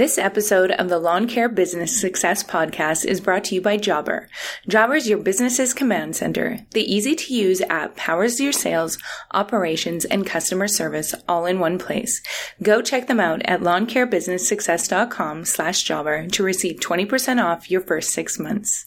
This 0.00 0.16
episode 0.16 0.70
of 0.70 0.88
the 0.88 0.98
Lawn 0.98 1.28
Care 1.28 1.50
Business 1.50 2.00
Success 2.00 2.42
Podcast 2.42 3.04
is 3.04 3.20
brought 3.20 3.44
to 3.44 3.54
you 3.54 3.60
by 3.60 3.76
Jobber. 3.76 4.28
Jobber 4.66 4.94
is 4.94 5.06
your 5.06 5.18
business's 5.18 5.74
command 5.74 6.16
center. 6.16 6.60
The 6.70 6.90
easy 6.90 7.14
to 7.14 7.34
use 7.34 7.60
app 7.68 7.96
powers 7.96 8.40
your 8.40 8.54
sales, 8.54 8.96
operations, 9.32 10.06
and 10.06 10.26
customer 10.26 10.68
service 10.68 11.14
all 11.28 11.44
in 11.44 11.58
one 11.60 11.76
place. 11.78 12.22
Go 12.62 12.80
check 12.80 13.08
them 13.08 13.20
out 13.20 13.42
at 13.44 13.60
lawncarebusinesssuccess.com 13.60 15.44
slash 15.44 15.82
jobber 15.82 16.28
to 16.28 16.42
receive 16.42 16.80
20% 16.80 17.44
off 17.44 17.70
your 17.70 17.82
first 17.82 18.08
six 18.14 18.38
months. 18.38 18.86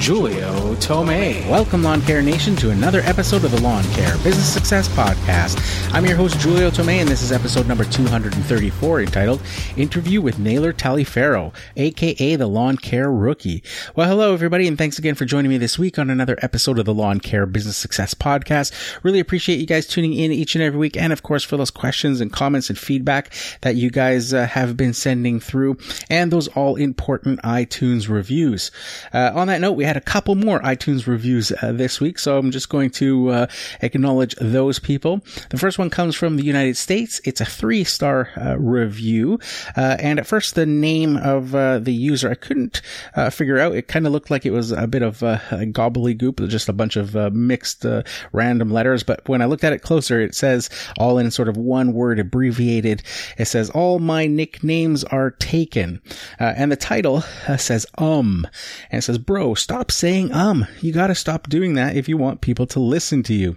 Julio 0.00 0.74
Tomei. 0.76 1.48
Welcome, 1.50 1.82
Lawn 1.82 2.00
Care 2.02 2.22
Nation, 2.22 2.54
to 2.56 2.70
another 2.70 3.00
episode 3.00 3.44
of 3.44 3.50
the 3.50 3.60
Lawn 3.60 3.82
Care 3.92 4.16
Business 4.18 4.48
Success 4.48 4.88
Podcast. 4.88 5.58
I'm 5.92 6.06
your 6.06 6.16
host, 6.16 6.36
Julio 6.36 6.70
Tomei, 6.70 7.00
and 7.00 7.08
this 7.08 7.20
is 7.20 7.32
episode 7.32 7.66
number 7.66 7.84
234 7.84 9.00
entitled 9.02 9.42
Interview 9.76 10.22
with 10.22 10.38
Naylor 10.38 10.72
Taliaferro, 10.72 11.52
aka 11.76 12.36
the 12.36 12.46
Lawn 12.46 12.76
Care 12.76 13.10
Rookie. 13.10 13.62
Well, 13.96 14.08
hello, 14.08 14.32
everybody, 14.32 14.68
and 14.68 14.78
thanks 14.78 14.98
again 14.98 15.16
for 15.16 15.24
joining 15.24 15.50
me 15.50 15.58
this 15.58 15.78
week 15.78 15.98
on 15.98 16.10
another 16.10 16.38
episode 16.42 16.78
of 16.78 16.84
the 16.84 16.94
Lawn 16.94 17.18
Care 17.18 17.44
Business 17.44 17.76
Success 17.76 18.14
Podcast. 18.14 18.72
Really 19.02 19.20
appreciate 19.20 19.58
you 19.58 19.66
guys 19.66 19.86
tuning 19.86 20.14
in 20.14 20.32
each 20.32 20.54
and 20.54 20.62
every 20.62 20.78
week, 20.78 20.96
and 20.96 21.12
of 21.12 21.22
course, 21.22 21.44
for 21.44 21.56
those 21.56 21.70
questions 21.70 22.20
and 22.20 22.32
comments 22.32 22.70
and 22.70 22.78
feedback 22.78 23.32
that 23.62 23.74
you 23.74 23.90
guys 23.90 24.32
uh, 24.32 24.46
have 24.46 24.76
been 24.76 24.94
sending 24.94 25.40
through, 25.40 25.76
and 26.08 26.30
those 26.30 26.46
all 26.48 26.76
important 26.76 27.42
iTunes 27.42 28.08
reviews. 28.08 28.70
Uh, 29.12 29.32
on 29.34 29.48
that 29.48 29.60
note, 29.60 29.72
we 29.72 29.87
had 29.88 29.96
a 29.96 30.00
couple 30.02 30.34
more 30.34 30.60
iTunes 30.60 31.06
reviews 31.06 31.50
uh, 31.50 31.72
this 31.72 32.00
week, 32.00 32.18
so 32.18 32.38
I'm 32.38 32.50
just 32.50 32.68
going 32.68 32.90
to 32.90 33.30
uh, 33.30 33.46
acknowledge 33.80 34.34
those 34.36 34.78
people. 34.78 35.22
The 35.48 35.56
first 35.56 35.78
one 35.78 35.88
comes 35.88 36.14
from 36.14 36.36
the 36.36 36.44
United 36.44 36.76
States. 36.76 37.20
It's 37.24 37.40
a 37.40 37.46
three 37.46 37.84
star 37.84 38.28
uh, 38.36 38.58
review, 38.58 39.40
uh, 39.76 39.96
and 39.98 40.18
at 40.18 40.26
first 40.26 40.54
the 40.54 40.66
name 40.66 41.16
of 41.16 41.54
uh, 41.54 41.78
the 41.78 41.92
user 41.92 42.30
I 42.30 42.34
couldn't 42.34 42.82
uh, 43.16 43.30
figure 43.30 43.58
out. 43.58 43.74
It 43.74 43.88
kind 43.88 44.06
of 44.06 44.12
looked 44.12 44.30
like 44.30 44.44
it 44.44 44.50
was 44.50 44.72
a 44.72 44.86
bit 44.86 45.02
of 45.02 45.22
a 45.22 45.40
gobbledygook, 45.50 46.46
just 46.48 46.68
a 46.68 46.74
bunch 46.74 46.96
of 46.96 47.14
mixed 47.32 47.86
random 48.32 48.70
letters. 48.70 49.02
But 49.02 49.26
when 49.26 49.40
I 49.40 49.46
looked 49.46 49.64
at 49.64 49.72
it 49.72 49.82
closer, 49.82 50.20
it 50.20 50.34
says 50.34 50.68
all 50.98 51.18
in 51.18 51.30
sort 51.30 51.48
of 51.48 51.56
one 51.56 51.94
word 51.94 52.18
abbreviated. 52.18 53.02
It 53.38 53.46
says 53.46 53.70
all 53.70 53.98
my 53.98 54.26
nicknames 54.26 55.02
are 55.04 55.30
taken, 55.30 56.02
and 56.38 56.70
the 56.70 56.76
title 56.76 57.22
says 57.56 57.86
um, 57.96 58.46
and 58.90 58.98
it 58.98 59.02
says 59.02 59.16
bro 59.16 59.54
stop 59.54 59.77
saying 59.90 60.32
um. 60.32 60.66
You 60.80 60.92
gotta 60.92 61.14
stop 61.14 61.48
doing 61.48 61.74
that 61.74 61.96
if 61.96 62.08
you 62.08 62.16
want 62.16 62.40
people 62.40 62.66
to 62.68 62.80
listen 62.80 63.22
to 63.24 63.34
you. 63.34 63.56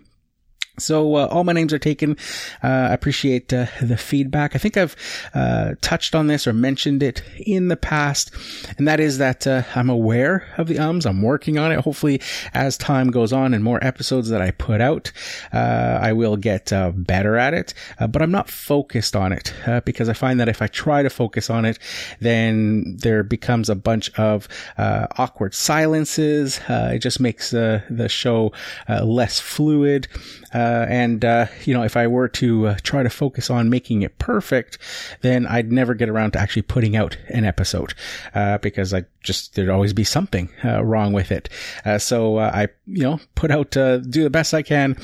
So 0.82 1.16
uh, 1.16 1.28
all 1.28 1.44
my 1.44 1.54
names 1.54 1.74
are 1.74 1.80
taken. 1.80 2.18
Uh, 2.64 2.68
I 2.90 2.94
appreciate 2.94 3.54
uh, 3.54 3.68
the 3.82 3.98
feedback. 3.98 4.56
I 4.56 4.60
think 4.60 4.78
I've 4.78 4.96
uh, 5.34 5.76
touched 5.82 6.16
on 6.16 6.28
this 6.28 6.48
or 6.48 6.54
mentioned 6.54 7.04
it 7.04 7.24
in 7.38 7.68
the 7.68 7.78
past, 7.78 8.32
and 8.78 8.88
that 8.88 9.00
is 9.00 9.18
that 9.20 9.46
uh, 9.46 9.64
I'm 9.76 9.90
aware 9.90 10.48
of 10.58 10.68
the 10.68 10.80
ums. 10.80 11.06
I'm 11.06 11.22
working 11.22 11.58
on 11.58 11.72
it. 11.72 11.80
Hopefully, 11.80 12.22
as 12.54 12.78
time 12.78 13.12
goes 13.12 13.32
on 13.32 13.54
and 13.54 13.64
more 13.64 13.84
episodes 13.84 14.30
that 14.30 14.42
I 14.42 14.52
put 14.52 14.82
out, 14.82 15.12
uh, 15.54 16.00
I 16.02 16.14
will 16.14 16.38
get 16.38 16.72
better 16.96 17.38
at 17.38 17.54
it. 17.54 17.74
but 18.00 18.22
I'm 18.22 18.32
not 18.32 18.50
focused 18.50 19.16
on 19.16 19.32
it 19.32 19.54
because 19.86 20.10
I 20.10 20.14
find 20.14 20.40
that 20.40 20.50
if 20.50 20.62
I 20.62 20.68
try 20.68 21.04
to 21.04 21.10
focus 21.10 21.50
on 21.50 21.66
it, 21.66 21.80
then 22.20 22.98
there 22.98 23.24
becomes 23.24 23.70
a 23.70 23.76
bunch 23.76 24.10
of 24.18 24.48
awkward 24.78 25.54
silences. 25.54 26.60
it 26.68 27.00
just 27.00 27.20
makes 27.20 27.52
the 27.52 28.08
show 28.10 28.52
less 28.88 29.40
fluid. 29.40 30.08
Uh, 30.54 30.86
and, 30.90 31.24
uh, 31.24 31.46
you 31.66 31.74
know, 31.74 31.84
if 31.84 31.96
I 31.96 32.08
were 32.08 32.28
to 32.30 32.68
uh, 32.68 32.78
try 32.84 33.04
to 33.04 33.10
focus 33.10 33.50
on 33.50 33.70
making 33.70 34.02
it 34.02 34.18
perfect, 34.18 34.78
then 35.22 35.46
I'd 35.48 35.72
never 35.72 35.94
get 35.94 36.10
around 36.10 36.32
to 36.34 36.40
actually 36.40 36.64
putting 36.64 36.96
out 36.96 37.18
an 37.30 37.46
episode, 37.46 37.94
uh, 38.34 38.58
because 38.58 38.94
I 38.94 39.06
just, 39.24 39.56
there'd 39.56 39.70
always 39.70 39.94
be 39.94 40.04
something 40.04 40.50
uh, 40.64 40.84
wrong 40.84 41.14
with 41.14 41.32
it. 41.32 41.50
Uh, 41.86 41.98
so 41.98 42.40
I, 42.40 42.68
you 42.88 43.04
know, 43.04 43.20
put 43.36 43.52
out, 43.52 43.72
do 43.72 44.24
the 44.24 44.30
best 44.30 44.54
I 44.54 44.62
can, 44.62 44.96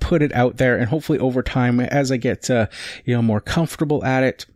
put 0.00 0.22
it 0.22 0.32
out 0.32 0.56
there, 0.56 0.76
and 0.76 0.88
hopefully 0.88 1.18
over 1.18 1.42
time, 1.42 1.80
as 1.80 2.10
I 2.10 2.16
get, 2.16 2.48
you 2.48 3.14
know, 3.14 3.22
more 3.22 3.40
comfortable 3.40 4.04
at 4.04 4.24
it, 4.24 4.46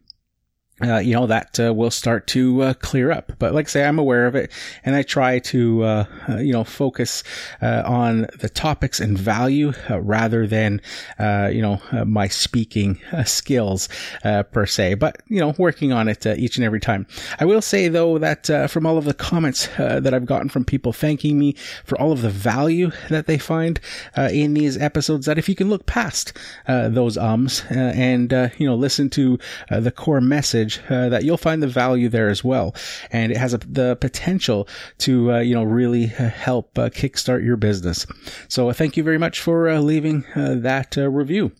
uh, 0.83 0.99
you 0.99 1.15
know, 1.15 1.27
that 1.27 1.61
uh, 1.61 1.75
will 1.75 1.91
start 1.91 2.27
to 2.29 2.63
uh, 2.63 2.75
clear 2.75 3.11
up. 3.11 3.33
But 3.39 3.53
like 3.53 3.67
I 3.67 3.71
say, 3.71 3.85
I'm 3.85 3.99
aware 3.99 4.27
of 4.27 4.35
it 4.35 4.51
and 4.85 4.95
I 4.95 5.03
try 5.03 5.39
to, 5.41 5.85
uh, 5.85 6.05
uh, 6.29 6.37
you 6.39 6.53
know, 6.53 6.65
focus 6.65 7.23
uh, 7.61 7.83
on 7.85 8.29
the 8.39 8.49
topics 8.49 9.01
and 9.01 9.19
value 9.19 9.73
uh, 9.91 10.01
rather 10.01 10.47
than, 10.47 10.81
uh, 11.19 11.51
you 11.53 11.61
know, 11.61 11.81
uh, 11.93 12.05
my 12.05 12.29
speaking 12.29 13.01
skills 13.25 13.89
per 14.23 14.67
se. 14.67 14.95
But, 14.95 15.17
you 15.29 15.41
know, 15.41 15.55
working 15.59 15.93
on 15.93 16.09
it 16.09 16.25
each 16.27 16.57
and 16.57 16.65
every 16.65 16.81
time. 16.81 17.07
I 17.39 17.45
will 17.45 17.63
say 17.63 17.89
though 17.89 18.19
that 18.19 18.47
from 18.71 18.87
all 18.87 18.97
of 18.97 19.05
the 19.05 19.15
comments 19.15 19.69
that 19.77 20.15
I've 20.15 20.27
gotten 20.27 20.49
from 20.49 20.65
people 20.65 20.93
thanking 20.93 21.39
me 21.39 21.55
for 21.85 22.01
all 22.01 22.13
of 22.13 22.23
the 22.23 22.31
value 22.31 22.91
that 23.09 23.27
they 23.27 23.39
find 23.39 23.81
in 24.17 24.55
these 24.55 24.77
episodes, 24.77 25.27
that 25.27 25.39
if 25.39 25.49
you 25.49 25.55
can 25.55 25.69
look 25.69 25.87
past 25.87 26.33
those 26.67 27.17
ums 27.17 27.65
and, 27.71 28.33
you 28.59 28.67
know, 28.67 28.75
listen 28.75 29.11
to 29.11 29.39
the 29.71 29.91
core 29.91 30.21
message, 30.21 30.70
uh, 30.79 31.09
that 31.09 31.25
you'll 31.25 31.37
find 31.37 31.63
the 31.63 31.67
value 31.67 32.09
there 32.09 32.29
as 32.29 32.45
well. 32.45 32.75
And 33.11 33.33
it 33.33 33.39
has 33.39 33.55
a, 33.55 33.59
the 33.59 33.97
potential 33.97 34.69
to, 34.99 35.33
uh, 35.33 35.39
you 35.41 35.55
know, 35.55 35.65
really 35.65 36.13
uh, 36.19 36.29
help 36.29 36.79
uh, 36.79 36.91
kickstart 36.91 37.45
your 37.45 37.57
business. 37.57 38.07
So 38.49 38.69
uh, 38.69 38.73
thank 38.73 38.97
you 38.97 39.03
very 39.03 39.19
much 39.19 39.41
for 39.41 39.79
leaving 39.81 40.25
that 40.35 40.97
review. 40.97 41.53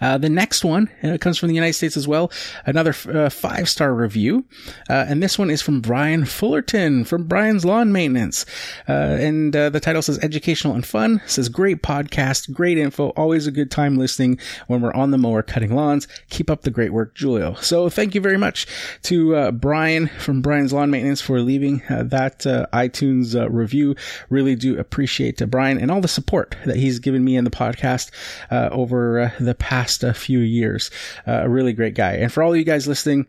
Uh, 0.00 0.16
the 0.18 0.28
next 0.28 0.64
one 0.64 0.88
uh, 1.02 1.18
comes 1.20 1.36
from 1.36 1.48
the 1.48 1.54
United 1.54 1.72
States 1.72 1.96
as 1.96 2.06
well. 2.06 2.30
Another 2.64 2.94
uh, 3.08 3.28
five 3.28 3.68
star 3.68 3.92
review. 3.92 4.44
Uh, 4.88 5.06
and 5.08 5.20
this 5.20 5.38
one 5.38 5.50
is 5.50 5.60
from 5.60 5.80
Brian 5.80 6.24
Fullerton 6.24 7.04
from 7.04 7.24
Brian's 7.24 7.64
Lawn 7.64 7.90
Maintenance. 7.90 8.46
Uh, 8.88 8.92
and 8.92 9.52
the 9.52 9.80
title 9.80 10.00
says 10.00 10.18
educational 10.20 10.74
and 10.74 10.86
fun. 10.86 11.20
It 11.24 11.30
says 11.30 11.48
great 11.48 11.82
podcast, 11.82 12.52
great 12.52 12.78
info. 12.78 13.08
Always 13.10 13.46
a 13.46 13.50
good 13.50 13.70
time 13.70 13.96
listening 13.96 14.38
when 14.68 14.80
we're 14.80 14.94
on 14.94 15.10
the 15.10 15.18
mower 15.18 15.42
cutting 15.42 15.74
lawns. 15.74 16.06
Keep 16.30 16.50
up 16.50 16.62
the 16.62 16.70
great 16.70 16.92
work, 16.92 17.16
Julio. 17.16 17.54
So 17.54 17.88
thank 17.88 18.14
you 18.14 18.20
very 18.20 18.38
much 18.38 18.66
to 19.02 19.50
Brian 19.52 20.06
from 20.06 20.40
Brian's 20.40 20.72
Lawn 20.72 20.90
Maintenance 20.90 21.20
for 21.20 21.40
leaving 21.40 21.82
that 21.88 22.40
iTunes 22.72 23.34
review. 23.50 23.96
Really 24.30 24.54
do 24.54 24.78
appreciate 24.78 25.38
Brian 25.50 25.78
and 25.78 25.90
all 25.90 26.00
the 26.00 26.08
support 26.08 26.56
that 26.64 26.76
he's 26.76 27.00
given 27.00 27.24
me 27.24 27.36
in 27.36 27.44
the 27.44 27.50
podcast 27.50 28.10
over 28.50 29.32
the 29.40 29.47
past 29.54 30.04
uh, 30.04 30.12
few 30.12 30.40
years. 30.40 30.90
Uh, 31.26 31.42
a 31.42 31.48
really 31.48 31.72
great 31.72 31.94
guy. 31.94 32.12
And 32.12 32.32
for 32.32 32.42
all 32.42 32.56
you 32.56 32.64
guys 32.64 32.86
listening, 32.86 33.26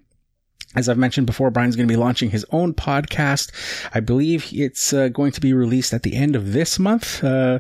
as 0.76 0.88
I've 0.88 0.98
mentioned 0.98 1.26
before, 1.26 1.50
Brian's 1.50 1.76
going 1.76 1.88
to 1.88 1.92
be 1.92 1.98
launching 1.98 2.30
his 2.30 2.46
own 2.52 2.74
podcast. 2.74 3.52
I 3.94 4.02
believe 4.02 4.48
it's 4.54 4.94
uh, 4.94 5.08
going 5.08 5.32
to 5.32 5.42
be 5.42 5.54
released 5.54 5.94
at 5.94 6.04
the 6.04 6.16
end 6.16 6.36
of 6.36 6.54
this 6.54 6.78
month. 6.78 7.24
Uh, 7.24 7.60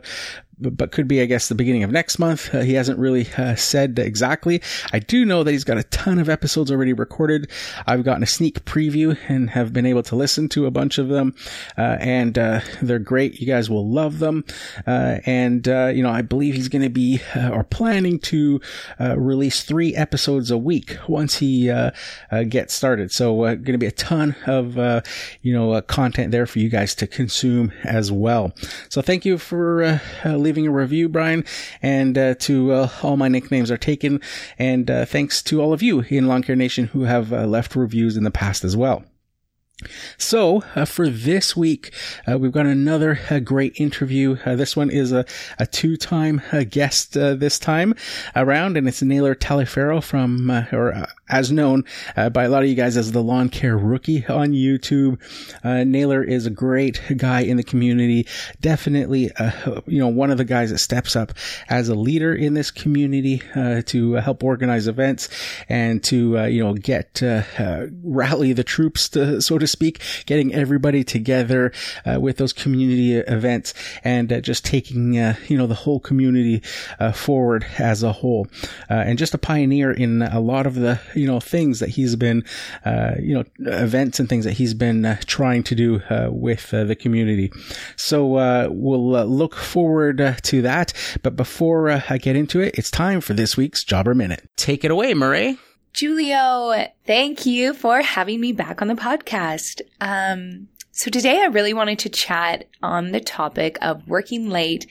but 0.59 0.92
could 0.92 1.08
be, 1.08 1.22
I 1.22 1.25
guess, 1.25 1.47
the 1.47 1.56
beginning 1.56 1.84
of 1.84 1.92
next 1.92 2.20
month. 2.20 2.53
Uh, 2.53 2.62
he 2.62 2.74
hasn't 2.74 3.00
really 3.00 3.28
uh, 3.38 3.56
said 3.56 3.97
exactly. 3.97 4.62
I 4.92 5.00
do 5.00 5.25
know 5.25 5.44
that 5.44 5.52
he's 5.52 5.64
got 5.64 5.78
a 5.78 5.84
ton 5.84 6.20
of 6.20 6.30
episodes 6.30 6.72
already 6.72 6.94
recorded. 6.94 7.50
I've 7.88 8.03
gotten 8.03 8.24
a 8.24 8.28
sneak 8.28 8.66
preview 8.66 9.18
and 9.28 9.50
have 9.52 9.72
been 9.72 9.86
able 9.86 10.03
to 10.03 10.16
listen 10.16 10.50
to 10.50 10.66
a 10.66 10.72
bunch 10.72 10.97
of 10.97 11.08
them, 11.08 11.35
uh, 11.78 11.97
and 12.00 12.38
uh, 12.38 12.61
they're 12.82 13.00
great. 13.00 13.40
You 13.40 13.47
guys 13.47 13.70
will 13.70 13.88
love 13.88 14.20
them. 14.20 14.44
Uh, 14.85 15.20
and 15.26 15.67
uh, 15.67 15.91
you 15.94 16.03
know, 16.03 16.09
I 16.09 16.22
believe 16.22 16.56
he's 16.56 16.70
going 16.70 16.82
to 16.82 16.90
be 16.90 17.22
or 17.35 17.64
planning 17.64 18.20
to 18.20 18.59
release 19.00 19.64
three 19.64 19.96
episodes 19.96 20.52
a 20.52 20.58
week 20.58 20.97
once 21.08 21.38
he 21.38 21.72
gets 22.50 22.73
started. 22.73 23.12
So, 23.12 23.41
going 23.44 23.64
to 23.66 23.78
be 23.78 23.85
a 23.85 23.91
ton 23.91 24.35
of 24.46 24.76
you 25.41 25.53
know 25.53 25.82
content 25.82 26.32
there 26.32 26.46
for 26.46 26.59
you 26.59 26.70
guys 26.70 26.96
to 26.96 27.08
consume 27.08 27.72
as 27.84 28.12
well. 28.12 28.53
So, 28.90 29.02
thank 29.02 29.26
you 29.26 29.38
for 29.38 30.02
leaving 30.49 30.66
a 30.66 30.72
review, 30.72 31.07
Brian, 31.07 31.46
and 31.79 32.17
uh, 32.17 32.34
to 32.34 32.72
uh, 32.72 32.90
all 33.03 33.17
my 33.17 33.28
nicknames 33.28 33.69
are 33.69 33.78
taken. 33.78 34.19
And 34.57 34.90
uh, 34.90 35.05
thanks 35.05 35.43
to 35.43 35.61
all 35.61 35.73
of 35.73 35.84
you 35.84 35.99
in 36.09 36.28
Lawn 36.28 36.41
Care 36.41 36.55
Nation 36.55 36.87
who 36.87 37.03
have 37.03 37.31
uh, 37.31 37.46
left 37.46 37.75
reviews 37.75 38.17
in 38.17 38.23
the 38.23 38.31
past 38.31 38.63
as 38.63 38.75
well. 38.75 39.03
So, 40.17 40.63
uh, 40.75 40.85
for 40.85 41.07
this 41.07 41.55
week, 41.55 41.93
uh, 42.28 42.40
we've 42.40 42.51
got 42.51 42.66
another 42.66 43.19
uh, 43.29 43.40
great 43.40 43.79
interview. 43.79 44.37
Uh, 44.43 44.55
this 44.55 44.75
one 44.75 44.90
is 44.90 45.11
a, 45.11 45.23
a 45.59 45.67
two 45.67 45.96
time 45.97 46.41
guest 46.69 47.13
this 47.13 47.59
time 47.59 47.93
around, 48.35 48.75
and 48.75 48.87
it's 48.87 49.03
Naylor 49.03 49.35
Taliaferro 49.35 50.03
from, 50.03 50.49
or 50.73 51.07
as 51.29 51.52
known 51.52 51.85
uh, 52.17 52.29
by 52.29 52.46
a 52.46 52.49
lot 52.49 52.64
of 52.64 52.70
you 52.70 52.76
guys 52.76 52.97
as 52.97 53.11
the 53.11 53.22
lawn 53.22 53.49
care 53.49 53.78
rookie 53.78 54.26
on 54.26 54.52
YouTube. 54.52 55.20
Uh, 55.64 55.84
Naylor 55.84 56.23
is 56.23 56.46
a 56.46 56.49
great 56.49 57.02
guy 57.16 57.41
in 57.41 57.58
the 57.58 57.64
community. 57.64 58.28
Definitely, 58.61 59.31
uh, 59.34 59.81
you 59.85 59.99
know, 59.99 60.08
one 60.08 60.31
of 60.31 60.37
the 60.37 60.46
guys 60.46 60.72
that 60.72 60.79
steps 60.79 61.16
up 61.16 61.34
as 61.70 61.90
a 61.90 61.96
leader 61.96 62.34
in 62.34 62.53
this 62.53 62.72
community 62.72 63.41
uh, 63.55 63.81
to 63.85 64.14
help 64.14 64.43
organize 64.43 64.87
events 64.87 65.29
and 65.70 66.03
to, 66.05 66.40
uh, 66.40 66.46
you 66.46 66.64
know, 66.64 66.73
get 66.73 67.22
uh, 67.22 67.43
rally 68.03 68.53
the 68.53 68.64
troops, 68.64 69.09
to, 69.09 69.41
so 69.41 69.58
to 69.58 69.67
speak, 69.67 70.02
getting 70.26 70.53
everybody 70.53 71.03
together 71.03 71.72
with 72.05 72.37
those 72.37 72.53
community 72.53 73.16
events 73.16 73.73
and 74.03 74.43
just 74.43 74.66
taking, 74.66 75.14
you 75.14 75.58
know, 75.58 75.67
the 75.67 75.76
whole 75.76 75.99
community 75.99 76.61
forward 77.14 77.66
as 77.78 78.03
a 78.03 78.11
whole. 78.11 78.47
and 78.90 79.17
just 79.17 79.34
a 79.34 79.37
pioneer 79.37 79.91
in 79.91 80.22
a 80.22 80.40
lot 80.40 80.66
of 80.66 80.76
the 80.76 80.99
you 81.19 81.27
know 81.27 81.39
things 81.39 81.79
that 81.79 81.89
he's 81.89 82.16
been 82.16 82.43
uh, 82.85 83.16
you 83.19 83.33
know 83.33 83.43
events 83.59 84.19
and 84.19 84.29
things 84.29 84.45
that 84.45 84.53
he's 84.53 84.73
been 84.73 85.05
uh, 85.05 85.17
trying 85.25 85.63
to 85.63 85.75
do 85.75 86.01
uh, 86.09 86.29
with 86.31 86.73
uh, 86.73 86.83
the 86.83 86.95
community. 86.95 87.51
So 87.95 88.35
uh, 88.35 88.69
we'll 88.71 89.16
uh, 89.16 89.23
look 89.23 89.55
forward 89.55 90.37
to 90.43 90.61
that. 90.61 90.93
But 91.23 91.35
before 91.35 91.89
I 91.89 92.17
get 92.17 92.35
into 92.35 92.59
it, 92.61 92.75
it's 92.77 92.91
time 92.91 93.21
for 93.21 93.33
this 93.33 93.57
week's 93.57 93.83
Jobber 93.83 94.16
Minute. 94.16 94.49
Take 94.55 94.83
it 94.83 94.91
away, 94.91 95.13
Murray. 95.13 95.57
Julio, 95.99 96.85
thank 97.05 97.45
you 97.45 97.73
for 97.73 98.01
having 98.01 98.39
me 98.39 98.51
back 98.53 98.81
on 98.81 98.87
the 98.87 98.93
podcast. 98.93 99.81
Um, 99.99 100.67
so 100.91 101.09
today 101.09 101.41
I 101.41 101.45
really 101.45 101.73
wanted 101.73 101.99
to 101.99 102.09
chat 102.09 102.66
on 102.83 103.11
the 103.11 103.19
topic 103.19 103.77
of 103.81 104.07
working 104.07 104.49
late 104.49 104.85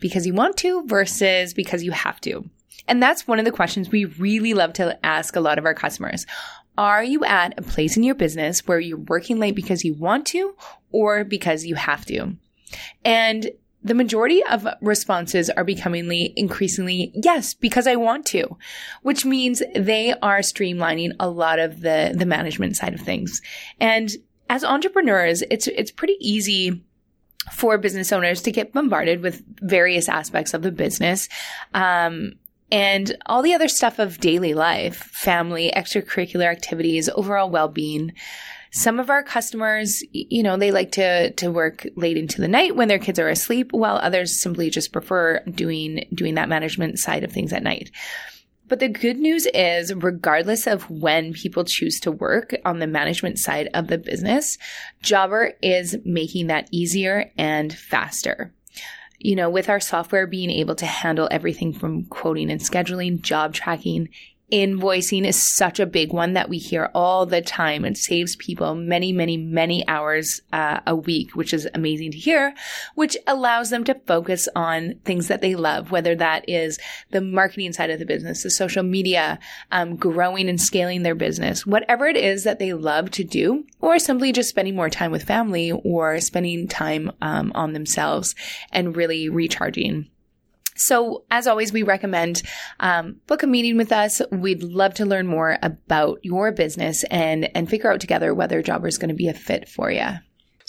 because 0.00 0.26
you 0.26 0.34
want 0.34 0.56
to 0.58 0.84
versus 0.86 1.54
because 1.54 1.82
you 1.82 1.92
have 1.92 2.20
to. 2.22 2.48
And 2.88 3.02
that's 3.02 3.26
one 3.26 3.38
of 3.38 3.44
the 3.44 3.52
questions 3.52 3.90
we 3.90 4.04
really 4.04 4.54
love 4.54 4.72
to 4.74 4.98
ask 5.04 5.36
a 5.36 5.40
lot 5.40 5.58
of 5.58 5.64
our 5.64 5.74
customers. 5.74 6.26
Are 6.78 7.04
you 7.04 7.24
at 7.24 7.58
a 7.58 7.62
place 7.62 7.96
in 7.96 8.02
your 8.02 8.14
business 8.14 8.66
where 8.66 8.80
you're 8.80 8.98
working 8.98 9.38
late 9.38 9.54
because 9.54 9.84
you 9.84 9.94
want 9.94 10.26
to 10.28 10.56
or 10.92 11.24
because 11.24 11.64
you 11.64 11.74
have 11.74 12.04
to? 12.06 12.36
And 13.04 13.50
the 13.82 13.94
majority 13.94 14.42
of 14.44 14.66
responses 14.80 15.48
are 15.50 15.64
becoming 15.64 16.10
increasingly 16.36 17.10
yes 17.14 17.54
because 17.54 17.86
i 17.86 17.96
want 17.96 18.26
to 18.26 18.56
which 19.02 19.24
means 19.24 19.62
they 19.74 20.12
are 20.22 20.40
streamlining 20.40 21.12
a 21.18 21.28
lot 21.28 21.58
of 21.58 21.80
the 21.80 22.12
the 22.14 22.26
management 22.26 22.76
side 22.76 22.94
of 22.94 23.00
things 23.00 23.40
and 23.80 24.10
as 24.48 24.64
entrepreneurs 24.64 25.42
it's 25.50 25.66
it's 25.68 25.90
pretty 25.90 26.16
easy 26.20 26.82
for 27.52 27.78
business 27.78 28.12
owners 28.12 28.42
to 28.42 28.52
get 28.52 28.72
bombarded 28.72 29.22
with 29.22 29.42
various 29.62 30.08
aspects 30.08 30.52
of 30.52 30.62
the 30.62 30.70
business 30.70 31.28
um, 31.72 32.32
and 32.70 33.16
all 33.26 33.42
the 33.42 33.54
other 33.54 33.68
stuff 33.68 33.98
of 33.98 34.18
daily 34.18 34.54
life, 34.54 34.96
family, 34.96 35.72
extracurricular 35.74 36.50
activities, 36.50 37.08
overall 37.08 37.50
well-being. 37.50 38.12
Some 38.72 39.00
of 39.00 39.10
our 39.10 39.24
customers, 39.24 40.02
you 40.12 40.44
know, 40.44 40.56
they 40.56 40.70
like 40.70 40.92
to 40.92 41.32
to 41.32 41.50
work 41.50 41.86
late 41.96 42.16
into 42.16 42.40
the 42.40 42.46
night 42.46 42.76
when 42.76 42.86
their 42.86 43.00
kids 43.00 43.18
are 43.18 43.28
asleep, 43.28 43.72
while 43.72 43.96
others 43.96 44.40
simply 44.40 44.70
just 44.70 44.92
prefer 44.92 45.40
doing 45.44 46.06
doing 46.14 46.34
that 46.36 46.48
management 46.48 47.00
side 47.00 47.24
of 47.24 47.32
things 47.32 47.52
at 47.52 47.64
night. 47.64 47.90
But 48.68 48.78
the 48.78 48.88
good 48.88 49.18
news 49.18 49.46
is, 49.46 49.92
regardless 49.92 50.68
of 50.68 50.88
when 50.88 51.32
people 51.32 51.64
choose 51.64 51.98
to 52.00 52.12
work 52.12 52.54
on 52.64 52.78
the 52.78 52.86
management 52.86 53.40
side 53.40 53.68
of 53.74 53.88
the 53.88 53.98
business, 53.98 54.56
Jobber 55.02 55.54
is 55.60 55.96
making 56.04 56.46
that 56.46 56.68
easier 56.70 57.32
and 57.36 57.76
faster 57.76 58.54
you 59.20 59.36
know, 59.36 59.50
with 59.50 59.68
our 59.68 59.80
software 59.80 60.26
being 60.26 60.50
able 60.50 60.74
to 60.74 60.86
handle 60.86 61.28
everything 61.30 61.74
from 61.74 62.04
quoting 62.04 62.50
and 62.50 62.60
scheduling, 62.60 63.20
job 63.20 63.52
tracking, 63.52 64.08
invoicing 64.52 65.26
is 65.26 65.54
such 65.54 65.80
a 65.80 65.86
big 65.86 66.12
one 66.12 66.32
that 66.34 66.48
we 66.48 66.58
hear 66.58 66.90
all 66.94 67.26
the 67.26 67.40
time. 67.40 67.84
It 67.84 67.96
saves 67.96 68.36
people 68.36 68.74
many, 68.74 69.12
many, 69.12 69.36
many 69.36 69.86
hours 69.88 70.40
uh, 70.52 70.80
a 70.86 70.96
week, 70.96 71.34
which 71.36 71.54
is 71.54 71.68
amazing 71.74 72.12
to 72.12 72.18
hear, 72.18 72.54
which 72.94 73.16
allows 73.26 73.70
them 73.70 73.84
to 73.84 74.00
focus 74.06 74.48
on 74.54 74.94
things 75.04 75.28
that 75.28 75.40
they 75.40 75.54
love, 75.54 75.90
whether 75.90 76.14
that 76.16 76.48
is 76.48 76.78
the 77.10 77.20
marketing 77.20 77.72
side 77.72 77.90
of 77.90 77.98
the 77.98 78.06
business, 78.06 78.42
the 78.42 78.50
social 78.50 78.82
media, 78.82 79.38
um, 79.70 79.96
growing 79.96 80.48
and 80.48 80.60
scaling 80.60 81.02
their 81.02 81.14
business, 81.14 81.66
whatever 81.66 82.06
it 82.06 82.16
is 82.16 82.44
that 82.44 82.58
they 82.58 82.72
love 82.72 83.10
to 83.12 83.24
do, 83.24 83.64
or 83.80 83.98
simply 83.98 84.32
just 84.32 84.48
spending 84.48 84.74
more 84.74 84.90
time 84.90 85.10
with 85.10 85.22
family 85.22 85.72
or 85.72 86.20
spending 86.20 86.68
time 86.68 87.10
um, 87.20 87.52
on 87.54 87.72
themselves 87.72 88.34
and 88.72 88.96
really 88.96 89.28
recharging. 89.28 90.08
So, 90.80 91.24
as 91.30 91.46
always, 91.46 91.72
we 91.72 91.82
recommend 91.82 92.42
um, 92.80 93.20
book 93.26 93.42
a 93.42 93.46
meeting 93.46 93.76
with 93.76 93.92
us. 93.92 94.22
We'd 94.32 94.62
love 94.62 94.94
to 94.94 95.04
learn 95.04 95.26
more 95.26 95.58
about 95.62 96.20
your 96.22 96.52
business 96.52 97.04
and 97.04 97.54
and 97.54 97.68
figure 97.68 97.92
out 97.92 98.00
together 98.00 98.34
whether 98.34 98.62
Jobber 98.62 98.88
is 98.88 98.98
going 98.98 99.10
to 99.10 99.14
be 99.14 99.28
a 99.28 99.34
fit 99.34 99.68
for 99.68 99.90
you. 99.90 100.08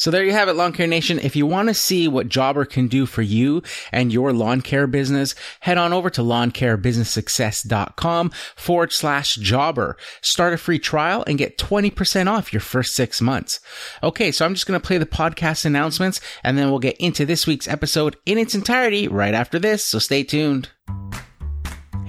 So 0.01 0.09
there 0.09 0.23
you 0.23 0.31
have 0.31 0.49
it, 0.49 0.53
Lawn 0.53 0.73
Care 0.73 0.87
Nation. 0.87 1.19
If 1.19 1.35
you 1.35 1.45
want 1.45 1.67
to 1.67 1.75
see 1.75 2.07
what 2.07 2.27
Jobber 2.27 2.65
can 2.65 2.87
do 2.87 3.05
for 3.05 3.21
you 3.21 3.61
and 3.91 4.11
your 4.11 4.33
lawn 4.33 4.61
care 4.61 4.87
business, 4.87 5.35
head 5.59 5.77
on 5.77 5.93
over 5.93 6.09
to 6.09 6.21
lawncarebusinesssuccess.com 6.21 8.31
forward 8.55 8.93
slash 8.93 9.35
jobber. 9.35 9.95
Start 10.23 10.55
a 10.55 10.57
free 10.57 10.79
trial 10.79 11.23
and 11.27 11.37
get 11.37 11.59
20% 11.59 12.25
off 12.25 12.51
your 12.51 12.61
first 12.61 12.95
six 12.95 13.21
months. 13.21 13.59
Okay, 14.01 14.31
so 14.31 14.43
I'm 14.43 14.55
just 14.55 14.65
going 14.65 14.81
to 14.81 14.87
play 14.87 14.97
the 14.97 15.05
podcast 15.05 15.65
announcements 15.65 16.19
and 16.43 16.57
then 16.57 16.71
we'll 16.71 16.79
get 16.79 16.97
into 16.97 17.23
this 17.23 17.45
week's 17.45 17.67
episode 17.67 18.15
in 18.25 18.39
its 18.39 18.55
entirety 18.55 19.07
right 19.07 19.35
after 19.35 19.59
this. 19.59 19.85
So 19.85 19.99
stay 19.99 20.23
tuned. 20.23 20.69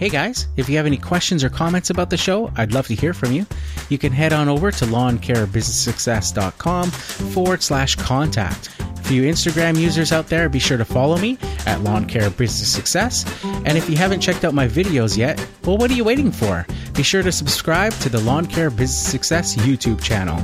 Hey 0.03 0.09
guys, 0.09 0.49
if 0.57 0.69
you 0.69 0.77
have 0.79 0.87
any 0.87 0.97
questions 0.97 1.45
or 1.45 1.49
comments 1.49 1.89
about 1.89 2.11
the 2.11 2.17
show, 2.17 2.51
I'd 2.57 2.73
love 2.73 2.89
to 2.89 2.95
hear 2.97 3.15
from 3.15 3.31
you. 3.31 3.47
You 3.89 3.99
can 3.99 4.13
head 4.13 4.33
on 4.33 4.49
over 4.49 4.73
to 4.73 4.85
lawncarebusinesssuccess.com 4.85 6.91
forward 6.91 7.63
slash 7.63 7.95
contact. 7.95 8.71
For 9.05 9.13
you 9.13 9.23
Instagram 9.23 9.79
users 9.79 10.11
out 10.11 10.27
there, 10.27 10.49
be 10.49 10.59
sure 10.59 10.77
to 10.77 10.85
follow 10.85 11.19
me 11.19 11.39
at 11.67 11.83
Lawn 11.83 12.07
Care 12.07 12.31
Business 12.31 12.69
Success. 12.69 13.25
And 13.45 13.79
if 13.79 13.89
you 13.89 13.97
haven't 13.97 14.19
checked 14.19 14.45
out 14.45 14.55
my 14.55 14.67
videos 14.67 15.17
yet, 15.17 15.39
well, 15.65 15.79
what 15.79 15.89
are 15.89 15.95
you 15.95 16.03
waiting 16.03 16.33
for? 16.33 16.67
Be 16.95 17.05
sure 17.05 17.23
to 17.23 17.31
subscribe 17.31 17.93
to 18.01 18.09
the 18.09 18.19
Lawn 18.23 18.47
Care 18.47 18.71
Business 18.71 19.07
Success 19.07 19.55
YouTube 19.55 20.03
channel. 20.03 20.37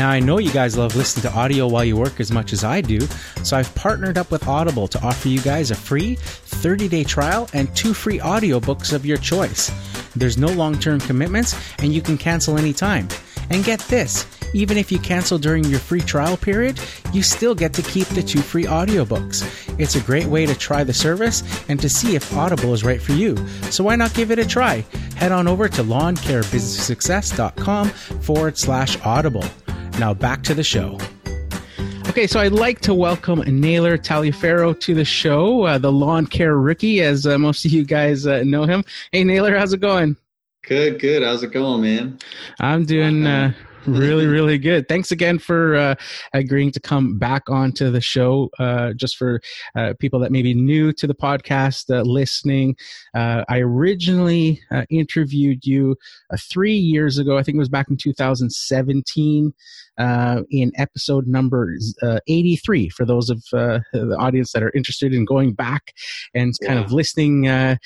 Now, 0.00 0.08
I 0.08 0.18
know 0.18 0.38
you 0.38 0.50
guys 0.50 0.78
love 0.78 0.96
listening 0.96 1.30
to 1.30 1.38
audio 1.38 1.68
while 1.68 1.84
you 1.84 1.94
work 1.94 2.20
as 2.20 2.32
much 2.32 2.54
as 2.54 2.64
I 2.64 2.80
do, 2.80 3.00
so 3.42 3.54
I've 3.54 3.74
partnered 3.74 4.16
up 4.16 4.30
with 4.30 4.48
Audible 4.48 4.88
to 4.88 4.98
offer 5.02 5.28
you 5.28 5.42
guys 5.42 5.70
a 5.70 5.74
free 5.74 6.14
30 6.14 6.88
day 6.88 7.04
trial 7.04 7.50
and 7.52 7.76
two 7.76 7.92
free 7.92 8.18
audiobooks 8.18 8.94
of 8.94 9.04
your 9.04 9.18
choice. 9.18 9.70
There's 10.16 10.38
no 10.38 10.46
long 10.46 10.78
term 10.78 11.00
commitments, 11.00 11.54
and 11.80 11.92
you 11.92 12.00
can 12.00 12.16
cancel 12.16 12.56
anytime. 12.56 13.08
And 13.50 13.62
get 13.62 13.78
this 13.90 14.24
even 14.54 14.78
if 14.78 14.90
you 14.90 14.98
cancel 14.98 15.38
during 15.38 15.64
your 15.64 15.80
free 15.80 16.00
trial 16.00 16.38
period, 16.38 16.80
you 17.12 17.22
still 17.22 17.54
get 17.54 17.74
to 17.74 17.82
keep 17.82 18.08
the 18.08 18.22
two 18.22 18.40
free 18.40 18.64
audiobooks. 18.64 19.44
It's 19.78 19.96
a 19.96 20.00
great 20.00 20.26
way 20.26 20.46
to 20.46 20.54
try 20.54 20.82
the 20.82 20.94
service 20.94 21.42
and 21.68 21.78
to 21.78 21.90
see 21.90 22.16
if 22.16 22.34
Audible 22.34 22.72
is 22.72 22.84
right 22.84 23.02
for 23.02 23.12
you. 23.12 23.36
So 23.70 23.84
why 23.84 23.96
not 23.96 24.14
give 24.14 24.30
it 24.30 24.38
a 24.38 24.46
try? 24.46 24.82
Head 25.16 25.30
on 25.30 25.46
over 25.46 25.68
to 25.68 25.84
lawncarebusinesssuccess.com 25.84 27.90
forward 27.90 28.56
slash 28.56 28.98
audible. 29.02 29.44
Now 29.98 30.14
back 30.14 30.42
to 30.44 30.54
the 30.54 30.64
show. 30.64 30.98
Okay, 32.08 32.26
so 32.26 32.40
I'd 32.40 32.52
like 32.52 32.80
to 32.80 32.94
welcome 32.94 33.40
Naylor 33.40 33.96
Taliaferro 33.96 34.78
to 34.80 34.94
the 34.94 35.04
show, 35.04 35.62
uh, 35.62 35.78
the 35.78 35.92
lawn 35.92 36.26
care 36.26 36.56
rookie, 36.56 37.02
as 37.02 37.26
uh, 37.26 37.38
most 37.38 37.64
of 37.64 37.70
you 37.70 37.84
guys 37.84 38.26
uh, 38.26 38.42
know 38.44 38.64
him. 38.64 38.84
Hey, 39.12 39.22
Naylor, 39.22 39.56
how's 39.56 39.72
it 39.72 39.80
going? 39.80 40.16
Good, 40.66 41.00
good. 41.00 41.22
How's 41.22 41.42
it 41.42 41.52
going, 41.52 41.82
man? 41.82 42.18
I'm 42.58 42.84
doing 42.84 43.26
uh, 43.26 43.52
really, 43.86 44.26
really 44.40 44.58
good. 44.58 44.88
Thanks 44.88 45.10
again 45.10 45.38
for 45.38 45.74
uh, 45.74 45.94
agreeing 46.32 46.72
to 46.72 46.80
come 46.80 47.18
back 47.18 47.48
onto 47.48 47.90
the 47.90 48.00
show. 48.00 48.50
Uh, 48.58 48.92
just 48.94 49.16
for 49.16 49.40
uh, 49.76 49.94
people 49.98 50.20
that 50.20 50.32
may 50.32 50.42
be 50.42 50.54
new 50.54 50.92
to 50.94 51.06
the 51.06 51.14
podcast, 51.14 51.94
uh, 51.94 52.02
listening, 52.02 52.76
uh, 53.14 53.44
I 53.48 53.58
originally 53.58 54.60
uh, 54.70 54.84
interviewed 54.90 55.64
you 55.64 55.96
three 56.38 56.74
years 56.76 57.18
ago. 57.18 57.38
I 57.38 57.42
think 57.42 57.56
it 57.56 57.58
was 57.58 57.68
back 57.68 57.88
in 57.88 57.96
2017. 57.96 59.52
in 60.50 60.72
episode 60.76 61.26
number 61.26 61.74
83, 62.26 62.88
for 62.90 63.04
those 63.04 63.30
of 63.30 63.42
the 63.52 64.16
audience 64.18 64.52
that 64.52 64.62
are 64.62 64.72
interested 64.74 65.12
in 65.12 65.24
going 65.24 65.52
back 65.52 65.92
and 66.34 66.54
kind 66.64 66.78
yeah. 66.78 66.84
of 66.84 66.92
listening 66.92 67.46
at 67.48 67.78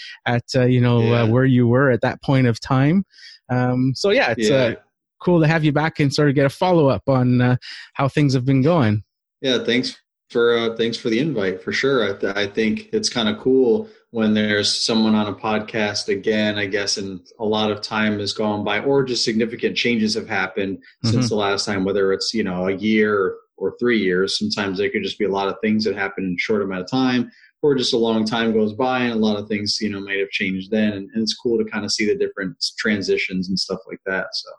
you 0.55 0.81
know 0.81 1.03
yeah. 1.03 1.25
where 1.25 1.45
you 1.45 1.67
were 1.67 1.91
at 1.91 2.01
that 2.03 2.23
point 2.23 2.47
of 2.47 2.61
time. 2.61 3.05
Um, 3.51 3.93
so 3.95 4.11
yeah, 4.11 4.35
it's 4.37 4.49
yeah 4.49 4.75
cool 5.21 5.41
to 5.41 5.47
have 5.47 5.65
you 5.65 5.73
back 5.73 6.01
and 6.01 6.13
sort 6.13 6.29
of 6.29 6.35
get 6.35 6.47
a 6.47 6.51
follow 6.51 6.89
up 6.89 7.03
on 7.09 7.41
uh, 7.41 7.57
how 7.95 8.09
things 8.09 8.35
have 8.35 8.45
been 8.45 8.63
going. 8.63 9.03
Yeah, 9.41 9.65
thanks 9.65 9.99
for 10.31 10.57
uh, 10.57 10.77
thanks 10.77 10.97
for 10.97 11.11
the 11.11 11.19
invite 11.19 11.63
for 11.63 11.73
sure. 11.73 12.11
I, 12.11 12.19
th- 12.19 12.37
I 12.37 12.47
think 12.47 12.89
it's 12.93 13.09
kind 13.09 13.29
of 13.29 13.39
cool 13.39 13.89
when 14.11 14.35
there's 14.35 14.85
someone 14.85 15.15
on 15.15 15.27
a 15.27 15.35
podcast 15.35 16.09
again. 16.09 16.59
I 16.59 16.67
guess 16.67 16.97
and 16.97 17.21
a 17.39 17.45
lot 17.45 17.71
of 17.71 17.81
time 17.81 18.19
has 18.19 18.33
gone 18.33 18.65
by, 18.65 18.81
or 18.81 19.05
just 19.05 19.25
significant 19.25 19.77
changes 19.77 20.15
have 20.15 20.29
happened 20.29 20.79
mm-hmm. 20.79 21.09
since 21.11 21.29
the 21.29 21.37
last 21.37 21.67
time. 21.67 21.85
Whether 21.85 22.13
it's 22.13 22.33
you 22.33 22.45
know 22.45 22.69
a 22.69 22.73
year 22.75 23.37
or 23.57 23.77
three 23.79 23.99
years, 23.99 24.39
sometimes 24.39 24.79
there 24.79 24.91
could 24.91 25.05
just 25.05 25.19
be 25.19 25.25
a 25.25 25.31
lot 25.31 25.49
of 25.49 25.57
things 25.63 25.85
that 25.85 25.95
happen 25.95 26.25
in 26.25 26.35
a 26.35 26.39
short 26.39 26.63
amount 26.63 26.83
of 26.83 26.91
time 26.91 27.31
or 27.65 27.75
just 27.75 27.95
a 27.95 27.99
long 27.99 28.27
time 28.27 28.53
goes 28.53 28.75
by 28.75 29.01
and 29.01 29.13
a 29.13 29.25
lot 29.25 29.39
of 29.39 29.49
things 29.49 29.79
you 29.81 29.89
know 29.89 30.01
might 30.01 30.19
have 30.19 30.29
changed 30.29 30.71
then 30.71 30.93
and, 30.93 31.09
and 31.15 31.23
it's 31.23 31.35
cool 31.35 31.57
to 31.57 31.65
kind 31.65 31.85
of 31.85 31.91
see 31.91 32.07
the 32.07 32.15
different 32.15 32.55
transitions 32.79 33.49
and 33.49 33.59
stuff 33.59 33.81
like 33.89 34.01
that 34.05 34.27
so 34.33 34.51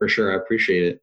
for 0.00 0.08
sure 0.08 0.32
i 0.32 0.36
appreciate 0.36 0.82
it 0.82 1.00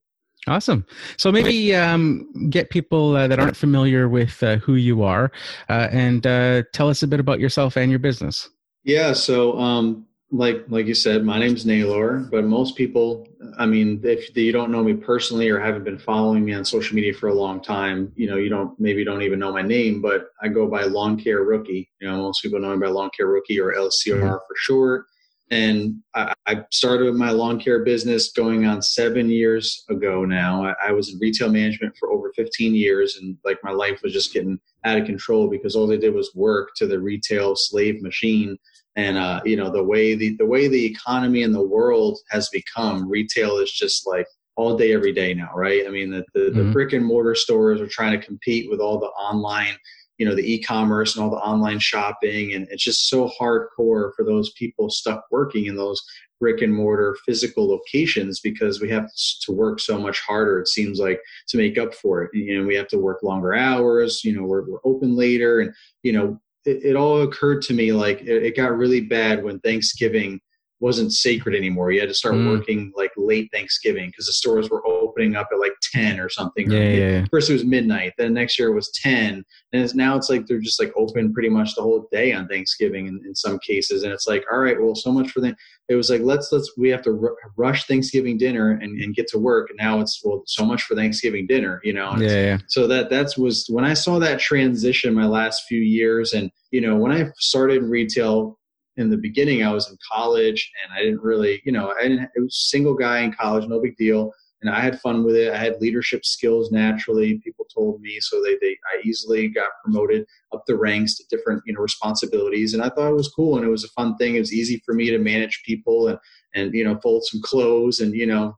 Awesome. 0.47 0.85
So 1.17 1.29
maybe 1.29 1.75
um, 1.75 2.49
get 2.49 2.69
people 2.69 3.17
uh, 3.17 3.27
that 3.27 3.37
aren't 3.37 3.57
familiar 3.57 4.07
with 4.07 4.41
uh, 4.41 4.57
who 4.57 4.75
you 4.75 5.03
are 5.03 5.29
uh, 5.67 5.89
and 5.91 6.25
uh, 6.25 6.63
tell 6.73 6.89
us 6.89 7.03
a 7.03 7.07
bit 7.07 7.19
about 7.19 7.41
yourself 7.41 7.75
and 7.75 7.89
your 7.91 7.99
business. 7.99 8.49
Yeah. 8.85 9.11
So 9.11 9.59
um, 9.59 10.05
like 10.31 10.65
like 10.69 10.85
you 10.85 10.93
said, 10.93 11.25
my 11.25 11.37
name's 11.37 11.65
Naylor, 11.65 12.19
but 12.31 12.45
most 12.45 12.77
people, 12.77 13.27
I 13.57 13.65
mean, 13.65 13.99
if 14.03 14.35
you 14.35 14.51
don't 14.53 14.71
know 14.71 14.83
me 14.83 14.93
personally 14.93 15.49
or 15.49 15.59
haven't 15.59 15.83
been 15.83 15.99
following 15.99 16.45
me 16.45 16.53
on 16.53 16.63
social 16.63 16.95
media 16.95 17.13
for 17.13 17.27
a 17.27 17.33
long 17.33 17.61
time, 17.61 18.13
you 18.15 18.29
know, 18.29 18.37
you 18.37 18.49
don't 18.49 18.77
maybe 18.79 19.03
don't 19.03 19.21
even 19.23 19.39
know 19.39 19.51
my 19.51 19.61
name, 19.61 20.01
but 20.01 20.29
I 20.41 20.47
go 20.47 20.67
by 20.67 20.83
Lawn 20.83 21.21
Care 21.21 21.43
Rookie. 21.43 21.89
You 21.99 22.09
know, 22.09 22.17
most 22.17 22.41
people 22.41 22.59
know 22.59 22.73
me 22.75 22.85
by 22.85 22.91
Lawn 22.91 23.09
Care 23.15 23.27
Rookie 23.27 23.59
or 23.59 23.73
LCR 23.73 24.19
for 24.19 24.55
short. 24.55 25.05
And 25.49 26.03
I, 26.13 26.33
I, 26.45 26.65
started 26.71 27.15
my 27.15 27.29
lawn 27.29 27.57
care 27.57 27.85
business 27.85 28.33
going 28.33 28.65
on 28.65 28.81
seven 28.81 29.29
years 29.29 29.85
ago 29.89 30.25
now. 30.25 30.65
I, 30.65 30.89
I 30.89 30.91
was 30.91 31.13
in 31.13 31.19
retail 31.19 31.49
management 31.49 31.95
for 31.97 32.11
over 32.11 32.33
15 32.35 32.75
years, 32.75 33.15
and 33.15 33.37
like 33.45 33.57
my 33.63 33.71
life 33.71 34.01
was 34.03 34.11
just 34.11 34.33
getting 34.33 34.59
out 34.83 34.97
of 34.97 35.05
control 35.05 35.49
because 35.49 35.73
all 35.73 35.87
they 35.87 35.97
did 35.97 36.13
was 36.13 36.35
work 36.35 36.71
to 36.75 36.85
the 36.85 36.99
retail 36.99 37.55
slave 37.55 38.01
machine 38.01 38.57
and 38.97 39.17
uh, 39.17 39.39
you 39.45 39.55
know 39.55 39.69
the 39.69 39.83
way 39.83 40.15
the 40.15 40.35
the 40.37 40.45
way 40.45 40.67
the 40.67 40.85
economy 40.85 41.43
and 41.43 41.55
the 41.55 41.65
world 41.65 42.19
has 42.29 42.49
become 42.49 43.09
retail 43.09 43.57
is 43.57 43.71
just 43.71 44.05
like 44.05 44.27
all 44.57 44.75
day 44.75 44.91
every 44.91 45.13
day 45.13 45.33
now 45.33 45.51
right 45.55 45.85
i 45.87 45.89
mean 45.89 46.09
the, 46.09 46.25
the, 46.33 46.39
mm-hmm. 46.39 46.57
the 46.57 46.71
brick 46.71 46.91
and 46.91 47.05
mortar 47.05 47.35
stores 47.35 47.79
are 47.79 47.87
trying 47.87 48.19
to 48.19 48.25
compete 48.25 48.69
with 48.69 48.79
all 48.79 48.99
the 48.99 49.05
online 49.05 49.77
you 50.17 50.25
know 50.25 50.35
the 50.35 50.51
e-commerce 50.53 51.15
and 51.15 51.23
all 51.23 51.29
the 51.29 51.37
online 51.37 51.79
shopping 51.79 52.53
and 52.53 52.67
it's 52.69 52.83
just 52.83 53.09
so 53.09 53.29
hardcore 53.39 54.11
for 54.15 54.23
those 54.25 54.51
people 54.51 54.89
stuck 54.89 55.25
working 55.31 55.65
in 55.65 55.75
those 55.75 56.01
brick 56.39 56.61
and 56.61 56.73
mortar 56.73 57.15
physical 57.25 57.67
locations 57.67 58.39
because 58.39 58.79
we 58.79 58.89
have 58.89 59.09
to 59.41 59.51
work 59.51 59.79
so 59.79 59.99
much 59.99 60.19
harder 60.21 60.59
it 60.59 60.67
seems 60.67 60.99
like 60.99 61.19
to 61.47 61.57
make 61.57 61.77
up 61.77 61.93
for 61.93 62.23
it 62.23 62.31
you 62.33 62.59
know 62.59 62.67
we 62.67 62.75
have 62.75 62.87
to 62.87 62.99
work 62.99 63.23
longer 63.23 63.53
hours 63.53 64.23
you 64.23 64.35
know 64.35 64.43
we're, 64.43 64.67
we're 64.69 64.79
open 64.83 65.15
later 65.15 65.59
and 65.59 65.73
you 66.03 66.11
know 66.11 66.39
it, 66.65 66.83
it 66.83 66.95
all 66.95 67.21
occurred 67.21 67.61
to 67.63 67.73
me 67.73 67.91
like 67.93 68.21
it, 68.21 68.43
it, 68.43 68.55
got 68.55 68.77
really 68.77 69.01
bad 69.01 69.43
when 69.43 69.59
Thanksgiving 69.61 70.39
wasn't 70.79 71.13
sacred 71.13 71.55
anymore. 71.55 71.91
You 71.91 72.01
had 72.01 72.09
to 72.09 72.15
start 72.15 72.35
mm. 72.35 72.51
working 72.51 72.91
like 72.95 73.11
late 73.17 73.49
Thanksgiving 73.51 74.09
because 74.09 74.27
the 74.27 74.33
stores 74.33 74.69
were 74.69 74.85
opening 75.17 75.35
up 75.35 75.49
at 75.51 75.59
like 75.59 75.73
10 75.93 76.19
or 76.19 76.29
something. 76.29 76.69
Yeah, 76.69 76.79
yeah, 76.79 77.09
yeah, 77.09 77.25
First 77.31 77.49
it 77.49 77.53
was 77.53 77.65
midnight. 77.65 78.13
Then 78.17 78.33
next 78.33 78.57
year 78.57 78.69
it 78.69 78.75
was 78.75 78.91
10. 78.91 79.43
And 79.73 79.83
it's, 79.83 79.95
now 79.95 80.15
it's 80.15 80.29
like 80.29 80.45
they're 80.45 80.59
just 80.59 80.81
like 80.81 80.91
open 80.95 81.33
pretty 81.33 81.49
much 81.49 81.75
the 81.75 81.81
whole 81.81 82.07
day 82.11 82.33
on 82.33 82.47
Thanksgiving 82.47 83.07
in, 83.07 83.21
in 83.25 83.35
some 83.35 83.59
cases. 83.59 84.03
And 84.03 84.13
it's 84.13 84.27
like, 84.27 84.45
all 84.51 84.59
right, 84.59 84.79
well, 84.79 84.95
so 84.95 85.11
much 85.11 85.31
for 85.31 85.41
that. 85.41 85.55
It 85.89 85.95
was 85.95 86.09
like, 86.09 86.21
let's, 86.21 86.51
let's, 86.51 86.71
we 86.77 86.89
have 86.89 87.01
to 87.03 87.19
r- 87.21 87.35
rush 87.55 87.85
Thanksgiving 87.85 88.37
dinner 88.37 88.71
and, 88.71 89.01
and 89.01 89.15
get 89.15 89.27
to 89.29 89.39
work. 89.39 89.69
And 89.69 89.77
now 89.77 89.99
it's, 89.99 90.21
well, 90.23 90.43
so 90.45 90.65
much 90.65 90.83
for 90.83 90.95
Thanksgiving 90.95 91.47
dinner, 91.47 91.81
you 91.83 91.93
know? 91.93 92.15
Yeah, 92.17 92.27
yeah. 92.29 92.57
So 92.67 92.87
that, 92.87 93.09
that's 93.09 93.37
was 93.37 93.67
when 93.69 93.85
I 93.85 93.93
saw 93.93 94.19
that 94.19 94.39
transition 94.39 95.13
my 95.13 95.27
last 95.27 95.63
few 95.67 95.79
years. 95.79 96.33
And, 96.33 96.51
you 96.71 96.81
know, 96.81 96.97
when 96.97 97.11
I 97.11 97.29
started 97.37 97.83
retail, 97.83 98.57
in 98.97 99.09
the 99.09 99.17
beginning 99.17 99.63
I 99.63 99.71
was 99.71 99.89
in 99.89 99.97
college 100.11 100.71
and 100.83 100.93
I 100.93 101.03
didn't 101.03 101.21
really, 101.21 101.61
you 101.63 101.71
know, 101.71 101.93
I 101.97 102.07
didn't, 102.07 102.29
it 102.35 102.41
was 102.41 102.69
single 102.69 102.95
guy 102.95 103.19
in 103.19 103.31
college, 103.31 103.67
no 103.67 103.79
big 103.79 103.95
deal. 103.95 104.31
And 104.61 104.71
I 104.73 104.81
had 104.81 104.99
fun 104.99 105.23
with 105.23 105.35
it. 105.35 105.53
I 105.53 105.57
had 105.57 105.79
leadership 105.79 106.25
skills 106.25 106.71
naturally. 106.71 107.39
People 107.43 107.65
told 107.73 108.01
me, 108.01 108.19
so 108.19 108.41
they, 108.41 108.57
they 108.59 108.77
I 108.93 109.01
easily 109.03 109.49
got 109.49 109.69
promoted 109.83 110.25
up 110.53 110.63
the 110.65 110.75
ranks 110.75 111.15
to 111.17 111.23
different 111.29 111.61
you 111.65 111.73
know 111.73 111.81
responsibilities, 111.81 112.73
and 112.73 112.81
I 112.81 112.89
thought 112.89 113.11
it 113.11 113.15
was 113.15 113.29
cool 113.29 113.57
and 113.57 113.65
it 113.65 113.69
was 113.69 113.83
a 113.83 113.89
fun 113.89 114.15
thing. 114.17 114.35
It 114.35 114.39
was 114.39 114.53
easy 114.53 114.81
for 114.85 114.93
me 114.93 115.09
to 115.11 115.19
manage 115.19 115.61
people 115.65 116.07
and 116.07 116.17
and 116.55 116.73
you 116.73 116.83
know 116.83 116.99
fold 117.01 117.25
some 117.25 117.41
clothes 117.41 117.99
and 117.99 118.13
you 118.15 118.25
know 118.25 118.57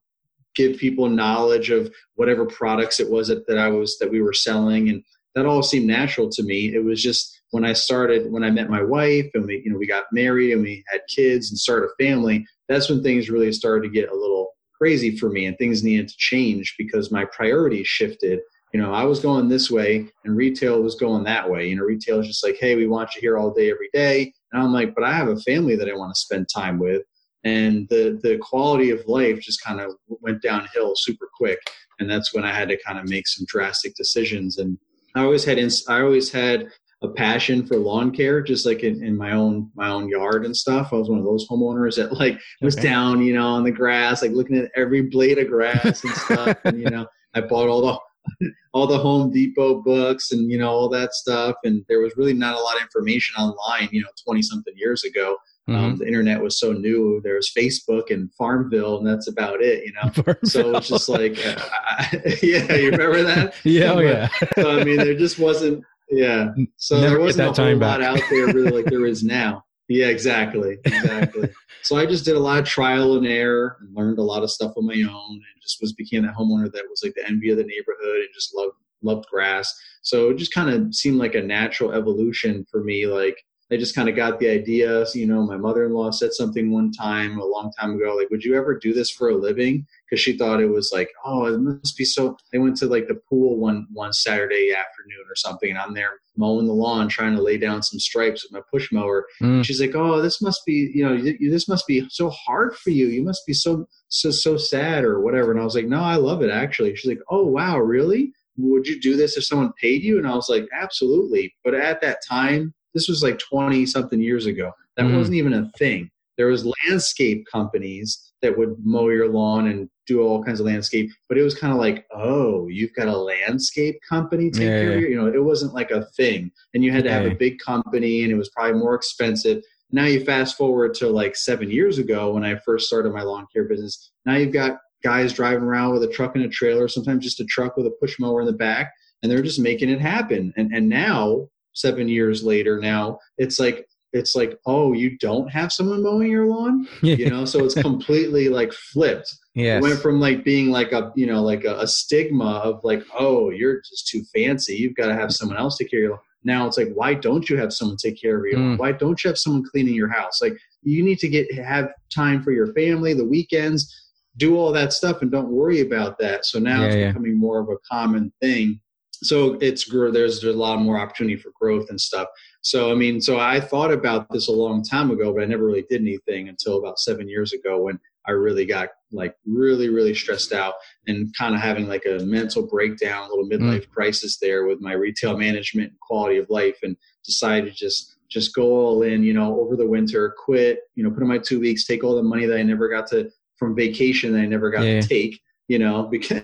give 0.55 0.77
people 0.77 1.09
knowledge 1.09 1.69
of 1.69 1.91
whatever 2.15 2.45
products 2.45 2.99
it 2.99 3.09
was 3.09 3.27
that, 3.27 3.45
that 3.47 3.57
I 3.57 3.69
was 3.69 3.97
that 3.99 4.11
we 4.11 4.21
were 4.21 4.33
selling, 4.33 4.89
and 4.89 5.03
that 5.35 5.45
all 5.45 5.63
seemed 5.63 5.87
natural 5.87 6.29
to 6.29 6.43
me. 6.43 6.73
It 6.73 6.83
was 6.83 7.03
just 7.03 7.39
when 7.51 7.65
I 7.65 7.73
started, 7.73 8.31
when 8.31 8.43
I 8.43 8.51
met 8.51 8.69
my 8.69 8.83
wife 8.83 9.29
and 9.33 9.45
we, 9.45 9.61
you 9.65 9.71
know, 9.71 9.77
we 9.77 9.87
got 9.87 10.05
married 10.11 10.53
and 10.53 10.61
we 10.61 10.83
had 10.91 11.01
kids 11.09 11.49
and 11.49 11.57
started 11.57 11.87
a 11.87 12.03
family, 12.03 12.45
that's 12.67 12.89
when 12.89 13.01
things 13.01 13.29
really 13.29 13.51
started 13.51 13.87
to 13.87 13.93
get 13.93 14.09
a 14.09 14.15
little 14.15 14.51
crazy 14.79 15.17
for 15.17 15.29
me 15.29 15.45
and 15.45 15.57
things 15.57 15.83
needed 15.83 16.07
to 16.07 16.15
change 16.17 16.75
because 16.77 17.11
my 17.11 17.25
priorities 17.25 17.87
shifted. 17.87 18.39
You 18.73 18.81
know, 18.81 18.93
I 18.93 19.03
was 19.03 19.19
going 19.19 19.49
this 19.49 19.69
way 19.69 20.07
and 20.23 20.35
retail 20.35 20.81
was 20.81 20.95
going 20.95 21.23
that 21.23 21.49
way. 21.49 21.67
You 21.67 21.75
know, 21.75 21.83
retail 21.83 22.19
is 22.19 22.27
just 22.27 22.43
like, 22.43 22.57
hey, 22.59 22.75
we 22.75 22.87
want 22.87 23.15
you 23.15 23.21
here 23.21 23.37
all 23.37 23.51
day, 23.51 23.71
every 23.71 23.89
day. 23.93 24.33
And 24.51 24.61
I'm 24.61 24.71
like, 24.71 24.95
but 24.95 25.03
I 25.03 25.13
have 25.13 25.27
a 25.27 25.39
family 25.39 25.75
that 25.75 25.89
I 25.89 25.95
want 25.95 26.13
to 26.13 26.19
spend 26.19 26.47
time 26.53 26.79
with. 26.79 27.03
And 27.43 27.87
the 27.89 28.19
the 28.21 28.37
quality 28.37 28.89
of 28.91 29.07
life 29.07 29.39
just 29.39 29.63
kind 29.63 29.79
of 29.79 29.93
went 30.07 30.41
downhill 30.41 30.93
super 30.95 31.29
quick. 31.33 31.59
And 31.99 32.09
that's 32.09 32.33
when 32.33 32.43
I 32.43 32.53
had 32.53 32.69
to 32.69 32.81
kind 32.85 32.99
of 32.99 33.07
make 33.07 33.27
some 33.27 33.45
drastic 33.47 33.95
decisions. 33.95 34.57
And 34.57 34.77
I 35.15 35.23
always 35.23 35.45
had 35.45 35.57
I 35.87 36.01
always 36.01 36.31
had 36.31 36.69
a 37.01 37.07
passion 37.07 37.65
for 37.65 37.77
lawn 37.77 38.11
care, 38.11 38.41
just 38.41 38.65
like 38.65 38.83
in, 38.83 39.03
in, 39.03 39.15
my 39.15 39.31
own 39.31 39.71
my 39.75 39.89
own 39.89 40.09
yard 40.09 40.45
and 40.45 40.55
stuff. 40.55 40.89
I 40.91 40.97
was 40.97 41.09
one 41.09 41.19
of 41.19 41.25
those 41.25 41.47
homeowners 41.47 41.95
that 41.95 42.13
like 42.13 42.39
was 42.61 42.77
okay. 42.77 42.89
down, 42.89 43.21
you 43.21 43.33
know, 43.33 43.47
on 43.47 43.63
the 43.63 43.71
grass, 43.71 44.21
like 44.21 44.31
looking 44.31 44.57
at 44.57 44.71
every 44.75 45.03
blade 45.03 45.37
of 45.37 45.47
grass 45.47 46.03
and 46.03 46.13
stuff. 46.13 46.57
and 46.65 46.79
you 46.79 46.89
know, 46.89 47.07
I 47.33 47.41
bought 47.41 47.69
all 47.69 47.81
the 47.81 48.51
all 48.73 48.85
the 48.85 48.97
Home 48.97 49.31
Depot 49.31 49.81
books 49.81 50.31
and 50.31 50.51
you 50.51 50.57
know 50.57 50.69
all 50.69 50.89
that 50.89 51.13
stuff. 51.13 51.55
And 51.63 51.85
there 51.87 52.01
was 52.01 52.17
really 52.17 52.33
not 52.33 52.55
a 52.55 52.61
lot 52.61 52.75
of 52.75 52.81
information 52.81 53.35
online, 53.35 53.87
you 53.91 54.01
know, 54.01 54.09
twenty 54.25 54.41
something 54.41 54.73
years 54.75 55.03
ago. 55.05 55.37
Um, 55.69 55.75
mm-hmm. 55.75 55.85
Um, 55.85 55.95
the 55.97 56.07
internet 56.07 56.41
was 56.41 56.59
so 56.59 56.73
new. 56.73 57.21
There 57.23 57.35
was 57.35 57.51
Facebook 57.55 58.11
and 58.11 58.33
Farmville, 58.33 58.97
and 58.97 59.07
that's 59.07 59.27
about 59.27 59.61
it, 59.61 59.85
you 59.85 59.93
know. 59.93 60.09
Farmville. 60.23 60.49
So 60.49 60.75
it's 60.75 60.87
just 60.89 61.07
like, 61.07 61.37
uh, 61.45 61.55
I, 61.71 62.37
yeah, 62.43 62.73
you 62.73 62.91
remember 62.91 63.23
that? 63.23 63.53
yeah, 63.63 63.93
oh, 63.93 63.99
yeah. 63.99 64.29
so 64.55 64.79
I 64.79 64.83
mean, 64.83 64.97
there 64.97 65.15
just 65.15 65.37
wasn't 65.37 65.83
yeah. 66.09 66.49
So 66.77 66.99
Never 66.99 67.15
there 67.15 67.19
wasn't 67.19 67.57
a 67.57 67.63
whole 67.63 67.75
lot 67.75 68.01
out 68.01 68.19
there 68.29 68.47
really 68.47 68.71
like 68.71 68.85
there 68.85 69.05
is 69.05 69.23
now. 69.23 69.63
Yeah, 69.91 70.09
exactly. 70.09 70.77
Exactly. 70.85 71.49
so 71.81 71.97
I 71.97 72.05
just 72.05 72.23
did 72.23 72.35
a 72.35 72.39
lot 72.39 72.59
of 72.59 72.65
trial 72.65 73.17
and 73.17 73.25
error 73.25 73.77
and 73.81 73.97
learned 73.97 74.19
a 74.19 74.23
lot 74.23 74.43
of 74.43 74.51
stuff 74.51 74.73
on 74.77 74.85
my 74.85 74.93
own 74.93 75.31
and 75.31 75.61
just 75.63 75.81
was 75.81 75.93
became 75.93 76.21
that 76.27 76.35
homeowner 76.35 76.71
that 76.71 76.85
was 76.87 77.01
like 77.03 77.15
the 77.15 77.25
envy 77.27 77.49
of 77.49 77.57
the 77.57 77.63
neighborhood 77.63 78.17
and 78.17 78.27
just 78.31 78.55
loved 78.55 78.75
loved 79.01 79.25
grass. 79.31 79.73
So 80.03 80.29
it 80.29 80.37
just 80.37 80.53
kind 80.53 80.69
of 80.69 80.93
seemed 80.93 81.17
like 81.17 81.33
a 81.33 81.41
natural 81.41 81.91
evolution 81.91 82.67
for 82.69 82.83
me. 82.83 83.07
Like 83.07 83.43
I 83.71 83.77
just 83.77 83.93
kind 83.93 84.09
of 84.09 84.15
got 84.15 84.39
the 84.39 84.49
idea. 84.49 85.05
So, 85.05 85.19
you 85.19 85.27
know, 85.27 85.43
my 85.43 85.57
mother 85.57 85.85
in 85.85 85.93
law 85.93 86.09
said 86.09 86.33
something 86.33 86.71
one 86.71 86.91
time 86.91 87.37
a 87.37 87.45
long 87.45 87.71
time 87.79 87.95
ago, 87.95 88.15
like, 88.15 88.29
would 88.31 88.43
you 88.43 88.55
ever 88.55 88.77
do 88.77 88.93
this 88.93 89.11
for 89.11 89.29
a 89.29 89.35
living? 89.35 89.85
Because 90.09 90.21
she 90.21 90.35
thought 90.35 90.59
it 90.59 90.69
was 90.69 90.91
like, 90.91 91.09
oh, 91.23 91.45
it 91.45 91.59
must 91.59 91.95
be 91.95 92.03
so. 92.03 92.35
They 92.51 92.57
went 92.57 92.77
to 92.77 92.87
like 92.87 93.07
the 93.07 93.21
pool 93.29 93.57
one 93.59 93.85
one 93.91 94.11
Saturday 94.11 94.71
afternoon 94.71 95.25
or 95.29 95.35
something, 95.35 95.69
and 95.69 95.77
I'm 95.77 95.93
there 95.93 96.13
mowing 96.35 96.65
the 96.65 96.73
lawn, 96.73 97.09
trying 97.09 97.35
to 97.35 97.41
lay 97.41 97.57
down 97.57 97.83
some 97.83 97.99
stripes 97.99 98.43
with 98.43 98.53
my 98.53 98.61
push 98.71 98.91
mower. 98.91 99.25
Mm. 99.41 99.63
She's 99.63 99.81
like, 99.81 99.93
oh, 99.93 100.21
this 100.21 100.41
must 100.41 100.65
be, 100.65 100.91
you 100.95 101.05
know, 101.05 101.13
you, 101.13 101.51
this 101.51 101.67
must 101.67 101.85
be 101.85 102.07
so 102.09 102.29
hard 102.29 102.75
for 102.75 102.89
you. 102.89 103.07
You 103.07 103.23
must 103.23 103.45
be 103.45 103.53
so 103.53 103.85
so 104.07 104.31
so 104.31 104.57
sad 104.57 105.03
or 105.03 105.19
whatever. 105.19 105.51
And 105.51 105.59
I 105.59 105.63
was 105.63 105.75
like, 105.75 105.85
no, 105.85 106.01
I 106.01 106.15
love 106.15 106.41
it 106.41 106.49
actually. 106.49 106.95
She's 106.95 107.09
like, 107.09 107.21
oh 107.29 107.45
wow, 107.45 107.77
really? 107.77 108.31
Would 108.57 108.87
you 108.87 108.99
do 108.99 109.15
this 109.15 109.37
if 109.37 109.45
someone 109.45 109.73
paid 109.79 110.01
you? 110.01 110.17
And 110.17 110.27
I 110.27 110.35
was 110.35 110.49
like, 110.49 110.67
absolutely. 110.73 111.53
But 111.63 111.75
at 111.75 112.01
that 112.01 112.19
time, 112.27 112.73
this 112.93 113.07
was 113.07 113.23
like 113.23 113.39
20 113.39 113.85
something 113.85 114.21
years 114.21 114.45
ago. 114.45 114.71
That 114.97 115.05
mm. 115.05 115.17
wasn't 115.17 115.37
even 115.37 115.53
a 115.53 115.69
thing. 115.77 116.09
There 116.37 116.47
was 116.47 116.65
landscape 116.87 117.45
companies 117.51 118.31
that 118.41 118.57
would 118.57 118.75
mow 118.83 119.09
your 119.09 119.27
lawn 119.27 119.67
and 119.67 119.89
do 120.07 120.21
all 120.21 120.43
kinds 120.43 120.59
of 120.59 120.65
landscape, 120.65 121.11
but 121.27 121.37
it 121.37 121.43
was 121.43 121.53
kind 121.53 121.73
of 121.73 121.79
like, 121.79 122.05
oh, 122.15 122.67
you've 122.67 122.93
got 122.93 123.07
a 123.07 123.17
landscape 123.17 123.99
company 124.07 124.49
take 124.49 124.63
yeah. 124.63 124.79
care 124.79 124.93
of 124.93 125.01
you. 125.01 125.09
You 125.09 125.15
know, 125.17 125.27
it 125.27 125.43
wasn't 125.43 125.73
like 125.73 125.91
a 125.91 126.05
thing, 126.17 126.51
and 126.73 126.83
you 126.83 126.91
had 126.91 127.03
to 127.03 127.11
have 127.11 127.25
a 127.25 127.35
big 127.35 127.59
company, 127.59 128.23
and 128.23 128.31
it 128.31 128.35
was 128.35 128.49
probably 128.49 128.79
more 128.79 128.95
expensive. 128.95 129.61
Now 129.91 130.05
you 130.05 130.23
fast 130.23 130.55
forward 130.55 130.93
to 130.95 131.09
like 131.09 131.35
seven 131.35 131.69
years 131.69 131.97
ago 131.97 132.33
when 132.33 132.45
I 132.45 132.55
first 132.65 132.87
started 132.87 133.11
my 133.11 133.23
lawn 133.23 133.47
care 133.51 133.65
business. 133.65 134.11
Now 134.25 134.35
you've 134.35 134.53
got 134.53 134.77
guys 135.03 135.33
driving 135.33 135.63
around 135.63 135.93
with 135.93 136.03
a 136.03 136.07
truck 136.07 136.35
and 136.35 136.45
a 136.45 136.49
trailer, 136.49 136.87
sometimes 136.87 137.23
just 137.23 137.39
a 137.39 137.45
truck 137.45 137.75
with 137.75 137.85
a 137.85 137.95
push 137.99 138.19
mower 138.19 138.41
in 138.41 138.47
the 138.47 138.53
back, 138.53 138.93
and 139.21 139.31
they're 139.31 139.41
just 139.41 139.59
making 139.59 139.89
it 139.89 139.99
happen. 139.99 140.53
And 140.57 140.71
and 140.73 140.87
now 140.87 141.49
seven 141.79 142.07
years 142.07 142.43
later 142.43 142.79
now 142.79 143.17
it's 143.37 143.59
like 143.59 143.85
it's 144.11 144.35
like 144.35 144.57
oh 144.65 144.93
you 144.93 145.17
don't 145.19 145.49
have 145.49 145.71
someone 145.71 146.01
mowing 146.01 146.31
your 146.31 146.47
lawn? 146.47 146.87
You 147.01 147.29
know 147.29 147.45
so 147.45 147.63
it's 147.63 147.75
completely 147.75 148.49
like 148.49 148.73
flipped. 148.73 149.33
Yeah 149.55 149.77
it 149.77 149.81
went 149.81 149.99
from 149.99 150.19
like 150.19 150.43
being 150.43 150.69
like 150.69 150.91
a 150.91 151.11
you 151.15 151.27
know 151.27 151.41
like 151.41 151.65
a, 151.65 151.79
a, 151.79 151.87
stigma 151.87 152.61
of 152.63 152.81
like 152.83 153.03
oh 153.17 153.49
you're 153.49 153.81
just 153.81 154.07
too 154.07 154.23
fancy 154.33 154.75
you've 154.75 154.95
got 154.95 155.07
to 155.07 155.13
have 155.13 155.31
someone 155.31 155.57
else 155.57 155.77
take 155.77 155.91
care 155.91 155.99
of 155.99 156.03
your 156.03 156.11
lawn. 156.11 156.19
Now 156.43 156.67
it's 156.67 156.77
like 156.77 156.91
why 156.93 157.13
don't 157.13 157.49
you 157.49 157.57
have 157.57 157.73
someone 157.73 157.97
take 157.97 158.19
care 158.19 158.37
of 158.37 158.45
your 158.45 158.59
lawn? 158.59 158.75
Mm. 158.75 158.79
why 158.79 158.91
don't 158.91 159.23
you 159.23 159.27
have 159.29 159.37
someone 159.37 159.63
cleaning 159.69 159.95
your 159.95 160.09
house? 160.09 160.41
Like 160.41 160.57
you 160.81 161.03
need 161.03 161.19
to 161.19 161.29
get 161.29 161.53
have 161.53 161.89
time 162.13 162.41
for 162.41 162.51
your 162.51 162.73
family 162.73 163.13
the 163.13 163.25
weekends 163.25 163.95
do 164.37 164.55
all 164.55 164.71
that 164.71 164.93
stuff 164.93 165.21
and 165.21 165.31
don't 165.31 165.49
worry 165.49 165.81
about 165.81 166.17
that. 166.17 166.45
So 166.45 166.59
now 166.59 166.81
yeah, 166.81 166.87
it's 166.87 166.95
yeah. 166.95 167.07
becoming 167.07 167.37
more 167.37 167.59
of 167.59 167.67
a 167.67 167.77
common 167.91 168.31
thing 168.41 168.79
so 169.21 169.53
it's 169.61 169.89
there's, 169.89 170.13
there's 170.41 170.43
a 170.43 170.53
lot 170.53 170.81
more 170.81 170.97
opportunity 170.97 171.35
for 171.35 171.51
growth 171.59 171.89
and 171.89 171.99
stuff 171.99 172.27
So 172.61 172.91
I 172.91 172.95
mean, 172.95 173.21
so 173.21 173.39
I 173.39 173.59
thought 173.59 173.91
about 173.91 174.29
this 174.31 174.47
a 174.47 174.51
long 174.51 174.83
time 174.83 175.11
ago, 175.11 175.33
but 175.33 175.43
I 175.43 175.45
never 175.45 175.65
really 175.65 175.85
did 175.89 176.01
anything 176.01 176.49
until 176.49 176.77
about 176.77 176.99
seven 176.99 177.29
years 177.29 177.53
ago 177.53 177.81
when 177.81 177.99
I 178.27 178.31
really 178.31 178.65
got 178.65 178.89
like 179.11 179.33
really, 179.45 179.89
really 179.89 180.13
stressed 180.13 180.51
out 180.51 180.75
and 181.07 181.33
kind 181.37 181.55
of 181.55 181.61
having 181.61 181.87
like 181.87 182.05
a 182.05 182.23
mental 182.23 182.67
breakdown, 182.67 183.23
a 183.23 183.29
little 183.29 183.49
mm. 183.49 183.53
midlife 183.53 183.87
mm. 183.87 183.91
crisis 183.91 184.37
there 184.37 184.65
with 184.65 184.81
my 184.81 184.93
retail 184.93 185.37
management 185.37 185.89
and 185.89 185.99
quality 185.99 186.37
of 186.37 186.49
life, 186.49 186.77
and 186.83 186.95
decided 187.25 187.71
to 187.71 187.75
just 187.77 188.17
just 188.29 188.53
go 188.53 188.73
all 188.73 189.01
in, 189.01 189.23
you 189.23 189.33
know, 189.33 189.59
over 189.59 189.75
the 189.75 189.87
winter, 189.87 190.35
quit, 190.45 190.81
you 190.95 191.03
know, 191.03 191.09
put 191.09 191.23
in 191.23 191.27
my 191.27 191.39
two 191.39 191.59
weeks, 191.59 191.85
take 191.85 192.03
all 192.03 192.15
the 192.15 192.21
money 192.21 192.45
that 192.45 192.59
I 192.59 192.61
never 192.61 192.87
got 192.87 193.07
to 193.07 193.31
from 193.57 193.75
vacation 193.75 194.33
that 194.33 194.41
I 194.41 194.45
never 194.45 194.69
got 194.69 194.83
yeah. 194.83 195.01
to 195.01 195.07
take, 195.07 195.41
you 195.69 195.79
know, 195.79 196.03
because 196.11 196.41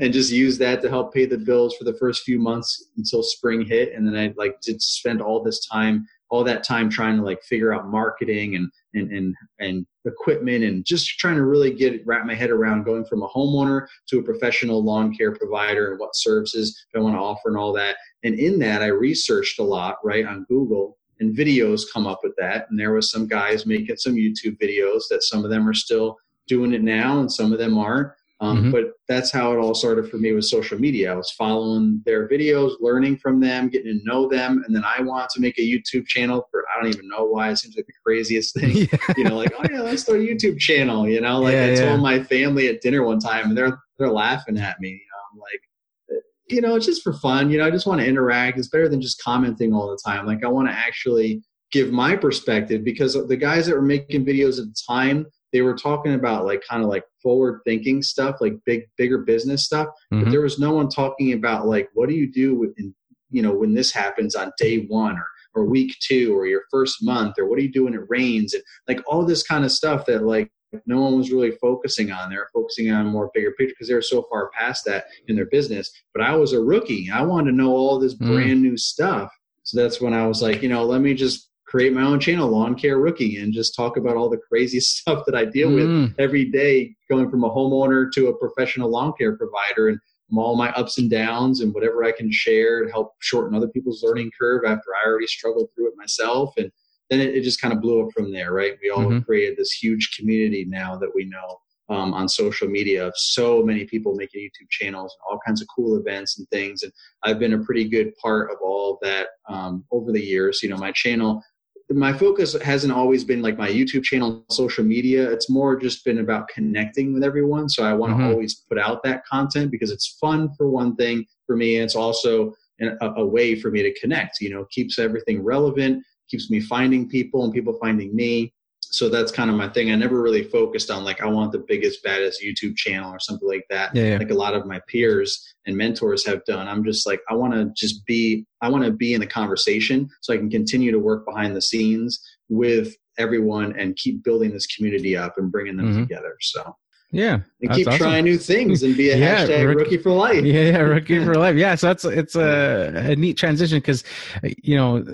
and 0.00 0.12
just 0.12 0.32
use 0.32 0.56
that 0.58 0.80
to 0.80 0.88
help 0.88 1.12
pay 1.12 1.26
the 1.26 1.36
bills 1.36 1.76
for 1.76 1.84
the 1.84 1.96
first 1.98 2.22
few 2.22 2.38
months 2.38 2.86
until 2.96 3.22
spring 3.22 3.66
hit. 3.66 3.92
And 3.92 4.06
then 4.06 4.16
I 4.16 4.32
like 4.38 4.60
did 4.62 4.80
spend 4.80 5.20
all 5.20 5.42
this 5.42 5.66
time, 5.66 6.06
all 6.30 6.42
that 6.44 6.64
time 6.64 6.88
trying 6.88 7.16
to 7.18 7.22
like 7.22 7.42
figure 7.42 7.74
out 7.74 7.88
marketing 7.88 8.54
and 8.54 8.70
and 8.94 9.12
and 9.12 9.34
and 9.58 9.86
equipment 10.06 10.64
and 10.64 10.86
just 10.86 11.06
trying 11.18 11.36
to 11.36 11.44
really 11.44 11.74
get 11.74 12.06
wrap 12.06 12.24
my 12.24 12.34
head 12.34 12.50
around 12.50 12.84
going 12.84 13.04
from 13.04 13.22
a 13.22 13.28
homeowner 13.28 13.86
to 14.08 14.20
a 14.20 14.22
professional 14.22 14.82
lawn 14.82 15.14
care 15.14 15.34
provider 15.34 15.90
and 15.90 16.00
what 16.00 16.16
services 16.16 16.86
I 16.96 17.00
want 17.00 17.14
to 17.14 17.20
offer 17.20 17.48
and 17.48 17.58
all 17.58 17.74
that. 17.74 17.96
And 18.24 18.38
in 18.38 18.58
that, 18.60 18.82
I 18.82 18.86
researched 18.86 19.58
a 19.58 19.64
lot, 19.64 19.98
right, 20.02 20.24
on 20.24 20.46
Google 20.48 20.96
and 21.20 21.36
videos 21.36 21.82
come 21.92 22.06
up 22.06 22.20
with 22.22 22.34
that. 22.38 22.66
And 22.70 22.78
there 22.78 22.92
was 22.92 23.10
some 23.10 23.26
guys 23.26 23.66
making 23.66 23.96
some 23.96 24.14
YouTube 24.14 24.56
videos 24.58 25.02
that 25.10 25.24
some 25.24 25.44
of 25.44 25.50
them 25.50 25.68
are 25.68 25.74
still 25.74 26.16
doing 26.46 26.72
it 26.72 26.82
now 26.82 27.20
and 27.20 27.30
some 27.30 27.52
of 27.52 27.58
them 27.58 27.76
aren't. 27.76 28.12
Um, 28.40 28.58
mm-hmm. 28.58 28.70
But 28.70 28.84
that's 29.08 29.32
how 29.32 29.52
it 29.52 29.56
all 29.56 29.74
started 29.74 30.08
for 30.08 30.16
me 30.16 30.32
with 30.32 30.44
social 30.44 30.78
media. 30.78 31.12
I 31.12 31.16
was 31.16 31.30
following 31.32 32.00
their 32.04 32.28
videos, 32.28 32.74
learning 32.80 33.16
from 33.18 33.40
them, 33.40 33.68
getting 33.68 33.98
to 33.98 34.04
know 34.04 34.28
them, 34.28 34.62
and 34.64 34.74
then 34.74 34.84
I 34.84 35.02
want 35.02 35.28
to 35.30 35.40
make 35.40 35.58
a 35.58 35.62
YouTube 35.62 36.06
channel 36.06 36.46
for 36.50 36.62
I 36.68 36.80
don't 36.80 36.94
even 36.94 37.08
know 37.08 37.24
why. 37.24 37.50
It 37.50 37.56
seems 37.56 37.74
like 37.76 37.86
the 37.86 37.92
craziest 38.04 38.54
thing. 38.58 38.76
Yeah. 38.76 39.14
You 39.16 39.24
know, 39.24 39.36
like 39.36 39.52
oh 39.58 39.64
yeah, 39.70 39.80
let's 39.80 40.02
start 40.02 40.20
a 40.20 40.22
YouTube 40.22 40.58
channel. 40.58 41.08
You 41.08 41.20
know, 41.20 41.40
like 41.40 41.54
yeah, 41.54 41.64
I 41.64 41.74
told 41.74 41.78
yeah. 41.78 41.96
my 41.96 42.22
family 42.22 42.68
at 42.68 42.80
dinner 42.80 43.02
one 43.02 43.18
time, 43.18 43.48
and 43.48 43.58
they're 43.58 43.78
they're 43.98 44.10
laughing 44.10 44.56
at 44.56 44.78
me. 44.80 44.90
You 44.90 44.94
know, 44.94 45.20
I'm 45.32 45.38
like, 45.40 46.22
you 46.48 46.60
know, 46.60 46.76
it's 46.76 46.86
just 46.86 47.02
for 47.02 47.14
fun. 47.14 47.50
You 47.50 47.58
know, 47.58 47.66
I 47.66 47.70
just 47.70 47.86
want 47.86 48.00
to 48.00 48.06
interact. 48.06 48.56
It's 48.56 48.68
better 48.68 48.88
than 48.88 49.00
just 49.00 49.20
commenting 49.20 49.72
all 49.72 49.90
the 49.90 49.98
time. 50.04 50.26
Like 50.26 50.44
I 50.44 50.48
want 50.48 50.68
to 50.68 50.74
actually 50.74 51.42
give 51.72 51.90
my 51.90 52.14
perspective 52.14 52.84
because 52.84 53.14
the 53.14 53.36
guys 53.36 53.66
that 53.66 53.74
were 53.74 53.82
making 53.82 54.24
videos 54.24 54.58
at 54.58 54.66
the 54.66 54.76
time 54.88 55.26
they 55.52 55.62
were 55.62 55.76
talking 55.76 56.14
about 56.14 56.44
like 56.44 56.62
kind 56.68 56.82
of 56.82 56.88
like 56.88 57.04
forward 57.22 57.60
thinking 57.64 58.02
stuff 58.02 58.36
like 58.40 58.54
big 58.64 58.82
bigger 58.96 59.18
business 59.18 59.64
stuff 59.64 59.88
mm-hmm. 60.12 60.24
but 60.24 60.30
there 60.30 60.42
was 60.42 60.58
no 60.58 60.72
one 60.72 60.88
talking 60.88 61.32
about 61.32 61.66
like 61.66 61.88
what 61.94 62.08
do 62.08 62.14
you 62.14 62.30
do 62.30 62.72
in 62.78 62.94
you 63.30 63.42
know 63.42 63.52
when 63.52 63.74
this 63.74 63.92
happens 63.92 64.34
on 64.34 64.52
day 64.58 64.84
one 64.86 65.16
or 65.16 65.26
or 65.54 65.64
week 65.64 65.96
two 66.00 66.36
or 66.36 66.46
your 66.46 66.62
first 66.70 66.98
month 67.02 67.34
or 67.38 67.48
what 67.48 67.58
do 67.58 67.64
you 67.64 67.72
do 67.72 67.84
when 67.84 67.94
it 67.94 68.08
rains 68.08 68.54
and 68.54 68.62
like 68.86 69.00
all 69.06 69.24
this 69.24 69.42
kind 69.42 69.64
of 69.64 69.72
stuff 69.72 70.04
that 70.06 70.22
like 70.22 70.50
no 70.86 71.00
one 71.00 71.16
was 71.16 71.32
really 71.32 71.52
focusing 71.52 72.10
on. 72.10 72.30
They 72.30 72.36
were 72.36 72.50
focusing 72.52 72.90
on 72.90 73.06
more 73.06 73.30
bigger 73.34 73.52
picture 73.52 73.74
because 73.74 73.88
they 73.88 73.94
were 73.94 74.02
so 74.02 74.26
far 74.30 74.50
past 74.50 74.84
that 74.84 75.06
in 75.28 75.36
their 75.36 75.46
business. 75.46 75.90
But 76.12 76.22
I 76.22 76.36
was 76.36 76.52
a 76.52 76.60
rookie. 76.60 77.10
I 77.12 77.22
wanted 77.22 77.50
to 77.50 77.56
know 77.56 77.72
all 77.72 77.98
this 77.98 78.14
mm. 78.14 78.26
brand 78.26 78.62
new 78.62 78.76
stuff. 78.76 79.32
So 79.62 79.80
that's 79.80 80.00
when 80.00 80.14
I 80.14 80.26
was 80.26 80.42
like, 80.42 80.62
you 80.62 80.68
know, 80.68 80.84
let 80.84 81.00
me 81.00 81.14
just 81.14 81.47
create 81.68 81.92
my 81.92 82.02
own 82.02 82.18
channel, 82.18 82.48
Lawn 82.48 82.74
Care 82.74 82.98
Rookie, 82.98 83.36
and 83.36 83.52
just 83.52 83.76
talk 83.76 83.98
about 83.98 84.16
all 84.16 84.30
the 84.30 84.40
crazy 84.48 84.80
stuff 84.80 85.24
that 85.26 85.34
I 85.34 85.44
deal 85.44 85.68
mm. 85.70 85.74
with 85.74 86.14
every 86.18 86.46
day, 86.46 86.94
going 87.10 87.30
from 87.30 87.44
a 87.44 87.50
homeowner 87.50 88.10
to 88.12 88.28
a 88.28 88.36
professional 88.36 88.90
lawn 88.90 89.12
care 89.18 89.36
provider, 89.36 89.88
and 89.88 89.98
all 90.36 90.56
my 90.56 90.70
ups 90.72 90.98
and 90.98 91.10
downs, 91.10 91.60
and 91.60 91.74
whatever 91.74 92.04
I 92.04 92.12
can 92.12 92.30
share 92.32 92.84
to 92.84 92.90
help 92.90 93.12
shorten 93.20 93.56
other 93.56 93.68
people's 93.68 94.02
learning 94.02 94.30
curve 94.38 94.62
after 94.66 94.90
I 94.94 95.08
already 95.08 95.26
struggled 95.26 95.68
through 95.74 95.88
it 95.88 95.94
myself. 95.96 96.52
And 96.56 96.70
then 97.10 97.20
it, 97.20 97.34
it 97.34 97.42
just 97.42 97.60
kind 97.60 97.72
of 97.72 97.80
blew 97.80 98.04
up 98.04 98.12
from 98.14 98.32
there, 98.32 98.52
right? 98.52 98.74
We 98.82 98.90
all 98.90 99.06
mm-hmm. 99.06 99.20
created 99.20 99.56
this 99.56 99.72
huge 99.72 100.16
community 100.18 100.64
now 100.66 100.96
that 100.96 101.10
we 101.14 101.24
know. 101.24 101.58
Um, 101.90 102.12
on 102.12 102.28
social 102.28 102.68
media 102.68 103.06
of 103.06 103.14
so 103.16 103.62
many 103.62 103.86
people 103.86 104.14
making 104.14 104.42
YouTube 104.42 104.68
channels 104.68 105.16
and 105.18 105.32
all 105.32 105.40
kinds 105.46 105.62
of 105.62 105.68
cool 105.74 105.96
events 105.98 106.38
and 106.38 106.46
things. 106.50 106.82
And 106.82 106.92
I've 107.22 107.38
been 107.38 107.54
a 107.54 107.64
pretty 107.64 107.88
good 107.88 108.14
part 108.20 108.50
of 108.50 108.58
all 108.62 108.98
that 109.00 109.28
um, 109.48 109.86
over 109.90 110.12
the 110.12 110.22
years. 110.22 110.60
You 110.62 110.68
know, 110.68 110.76
my 110.76 110.92
channel 110.92 111.42
my 111.90 112.12
focus 112.12 112.54
hasn't 112.60 112.92
always 112.92 113.24
been 113.24 113.40
like 113.40 113.56
my 113.56 113.68
YouTube 113.68 114.04
channel, 114.04 114.44
social 114.50 114.84
media. 114.84 115.30
It's 115.30 115.48
more 115.48 115.76
just 115.76 116.04
been 116.04 116.18
about 116.18 116.48
connecting 116.48 117.14
with 117.14 117.24
everyone. 117.24 117.68
So 117.68 117.82
I 117.82 117.94
want 117.94 118.10
to 118.12 118.16
mm-hmm. 118.16 118.30
always 118.30 118.54
put 118.54 118.78
out 118.78 119.02
that 119.04 119.24
content 119.24 119.70
because 119.70 119.90
it's 119.90 120.18
fun 120.20 120.50
for 120.56 120.68
one 120.68 120.96
thing 120.96 121.24
for 121.46 121.56
me. 121.56 121.76
And 121.76 121.84
it's 121.84 121.96
also 121.96 122.52
a, 122.80 123.06
a, 123.16 123.26
way 123.26 123.58
for 123.58 123.70
me 123.70 123.82
to 123.82 124.00
connect, 124.00 124.40
you 124.40 124.50
know, 124.50 124.66
keeps 124.70 124.98
everything 124.98 125.42
relevant, 125.42 126.04
keeps 126.28 126.50
me 126.50 126.60
finding 126.60 127.08
people 127.08 127.44
and 127.44 127.52
people 127.52 127.76
finding 127.80 128.14
me 128.14 128.52
so 128.90 129.08
that's 129.08 129.30
kind 129.30 129.50
of 129.50 129.56
my 129.56 129.68
thing. 129.68 129.90
I 129.90 129.94
never 129.94 130.20
really 130.20 130.44
focused 130.44 130.90
on 130.90 131.04
like 131.04 131.20
I 131.20 131.26
want 131.26 131.52
the 131.52 131.58
biggest, 131.58 132.02
baddest 132.02 132.42
YouTube 132.42 132.76
channel 132.76 133.12
or 133.12 133.20
something 133.20 133.48
like 133.48 133.66
that. 133.70 133.94
Yeah, 133.94 134.10
yeah. 134.10 134.18
Like 134.18 134.30
a 134.30 134.34
lot 134.34 134.54
of 134.54 134.66
my 134.66 134.80
peers 134.88 135.44
and 135.66 135.76
mentors 135.76 136.26
have 136.26 136.44
done. 136.44 136.66
I'm 136.68 136.84
just 136.84 137.06
like 137.06 137.20
I 137.28 137.34
want 137.34 137.54
to 137.54 137.70
just 137.76 138.04
be. 138.06 138.46
I 138.60 138.68
want 138.68 138.84
to 138.84 138.90
be 138.90 139.14
in 139.14 139.20
the 139.20 139.26
conversation 139.26 140.08
so 140.20 140.34
I 140.34 140.36
can 140.36 140.50
continue 140.50 140.90
to 140.90 140.98
work 140.98 141.24
behind 141.24 141.54
the 141.54 141.62
scenes 141.62 142.20
with 142.48 142.94
everyone 143.18 143.78
and 143.78 143.96
keep 143.96 144.24
building 144.24 144.52
this 144.52 144.66
community 144.66 145.16
up 145.16 145.34
and 145.36 145.50
bringing 145.50 145.76
them 145.76 145.92
mm-hmm. 145.92 146.02
together. 146.02 146.36
So 146.40 146.74
yeah, 147.10 147.38
and 147.62 147.72
keep 147.72 147.86
awesome. 147.86 147.98
trying 147.98 148.24
new 148.24 148.36
things 148.36 148.82
and 148.82 148.96
be 148.96 149.10
a 149.10 149.16
yeah, 149.18 149.46
hashtag 149.46 149.66
rookie, 149.66 149.84
rookie, 149.84 149.96
for 149.98 150.10
life. 150.10 150.44
Yeah, 150.44 150.60
yeah, 150.60 150.78
rookie 150.78 151.24
for 151.24 151.34
life. 151.38 151.56
Yeah, 151.56 151.74
so 151.74 151.86
that's 151.88 152.04
it's 152.04 152.36
a, 152.36 152.92
a 153.12 153.16
neat 153.16 153.36
transition 153.36 153.78
because 153.78 154.04
you 154.42 154.76
know 154.76 155.04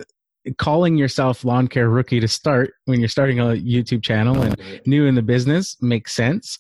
calling 0.59 0.97
yourself 0.97 1.45
lawn 1.45 1.69
care 1.69 1.89
rookie 1.89 2.21
to 2.21 2.29
start 2.29 2.75
when 2.85 3.01
you're 3.01 3.09
starting 3.09 3.41
a 3.41 3.45
YouTube 3.45 4.03
channel 4.03 4.43
and 4.43 4.61
new 4.87 5.07
in 5.07 5.15
the 5.15 5.23
business 5.23 5.77
makes 5.81 6.13
sense. 6.15 6.59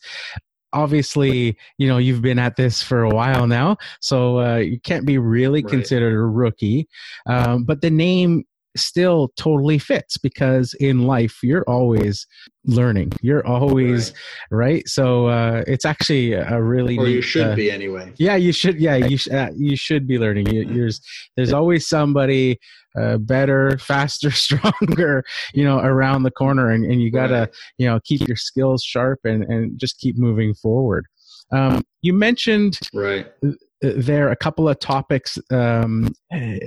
Obviously, 0.73 1.57
you 1.79 1.87
know, 1.87 1.99
you've 1.99 2.23
been 2.23 2.39
at 2.39 2.57
this 2.57 2.83
for 2.83 3.03
a 3.03 3.11
while 3.11 3.47
now, 3.47 3.77
so 4.01 4.41
uh, 4.41 4.57
you 4.57 4.81
can't 4.81 5.07
be 5.07 5.19
really 5.19 5.63
right. 5.63 5.71
considered 5.71 6.13
a 6.13 6.19
rookie. 6.19 6.89
Um, 7.27 7.65
but 7.65 7.81
the 7.81 7.91
name 7.91 8.45
still 8.77 9.31
totally 9.37 9.79
fits 9.79 10.19
because 10.19 10.75
in 10.75 11.07
life 11.07 11.39
you're 11.43 11.65
always 11.69 12.27
learning. 12.65 13.13
You're 13.21 13.47
always 13.47 14.13
right, 14.51 14.67
right? 14.67 14.89
so 14.89 15.27
uh, 15.27 15.65
it's 15.67 15.85
actually 15.85 16.33
a 16.33 16.61
really 16.61 16.97
or 16.99 17.07
neat, 17.07 17.15
you 17.15 17.23
should 17.23 17.47
uh, 17.47 17.55
be 17.55 17.71
anyway. 17.71 18.13
Yeah 18.17 18.37
you 18.37 18.53
should 18.53 18.81
yeah 18.81 18.97
you, 18.97 19.17
sh- 19.17 19.31
uh, 19.31 19.51
you 19.57 19.77
should 19.77 20.07
be 20.07 20.19
learning. 20.19 20.47
You, 20.47 20.65
there's 20.65 21.01
there's 21.37 21.53
always 21.53 21.87
somebody 21.87 22.59
uh, 22.99 23.19
better 23.19 23.77
faster 23.81 24.31
stronger 24.33 25.25
you 25.53 25.65
know 25.65 25.79
around 25.79 26.23
the 26.23 26.31
corner 26.31 26.71
and, 26.71 26.85
and 26.85 27.03
you 27.03 27.11
gotta 27.11 27.41
right. 27.41 27.55
you 27.79 27.87
know 27.87 28.01
keep 28.05 28.27
your 28.27 28.37
skills 28.37 28.83
sharp 28.83 29.21
and 29.25 29.45
and 29.45 29.79
just 29.79 29.99
keep 29.99 30.17
moving 30.19 30.55
forward 30.55 31.07
um, 31.53 31.83
you 32.03 32.13
mentioned 32.13 32.79
right. 32.93 33.33
there 33.81 34.31
a 34.31 34.37
couple 34.37 34.69
of 34.69 34.79
topics 34.79 35.39
um, 35.51 36.13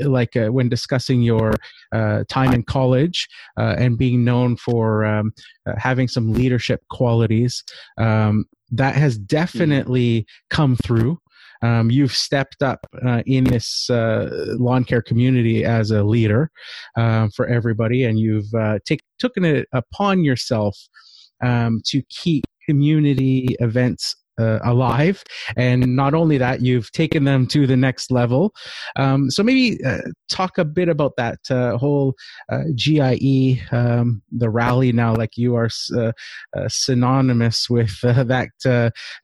like 0.02 0.36
uh, 0.36 0.48
when 0.48 0.70
discussing 0.70 1.22
your 1.22 1.54
uh, 1.94 2.24
time 2.30 2.54
in 2.54 2.64
college 2.64 3.28
uh, 3.58 3.76
and 3.78 3.98
being 3.98 4.24
known 4.24 4.56
for 4.56 5.06
um, 5.06 5.32
uh, 5.68 5.74
having 5.78 6.08
some 6.08 6.34
leadership 6.34 6.82
qualities. 6.90 7.64
Um, 7.98 8.46
that 8.72 8.96
has 8.96 9.18
definitely 9.18 10.26
come 10.50 10.76
through. 10.76 11.20
Um, 11.62 11.90
you've 11.90 12.12
stepped 12.12 12.62
up 12.62 12.86
uh, 13.06 13.24
in 13.26 13.46
this 13.46 13.90
uh, 13.90 14.56
lawn 14.60 14.84
care 14.84 15.02
community 15.02 15.64
as 15.64 15.90
a 15.90 16.04
leader 16.04 16.52
for 16.96 17.48
everybody 17.48 18.04
and 18.04 18.20
you've 18.20 18.52
take, 18.86 19.02
taken 19.20 19.46
it 19.46 19.68
upon 19.72 20.24
yourself 20.24 20.78
um, 21.44 21.82
to 21.86 22.02
keep 22.10 22.46
community 22.68 23.56
events 23.60 24.16
uh, 24.38 24.60
alive. 24.64 25.24
And 25.56 25.96
not 25.96 26.14
only 26.14 26.38
that, 26.38 26.62
you've 26.62 26.92
taken 26.92 27.24
them 27.24 27.48
to 27.48 27.68
the 27.68 27.78
next 27.78 28.12
level. 28.12 28.54
Um, 28.96 29.30
so 29.30 29.44
maybe 29.44 29.84
uh, 29.84 30.00
talk 30.30 30.58
a 30.58 30.66
bit 30.66 30.90
about 30.90 31.14
that 31.18 31.40
uh, 31.50 31.78
whole 31.78 32.16
uh, 32.52 32.64
GIE, 32.76 33.62
um, 33.72 34.22
the 34.32 34.50
rally 34.50 34.92
now, 34.92 35.16
like 35.16 35.38
you 35.38 35.56
are 35.56 35.70
uh, 35.96 36.12
uh, 36.56 36.68
synonymous 36.68 37.70
with 37.70 38.00
that 38.02 38.50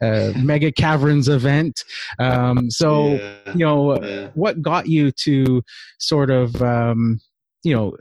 Mega 0.38 0.72
Caverns 0.72 1.30
event. 1.30 1.84
Um, 2.20 2.70
so, 2.70 3.14
yeah. 3.14 3.34
you 3.54 3.66
know, 3.66 4.04
yeah. 4.04 4.30
what 4.34 4.62
got 4.62 4.88
you 4.88 5.12
to 5.12 5.62
sort 6.00 6.30
of, 6.30 6.62
um, 6.62 7.20
you 7.64 7.74
know, 7.76 7.96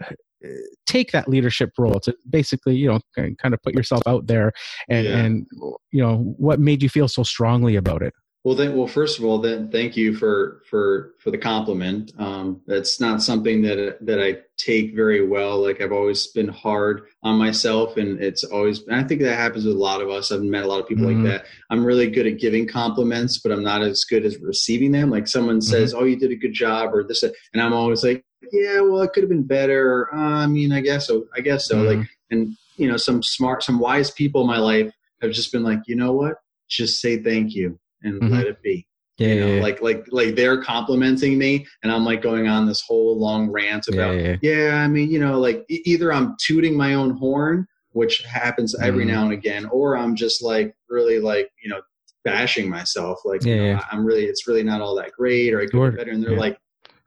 take 0.87 1.13
that 1.13 1.29
leadership 1.29 1.71
role 1.79 2.01
to 2.01 2.15
basically 2.29 2.77
you 2.77 2.89
know 2.89 3.01
kind 3.15 3.55
of 3.55 3.63
put 3.63 3.75
yourself 3.75 4.03
out 4.07 4.27
there 4.27 4.53
and 4.89 5.07
yeah. 5.07 5.17
and 5.19 5.47
you 5.91 6.03
know 6.03 6.35
what 6.39 6.61
made 6.61 6.83
you 6.83 6.89
feel 6.89 7.09
so 7.09 7.23
strongly 7.23 7.77
about 7.77 8.03
it 8.03 8.13
well 8.45 8.55
then 8.57 8.77
well 8.77 8.87
first 8.87 9.19
of 9.19 9.25
all 9.25 9.39
then 9.39 9.71
thank 9.71 9.97
you 9.97 10.15
for 10.15 10.63
for 10.69 11.15
for 11.19 11.31
the 11.31 11.39
compliment 11.39 12.13
um 12.19 12.61
that's 12.67 13.01
not 13.01 13.23
something 13.23 13.63
that 13.63 13.99
that 14.01 14.21
i 14.21 14.37
take 14.59 14.95
very 14.95 15.27
well 15.27 15.63
like 15.63 15.81
i've 15.81 15.93
always 15.93 16.27
been 16.29 16.49
hard 16.49 17.03
on 17.23 17.37
myself 17.39 17.97
and 17.97 18.21
it's 18.21 18.45
always 18.45 18.83
and 18.89 18.97
i 18.97 19.05
think 19.05 19.21
that 19.21 19.37
happens 19.37 19.65
with 19.65 19.77
a 19.77 19.79
lot 19.79 20.03
of 20.03 20.11
us 20.11 20.33
i've 20.33 20.43
met 20.43 20.65
a 20.65 20.67
lot 20.67 20.81
of 20.81 20.89
people 20.89 21.05
mm-hmm. 21.05 21.25
like 21.25 21.33
that 21.33 21.47
i'm 21.71 21.85
really 21.85 22.11
good 22.11 22.27
at 22.27 22.39
giving 22.39 22.67
compliments 22.67 23.39
but 23.39 23.53
i'm 23.53 23.63
not 23.63 23.83
as 23.83 24.05
good 24.05 24.25
as 24.25 24.39
receiving 24.39 24.93
them 24.93 25.11
like 25.11 25.29
someone 25.29 25.61
says 25.61 25.95
mm-hmm. 25.95 26.03
oh 26.03 26.07
you 26.07 26.17
did 26.19 26.33
a 26.33 26.37
good 26.37 26.53
job 26.53 26.93
or 26.93 27.05
this 27.05 27.23
and 27.23 27.63
i'm 27.63 27.73
always 27.73 28.03
like 28.03 28.25
yeah, 28.53 28.81
well, 28.81 29.03
it 29.03 29.13
could 29.13 29.23
have 29.23 29.31
been 29.31 29.43
better. 29.45 30.13
Uh, 30.15 30.19
I 30.45 30.47
mean, 30.47 30.73
I 30.73 30.81
guess 30.81 31.07
so. 31.07 31.27
I 31.35 31.41
guess 31.41 31.67
so. 31.69 31.77
Mhm. 31.77 31.97
Like, 31.99 32.09
and 32.31 32.57
you 32.77 32.89
know, 32.89 32.97
some 32.97 33.23
smart, 33.23 33.63
some 33.63 33.79
wise 33.79 34.11
people 34.11 34.41
in 34.43 34.47
my 34.47 34.59
life 34.59 34.93
have 35.21 35.31
just 35.33 35.53
been 35.53 35.63
like, 35.63 35.81
you 35.87 35.95
know 35.97 36.13
what? 36.13 36.35
Just 36.69 37.01
say 37.01 37.23
thank 37.23 37.55
you 37.55 37.79
and 38.03 38.21
Mhm. 38.21 38.31
let 38.31 38.47
it 38.47 38.63
be. 38.63 38.87
Yeah, 39.19 39.29
you 39.29 39.41
know, 39.41 39.47
yeah, 39.47 39.55
yeah. 39.57 39.63
like 39.63 39.83
like 39.83 40.07
like 40.11 40.35
they're 40.37 40.63
complimenting 40.63 41.37
me, 41.39 41.67
and 41.83 41.93
I'm 41.93 42.05
like 42.05 42.23
going 42.23 42.49
on 42.49 42.67
this 42.67 42.81
whole 42.81 43.19
long 43.19 43.51
rant 43.51 43.87
about, 43.89 44.17
yeah, 44.17 44.37
yeah, 44.43 44.77
I 44.83 44.89
mean, 44.89 45.11
you 45.11 45.19
know, 45.21 45.39
like 45.39 45.65
e- 45.69 45.83
either 45.85 46.13
I'm 46.13 46.35
tooting 46.45 46.77
my 46.77 46.95
own 46.95 47.11
horn, 47.11 47.67
which 47.91 48.23
happens 48.23 48.75
every 48.81 49.05
Mhm. 49.05 49.09
now 49.09 49.25
and 49.25 49.33
again, 49.35 49.67
or 49.71 49.97
I'm 49.99 50.17
just 50.17 50.43
like 50.43 50.75
really 50.89 51.19
like 51.21 51.51
you 51.63 51.69
know 51.69 51.83
bashing 52.25 52.71
myself, 52.71 53.19
like 53.25 53.45
you 53.45 53.55
know, 53.57 53.81
I'm 53.93 54.05
really 54.05 54.25
it's 54.25 54.49
really 54.49 54.63
not 54.63 54.81
all 54.81 54.97
that 54.97 55.13
great, 55.13 55.53
or 55.53 55.61
I 55.61 55.67
could 55.67 55.91
be 55.93 55.97
better, 55.99 56.11
and 56.11 56.23
they're 56.25 56.37
like 56.39 56.57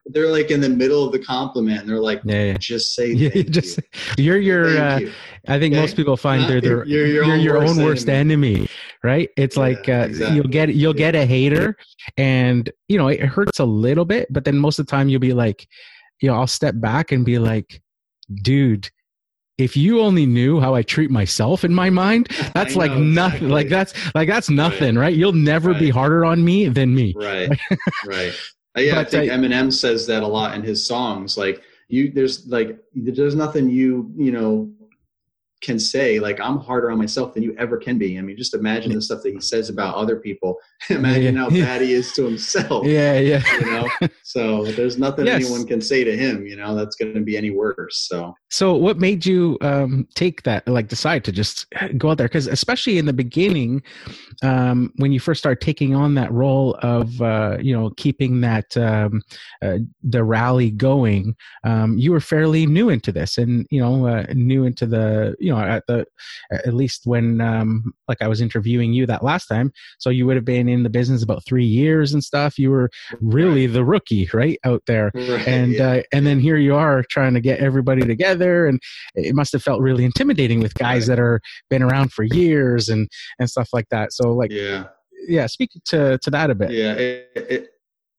they're 0.07 0.29
like 0.31 0.51
in 0.51 0.61
the 0.61 0.69
middle 0.69 1.03
of 1.03 1.11
the 1.11 1.19
compliment, 1.19 1.81
and 1.81 1.89
they're 1.89 1.99
like, 1.99 2.21
yeah, 2.25 2.43
yeah. 2.43 2.57
just 2.57 2.93
say 2.95 3.07
Yeah, 3.13 3.29
thank 3.29 3.49
just 3.49 3.79
you. 4.17 4.23
you're 4.25 4.37
your. 4.39 4.77
Uh, 4.77 4.99
you. 4.99 5.11
I 5.47 5.59
think 5.59 5.73
Okay? 5.73 5.81
most 5.81 5.95
people 5.95 6.17
find 6.17 6.41
Not- 6.43 6.47
they're 6.49 6.61
their, 6.61 6.85
you're 6.85 7.05
you're, 7.07 7.25
your 7.25 7.35
your, 7.35 7.57
own 7.57 7.69
own 7.69 7.75
worst 7.77 7.81
worst 8.05 8.09
enemy, 8.09 8.67
right? 9.03 9.29
It's 9.37 9.57
like 9.57 9.87
uh, 9.89 10.05
exactly. 10.09 10.35
you'll 10.35 10.47
get 10.47 10.73
you'll 10.75 10.93
get 10.93 11.15
a 11.15 11.25
hater, 11.25 11.75
and 12.17 12.69
you 12.87 12.97
know 12.97 13.07
it 13.07 13.21
hurts 13.21 13.59
a 13.59 13.65
little 13.65 14.05
bit, 14.05 14.27
but 14.31 14.45
then 14.45 14.57
most 14.57 14.79
of 14.79 14.85
the 14.85 14.91
time 14.91 15.09
you'll 15.09 15.19
be 15.19 15.33
like, 15.33 15.67
you 16.21 16.29
know, 16.29 16.35
I'll 16.35 16.47
step 16.47 16.75
back 16.77 17.11
and 17.11 17.25
be 17.25 17.39
like, 17.39 17.81
dude. 18.41 18.89
If 19.57 19.77
you 19.77 20.01
only 20.01 20.25
knew 20.25 20.59
how 20.59 20.75
I 20.75 20.81
treat 20.81 21.09
myself 21.09 21.63
in 21.63 21.73
my 21.73 21.89
mind, 21.89 22.27
that's 22.53 22.75
I 22.75 22.79
like 22.79 22.91
nothing. 22.91 23.47
exactly. 23.47 23.47
Like 23.47 23.69
that's 23.69 23.93
like 24.13 24.27
that's 24.27 24.49
nothing, 24.49 24.97
right? 24.97 25.15
You'll 25.15 25.31
never 25.31 25.73
be 25.73 25.89
harder 25.89 26.25
on 26.25 26.43
me 26.43 26.67
than 26.67 26.93
me. 26.93 27.13
right 27.15 27.49
right 28.05 28.33
yeah 28.83 28.95
But, 28.95 29.07
i 29.07 29.09
think 29.09 29.31
uh, 29.31 29.35
eminem 29.35 29.71
says 29.71 30.07
that 30.07 30.23
a 30.23 30.27
lot 30.27 30.55
in 30.55 30.63
his 30.63 30.85
songs. 30.85 31.37
Like 31.37 31.61
you 31.87 32.11
there's 32.11 32.47
like 32.47 32.79
there's 32.93 33.35
nothing 33.35 33.69
you 33.69 34.11
you 34.17 34.31
know 34.31 34.69
can 35.65 35.79
say 35.79 36.19
like 36.19 36.39
i'm 36.39 36.59
harder 36.59 36.89
on 36.91 36.97
myself 36.97 37.33
than 37.33 37.43
you 37.43 37.55
ever 37.57 37.77
can 37.77 37.97
be 37.97 38.17
i 38.17 38.21
mean 38.21 38.37
just 38.37 38.53
imagine 38.53 38.93
the 38.93 39.01
stuff 39.01 39.21
that 39.23 39.33
he 39.33 39.39
says 39.41 39.69
about 39.69 39.95
other 39.95 40.17
people 40.27 40.57
imagine 40.89 41.35
Yeah. 41.35 41.41
how 41.43 41.49
bad 41.49 41.81
he 41.81 41.93
is 41.93 42.11
to 42.13 42.23
himself 42.23 42.85
Yeah, 42.97 43.17
yeah. 43.19 43.41
you 43.59 43.65
know 43.71 43.89
so 44.23 44.65
there's 44.77 44.97
nothing 44.97 45.25
Yes. 45.25 45.41
anyone 45.43 45.65
can 45.67 45.81
say 45.81 46.03
to 46.03 46.15
him 46.15 46.45
you 46.45 46.55
know 46.55 46.75
that's 46.75 46.95
going 46.95 47.13
to 47.15 47.21
be 47.21 47.35
any 47.37 47.49
worse 47.49 47.97
so 48.09 48.33
So, 48.49 48.73
what 48.75 48.97
made 48.99 49.25
you 49.25 49.57
um, 49.61 50.07
take 50.15 50.43
that, 50.43 50.65
like, 50.67 50.87
decide 50.87 51.25
to 51.25 51.31
just 51.33 51.65
go 51.97 52.11
out 52.11 52.17
there? 52.17 52.27
Because, 52.29 52.47
especially 52.47 52.97
in 52.97 53.05
the 53.05 53.11
beginning, 53.25 53.81
um, 54.43 54.93
when 54.97 55.11
you 55.11 55.19
first 55.19 55.39
start 55.39 55.59
taking 55.59 55.93
on 55.95 56.15
that 56.15 56.31
role 56.31 56.77
of, 56.81 57.21
uh, 57.21 57.57
you 57.59 57.75
know, 57.75 57.89
keeping 57.97 58.39
that 58.41 58.77
um, 58.77 59.21
uh, 59.61 59.79
the 60.03 60.23
rally 60.23 60.71
going, 60.71 61.35
um, 61.65 61.97
you 61.97 62.11
were 62.13 62.21
fairly 62.21 62.65
new 62.65 62.87
into 62.89 63.11
this, 63.11 63.37
and 63.37 63.65
you 63.71 63.81
know, 63.81 64.07
uh, 64.07 64.25
new 64.33 64.63
into 64.63 64.85
the, 64.85 65.35
you 65.39 65.51
know, 65.51 65.54
at 65.63 65.83
the 65.87 66.05
at 66.51 66.73
least 66.73 67.01
when, 67.05 67.41
um, 67.41 67.93
like, 68.07 68.21
I 68.21 68.27
was 68.27 68.41
interviewing 68.41 68.93
you 68.93 69.05
that 69.05 69.23
last 69.23 69.47
time. 69.47 69.71
So 69.99 70.09
you 70.09 70.25
would 70.25 70.35
have 70.35 70.45
been 70.45 70.67
in 70.67 70.83
the 70.83 70.89
business 70.89 71.23
about 71.23 71.45
three 71.45 71.65
years 71.65 72.13
and 72.13 72.23
stuff. 72.23 72.57
You 72.57 72.71
were 72.71 72.89
really 73.21 73.67
the 73.67 73.83
rookie, 73.85 74.29
right, 74.33 74.59
out 74.63 74.83
there 74.87 75.11
right, 75.13 75.47
and 75.47 75.73
yeah. 75.73 75.87
uh, 75.87 76.01
and 76.13 76.25
then 76.25 76.39
here 76.39 76.57
you 76.57 76.75
are 76.75 77.03
trying 77.09 77.33
to 77.33 77.41
get 77.41 77.59
everybody 77.59 78.01
together 78.01 78.67
and 78.67 78.79
it 79.15 79.35
must 79.35 79.53
have 79.53 79.63
felt 79.63 79.81
really 79.81 80.05
intimidating 80.05 80.59
with 80.61 80.73
guys 80.73 81.07
Right. 81.07 81.15
that 81.15 81.19
are 81.21 81.41
been 81.69 81.83
around 81.83 82.13
for 82.13 82.23
years 82.23 82.89
and 82.89 83.07
and 83.39 83.49
stuff 83.49 83.69
like 83.73 83.87
that 83.89 84.13
so 84.13 84.33
like 84.33 84.51
yeah, 84.51 84.85
yeah 85.27 85.45
speak 85.47 85.71
to 85.85 86.17
to 86.19 86.29
that 86.29 86.49
a 86.49 86.55
bit 86.55 86.71
Yeah, 86.71 86.93
it 86.93 87.29
it, 87.35 87.69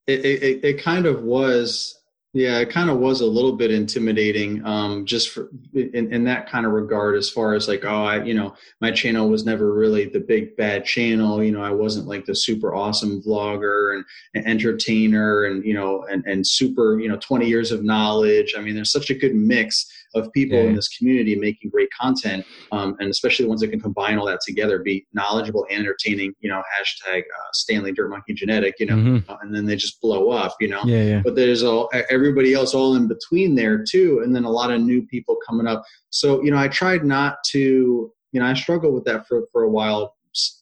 it 0.07 0.25
it 0.25 0.65
it 0.65 0.83
kind 0.83 1.07
of 1.07 1.23
was. 1.23 1.99
Yeah, 2.37 2.59
it 2.59 2.69
kind 2.69 2.91
of 2.91 2.99
was 2.99 3.23
a 3.23 3.27
little 3.27 3.55
bit 3.55 3.71
intimidating, 3.71 4.63
um, 4.67 5.07
just 5.07 5.31
for 5.31 5.49
in, 5.73 6.13
in 6.13 6.25
that 6.25 6.47
kind 6.47 6.67
of 6.67 6.73
regard. 6.73 7.17
As 7.17 7.31
far 7.31 7.55
as 7.55 7.67
like, 7.67 7.87
oh, 7.87 8.05
I, 8.05 8.23
you 8.25 8.35
know, 8.35 8.55
my 8.83 8.91
channel 8.91 9.31
was 9.31 9.47
never 9.47 9.73
really 9.73 10.05
the 10.05 10.21
big 10.21 10.55
bad 10.55 10.85
channel. 10.85 11.43
You 11.43 11.53
know, 11.53 11.63
I 11.63 11.71
wasn't 11.71 12.09
like 12.09 12.27
the 12.27 12.35
super 12.35 12.75
awesome 12.75 13.23
vlogger 13.23 13.95
and, 13.95 14.05
and 14.35 14.47
entertainer, 14.47 15.45
and 15.45 15.65
you 15.65 15.73
know, 15.73 16.05
and 16.11 16.27
and 16.27 16.47
super, 16.47 17.01
you 17.01 17.09
know, 17.09 17.17
twenty 17.23 17.47
years 17.47 17.73
of 17.73 17.83
knowledge. 17.83 18.55
I 18.55 18.61
mean, 18.61 18.75
there's 18.75 18.93
such 18.93 19.09
a 19.09 19.15
good 19.15 19.35
mix 19.35 19.91
of 20.17 20.33
people 20.33 20.59
Yeah. 20.59 20.65
in 20.65 20.75
this 20.75 20.89
community 20.89 21.37
making 21.37 21.71
great 21.71 21.89
content, 21.99 22.45
um, 22.73 22.97
and 22.99 23.09
especially 23.11 23.45
the 23.45 23.49
ones 23.51 23.61
that 23.61 23.69
can 23.69 23.81
combine 23.81 24.19
all 24.19 24.27
that 24.27 24.41
together, 24.47 24.79
be 24.81 25.07
knowledgeable 25.13 25.67
and 25.71 25.81
entertaining. 25.81 26.33
You 26.41 26.51
know, 26.51 26.63
hashtag 26.77 27.21
uh, 27.21 27.49
Stanley 27.53 27.93
Dirt 27.93 28.09
Monkey 28.11 28.35
Genadek. 28.35 28.73
You 28.81 28.87
know, 28.87 28.97
Mhm. 28.97 29.29
uh, 29.29 29.37
and 29.43 29.55
then 29.55 29.65
they 29.67 29.77
just 29.77 30.01
blow 30.01 30.31
up. 30.31 30.55
You 30.61 30.69
know, 30.69 30.81
yeah 30.85 31.05
yeah 31.05 31.21
but 31.25 31.37
there's 31.37 31.63
all 31.63 31.91
everybody 32.11 32.55
else 32.55 32.75
all 32.75 32.97
in 32.97 33.07
between 33.07 33.55
there 33.55 33.85
too, 33.89 34.21
and 34.25 34.35
then 34.35 34.45
a 34.45 34.51
lot 34.51 34.71
of 34.73 34.81
new 34.81 35.03
people 35.07 35.37
coming 35.47 35.67
up. 35.67 35.85
So 36.11 36.43
you 36.43 36.51
know, 36.51 36.59
I 36.59 36.69
tried 36.69 37.05
not 37.05 37.37
to. 37.53 38.13
You 38.33 38.41
know, 38.41 38.47
I 38.47 38.55
struggled 38.55 38.93
with 38.95 39.05
that 39.05 39.27
for 39.29 39.47
for 39.53 39.63
a 39.63 39.71
while. 39.71 40.15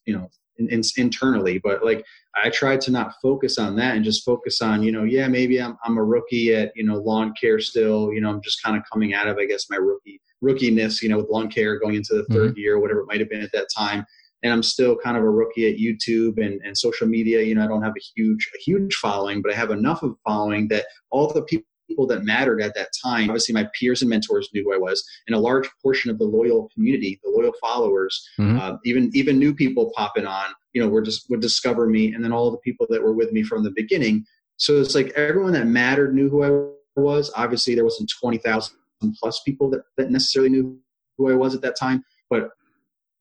You 0.07 0.17
know, 0.17 0.31
in, 0.59 0.69
in, 0.71 0.83
internally, 0.97 1.59
but 1.63 1.85
like 1.85 2.05
I 2.37 2.51
tried 2.51 2.81
to 2.83 2.91
not 2.91 3.15
focus 3.23 3.59
on 3.59 3.77
that 3.77 3.97
and 3.97 4.05
just 4.05 4.25
focus 4.25 4.61
on, 4.61 4.83
you 4.83 4.93
know, 4.93 5.05
yeah, 5.05 5.29
maybe 5.29 5.61
I'm 5.61 5.77
I'm 5.85 5.99
a 5.99 6.05
rookie 6.05 6.55
at 6.55 6.73
you 6.75 6.85
know 6.85 6.97
lawn 6.97 7.33
care 7.41 7.61
still. 7.61 8.13
You 8.13 8.21
know, 8.21 8.31
I'm 8.31 8.43
just 8.43 8.63
kind 8.63 8.77
of 8.77 8.83
coming 8.93 9.15
out 9.15 9.29
of 9.29 9.39
I 9.39 9.47
guess 9.47 9.71
my 9.71 9.77
rookie 9.77 10.21
rookiness. 10.43 11.03
You 11.03 11.09
know, 11.09 11.19
with 11.19 11.29
lawn 11.31 11.49
care 11.49 11.79
going 11.79 11.95
into 11.95 12.15
the 12.15 12.23
mm-hmm. 12.23 12.35
3rd 12.35 12.57
year, 12.57 12.81
whatever 12.81 13.01
it 13.01 13.07
might 13.07 13.21
have 13.21 13.31
been 13.31 13.43
at 13.43 13.53
that 13.53 13.69
time. 13.77 14.05
And 14.43 14.53
I'm 14.53 14.63
still 14.63 14.95
kind 14.97 15.17
of 15.17 15.23
a 15.23 15.31
rookie 15.31 15.67
at 15.71 15.79
YouTube 15.79 16.45
and, 16.45 16.61
and 16.65 16.77
social 16.77 17.07
media. 17.07 17.43
You 17.43 17.55
know, 17.55 17.65
I 17.65 17.67
don't 17.67 17.83
have 17.83 17.95
a 17.97 18.05
huge 18.15 18.51
a 18.55 18.59
huge 18.59 18.95
following, 18.97 19.41
but 19.41 19.53
I 19.53 19.57
have 19.57 19.71
enough 19.71 20.03
of 20.03 20.11
a 20.11 20.29
following 20.29 20.69
that 20.69 20.85
all 21.11 21.33
the 21.33 21.43
people 21.43 21.67
that 22.09 22.25
mattered 22.25 22.61
at 22.61 22.75
that 22.75 22.89
time, 23.03 23.31
obviously 23.31 23.53
my 23.53 23.69
peers 23.79 24.03
and 24.03 24.11
mentors 24.11 24.49
knew 24.53 24.65
who 24.65 24.75
I 24.75 24.79
was, 24.79 25.03
and 25.27 25.35
a 25.35 25.39
large 25.39 25.69
portion 25.83 26.11
of 26.11 26.19
the 26.19 26.25
loyal 26.25 26.69
community, 26.75 27.21
the 27.23 27.31
loyal 27.31 27.55
followers, 27.61 28.29
Mhm. 28.39 28.59
uh, 28.61 28.77
even 28.85 29.11
even 29.15 29.39
new 29.39 29.55
people 29.55 29.93
popping 29.97 30.27
on, 30.27 30.47
you 30.73 30.81
know, 30.83 30.89
were 30.89 31.03
just 31.03 31.31
would 31.31 31.41
discover 31.41 31.87
me, 31.87 32.13
and 32.13 32.23
then 32.25 32.33
all 32.33 32.51
the 32.51 32.59
people 32.59 32.87
that 32.91 33.03
were 33.03 33.13
with 33.15 33.31
me 33.33 33.43
from 33.43 33.63
the 33.63 33.71
beginning. 33.71 34.25
So 34.57 34.81
it's 34.81 34.95
like 34.95 35.11
everyone 35.17 35.53
that 35.53 35.67
mattered 35.67 36.15
knew 36.15 36.29
who 36.29 36.43
I 36.45 37.01
was. 37.01 37.31
Obviously, 37.37 37.75
there 37.75 37.85
wasn't 37.85 38.11
twenty 38.21 38.39
thousand 38.39 38.77
plus 39.21 39.41
people 39.43 39.71
that, 39.71 39.83
that 39.97 40.11
necessarily 40.11 40.51
knew 40.51 40.79
who 41.17 41.31
I 41.31 41.35
was 41.35 41.55
at 41.55 41.63
that 41.63 41.77
time, 41.77 42.05
but 42.31 42.51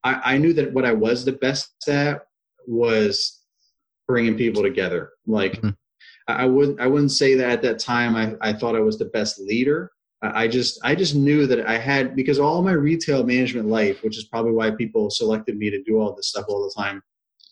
I, 0.04 0.34
I 0.34 0.38
knew 0.38 0.54
that 0.54 0.74
what 0.74 0.86
I 0.86 0.94
was 0.94 1.24
the 1.26 1.32
best 1.34 1.72
at 1.88 2.26
was 2.68 3.40
bringing 4.08 4.36
people 4.36 4.62
together. 4.64 5.12
Like 5.28 5.62
Mhm. 5.62 5.76
I, 6.28 6.46
wouldn't 6.46 6.80
I 6.80 6.88
wouldn't 6.88 7.12
say 7.12 7.36
that 7.36 7.50
at 7.50 7.62
that 7.64 7.80
time. 7.80 8.16
I, 8.16 8.36
I 8.42 8.54
thought 8.54 8.76
I 8.76 8.80
was 8.82 8.98
the 8.98 9.06
best 9.06 9.40
leader. 9.40 9.92
I 10.22 10.48
just 10.48 10.80
I 10.86 10.96
just 10.96 11.16
knew 11.16 11.46
that 11.48 11.68
I 11.68 11.78
had 11.78 12.16
because 12.16 12.40
all 12.40 12.62
my 12.62 12.72
retail 12.72 13.26
management 13.26 13.68
life, 13.68 14.04
which 14.04 14.18
is 14.18 14.24
probably 14.24 14.54
why 14.54 14.72
people 14.72 15.10
selected 15.10 15.58
me 15.58 15.70
to 15.70 15.84
do 15.84 16.00
all 16.00 16.16
this 16.16 16.30
stuff 16.30 16.46
all 16.48 16.64
the 16.64 16.82
time. 16.82 17.02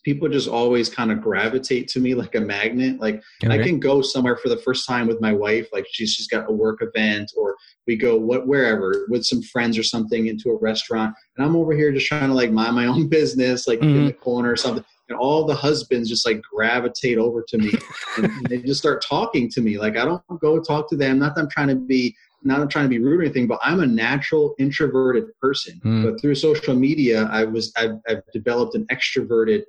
People 0.04 0.26
just 0.28 0.48
always 0.48 0.88
kind 0.88 1.12
of 1.12 1.20
gravitate 1.20 1.86
to 1.88 2.00
me 2.00 2.14
like 2.14 2.34
a 2.34 2.40
magnet. 2.40 2.98
Like 2.98 3.22
I 3.52 3.58
can 3.62 3.78
go 3.78 4.00
somewhere 4.00 4.36
for 4.36 4.48
the 4.48 4.56
first 4.56 4.86
time 4.88 5.06
with 5.06 5.20
my 5.20 5.34
wife, 5.34 5.68
like 5.72 5.86
she's 5.92 6.14
she's 6.14 6.26
got 6.28 6.48
a 6.48 6.52
work 6.52 6.78
event, 6.80 7.30
or 7.36 7.56
we 7.86 7.94
go 7.94 8.16
what 8.16 8.46
wherever 8.46 9.04
with 9.10 9.24
some 9.24 9.42
friends 9.42 9.76
or 9.76 9.82
something 9.82 10.28
into 10.28 10.48
a 10.48 10.56
restaurant, 10.56 11.14
and 11.36 11.46
I'm 11.46 11.56
over 11.56 11.74
here 11.74 11.92
just 11.92 12.06
trying 12.06 12.28
to 12.28 12.34
like 12.34 12.50
mind 12.52 12.74
my 12.74 12.86
own 12.86 13.06
business, 13.18 13.68
like 13.68 13.80
in 13.82 13.88
Mhm. 13.88 14.06
the 14.06 14.12
corner 14.14 14.50
or 14.50 14.56
something. 14.56 14.82
And 15.08 15.18
all 15.18 15.44
the 15.44 15.54
husbands 15.54 16.08
just 16.08 16.24
like 16.24 16.40
gravitate 16.42 17.18
over 17.18 17.44
to 17.48 17.58
me, 17.58 17.72
and 18.16 18.30
they 18.48 18.58
just 18.58 18.80
start 18.80 19.04
talking 19.06 19.48
to 19.50 19.60
me. 19.60 19.78
Like 19.78 19.96
I 19.96 20.04
don't 20.04 20.22
go 20.40 20.60
talk 20.60 20.88
to 20.90 20.96
them. 20.96 21.18
Not 21.18 21.34
that 21.34 21.42
I'm 21.42 21.50
trying 21.50 21.68
to 21.68 21.74
be 21.74 22.14
not 22.44 22.60
I'm 22.60 22.68
trying 22.68 22.86
to 22.86 22.88
be 22.88 22.98
rude 22.98 23.20
or 23.20 23.22
anything, 23.24 23.46
but 23.46 23.60
I'm 23.62 23.80
a 23.80 23.86
natural 23.86 24.54
introverted 24.58 25.24
person. 25.40 25.80
Mm. 25.84 26.04
But 26.04 26.20
through 26.20 26.34
social 26.34 26.74
media, 26.74 27.24
I 27.30 27.44
was 27.44 27.72
I've, 27.76 27.96
I've 28.08 28.22
developed 28.32 28.74
an 28.74 28.86
extroverted 28.92 29.62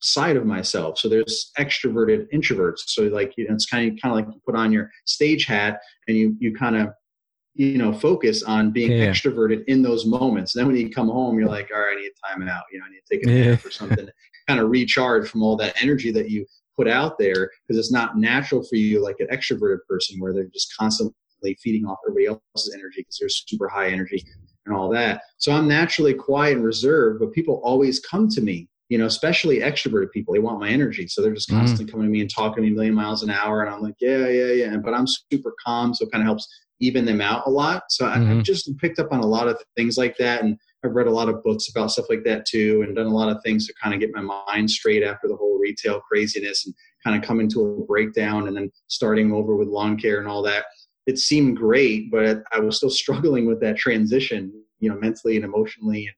side 0.00 0.36
of 0.36 0.44
myself. 0.44 0.98
So 0.98 1.08
there's 1.08 1.52
extroverted 1.58 2.26
introverts. 2.32 2.80
So 2.86 3.04
like 3.04 3.34
you 3.36 3.48
know, 3.48 3.54
it's 3.54 3.66
kind 3.66 3.92
of 3.92 4.00
kind 4.00 4.12
of 4.12 4.16
like 4.26 4.34
you 4.34 4.40
put 4.44 4.56
on 4.56 4.72
your 4.72 4.90
stage 5.04 5.46
hat 5.46 5.80
and 6.08 6.16
you 6.16 6.36
you 6.38 6.54
kind 6.54 6.76
of 6.76 6.88
you 7.54 7.78
know 7.78 7.92
focus 7.92 8.42
on 8.42 8.70
being 8.70 8.92
Yeah. 8.92 9.06
extroverted 9.10 9.64
in 9.66 9.82
those 9.82 10.04
moments. 10.04 10.54
And 10.54 10.60
then 10.60 10.72
when 10.72 10.80
you 10.80 10.90
come 10.90 11.08
home, 11.08 11.38
you're 11.38 11.48
like, 11.48 11.70
all 11.74 11.80
right, 11.80 11.96
I 11.96 12.00
need 12.00 12.10
a 12.10 12.28
time 12.28 12.48
out. 12.48 12.64
You 12.72 12.80
know, 12.80 12.86
I 12.86 12.90
need 12.90 13.00
to 13.08 13.16
take 13.16 13.26
a 13.26 13.30
Yeah. 13.30 13.50
nap 13.52 13.64
or 13.64 13.70
something, 13.70 14.08
kind 14.46 14.60
of 14.60 14.70
recharge 14.70 15.28
from 15.28 15.42
all 15.42 15.56
that 15.56 15.80
energy 15.82 16.10
that 16.12 16.30
you 16.30 16.46
put 16.76 16.88
out 16.88 17.18
there 17.18 17.50
because 17.66 17.78
it's 17.78 17.92
not 17.92 18.18
natural 18.18 18.62
for 18.62 18.76
you 18.76 19.02
like 19.02 19.16
an 19.20 19.28
extroverted 19.32 19.78
person 19.88 20.18
where 20.20 20.32
they're 20.32 20.48
just 20.52 20.74
constantly 20.78 21.14
feeding 21.62 21.86
off 21.86 21.98
everybody 22.06 22.26
else's 22.54 22.74
energy 22.74 23.00
because 23.00 23.18
they're 23.18 23.28
super 23.28 23.68
high 23.68 23.88
energy 23.88 24.24
and 24.66 24.74
all 24.74 24.88
that. 24.90 25.22
So 25.38 25.52
I'm 25.52 25.68
naturally 25.68 26.12
quiet 26.14 26.56
and 26.56 26.64
reserved, 26.64 27.20
but 27.20 27.32
people 27.32 27.60
always 27.64 28.00
come 28.00 28.28
to 28.30 28.40
me, 28.40 28.68
you 28.88 28.98
know, 28.98 29.06
especially 29.06 29.60
extroverted 29.60 30.10
people. 30.10 30.34
They 30.34 30.40
want 30.40 30.60
my 30.60 30.68
energy. 30.68 31.06
So 31.08 31.22
they're 31.22 31.32
just 31.34 31.50
Mhm. 31.50 31.58
constantly 31.58 31.90
coming 31.90 32.06
to 32.06 32.10
me 32.10 32.20
and 32.20 32.30
talking 32.30 32.56
to 32.56 32.62
me 32.62 32.68
a 32.68 32.74
million 32.74 32.94
miles 32.94 33.22
an 33.22 33.30
hour. 33.30 33.62
And 33.62 33.72
I'm 33.74 33.80
like, 33.80 33.94
yeah, 34.00 34.28
yeah, 34.28 34.52
yeah. 34.52 34.76
But 34.76 34.92
I'm 34.94 35.06
super 35.06 35.54
calm. 35.64 35.94
So 35.94 36.04
it 36.06 36.12
kind 36.12 36.22
of 36.22 36.26
helps 36.26 36.46
even 36.80 37.06
them 37.06 37.20
out 37.22 37.46
a 37.46 37.50
lot. 37.50 37.84
So 37.90 38.06
I, 38.06 38.18
Mhm. 38.18 38.38
I've 38.38 38.44
just 38.44 38.70
picked 38.78 38.98
up 38.98 39.12
on 39.12 39.20
a 39.20 39.26
lot 39.26 39.48
of 39.48 39.58
things 39.76 39.96
like 39.96 40.16
that. 40.18 40.42
And 40.42 40.58
I've 40.84 40.94
read 40.94 41.06
a 41.06 41.12
lot 41.12 41.28
of 41.28 41.42
books 41.42 41.68
about 41.68 41.90
stuff 41.90 42.06
like 42.08 42.24
that 42.24 42.46
too, 42.46 42.82
and 42.82 42.94
done 42.94 43.06
a 43.06 43.14
lot 43.14 43.34
of 43.34 43.42
things 43.42 43.66
to 43.66 43.74
kind 43.82 43.94
of 43.94 44.00
get 44.00 44.14
my 44.14 44.20
mind 44.20 44.70
straight 44.70 45.02
after 45.02 45.26
the 45.28 45.36
whole 45.36 45.58
retail 45.58 46.00
craziness 46.00 46.66
and 46.66 46.74
kind 47.02 47.16
of 47.16 47.26
coming 47.26 47.48
to 47.50 47.60
a 47.60 47.84
breakdown 47.84 48.48
and 48.48 48.56
then 48.56 48.70
starting 48.88 49.32
over 49.32 49.56
with 49.56 49.68
lawn 49.68 49.96
care 49.96 50.18
and 50.18 50.28
all 50.28 50.42
that. 50.42 50.66
it 51.06 51.18
seemed 51.18 51.56
great, 51.56 52.10
but 52.10 52.42
I 52.52 52.60
was 52.60 52.76
still 52.76 52.90
struggling 53.02 53.46
with 53.46 53.60
that 53.60 53.76
transition, 53.76 54.52
you 54.80 54.90
know, 54.90 54.96
mentally 54.96 55.36
and 55.36 55.44
emotionally, 55.44 56.06
and 56.06 56.14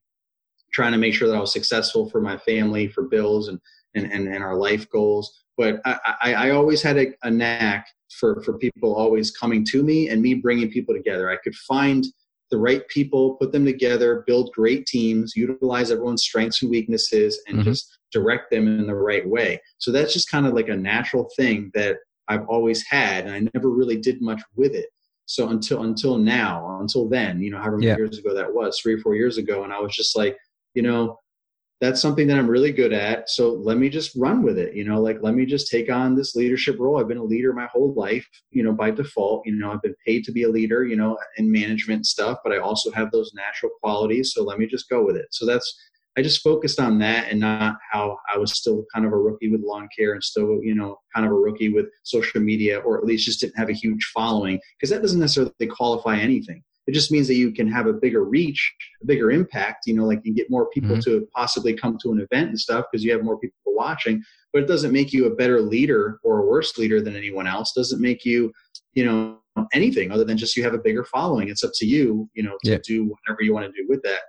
trying 0.73 0.91
to 0.91 0.97
make 0.97 1.13
sure 1.13 1.27
that 1.27 1.35
I 1.35 1.41
was 1.41 1.53
successful 1.53 2.09
for 2.09 2.21
my 2.21 2.37
family, 2.37 2.87
for 2.87 3.03
bills, 3.03 3.47
and 3.47 3.59
and 3.95 4.11
and, 4.11 4.27
and 4.27 4.43
our 4.43 4.55
life 4.55 4.89
goals. 4.89 5.31
But 5.57 5.81
I, 5.85 5.99
I, 6.21 6.33
I 6.33 6.49
always 6.51 6.81
had 6.81 6.97
a, 6.97 7.07
a 7.23 7.31
knack 7.31 7.87
for 8.19 8.41
for 8.43 8.57
people 8.57 8.95
always 8.95 9.31
coming 9.31 9.65
to 9.71 9.83
me 9.83 10.09
and 10.09 10.21
me 10.21 10.35
bringing 10.35 10.69
people 10.69 10.95
together. 10.95 11.29
I 11.29 11.37
could 11.43 11.55
find 11.55 12.05
the 12.51 12.57
right 12.57 12.87
people, 12.87 13.35
put 13.35 13.51
them 13.51 13.65
together, 13.65 14.23
build 14.25 14.51
great 14.53 14.85
teams, 14.85 15.33
utilize 15.35 15.91
everyone's 15.91 16.23
strengths 16.23 16.61
and 16.61 16.71
weaknesses, 16.71 17.39
and 17.47 17.59
mm-hmm. 17.59 17.69
just 17.69 17.97
direct 18.11 18.49
them 18.51 18.67
in 18.67 18.87
the 18.87 18.95
right 18.95 19.27
way. 19.27 19.61
So 19.77 19.91
that's 19.91 20.13
just 20.13 20.31
kind 20.31 20.47
of 20.47 20.53
like 20.53 20.69
a 20.69 20.75
natural 20.75 21.29
thing 21.35 21.71
that 21.75 21.97
I've 22.27 22.47
always 22.47 22.83
had, 22.87 23.25
and 23.25 23.33
I 23.33 23.49
never 23.53 23.69
really 23.69 23.97
did 23.97 24.21
much 24.21 24.41
with 24.55 24.73
it. 24.73 24.87
So 25.25 25.49
until 25.49 25.83
until 25.83 26.17
now, 26.17 26.79
until 26.81 27.07
then, 27.07 27.41
you 27.41 27.51
know, 27.51 27.59
however 27.59 27.77
many 27.77 27.87
yeah. 27.87 27.97
years 27.97 28.17
ago 28.17 28.33
that 28.33 28.53
was, 28.53 28.79
three 28.79 28.95
or 28.95 28.99
four 28.99 29.15
years 29.15 29.37
ago, 29.37 29.63
and 29.63 29.71
I 29.71 29.79
was 29.79 29.95
just 29.95 30.17
like, 30.17 30.35
you 30.73 30.81
know, 30.81 31.17
that's 31.81 32.01
something 32.01 32.27
that 32.27 32.37
I'm 32.37 32.49
really 32.49 32.73
good 32.73 32.91
at. 32.91 33.29
So 33.29 33.53
let 33.53 33.77
me 33.77 33.89
just 33.89 34.15
run 34.15 34.43
with 34.43 34.57
it. 34.57 34.75
You 34.75 34.83
know, 34.83 35.01
like 35.01 35.19
let 35.21 35.33
me 35.33 35.45
just 35.45 35.69
take 35.71 35.89
on 35.89 36.15
this 36.15 36.35
leadership 36.35 36.77
role. 36.77 36.99
I've 36.99 37.07
been 37.07 37.17
a 37.17 37.23
leader 37.23 37.53
my 37.53 37.67
whole 37.67 37.93
life, 37.93 38.27
you 38.51 38.63
know, 38.63 38.73
by 38.73 38.91
default. 38.91 39.45
You 39.45 39.55
know, 39.55 39.71
I've 39.71 39.81
been 39.81 39.95
paid 40.05 40.25
to 40.25 40.31
be 40.31 40.43
a 40.43 40.49
leader, 40.49 40.85
you 40.85 40.97
know, 40.97 41.17
in 41.37 41.51
management 41.51 42.05
stuff, 42.05 42.39
but 42.43 42.51
I 42.51 42.57
also 42.57 42.91
have 42.91 43.11
those 43.11 43.31
natural 43.33 43.71
qualities. 43.81 44.33
So 44.33 44.43
let 44.43 44.59
me 44.59 44.67
just 44.67 44.89
go 44.89 45.05
with 45.05 45.15
it. 45.15 45.27
So 45.31 45.45
that's 45.45 45.73
I 46.17 46.21
just 46.21 46.43
focused 46.43 46.81
on 46.81 46.99
that 46.99 47.31
and 47.31 47.39
not 47.39 47.77
how 47.91 48.17
I 48.33 48.37
was 48.37 48.57
still 48.57 48.83
kind 48.93 49.05
of 49.05 49.13
a 49.13 49.17
rookie 49.17 49.49
with 49.49 49.61
lawn 49.61 49.87
care 49.97 50.13
and 50.13 50.23
still, 50.23 50.59
you 50.61 50.75
know, 50.75 50.97
kind 51.15 51.25
of 51.25 51.31
a 51.31 51.35
rookie 51.35 51.71
with 51.71 51.85
social 52.03 52.41
media, 52.41 52.79
or 52.79 52.97
at 52.97 53.05
least 53.05 53.25
just 53.25 53.39
didn't 53.39 53.57
have 53.57 53.69
a 53.69 53.73
huge 53.73 54.03
following 54.13 54.59
because 54.77 54.89
that 54.89 55.01
doesn't 55.01 55.19
necessarily 55.19 55.53
qualify 55.69 56.17
anything. 56.17 56.61
It 56.89 56.93
just 56.93 57.11
means 57.11 57.27
that 57.27 57.35
you 57.35 57.51
can 57.51 57.71
have 57.71 57.85
a 57.85 57.93
bigger 57.93 58.23
reach, 58.23 58.73
a 59.03 59.05
bigger 59.05 59.29
impact. 59.29 59.85
You 59.85 59.93
know, 59.93 60.05
like 60.05 60.21
you 60.23 60.33
get 60.33 60.49
more 60.49 60.67
people 60.71 60.95
mm-hmm. 60.95 61.01
to 61.01 61.27
possibly 61.35 61.75
come 61.75 61.99
to 62.01 62.11
an 62.11 62.19
event 62.19 62.49
and 62.49 62.59
stuff 62.59 62.85
because 62.91 63.03
you 63.03 63.11
have 63.11 63.23
more 63.23 63.37
people 63.37 63.59
watching. 63.67 64.23
But 64.51 64.63
it 64.63 64.67
doesn't 64.67 64.91
make 64.91 65.13
you 65.13 65.27
a 65.27 65.35
better 65.35 65.61
leader 65.61 66.19
or 66.23 66.39
a 66.39 66.47
worse 66.47 66.79
leader 66.79 66.99
than 66.99 67.15
anyone 67.15 67.45
else. 67.45 67.73
Doesn't 67.73 68.01
make 68.01 68.25
you, 68.25 68.51
you 68.95 69.05
know, 69.05 69.37
anything 69.71 70.11
other 70.11 70.23
than 70.23 70.35
just 70.35 70.57
you 70.57 70.63
have 70.63 70.73
a 70.73 70.79
bigger 70.79 71.03
following. 71.03 71.47
It's 71.47 71.63
up 71.63 71.73
to 71.75 71.85
you, 71.85 72.27
you 72.33 72.41
know, 72.41 72.57
to 72.63 72.71
yeah. 72.71 72.77
do 72.83 73.03
whatever 73.03 73.43
you 73.43 73.53
want 73.53 73.67
to 73.67 73.71
do 73.71 73.87
with 73.87 74.01
that. 74.01 74.21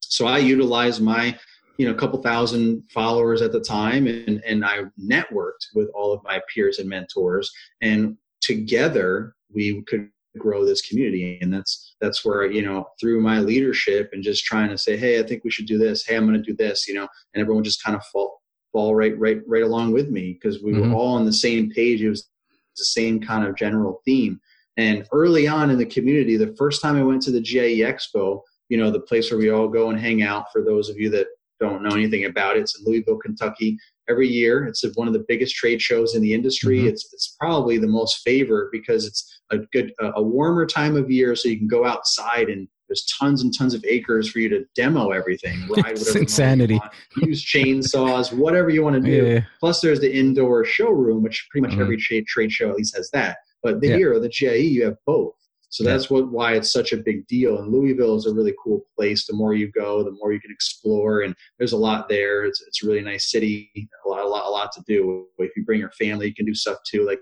So 0.00 0.26
I 0.26 0.38
utilize 0.38 1.02
my, 1.02 1.38
you 1.76 1.86
know, 1.86 1.92
a 1.92 1.98
couple 1.98 2.22
thousand 2.22 2.84
followers 2.94 3.42
at 3.42 3.52
the 3.52 3.60
time, 3.60 4.06
and 4.06 4.42
and 4.46 4.64
I 4.64 4.84
networked 4.98 5.66
with 5.74 5.90
all 5.94 6.14
of 6.14 6.24
my 6.24 6.40
peers 6.54 6.78
and 6.78 6.88
mentors, 6.88 7.50
and 7.82 8.16
together 8.40 9.34
we 9.52 9.82
could 9.82 10.08
grow 10.38 10.64
this 10.64 10.82
community 10.82 11.38
and 11.42 11.52
that's 11.52 11.96
that's 12.00 12.24
where 12.24 12.50
you 12.50 12.62
know 12.62 12.86
through 13.00 13.20
my 13.20 13.40
leadership 13.40 14.10
and 14.12 14.22
just 14.22 14.44
trying 14.44 14.68
to 14.68 14.78
say 14.78 14.96
hey 14.96 15.18
i 15.18 15.22
think 15.22 15.42
we 15.42 15.50
should 15.50 15.66
do 15.66 15.76
this 15.76 16.06
hey 16.06 16.16
i'm 16.16 16.24
going 16.24 16.40
to 16.40 16.42
do 16.42 16.54
this 16.56 16.86
you 16.86 16.94
know 16.94 17.08
and 17.34 17.40
everyone 17.40 17.64
just 17.64 17.82
kind 17.82 17.96
of 17.96 18.04
fall 18.06 18.40
fall 18.70 18.94
right 18.94 19.18
right 19.18 19.40
right 19.48 19.64
along 19.64 19.92
with 19.92 20.08
me 20.08 20.32
because 20.34 20.62
we 20.62 20.72
mm-hmm. 20.72 20.92
were 20.92 20.96
all 20.96 21.14
on 21.14 21.24
the 21.26 21.32
same 21.32 21.68
page 21.68 22.00
it 22.00 22.08
was 22.08 22.28
the 22.76 22.84
same 22.84 23.20
kind 23.20 23.44
of 23.44 23.56
general 23.56 24.00
theme 24.04 24.40
and 24.76 25.04
early 25.12 25.48
on 25.48 25.68
in 25.68 25.78
the 25.78 25.84
community 25.84 26.36
the 26.36 26.54
first 26.56 26.80
time 26.80 26.96
i 26.96 27.02
went 27.02 27.20
to 27.20 27.32
the 27.32 27.40
GIE 27.40 27.78
expo 27.78 28.40
you 28.70 28.78
know, 28.78 28.90
the 28.90 29.00
place 29.00 29.30
where 29.30 29.38
we 29.38 29.50
all 29.50 29.68
go 29.68 29.90
and 29.90 30.00
hang 30.00 30.22
out. 30.22 30.50
For 30.50 30.62
those 30.62 30.88
of 30.88 30.96
you 30.96 31.10
that 31.10 31.26
don't 31.58 31.82
know 31.82 31.94
anything 31.94 32.24
about 32.24 32.56
it, 32.56 32.60
it's 32.60 32.78
in 32.78 32.86
Louisville, 32.86 33.18
Kentucky. 33.18 33.76
Every 34.10 34.28
year, 34.28 34.66
it's 34.66 34.84
one 34.96 35.06
of 35.06 35.14
the 35.14 35.24
biggest 35.28 35.54
trade 35.54 35.80
shows 35.80 36.14
in 36.14 36.22
the 36.22 36.34
industry. 36.34 36.80
Mm-hmm. 36.80 36.88
It's 36.88 37.12
it's 37.12 37.36
probably 37.38 37.78
the 37.78 37.86
most 37.86 38.22
favored 38.24 38.70
because 38.72 39.06
it's 39.06 39.40
a 39.50 39.58
good 39.72 39.92
a 40.00 40.22
warmer 40.22 40.66
time 40.66 40.96
of 40.96 41.10
year, 41.10 41.36
so 41.36 41.48
you 41.48 41.58
can 41.58 41.68
go 41.68 41.86
outside 41.86 42.48
and 42.48 42.66
there's 42.90 43.06
tons 43.20 43.42
and 43.42 43.56
tons 43.56 43.72
of 43.72 43.84
acres 43.86 44.28
for 44.28 44.40
you 44.40 44.48
to 44.48 44.64
demo 44.74 45.10
everything, 45.10 45.68
ride 45.76 45.92
it's 45.92 46.16
insanity. 46.16 46.80
use 47.18 47.44
chainsaws, 47.44 48.36
whatever 48.36 48.68
you 48.68 48.82
want 48.82 48.96
to 48.96 49.00
do. 49.00 49.26
Yeah. 49.26 49.40
Plus, 49.60 49.80
there's 49.80 50.00
the 50.00 50.12
indoor 50.12 50.64
showroom, 50.64 51.22
which 51.22 51.46
pretty 51.50 51.62
much 51.62 51.72
mm-hmm. 51.74 51.82
every 51.82 51.96
trade 51.96 52.26
trade 52.26 52.50
show 52.50 52.68
at 52.68 52.74
least 52.74 52.96
has 52.96 53.08
that. 53.12 53.36
But 53.62 53.80
the 53.80 53.88
yeah. 53.88 53.96
here, 53.96 54.18
the 54.18 54.28
GIE, 54.28 54.56
you 54.56 54.84
have 54.86 54.96
both. 55.06 55.34
So 55.70 55.84
yeah. 55.84 55.92
that's 55.92 56.10
what 56.10 56.30
why 56.30 56.54
it's 56.54 56.72
such 56.72 56.92
a 56.92 56.96
big 56.96 57.26
deal. 57.28 57.58
And 57.58 57.72
Louisville 57.72 58.16
is 58.16 58.26
a 58.26 58.34
really 58.34 58.54
cool 58.62 58.84
place. 58.96 59.26
The 59.26 59.34
more 59.34 59.54
you 59.54 59.70
go, 59.70 60.02
the 60.02 60.16
more 60.20 60.32
you 60.32 60.40
can 60.40 60.50
explore, 60.50 61.22
and 61.22 61.34
there's 61.58 61.72
a 61.72 61.78
lot 61.78 62.08
there. 62.08 62.44
It's 62.44 62.60
it's 62.66 62.82
a 62.82 62.86
really 62.86 63.02
nice 63.02 63.30
city, 63.30 63.70
a 64.04 64.08
lot 64.08 64.24
a 64.24 64.28
lot 64.28 64.46
a 64.46 64.50
lot 64.50 64.72
to 64.72 64.82
do. 64.86 65.26
If 65.38 65.52
you 65.56 65.64
bring 65.64 65.78
your 65.78 65.92
family, 65.92 66.26
you 66.26 66.34
can 66.34 66.44
do 66.44 66.54
stuff 66.54 66.78
too, 66.84 67.06
like 67.06 67.20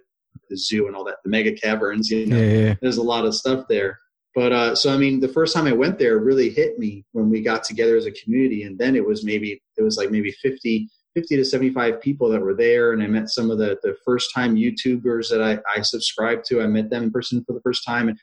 the 0.48 0.56
zoo 0.56 0.86
and 0.86 0.96
all 0.96 1.04
that, 1.04 1.18
the 1.24 1.30
mega 1.30 1.52
caverns. 1.52 2.10
You 2.10 2.26
know, 2.26 2.38
yeah, 2.38 2.52
yeah. 2.68 2.74
there's 2.80 2.96
a 2.96 3.02
lot 3.02 3.26
of 3.26 3.34
stuff 3.34 3.66
there. 3.68 3.98
But 4.34 4.52
uh, 4.52 4.74
so 4.74 4.94
I 4.94 4.96
mean, 4.96 5.20
the 5.20 5.28
first 5.28 5.54
time 5.54 5.66
I 5.66 5.72
went 5.72 5.98
there 5.98 6.18
really 6.18 6.48
hit 6.48 6.78
me 6.78 7.04
when 7.12 7.28
we 7.28 7.42
got 7.42 7.64
together 7.64 7.96
as 7.96 8.06
a 8.06 8.12
community, 8.12 8.62
and 8.62 8.78
then 8.78 8.96
it 8.96 9.04
was 9.04 9.24
maybe 9.24 9.62
it 9.76 9.82
was 9.82 9.98
like 9.98 10.10
maybe 10.10 10.32
50 10.32 10.88
50 11.14 11.36
to 11.36 11.44
75 11.44 12.00
people 12.00 12.28
that 12.28 12.40
were 12.40 12.54
there 12.54 12.92
and 12.92 13.02
i 13.02 13.06
met 13.06 13.28
some 13.28 13.50
of 13.50 13.58
the, 13.58 13.78
the 13.82 13.96
first 14.04 14.30
time 14.32 14.54
youtubers 14.54 15.28
that 15.30 15.42
I, 15.42 15.58
I 15.76 15.80
subscribed 15.82 16.44
to 16.46 16.60
i 16.62 16.66
met 16.66 16.90
them 16.90 17.04
in 17.04 17.10
person 17.10 17.42
for 17.44 17.54
the 17.54 17.62
first 17.62 17.82
time 17.84 18.08
and 18.08 18.18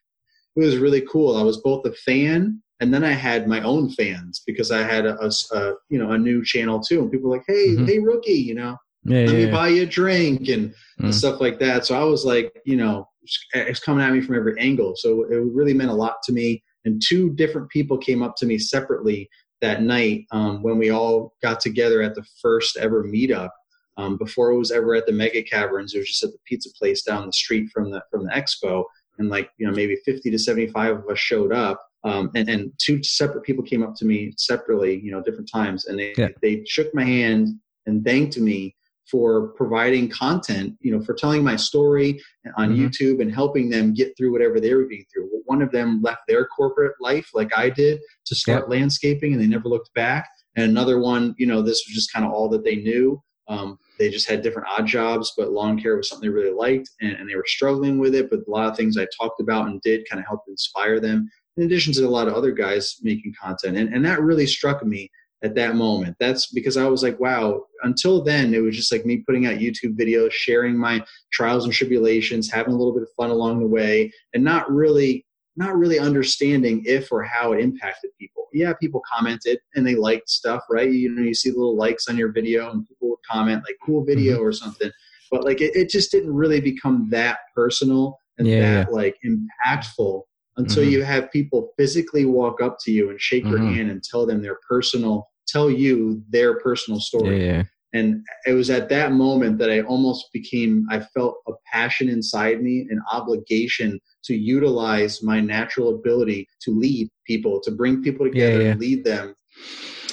it 0.56 0.66
was 0.66 0.78
really 0.78 1.02
cool. 1.02 1.36
I 1.36 1.44
was 1.44 1.58
both 1.58 1.86
a 1.86 1.94
fan 1.94 2.62
and 2.80 2.94
then 2.94 3.04
I 3.04 3.12
had 3.12 3.48
my 3.48 3.62
own 3.62 3.90
fans 3.90 4.42
because 4.46 4.72
I 4.72 4.84
had 4.84 5.06
a, 5.06 5.18
a, 5.24 5.32
a 5.54 5.74
you 5.90 5.98
know 5.98 6.12
a 6.12 6.18
new 6.18 6.44
channel 6.44 6.82
too, 6.82 7.02
and 7.02 7.12
people 7.12 7.30
were 7.30 7.38
like, 7.38 7.46
"Hey, 7.48 7.70
mm-hmm. 7.70 7.86
hey, 7.86 8.00
rookie, 8.00 8.34
you 8.34 8.56
know, 8.56 8.78
yeah, 9.04 9.26
let 9.26 9.30
yeah, 9.30 9.46
me 9.46 9.52
buy 9.52 9.68
you 9.70 9.84
a 9.84 9.86
drink 9.86 10.50
and, 10.50 10.70
mm-hmm. 10.70 11.06
and, 11.06 11.16
stuff 11.16 11.40
like 11.40 11.60
that." 11.60 11.86
So 11.86 12.00
I 12.00 12.04
was 12.04 12.26
like, 12.26 12.54
you 12.66 12.76
know, 12.76 13.08
it's 13.54 13.80
coming 13.80 14.04
at 14.04 14.14
me 14.14 14.22
from 14.22 14.36
every 14.36 14.60
angle. 14.60 14.94
So 14.98 15.24
it 15.24 15.38
really 15.38 15.74
meant 15.74 15.92
a 15.92 15.96
lot 15.96 16.18
to 16.24 16.34
me. 16.34 16.64
And 16.84 17.02
two 17.04 17.32
different 17.32 17.70
people 17.70 17.98
came 17.98 18.22
up 18.22 18.36
to 18.38 18.46
me 18.46 18.60
separately 18.60 19.28
that 19.62 19.82
night 19.82 20.26
um, 20.32 20.62
when 20.62 20.78
we 20.78 20.92
all 20.92 21.34
got 21.42 21.60
together 21.60 22.02
at 22.02 22.14
the 22.14 22.26
first 22.42 22.78
ever 22.78 23.04
meetup. 23.04 23.50
Um, 23.98 24.18
before 24.18 24.52
it 24.52 24.58
was 24.58 24.72
ever 24.72 24.94
at 24.94 25.06
the 25.06 25.14
Mega 25.14 25.42
Caverns, 25.42 25.96
it 25.96 26.00
was 26.00 26.10
just 26.10 26.24
at 26.24 26.32
the 26.32 26.38
pizza 26.46 26.70
place 26.78 27.02
down 27.02 27.26
the 27.26 27.32
street 27.32 27.70
from 27.74 27.92
the 27.92 28.04
from 28.12 28.26
the 28.26 28.32
expo 28.32 28.84
and 29.18 29.30
like 29.30 29.50
you 29.58 29.66
know 29.66 29.74
maybe 29.74 29.96
50 30.06 30.30
to 30.32 30.40
75 30.40 30.98
of 30.98 31.10
us 31.10 31.20
showed 31.20 31.52
up 31.52 31.86
um, 32.04 32.30
and, 32.36 32.50
and 32.50 32.72
two 32.78 33.04
separate 33.04 33.44
people 33.44 33.64
came 33.64 33.84
up 33.84 33.96
to 33.96 34.06
me 34.06 34.34
separately 34.38 35.00
you 35.00 35.12
know 35.12 35.22
different 35.22 35.50
times 35.52 35.86
and 35.86 36.00
they 36.00 36.14
yeah. 36.18 36.30
they 36.42 36.64
shook 36.66 36.94
my 36.94 37.04
hand 37.04 37.50
and 37.86 38.04
thanked 38.04 38.38
me 38.38 38.76
for 39.10 39.50
providing 39.50 40.10
content 40.10 40.76
you 40.82 40.92
know 40.92 41.04
for 41.04 41.14
telling 41.14 41.44
my 41.44 41.56
story 41.56 42.20
on 42.58 42.70
mm-hmm. 42.70 42.86
youtube 42.86 43.22
and 43.22 43.34
helping 43.34 43.70
them 43.70 43.94
get 43.94 44.16
through 44.18 44.32
whatever 44.32 44.60
they 44.60 44.74
were 44.74 44.86
being 44.86 45.06
through 45.14 45.30
one 45.46 45.62
of 45.62 45.72
them 45.72 46.02
left 46.02 46.22
their 46.28 46.46
corporate 46.48 46.96
life 47.00 47.30
like 47.34 47.56
i 47.56 47.70
did 47.70 48.00
to 48.26 48.36
start 48.36 48.66
yeah. 48.68 48.78
landscaping 48.78 49.34
and 49.34 49.42
they 49.42 49.48
never 49.48 49.70
looked 49.70 49.94
back 49.94 50.28
and 50.56 50.70
another 50.70 51.00
one 51.00 51.36
you 51.38 51.46
know 51.46 51.62
this 51.62 51.84
was 51.88 51.94
just 51.94 52.12
kind 52.12 52.26
of 52.26 52.32
all 52.32 52.50
that 52.50 52.64
they 52.64 52.78
knew 52.78 53.22
um, 53.48 53.80
they 54.00 54.10
just 54.10 54.28
had 54.28 54.42
different 54.42 54.68
odd 54.68 54.86
jobs, 54.86 55.34
but 55.38 55.52
lawn 55.52 55.80
care 55.80 55.96
was 55.96 56.10
something 56.10 56.28
they 56.28 56.34
really 56.34 56.54
liked 56.54 56.90
and, 57.02 57.14
and, 57.14 57.30
they 57.30 57.36
were 57.36 57.46
struggling 57.46 58.00
with 58.00 58.16
it. 58.16 58.30
But 58.30 58.40
a 58.48 58.52
lot 58.52 58.70
of 58.70 58.76
things 58.76 58.98
I 58.98 59.08
talked 59.18 59.40
about 59.40 59.68
and 59.68 59.82
did 59.82 60.08
kind 60.10 60.20
of 60.20 60.26
helped 60.26 60.50
inspire 60.50 61.00
them, 61.00 61.30
in 61.58 61.64
addition 61.64 61.94
to 61.94 62.08
a 62.08 62.10
lot 62.10 62.28
of 62.28 62.34
other 62.34 62.52
guys 62.52 62.98
making 63.02 63.34
content. 63.40 63.78
And, 63.78 63.94
and 63.94 64.04
that 64.06 64.22
really 64.22 64.48
struck 64.48 64.84
me 64.84 65.10
at 65.44 65.56
that 65.56 65.76
moment. 65.76 66.16
That's 66.20 66.52
because 66.52 66.76
I 66.76 66.86
was 66.86 67.04
like, 67.04 67.20
wow, 67.20 67.66
until 67.84 68.24
then, 68.24 68.54
it 68.54 68.60
was 68.60 68.76
just 68.76 68.92
like 68.92 69.06
me 69.06 69.24
putting 69.26 69.46
out 69.46 69.60
YouTube 69.60 69.98
videos, 69.98 70.32
sharing 70.32 70.78
my 70.78 71.06
trials 71.32 71.66
and 71.66 71.74
tribulations, 71.74 72.52
having 72.52 72.74
a 72.74 72.78
little 72.78 72.94
bit 72.94 73.04
of 73.04 73.10
fun 73.16 73.30
along 73.30 73.60
the 73.60 73.68
way, 73.68 74.12
and 74.34 74.44
not 74.44 74.72
really 74.72 75.26
not 75.58 75.78
really 75.78 76.00
understanding 76.00 76.84
if 76.86 77.12
or 77.12 77.24
how 77.24 77.54
it 77.54 77.62
impacted 77.62 78.12
people. 78.20 78.48
Yeah, 78.54 78.74
people 78.74 79.02
commented 79.12 79.60
and 79.76 79.86
they 79.86 79.96
liked 79.96 80.30
stuff, 80.30 80.64
right? 80.70 80.90
You 80.90 81.10
know, 81.10 81.22
you 81.22 81.34
see 81.34 81.50
little 81.50 81.76
likes 81.76 82.08
on 82.08 82.18
your 82.18 82.32
video 82.32 82.70
and 82.72 82.88
people 82.88 83.10
would 83.10 83.20
comment 83.30 83.64
like 83.66 83.78
cool 83.86 84.04
video 84.04 84.36
mm-hmm. 84.36 84.46
or 84.46 84.52
something. 84.52 84.92
But 85.32 85.44
like 85.44 85.62
it, 85.62 85.76
it, 85.76 85.90
just 85.90 86.12
didn't 86.12 86.34
really 86.34 86.62
become 86.62 87.10
that 87.10 87.40
personal 87.56 88.20
and 88.38 88.48
yeah, 88.48 88.60
that 88.60 88.88
yeah. 88.90 88.96
like 88.96 89.18
impactful 89.26 90.24
until 90.58 90.84
mm-hmm. 90.84 90.92
you 90.92 91.04
have 91.04 91.32
people 91.32 91.74
physically 91.78 92.26
walk 92.26 92.62
up 92.62 92.78
to 92.82 92.92
you 92.92 93.10
and 93.10 93.20
shake 93.20 93.44
mm-hmm. 93.44 93.52
your 93.52 93.74
hand 93.74 93.92
and 93.92 94.04
tell 94.04 94.26
them 94.26 94.42
their 94.42 94.60
personal 94.68 95.28
tell 95.48 95.70
you 95.70 96.24
their 96.30 96.60
personal 96.60 97.00
story. 97.00 97.46
Yeah, 97.46 97.64
and 97.94 98.26
it 98.46 98.54
was 98.54 98.70
at 98.70 98.90
that 98.90 99.14
moment 99.14 99.58
that 99.60 99.72
I 99.72 99.82
almost 99.82 100.28
became 100.34 100.86
I 100.90 101.00
felt 101.00 101.38
a 101.48 101.54
passion 101.72 102.10
inside 102.10 102.62
me, 102.62 102.88
an 102.90 103.02
obligation 103.12 104.00
to 104.26 104.36
utilize 104.36 105.24
my 105.24 105.40
natural 105.40 105.96
ability 105.96 106.48
to 106.62 106.72
lead 106.72 107.10
people, 107.26 107.60
to 107.62 107.72
bring 107.72 108.04
people 108.04 108.26
together 108.26 108.58
yeah, 108.58 108.64
yeah. 108.64 108.72
and 108.72 108.80
lead 108.80 109.04
them. 109.04 109.36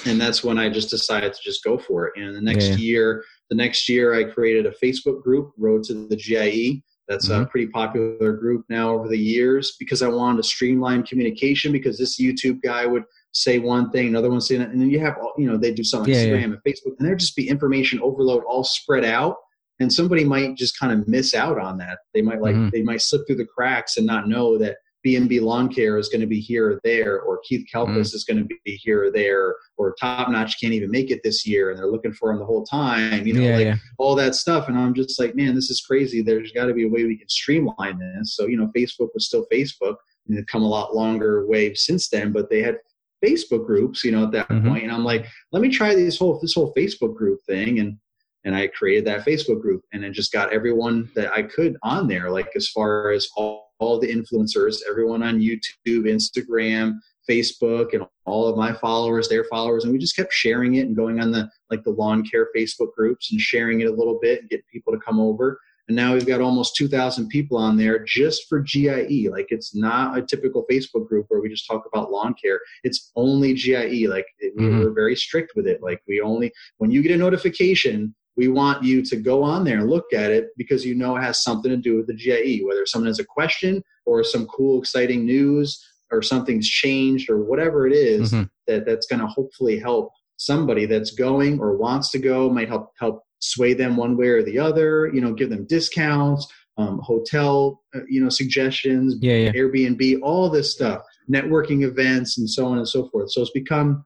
And 0.05 0.19
that's 0.19 0.43
when 0.43 0.57
I 0.57 0.69
just 0.69 0.89
decided 0.89 1.33
to 1.33 1.39
just 1.43 1.63
go 1.63 1.77
for 1.77 2.07
it. 2.07 2.13
And 2.21 2.35
the 2.35 2.41
next 2.41 2.69
yeah. 2.69 2.75
year, 2.75 3.23
the 3.49 3.55
next 3.55 3.87
year, 3.87 4.13
I 4.13 4.23
created 4.25 4.65
a 4.65 4.85
Facebook 4.85 5.23
group, 5.23 5.51
Road 5.57 5.83
to 5.85 6.07
the 6.07 6.15
GIE. 6.15 6.83
That's 7.07 7.27
mm-hmm. 7.27 7.43
a 7.43 7.45
pretty 7.45 7.67
popular 7.67 8.33
group 8.33 8.65
now 8.69 8.93
over 8.93 9.07
the 9.07 9.17
years 9.17 9.75
because 9.77 10.01
I 10.01 10.07
wanted 10.07 10.37
to 10.37 10.47
streamline 10.47 11.03
communication 11.03 11.71
because 11.71 11.97
this 11.97 12.19
YouTube 12.19 12.61
guy 12.61 12.85
would 12.85 13.03
say 13.33 13.59
one 13.59 13.89
thing, 13.91 14.07
another 14.07 14.29
one 14.29 14.39
saying, 14.39 14.61
and 14.61 14.79
then 14.79 14.89
you 14.89 14.99
have, 14.99 15.17
you 15.37 15.45
know, 15.45 15.57
they 15.57 15.73
do 15.73 15.83
something 15.83 16.13
on 16.13 16.19
Instagram 16.19 16.43
and 16.43 16.63
Facebook, 16.65 16.95
and 16.97 17.07
there'd 17.07 17.19
just 17.19 17.35
be 17.35 17.49
information 17.49 17.99
overload 18.01 18.43
all 18.45 18.63
spread 18.63 19.03
out 19.03 19.37
and 19.79 19.91
somebody 19.91 20.23
might 20.23 20.55
just 20.55 20.79
kind 20.79 20.91
of 20.91 21.07
miss 21.07 21.33
out 21.33 21.59
on 21.59 21.77
that. 21.79 21.99
They 22.13 22.21
might 22.21 22.41
like 22.41 22.55
Mhm. 22.55 22.71
they 22.71 22.81
might 22.83 23.01
slip 23.01 23.25
through 23.27 23.37
the 23.37 23.45
cracks 23.45 23.97
and 23.97 24.05
not 24.05 24.27
know 24.27 24.57
that 24.57 24.77
B&B 25.03 25.41
Lawn 25.41 25.67
Care 25.67 25.97
is 25.97 26.07
going 26.07 26.21
to 26.21 26.27
be 26.27 26.39
here 26.39 26.71
or 26.71 26.79
there, 26.85 27.19
or 27.19 27.41
Keith 27.43 27.67
Kalfas 27.73 28.13
is 28.15 28.23
going 28.23 28.37
to 28.37 28.45
be 28.63 28.75
here 28.75 29.03
or 29.03 29.11
there, 29.11 29.53
or 29.75 29.93
Top 29.99 30.29
Notch 30.29 30.61
can't 30.61 30.71
even 30.73 30.89
make 30.89 31.11
it 31.11 31.19
this 31.25 31.45
year, 31.45 31.69
and 31.69 31.77
they're 31.77 31.91
looking 31.91 32.13
for 32.13 32.31
him 32.31 32.39
the 32.39 32.45
whole 32.45 32.63
time. 32.65 33.27
You 33.27 33.33
know, 33.33 33.41
yeah, 33.41 33.55
like 33.57 33.65
yeah. 33.65 33.75
all 33.97 34.15
that 34.15 34.33
stuff. 34.33 34.69
And 34.69 34.77
I'm 34.77 34.93
just 34.93 35.19
like, 35.19 35.35
man, 35.35 35.55
this 35.55 35.69
is 35.69 35.81
crazy. 35.81 36.21
There's 36.21 36.53
got 36.53 36.67
to 36.67 36.73
be 36.73 36.85
a 36.85 36.89
way 36.89 37.03
we 37.03 37.17
can 37.17 37.27
streamline 37.27 37.99
this. 37.99 38.33
So, 38.37 38.47
you 38.47 38.55
know, 38.55 38.71
Facebook 38.73 39.09
was 39.13 39.25
still 39.25 39.45
Facebook 39.51 39.95
and 40.29 40.37
it's 40.39 40.49
come 40.49 40.63
a 40.63 40.69
lot 40.69 40.95
longer 40.95 41.45
way 41.47 41.73
since 41.73 42.07
then, 42.07 42.31
but 42.31 42.49
they 42.49 42.61
had 42.61 42.77
Facebook 43.21 43.65
groups, 43.65 44.05
you 44.05 44.11
know, 44.13 44.23
at 44.23 44.31
that 44.31 44.47
Mhm. 44.47 44.69
point. 44.69 44.83
And 44.83 44.91
I'm 44.93 45.03
like, 45.03 45.25
let 45.51 45.61
me 45.61 45.67
try 45.67 45.95
this 45.95 46.17
whole, 46.17 46.39
this 46.41 46.53
whole 46.53 46.73
Facebook 46.75 47.13
group 47.13 47.41
thing. 47.45 47.79
And, 47.79 47.97
and 48.45 48.55
I 48.55 48.67
created 48.67 49.05
that 49.05 49.25
Facebook 49.25 49.61
group 49.61 49.83
and 49.93 50.03
then 50.03 50.13
just 50.13 50.31
got 50.31 50.53
everyone 50.53 51.09
that 51.15 51.31
I 51.31 51.43
could 51.43 51.77
on 51.83 52.07
there, 52.07 52.29
like 52.29 52.49
as 52.55 52.67
far 52.69 53.11
as 53.11 53.27
all, 53.37 53.73
all 53.79 53.99
the 53.99 54.13
influencers, 54.13 54.77
everyone 54.89 55.23
on 55.23 55.39
YouTube, 55.39 55.67
Instagram, 55.87 56.95
Facebook, 57.29 57.93
and 57.93 58.05
all 58.25 58.47
of 58.47 58.57
my 58.57 58.73
followers, 58.73 59.29
their 59.29 59.45
followers, 59.45 59.83
and 59.83 59.93
we 59.93 59.99
just 59.99 60.15
kept 60.15 60.33
sharing 60.33 60.75
it 60.75 60.87
and 60.87 60.95
going 60.95 61.21
on 61.21 61.31
the 61.31 61.49
like 61.69 61.83
the 61.83 61.91
lawn 61.91 62.23
care 62.25 62.49
Facebook 62.55 62.93
groups 62.95 63.31
and 63.31 63.39
sharing 63.39 63.81
it 63.81 63.87
a 63.87 63.93
little 63.93 64.19
bit 64.21 64.41
and 64.41 64.49
getting 64.49 64.65
people 64.71 64.93
to 64.93 64.99
come 64.99 65.19
over. 65.19 65.59
And 65.89 65.97
now 65.97 66.13
we've 66.13 66.25
got 66.25 66.39
almost 66.39 66.77
2,000 66.77 67.27
people 67.27 67.57
on 67.57 67.75
there 67.75 68.05
just 68.05 68.47
for 68.47 68.61
GIE. 68.61 69.27
Like 69.29 69.47
it's 69.49 69.75
not 69.75 70.17
a 70.17 70.21
typical 70.21 70.65
Facebook 70.71 71.07
group 71.07 71.25
where 71.27 71.41
we 71.41 71.49
just 71.49 71.67
talk 71.67 71.83
about 71.91 72.09
lawn 72.09 72.35
care. 72.41 72.61
It's 72.85 73.11
only 73.17 73.53
GIE. 73.53 74.07
Like 74.07 74.25
it, 74.39 74.53
we 74.55 74.63
mm-hmm. 74.63 74.79
we're 74.79 74.93
very 74.93 75.15
strict 75.15 75.53
with 75.55 75.67
it. 75.67 75.81
Like 75.81 76.01
we 76.07 76.21
only 76.21 76.53
when 76.77 76.89
you 76.89 77.01
get 77.01 77.11
a 77.11 77.17
notification, 77.17 78.15
we 78.35 78.47
want 78.47 78.83
you 78.83 79.03
to 79.03 79.15
go 79.15 79.43
on 79.43 79.63
there 79.63 79.79
and 79.79 79.89
look 79.89 80.11
at 80.13 80.31
it 80.31 80.47
because 80.57 80.85
you 80.85 80.95
know 80.95 81.15
it 81.15 81.21
has 81.21 81.43
something 81.43 81.69
to 81.69 81.77
do 81.77 81.97
with 81.97 82.07
the 82.07 82.15
GIE. 82.15 82.61
Whether 82.65 82.85
someone 82.85 83.07
has 83.07 83.19
a 83.19 83.25
question 83.25 83.83
or 84.05 84.23
some 84.23 84.47
cool, 84.47 84.79
exciting 84.79 85.25
news 85.25 85.79
or 86.11 86.21
something's 86.21 86.67
changed 86.67 87.29
or 87.29 87.43
whatever 87.43 87.87
it 87.87 87.93
is 87.93 88.31
Mhm. 88.31 88.49
that 88.67 88.85
that's 88.85 89.07
going 89.07 89.19
to 89.19 89.27
hopefully 89.27 89.77
help 89.79 90.09
somebody 90.37 90.85
that's 90.85 91.11
going 91.11 91.59
or 91.59 91.77
wants 91.77 92.09
to 92.11 92.19
go 92.19 92.49
might 92.49 92.67
help 92.67 92.89
help 92.99 93.21
sway 93.39 93.73
them 93.73 93.95
one 93.97 94.17
way 94.17 94.27
or 94.27 94.41
the 94.43 94.57
other 94.57 95.09
you 95.13 95.21
know 95.21 95.33
give 95.33 95.49
them 95.49 95.65
discounts 95.67 96.47
um, 96.77 96.99
hotel 97.03 97.81
uh, 97.95 97.99
you 98.09 98.21
know 98.21 98.29
suggestions 98.29 99.15
Yeah, 99.21 99.35
yeah. 99.35 99.51
airbnb 99.53 100.19
all 100.23 100.49
this 100.49 100.71
stuff 100.73 101.01
networking 101.31 101.83
events 101.83 102.37
and 102.37 102.49
so 102.49 102.65
on 102.65 102.77
and 102.77 102.87
so 102.87 103.07
forth 103.09 103.31
so 103.31 103.41
it's 103.41 103.51
become 103.51 104.05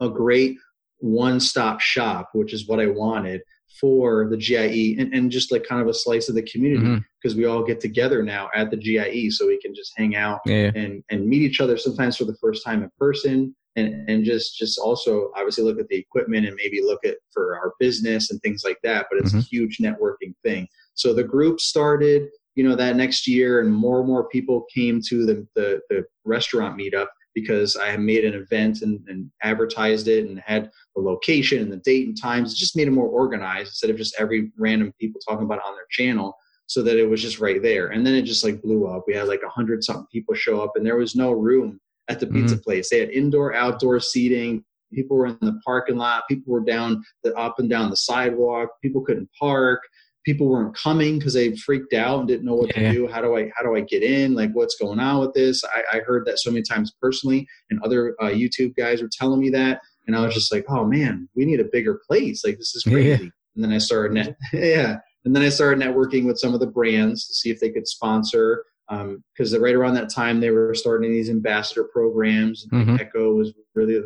a 0.00 0.08
great 0.08 0.56
one-stop 0.98 1.80
shop 1.80 2.30
which 2.32 2.52
is 2.54 2.66
what 2.68 2.80
i 2.80 2.86
wanted 2.86 3.40
for 3.80 4.28
the 4.30 4.36
GIE 4.36 4.96
and, 4.98 5.12
and 5.14 5.30
just 5.30 5.52
like 5.52 5.64
kind 5.64 5.82
of 5.82 5.88
a 5.88 5.94
slice 5.94 6.28
of 6.28 6.34
the 6.34 6.42
community 6.42 7.02
because 7.20 7.36
we 7.36 7.44
all 7.44 7.62
get 7.64 7.80
together 7.80 8.22
now 8.22 8.48
at 8.54 8.70
the 8.70 8.76
GIE 8.76 9.28
so 9.30 9.46
we 9.46 9.60
can 9.60 9.74
just 9.74 9.92
hang 9.96 10.16
out 10.16 10.40
Yeah, 10.46 10.70
and 10.74 11.02
and 11.10 11.26
meet 11.26 11.42
each 11.42 11.60
other 11.60 11.76
sometimes 11.76 12.16
for 12.16 12.24
the 12.24 12.36
first 12.40 12.64
time 12.64 12.82
in 12.82 12.90
person 12.98 13.54
and 13.76 14.08
and 14.08 14.24
just 14.24 14.56
just 14.56 14.78
also 14.78 15.30
obviously 15.36 15.64
look 15.64 15.78
at 15.78 15.88
the 15.88 15.96
equipment 15.96 16.46
and 16.46 16.56
maybe 16.56 16.80
look 16.82 17.04
at 17.04 17.16
for 17.32 17.56
our 17.56 17.74
business 17.78 18.30
and 18.30 18.40
things 18.42 18.62
like 18.64 18.78
that 18.82 19.06
but 19.10 19.18
it's 19.20 19.34
a 19.34 19.36
Mhm. 19.38 19.48
huge 19.48 19.78
networking 19.78 20.34
thing. 20.42 20.66
So 20.94 21.12
the 21.12 21.24
group 21.24 21.60
started 21.60 22.28
you 22.54 22.64
know 22.66 22.74
that 22.76 22.96
next 22.96 23.26
year 23.28 23.60
and 23.60 23.70
more 23.72 23.98
and 23.98 24.08
more 24.08 24.28
people 24.28 24.64
came 24.74 25.00
to 25.08 25.26
the 25.26 25.46
the, 25.54 25.80
the 25.90 26.04
restaurant 26.24 26.78
meetup 26.78 27.08
because 27.36 27.76
I 27.76 27.90
had 27.90 28.00
made 28.00 28.24
an 28.24 28.32
event 28.32 28.80
and, 28.80 28.98
and 29.08 29.30
advertised 29.42 30.08
it 30.08 30.26
and 30.26 30.40
had 30.40 30.70
the 30.94 31.02
location 31.02 31.60
and 31.60 31.70
the 31.70 31.76
date 31.76 32.06
and 32.06 32.18
times. 32.18 32.50
It 32.50 32.56
just 32.56 32.74
made 32.74 32.88
it 32.88 32.92
more 32.92 33.08
organized 33.08 33.68
instead 33.68 33.90
of 33.90 33.98
just 33.98 34.16
every 34.18 34.50
random 34.56 34.94
people 34.98 35.20
talking 35.20 35.44
about 35.44 35.58
it 35.58 35.64
on 35.66 35.74
their 35.74 35.86
channel 35.90 36.34
so 36.66 36.82
that 36.82 36.96
it 36.96 37.04
was 37.04 37.20
just 37.20 37.38
right 37.38 37.62
there. 37.62 37.88
And 37.88 38.06
then 38.06 38.14
it 38.14 38.22
just 38.22 38.42
like 38.42 38.62
blew 38.62 38.86
up. 38.86 39.04
We 39.06 39.14
had 39.14 39.28
like 39.28 39.42
a 39.46 39.50
hundred 39.50 39.84
something 39.84 40.06
people 40.10 40.34
show 40.34 40.62
up 40.62 40.72
and 40.76 40.86
there 40.86 40.96
was 40.96 41.14
no 41.14 41.32
room 41.32 41.78
at 42.08 42.20
the 42.20 42.26
pizza 42.26 42.54
mm-hmm. 42.54 42.62
place. 42.62 42.88
They 42.88 43.00
had 43.00 43.10
indoor, 43.10 43.54
outdoor 43.54 44.00
seating. 44.00 44.64
People 44.94 45.18
were 45.18 45.26
in 45.26 45.36
the 45.42 45.60
parking 45.62 45.98
lot. 45.98 46.24
People 46.30 46.54
were 46.54 46.64
down 46.64 47.04
the 47.22 47.34
up 47.34 47.58
and 47.58 47.68
down 47.68 47.90
the 47.90 47.98
sidewalk. 47.98 48.70
People 48.80 49.02
couldn't 49.02 49.28
park. 49.38 49.82
People 50.26 50.48
weren't 50.48 50.76
coming 50.76 51.18
because 51.18 51.34
they 51.34 51.54
freaked 51.56 51.94
out 51.94 52.18
and 52.18 52.26
didn't 52.28 52.44
know 52.44 52.56
what 52.56 52.76
Yeah. 52.76 52.90
to 52.90 52.98
do. 52.98 53.06
How 53.06 53.22
do 53.22 53.36
I 53.36 53.48
how 53.56 53.62
do 53.62 53.76
I 53.76 53.80
get 53.80 54.02
in? 54.02 54.34
Like 54.34 54.50
what's 54.52 54.74
going 54.76 54.98
on 54.98 55.20
with 55.20 55.32
this? 55.34 55.62
I, 55.64 55.98
I 55.98 56.00
heard 56.00 56.26
that 56.26 56.40
so 56.40 56.50
many 56.50 56.62
times 56.62 56.92
personally, 57.00 57.46
and 57.70 57.80
other 57.82 58.14
uh, 58.20 58.26
YouTube 58.26 58.74
guys 58.76 59.00
were 59.00 59.08
telling 59.10 59.40
me 59.40 59.50
that, 59.50 59.80
and 60.06 60.16
I 60.16 60.26
was 60.26 60.34
just 60.34 60.52
like, 60.52 60.66
oh 60.68 60.84
man, 60.84 61.28
we 61.36 61.44
need 61.46 61.60
a 61.60 61.64
bigger 61.72 62.00
place. 62.08 62.44
Like 62.44 62.58
this 62.58 62.74
is 62.74 62.84
Yeah. 62.84 62.92
crazy. 62.92 63.30
And 63.54 63.64
then 63.64 63.72
I 63.72 63.78
started 63.78 64.14
net 64.14 64.36
yeah, 64.52 64.96
and 65.24 65.34
then 65.34 65.44
I 65.44 65.48
started 65.48 65.80
networking 65.82 66.26
with 66.26 66.38
some 66.40 66.52
of 66.54 66.60
the 66.60 66.66
brands 66.66 67.26
to 67.28 67.32
see 67.34 67.50
if 67.50 67.60
they 67.60 67.70
could 67.70 67.86
sponsor. 67.88 68.64
Because 68.88 69.56
right 69.58 69.74
around 69.74 69.94
that 69.94 70.10
time, 70.12 70.40
they 70.40 70.50
were 70.50 70.74
starting 70.74 71.10
these 71.12 71.30
ambassador 71.30 71.84
programs. 71.84 72.66
And 72.70 72.86
Mhm. 72.86 73.00
Echo 73.00 73.34
was 73.34 73.52
really 73.74 74.00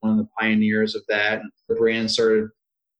one 0.00 0.12
of 0.12 0.18
the 0.18 0.28
pioneers 0.38 0.94
of 0.94 1.02
that. 1.08 1.40
And 1.40 1.50
the 1.68 1.74
brand 1.74 2.10
started 2.10 2.48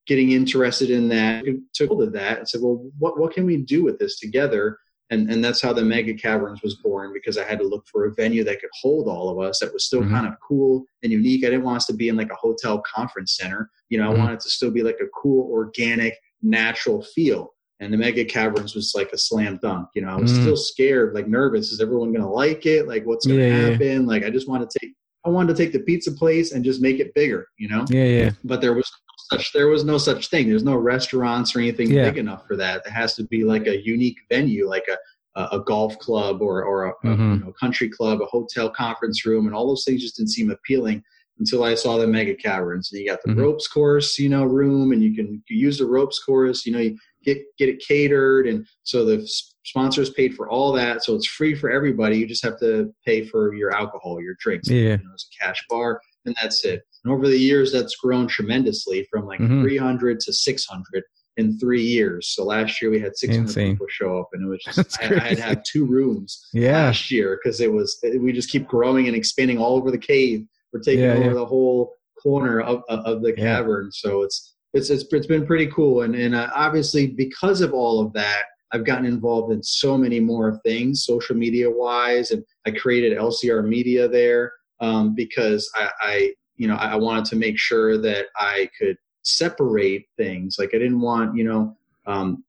getting 0.06 0.32
interested 0.32 0.90
in 0.90 1.08
that. 1.08 1.44
Took 1.74 1.88
hold 1.88 2.02
of 2.02 2.12
that 2.12 2.38
and 2.38 2.48
said, 2.48 2.60
"Well, 2.60 2.90
what 2.98 3.18
what 3.18 3.32
can 3.32 3.44
we 3.46 3.56
do 3.58 3.84
with 3.84 3.98
this 3.98 4.18
together?" 4.18 4.78
And 5.10 5.30
and 5.30 5.44
that's 5.44 5.60
how 5.60 5.72
the 5.72 5.84
Mega 5.84 6.14
Caverns 6.14 6.62
was 6.62 6.76
born 6.76 7.12
because 7.12 7.36
I 7.36 7.44
had 7.44 7.58
to 7.58 7.66
look 7.66 7.84
for 7.90 8.06
a 8.06 8.14
venue 8.14 8.44
that 8.44 8.60
could 8.60 8.70
hold 8.80 9.08
all 9.08 9.28
of 9.28 9.38
us 9.46 9.60
that 9.60 9.72
was 9.72 9.84
still 9.84 10.02
Mhm. 10.02 10.10
kind 10.10 10.26
of 10.26 10.34
cool 10.46 10.84
and 11.02 11.12
unique. 11.12 11.44
I 11.44 11.50
didn't 11.50 11.64
want 11.64 11.76
us 11.78 11.86
to 11.86 11.92
be 11.94 12.08
in 12.08 12.16
like 12.16 12.30
a 12.30 12.34
hotel 12.36 12.82
conference 12.94 13.36
center. 13.36 13.68
You 13.90 13.98
know, 13.98 14.10
Mhm. 14.10 14.14
I 14.14 14.18
wanted 14.18 14.40
to 14.40 14.48
still 14.50 14.70
be 14.70 14.82
like 14.82 14.98
a 15.02 15.08
cool, 15.08 15.50
organic, 15.50 16.14
natural 16.40 17.02
feel. 17.02 17.54
And 17.80 17.92
the 17.92 17.96
Mega 17.98 18.24
Caverns 18.24 18.74
was 18.74 18.92
like 18.94 19.12
a 19.12 19.18
slam 19.18 19.58
dunk. 19.60 19.88
You 19.94 20.02
know, 20.02 20.08
I 20.08 20.16
was 20.16 20.32
Mhm. 20.32 20.40
still 20.42 20.56
scared, 20.56 21.14
like 21.14 21.28
nervous. 21.28 21.72
Is 21.72 21.80
everyone 21.80 22.12
going 22.12 22.24
to 22.24 22.30
like 22.30 22.64
it? 22.64 22.86
Like, 22.86 23.04
what's 23.04 23.26
going 23.26 23.40
to 23.40 23.44
Yeah, 23.46 23.50
yeah, 23.56 23.64
yeah. 23.66 23.70
happen? 23.72 24.06
Like, 24.06 24.24
I 24.24 24.30
just 24.30 24.48
want 24.48 24.68
to 24.70 24.78
take, 24.78 24.94
I 25.24 25.30
wanted 25.30 25.54
to 25.56 25.62
take 25.62 25.72
the 25.72 25.80
pizza 25.80 26.12
place 26.12 26.52
and 26.52 26.64
just 26.64 26.80
make 26.80 27.00
it 27.00 27.12
bigger. 27.14 27.48
You 27.58 27.68
know, 27.68 27.84
Yeah, 27.90 28.04
yeah. 28.04 28.30
but 28.44 28.60
there 28.60 28.72
was 28.72 28.88
such 29.32 29.52
there 29.52 29.68
was 29.68 29.84
no 29.84 29.98
such 29.98 30.28
thing. 30.28 30.48
There's 30.48 30.64
no 30.64 30.76
restaurants 30.76 31.54
or 31.56 31.60
anything 31.60 31.90
Yeah. 31.90 32.08
big 32.10 32.18
enough 32.18 32.46
for 32.46 32.56
that. 32.56 32.82
It 32.86 32.90
has 32.90 33.14
to 33.16 33.24
be 33.24 33.44
like 33.44 33.66
a 33.66 33.82
unique 33.84 34.18
venue, 34.30 34.68
like 34.68 34.84
a 34.88 34.96
a, 35.34 35.48
a 35.52 35.60
golf 35.64 35.98
club 35.98 36.42
or 36.42 36.62
or 36.62 36.84
a, 36.84 36.90
a, 36.90 36.94
Mhm. 37.16 37.38
you 37.38 37.44
know, 37.46 37.52
country 37.58 37.88
club, 37.88 38.20
a 38.20 38.26
hotel 38.26 38.68
conference 38.68 39.24
room, 39.24 39.46
and 39.46 39.54
all 39.54 39.66
those 39.66 39.82
things 39.84 40.02
just 40.02 40.16
didn't 40.18 40.28
seem 40.28 40.50
appealing 40.50 41.02
until 41.38 41.64
I 41.64 41.74
saw 41.74 41.96
the 41.96 42.06
mega 42.06 42.34
caverns. 42.34 42.92
And 42.92 43.00
you 43.00 43.08
got 43.08 43.22
the 43.22 43.30
Mhm. 43.32 43.38
ropes 43.40 43.66
course, 43.66 44.18
you 44.18 44.28
know, 44.28 44.44
room, 44.44 44.92
and 44.92 45.02
you 45.02 45.14
can 45.14 45.42
you 45.48 45.56
use 45.56 45.78
the 45.78 45.86
ropes 45.86 46.22
course. 46.22 46.66
You 46.66 46.72
know, 46.72 46.80
you 46.80 46.98
get 47.24 47.38
get 47.56 47.70
it 47.70 47.80
catered, 47.80 48.46
and 48.46 48.66
so 48.82 49.06
the 49.06 49.26
sponsors 49.64 50.10
paid 50.10 50.34
for 50.34 50.50
all 50.50 50.70
that, 50.72 51.02
so 51.02 51.14
it's 51.14 51.26
free 51.26 51.54
for 51.54 51.70
everybody. 51.70 52.18
You 52.18 52.26
just 52.26 52.44
have 52.44 52.58
to 52.60 52.92
pay 53.06 53.24
for 53.24 53.54
your 53.54 53.70
alcohol, 53.74 54.20
your 54.20 54.34
drinks. 54.38 54.68
Yeah. 54.68 54.76
You 54.76 55.04
know, 55.04 55.14
it's 55.14 55.28
a 55.34 55.44
cash 55.44 55.64
bar, 55.70 55.98
and 56.26 56.36
that's 56.42 56.62
it. 56.66 56.82
And 57.04 57.12
over 57.12 57.26
the 57.28 57.38
years, 57.38 57.72
that's 57.72 57.96
grown 57.96 58.26
tremendously 58.28 59.06
from 59.10 59.26
like 59.26 59.40
Mhm. 59.40 59.62
300 59.62 60.20
to 60.20 60.32
600 60.32 61.02
in 61.36 61.58
three 61.58 61.82
years. 61.82 62.28
So 62.28 62.44
last 62.44 62.80
year 62.82 62.90
we 62.90 63.00
had 63.00 63.16
600 63.16 63.42
Insane. 63.42 63.72
people 63.72 63.86
show 63.88 64.18
up, 64.20 64.28
and 64.32 64.44
it 64.44 64.48
was 64.48 64.60
just 64.64 65.02
I, 65.02 65.06
I 65.16 65.28
had 65.28 65.36
to 65.38 65.42
have 65.42 65.62
two 65.64 65.84
rooms 65.86 66.46
Yeah. 66.52 66.84
last 66.86 67.10
year 67.10 67.38
because 67.42 67.60
it 67.60 67.72
was 67.72 67.98
we 68.20 68.32
just 68.32 68.50
keep 68.50 68.66
growing 68.68 69.06
and 69.08 69.16
expanding 69.16 69.58
all 69.58 69.76
over 69.76 69.90
the 69.90 69.98
cave. 69.98 70.44
We're 70.72 70.80
taking 70.80 71.04
Yeah, 71.04 71.14
over 71.14 71.26
yeah. 71.28 71.32
the 71.34 71.46
whole 71.46 71.94
corner 72.22 72.60
of 72.60 72.82
of 72.88 73.22
the 73.22 73.32
cavern. 73.32 73.90
So 73.92 74.22
it's 74.22 74.54
it's 74.74 74.90
it's 74.90 75.04
it's 75.12 75.26
been 75.26 75.46
pretty 75.46 75.66
cool, 75.66 76.02
and 76.02 76.14
and 76.14 76.34
uh, 76.34 76.50
obviously 76.54 77.08
because 77.08 77.60
of 77.60 77.72
all 77.72 78.00
of 78.00 78.12
that. 78.14 78.44
I've 78.74 78.86
gotten 78.86 79.04
involved 79.04 79.52
in 79.52 79.62
so 79.62 79.98
many 79.98 80.18
more 80.18 80.58
things, 80.64 81.04
social 81.04 81.36
media 81.36 81.70
wise, 81.70 82.30
and 82.30 82.42
I 82.66 82.70
created 82.70 83.18
LCR 83.18 83.62
Media 83.68 84.08
there 84.08 84.50
um, 84.80 85.14
because 85.14 85.70
I, 85.74 85.90
I, 86.00 86.32
you 86.56 86.68
know, 86.68 86.74
I, 86.76 86.92
I 86.92 86.96
wanted 86.96 87.24
to 87.26 87.36
make 87.36 87.58
sure 87.58 87.98
that 87.98 88.26
I 88.36 88.68
could 88.78 88.96
separate 89.22 90.06
things. 90.16 90.56
Like 90.58 90.70
I 90.74 90.78
didn't 90.78 91.00
want, 91.00 91.36
you 91.36 91.44
know, 91.44 91.76
um, 92.06 92.44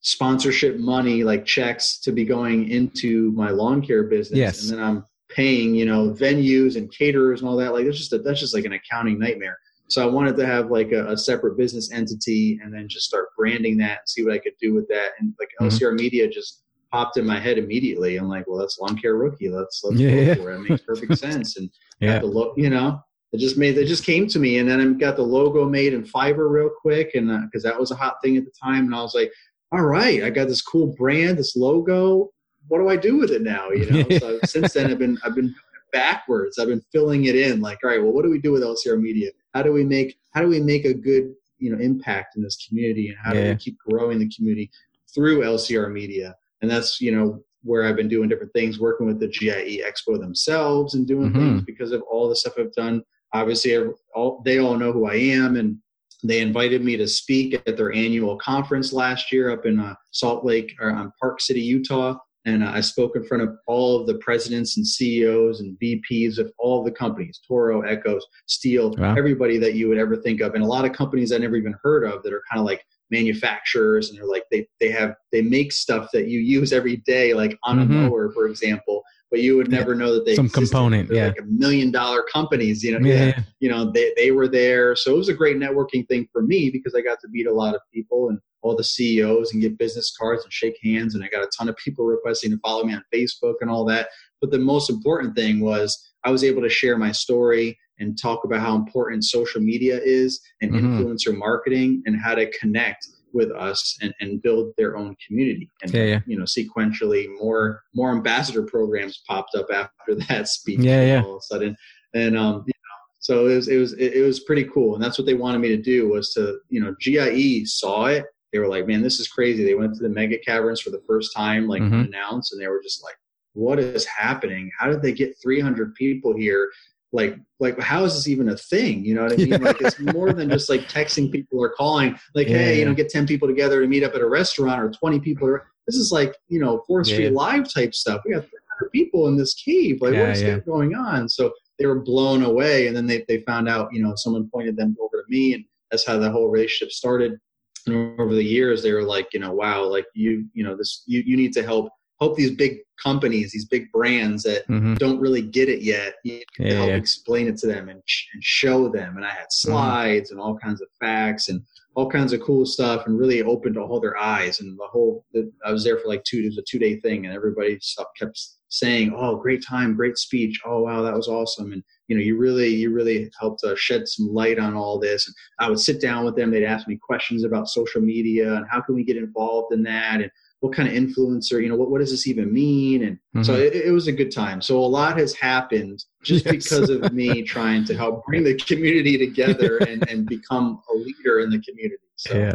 sponsorship 0.00 0.78
money 0.78 1.24
like 1.24 1.44
checks 1.46 1.98
to 2.00 2.12
be 2.12 2.24
going 2.24 2.68
into 2.70 3.32
my 3.32 3.50
lawn 3.50 3.80
care 3.80 4.04
business, 4.04 4.38
Yes. 4.38 4.68
and 4.68 4.78
then 4.78 4.84
I'm 4.84 5.04
paying, 5.30 5.74
you 5.74 5.86
know, 5.86 6.10
venues 6.10 6.76
and 6.76 6.92
caterers 6.92 7.40
and 7.40 7.48
all 7.48 7.56
that. 7.56 7.72
Like 7.72 7.86
that's 7.86 7.98
just 7.98 8.12
a, 8.12 8.18
that's 8.18 8.40
just 8.40 8.54
like 8.54 8.64
an 8.64 8.72
accounting 8.74 9.18
nightmare. 9.18 9.58
So 9.88 10.02
I 10.02 10.10
wanted 10.10 10.36
to 10.36 10.46
have 10.46 10.70
like 10.70 10.92
a, 10.92 11.06
a 11.12 11.16
separate 11.16 11.56
business 11.56 11.92
entity 11.92 12.58
and 12.62 12.72
then 12.72 12.88
just 12.88 13.06
start 13.06 13.28
branding 13.36 13.76
that 13.78 13.90
and 14.00 14.08
see 14.08 14.24
what 14.24 14.32
I 14.32 14.38
could 14.38 14.54
do 14.60 14.74
with 14.74 14.88
that. 14.88 15.10
And 15.18 15.34
like 15.38 15.48
Mhm. 15.60 15.66
LCR 15.70 15.94
Media 15.94 16.28
just 16.28 16.62
popped 16.90 17.16
in 17.16 17.26
my 17.26 17.38
head 17.40 17.58
immediately. 17.58 18.16
I'm 18.16 18.28
like, 18.28 18.46
well, 18.46 18.58
that's 18.58 18.78
lawn 18.78 18.96
care 18.98 19.16
rookie. 19.16 19.48
Let's 19.48 19.82
let's 19.84 19.98
Yeah, 20.00 20.10
go 20.10 20.20
yeah. 20.20 20.34
for 20.34 20.52
it. 20.52 20.56
It 20.56 20.68
makes 20.70 20.82
perfect 20.82 21.18
sense. 21.18 21.56
And 21.56 21.70
Yeah. 22.00 22.18
the 22.20 22.26
lo- 22.26 22.54
you 22.56 22.70
know, 22.70 23.00
it 23.34 23.38
just 23.40 23.58
made 23.58 23.76
it 23.76 23.86
just 23.86 24.04
came 24.04 24.28
to 24.28 24.38
me, 24.38 24.58
and 24.58 24.68
then 24.70 24.80
I 24.80 24.84
got 24.98 25.16
the 25.16 25.22
logo 25.22 25.68
made 25.68 25.92
in 25.92 26.04
Fiverr 26.04 26.48
real 26.50 26.70
quick, 26.70 27.10
and 27.14 27.28
because 27.50 27.64
that 27.64 27.78
was 27.78 27.90
a 27.90 27.96
hot 27.96 28.16
thing 28.22 28.36
at 28.36 28.44
the 28.44 28.52
time, 28.52 28.86
and 28.86 28.94
I 28.94 29.02
was 29.02 29.14
like, 29.14 29.32
all 29.72 29.82
right, 29.82 30.22
I 30.22 30.30
got 30.30 30.46
this 30.46 30.62
cool 30.62 30.94
brand, 30.96 31.36
this 31.36 31.56
logo. 31.56 32.30
What 32.68 32.78
do 32.78 32.88
I 32.88 32.96
do 32.96 33.16
with 33.16 33.32
it 33.32 33.42
now? 33.42 33.70
You 33.70 33.90
know. 33.90 34.18
so 34.18 34.38
since 34.44 34.72
then, 34.72 34.90
I've 34.90 35.00
been 35.00 35.18
I've 35.24 35.34
been 35.34 35.52
backwards. 35.92 36.60
I've 36.60 36.68
been 36.68 36.84
filling 36.92 37.24
it 37.24 37.34
in. 37.34 37.60
Like, 37.60 37.78
all 37.82 37.90
right, 37.90 38.00
well, 38.00 38.12
what 38.12 38.22
do 38.24 38.30
we 38.30 38.40
do 38.40 38.52
with 38.52 38.62
LCR 38.62 39.00
Media? 39.00 39.30
How 39.52 39.62
do 39.62 39.72
we 39.72 39.84
make 39.84 40.16
how 40.32 40.40
do 40.40 40.46
we 40.48 40.60
make 40.60 40.84
a 40.84 40.94
good 40.94 41.34
you 41.58 41.74
know 41.74 41.82
impact 41.82 42.36
in 42.36 42.42
this 42.42 42.64
community 42.68 43.08
and 43.08 43.18
how 43.20 43.32
do 43.32 43.40
we 43.42 43.56
keep 43.56 43.76
growing 43.78 44.20
the 44.20 44.28
community 44.28 44.70
through 45.12 45.40
LCR 45.40 45.90
Media. 45.92 46.36
And 46.62 46.70
that's 46.70 47.00
you 47.00 47.10
know 47.14 47.42
where 47.64 47.84
I've 47.84 47.96
been 47.96 48.08
doing 48.08 48.28
different 48.28 48.52
things, 48.52 48.78
working 48.78 49.06
with 49.08 49.18
the 49.18 49.26
GIE 49.26 49.82
Expo 49.82 50.20
themselves 50.20 50.94
and 50.94 51.06
doing 51.06 51.32
Mhm. 51.32 51.36
things 51.36 51.62
because 51.62 51.90
of 51.92 52.02
all 52.02 52.28
the 52.28 52.36
stuff 52.36 52.54
I've 52.58 52.72
done. 52.74 53.02
Obviously, 53.38 53.76
all, 54.14 54.40
they 54.44 54.58
all 54.58 54.76
know 54.78 54.92
who 54.92 55.06
I 55.06 55.16
am, 55.16 55.56
and 55.56 55.76
they 56.22 56.40
invited 56.40 56.84
me 56.84 56.96
to 56.96 57.08
speak 57.08 57.54
at 57.66 57.76
their 57.76 57.92
annual 57.92 58.36
conference 58.38 58.92
last 58.92 59.32
year 59.32 59.50
up 59.50 59.66
in 59.66 59.80
uh, 59.80 59.94
Salt 60.12 60.44
Lake 60.44 60.72
or 60.80 60.90
um, 60.92 61.12
Park 61.20 61.40
City, 61.40 61.60
Utah. 61.60 62.16
And 62.46 62.62
uh, 62.62 62.70
I 62.72 62.80
spoke 62.80 63.16
in 63.16 63.24
front 63.24 63.42
of 63.42 63.56
all 63.66 63.98
of 64.00 64.06
the 64.06 64.16
presidents 64.18 64.76
and 64.76 64.86
CEOs 64.86 65.60
and 65.60 65.76
VPs 65.82 66.38
of 66.38 66.52
all 66.58 66.84
the 66.84 66.90
companies, 66.92 67.40
Toro, 67.46 67.80
Echoes, 67.82 68.24
Stihl, 68.48 68.96
Wow. 68.98 69.14
everybody 69.16 69.58
that 69.58 69.74
you 69.74 69.88
would 69.88 69.98
ever 69.98 70.14
think 70.16 70.40
of, 70.40 70.54
and 70.54 70.62
a 70.62 70.66
lot 70.66 70.84
of 70.84 70.92
companies 70.92 71.32
I 71.32 71.38
never 71.38 71.56
even 71.56 71.74
heard 71.82 72.04
of 72.04 72.22
that 72.22 72.32
are 72.32 72.42
kind 72.50 72.60
of 72.60 72.66
like 72.66 72.84
manufacturers, 73.10 74.10
and 74.10 74.18
they're 74.18 74.26
like 74.26 74.44
they 74.50 74.66
they 74.80 74.90
have 74.90 75.14
they 75.32 75.40
make 75.42 75.72
stuff 75.72 76.08
that 76.12 76.28
you 76.28 76.38
use 76.40 76.72
every 76.72 76.98
day, 76.98 77.32
like 77.34 77.58
on 77.64 77.78
a 77.80 77.84
Mhm. 77.86 77.88
mower, 77.90 78.30
for 78.32 78.46
example. 78.46 79.02
But 79.34 79.42
you 79.42 79.56
would 79.56 79.68
never 79.68 79.96
know 79.96 80.14
that 80.14 80.24
they 80.24 80.36
Some 80.36 80.46
existed. 80.46 80.70
component, 80.70 81.08
They're 81.08 81.16
yeah. 81.18 81.26
like 81.26 81.40
a 81.40 81.44
million 81.46 81.90
dollar 81.90 82.22
companies, 82.32 82.84
you 82.84 82.92
know. 82.96 83.04
Yeah, 83.04 83.14
yeah 83.16 83.24
yeah. 83.26 83.40
you 83.58 83.68
know 83.68 83.90
they, 83.90 84.12
they 84.16 84.30
were 84.30 84.46
there 84.46 84.94
so 84.94 85.12
it 85.12 85.16
was 85.16 85.28
a 85.28 85.34
great 85.34 85.56
networking 85.56 86.06
thing 86.06 86.28
for 86.32 86.42
me 86.42 86.70
because 86.70 86.94
i 86.94 87.00
got 87.00 87.18
to 87.22 87.28
meet 87.30 87.46
a 87.48 87.52
lot 87.52 87.74
of 87.74 87.80
people 87.92 88.28
and 88.28 88.38
all 88.62 88.76
the 88.76 88.84
ceos 88.84 89.52
and 89.52 89.60
get 89.60 89.76
business 89.76 90.14
cards 90.20 90.44
and 90.44 90.52
shake 90.52 90.76
hands 90.84 91.14
and 91.16 91.24
i 91.24 91.28
got 91.28 91.42
a 91.42 91.50
ton 91.58 91.68
of 91.68 91.76
people 91.84 92.04
requesting 92.04 92.50
to 92.52 92.58
follow 92.58 92.84
me 92.84 92.94
on 92.94 93.02
facebook 93.12 93.54
and 93.60 93.68
all 93.70 93.84
that 93.84 94.06
but 94.40 94.50
the 94.52 94.58
most 94.58 94.88
important 94.88 95.34
thing 95.34 95.58
was 95.60 96.12
i 96.24 96.30
was 96.30 96.44
able 96.44 96.62
to 96.62 96.68
share 96.68 96.96
my 96.96 97.10
story 97.10 97.76
and 97.98 98.16
talk 98.20 98.44
about 98.44 98.60
how 98.60 98.74
important 98.76 99.24
social 99.24 99.60
media 99.60 99.98
is 100.04 100.40
and 100.60 100.70
Mhm. 100.70 100.80
influencer 100.82 101.36
marketing 101.36 102.02
and 102.06 102.20
how 102.20 102.34
to 102.36 102.46
connect 102.60 103.08
with 103.34 103.50
us 103.50 103.98
and, 104.00 104.14
and 104.20 104.40
build 104.40 104.72
their 104.78 104.96
own 104.96 105.14
community 105.26 105.70
and 105.82 105.92
Yeah, 105.92 106.04
yeah. 106.04 106.20
you 106.26 106.38
know 106.38 106.44
sequentially 106.44 107.26
more 107.42 107.82
more 107.94 108.12
ambassador 108.12 108.62
programs 108.62 109.22
popped 109.26 109.54
up 109.54 109.66
after 109.74 110.14
that 110.28 110.48
speech 110.48 110.80
Yeah, 110.80 111.02
yeah. 111.04 111.22
all 111.22 111.32
of 111.32 111.38
a 111.38 111.42
sudden 111.42 111.76
and 112.14 112.38
um 112.38 112.64
you 112.66 112.72
know, 112.72 112.96
so 113.18 113.46
it 113.48 113.56
was 113.56 113.68
it 113.68 113.76
was 113.78 113.92
it, 113.94 114.22
was 114.22 114.40
pretty 114.40 114.64
cool 114.64 114.94
and 114.94 115.02
that's 115.02 115.18
what 115.18 115.26
they 115.26 115.34
wanted 115.34 115.58
me 115.58 115.68
to 115.68 115.82
do 115.82 116.08
was 116.08 116.32
to 116.34 116.58
you 116.70 116.80
know 116.80 116.94
GIE 117.00 117.64
saw 117.64 118.06
it 118.06 118.24
they 118.52 118.58
were 118.60 118.68
like 118.68 118.86
man 118.86 119.02
this 119.02 119.18
is 119.20 119.28
crazy 119.28 119.64
they 119.64 119.74
went 119.74 119.94
to 119.94 120.02
the 120.02 120.08
mega 120.08 120.38
caverns 120.38 120.80
for 120.80 120.90
the 120.90 121.02
first 121.06 121.34
time 121.36 121.66
like 121.66 121.82
Mhm. 121.82 121.92
unannounced 121.92 122.52
and 122.52 122.60
they 122.62 122.68
were 122.68 122.80
just 122.82 123.02
like 123.02 123.16
what 123.54 123.78
is 123.78 124.04
happening 124.06 124.70
how 124.78 124.88
did 124.88 125.02
they 125.02 125.12
get 125.12 125.34
300 125.42 125.94
people 125.94 126.36
here 126.36 126.70
like 127.14 127.38
like 127.60 127.78
how 127.78 128.04
is 128.04 128.14
this 128.14 128.28
even 128.28 128.50
a 128.50 128.56
thing 128.56 129.04
you 129.04 129.14
know 129.14 129.22
what 129.22 129.32
i 129.32 129.36
mean 129.36 129.48
Yeah. 129.48 129.58
like 129.58 129.80
it's 129.80 129.98
more 130.14 130.32
than 130.32 130.50
just 130.50 130.68
like 130.68 130.82
texting 130.82 131.30
people 131.30 131.58
or 131.62 131.70
calling 131.70 132.18
like 132.34 132.48
Yeah, 132.48 132.58
hey 132.58 132.80
you 132.80 132.84
know 132.84 132.92
get 132.92 133.08
10 133.08 133.26
people 133.26 133.48
together 133.48 133.80
to 133.80 133.86
meet 133.86 134.02
up 134.02 134.14
at 134.14 134.20
a 134.20 134.28
restaurant 134.28 134.82
or 134.82 134.90
20 134.90 135.20
people 135.20 135.48
or- 135.48 135.66
this 135.86 135.96
is 135.96 136.10
like 136.12 136.34
you 136.48 136.60
know 136.60 136.82
fourth 136.86 137.06
street 137.06 137.24
yeah. 137.24 137.30
live 137.30 137.72
type 137.72 137.94
stuff 137.94 138.20
we 138.24 138.32
got 138.32 138.40
300 138.40 138.90
people 138.92 139.28
in 139.28 139.36
this 139.36 139.54
cave 139.54 140.02
like 140.02 140.14
what's 140.14 140.42
yeah. 140.42 140.58
going 140.58 140.94
on 140.94 141.28
so 141.28 141.52
they 141.78 141.86
were 141.86 142.00
blown 142.00 142.42
away 142.42 142.88
and 142.88 142.96
then 142.96 143.06
they, 143.06 143.24
they 143.28 143.40
found 143.42 143.68
out 143.68 143.88
you 143.92 144.02
know 144.02 144.14
someone 144.16 144.50
pointed 144.52 144.76
them 144.76 144.96
over 145.00 145.22
to 145.22 145.24
me 145.28 145.54
and 145.54 145.64
that's 145.90 146.06
how 146.06 146.18
the 146.18 146.30
whole 146.30 146.48
relationship 146.48 146.92
started 146.92 147.38
and 147.86 148.18
over 148.18 148.34
the 148.34 148.44
years 148.44 148.82
they 148.82 148.92
were 148.92 149.02
like 149.02 149.28
you 149.32 149.40
know 149.40 149.52
wow 149.52 149.84
like 149.84 150.06
you 150.14 150.46
you 150.52 150.64
know 150.64 150.76
this 150.76 151.04
you, 151.06 151.22
you 151.24 151.36
need 151.36 151.52
to 151.52 151.62
help 151.62 151.90
help 152.20 152.36
these 152.36 152.52
big 152.52 152.78
companies 153.02 153.50
these 153.52 153.64
big 153.64 153.90
brands 153.92 154.44
that 154.44 154.66
Mhm. 154.68 154.96
don't 154.98 155.18
really 155.18 155.42
get 155.42 155.68
it 155.68 155.82
yet 155.82 156.14
you 156.24 156.34
need 156.34 156.44
Yeah, 156.58 156.74
help 156.74 156.88
yeah. 156.90 156.96
explain 156.96 157.48
it 157.48 157.56
to 157.58 157.66
them 157.66 157.88
and, 157.88 158.00
sh- 158.06 158.26
and 158.34 158.42
show 158.44 158.88
them. 158.88 159.16
And 159.16 159.24
i 159.26 159.30
had 159.30 159.46
slides 159.50 160.30
and 160.30 160.38
all 160.40 160.56
kinds 160.56 160.80
of 160.80 160.88
facts 161.00 161.48
and 161.48 161.60
all 161.96 162.08
kinds 162.10 162.32
of 162.32 162.40
cool 162.40 162.66
stuff 162.66 163.06
and 163.06 163.18
really 163.18 163.42
opened 163.42 163.76
all 163.76 164.00
their 164.00 164.16
eyes 164.16 164.60
and 164.60 164.78
the 164.78 164.86
whole 164.86 165.24
the, 165.32 165.50
i 165.64 165.72
was 165.72 165.82
there 165.84 165.98
for 165.98 166.08
like 166.08 166.22
two 166.24 166.38
it 166.38 166.46
was 166.46 166.58
a 166.58 166.62
two 166.68 166.78
day 166.78 166.98
thing 167.00 167.26
and 167.26 167.34
everybody 167.34 167.78
kept 168.18 168.40
saying 168.68 169.12
oh 169.16 169.36
great 169.36 169.62
time 169.64 169.94
great 169.94 170.16
speech. 170.18 170.60
Oh 170.64 170.82
wow 170.82 171.02
that 171.02 171.14
was 171.14 171.28
awesome. 171.28 171.72
And 171.72 171.82
you 172.08 172.16
know 172.16 172.22
you 172.22 172.36
really 172.36 172.68
you 172.68 172.90
really 172.92 173.30
helped 173.40 173.62
uh, 173.64 173.74
shed 173.76 174.06
some 174.08 174.28
light 174.32 174.58
on 174.58 174.74
all 174.74 174.98
this. 174.98 175.26
And 175.26 175.34
i 175.60 175.68
would 175.68 175.78
sit 175.80 176.00
down 176.00 176.24
with 176.24 176.34
them. 176.36 176.50
They'd 176.50 176.64
ask 176.64 176.86
me 176.88 176.96
questions 176.96 177.44
about 177.44 177.68
social 177.68 178.00
media 178.00 178.54
and 178.54 178.66
how 178.70 178.80
can 178.80 178.94
we 178.94 179.04
get 179.04 179.16
involved 179.16 179.72
in 179.72 179.82
that 179.84 180.20
and 180.22 180.30
what 180.64 180.74
kind 180.74 180.88
of 180.88 180.94
influencer 180.94 181.62
you 181.62 181.68
know 181.68 181.76
what, 181.76 181.90
what 181.90 181.98
does 182.00 182.10
this 182.10 182.26
even 182.26 182.50
mean 182.50 183.04
and 183.04 183.44
so 183.44 183.52
Mhm. 183.54 183.66
it, 183.66 183.74
it 183.88 183.92
was 183.92 184.06
a 184.06 184.12
good 184.12 184.32
time 184.32 184.62
so 184.62 184.78
a 184.78 184.90
lot 184.98 185.18
has 185.18 185.34
happened 185.34 186.02
just 186.22 186.44
Yes. 186.46 186.52
because 186.56 186.88
of 186.88 187.12
me 187.12 187.42
trying 187.54 187.84
to 187.84 187.94
help 187.94 188.24
bring 188.24 188.44
the 188.44 188.54
community 188.54 189.18
together 189.18 189.78
and, 189.80 190.08
and 190.08 190.26
become 190.26 190.80
a 190.90 190.96
leader 190.96 191.40
in 191.40 191.50
the 191.50 191.60
community 191.60 192.08
so 192.16 192.34
yeah 192.38 192.52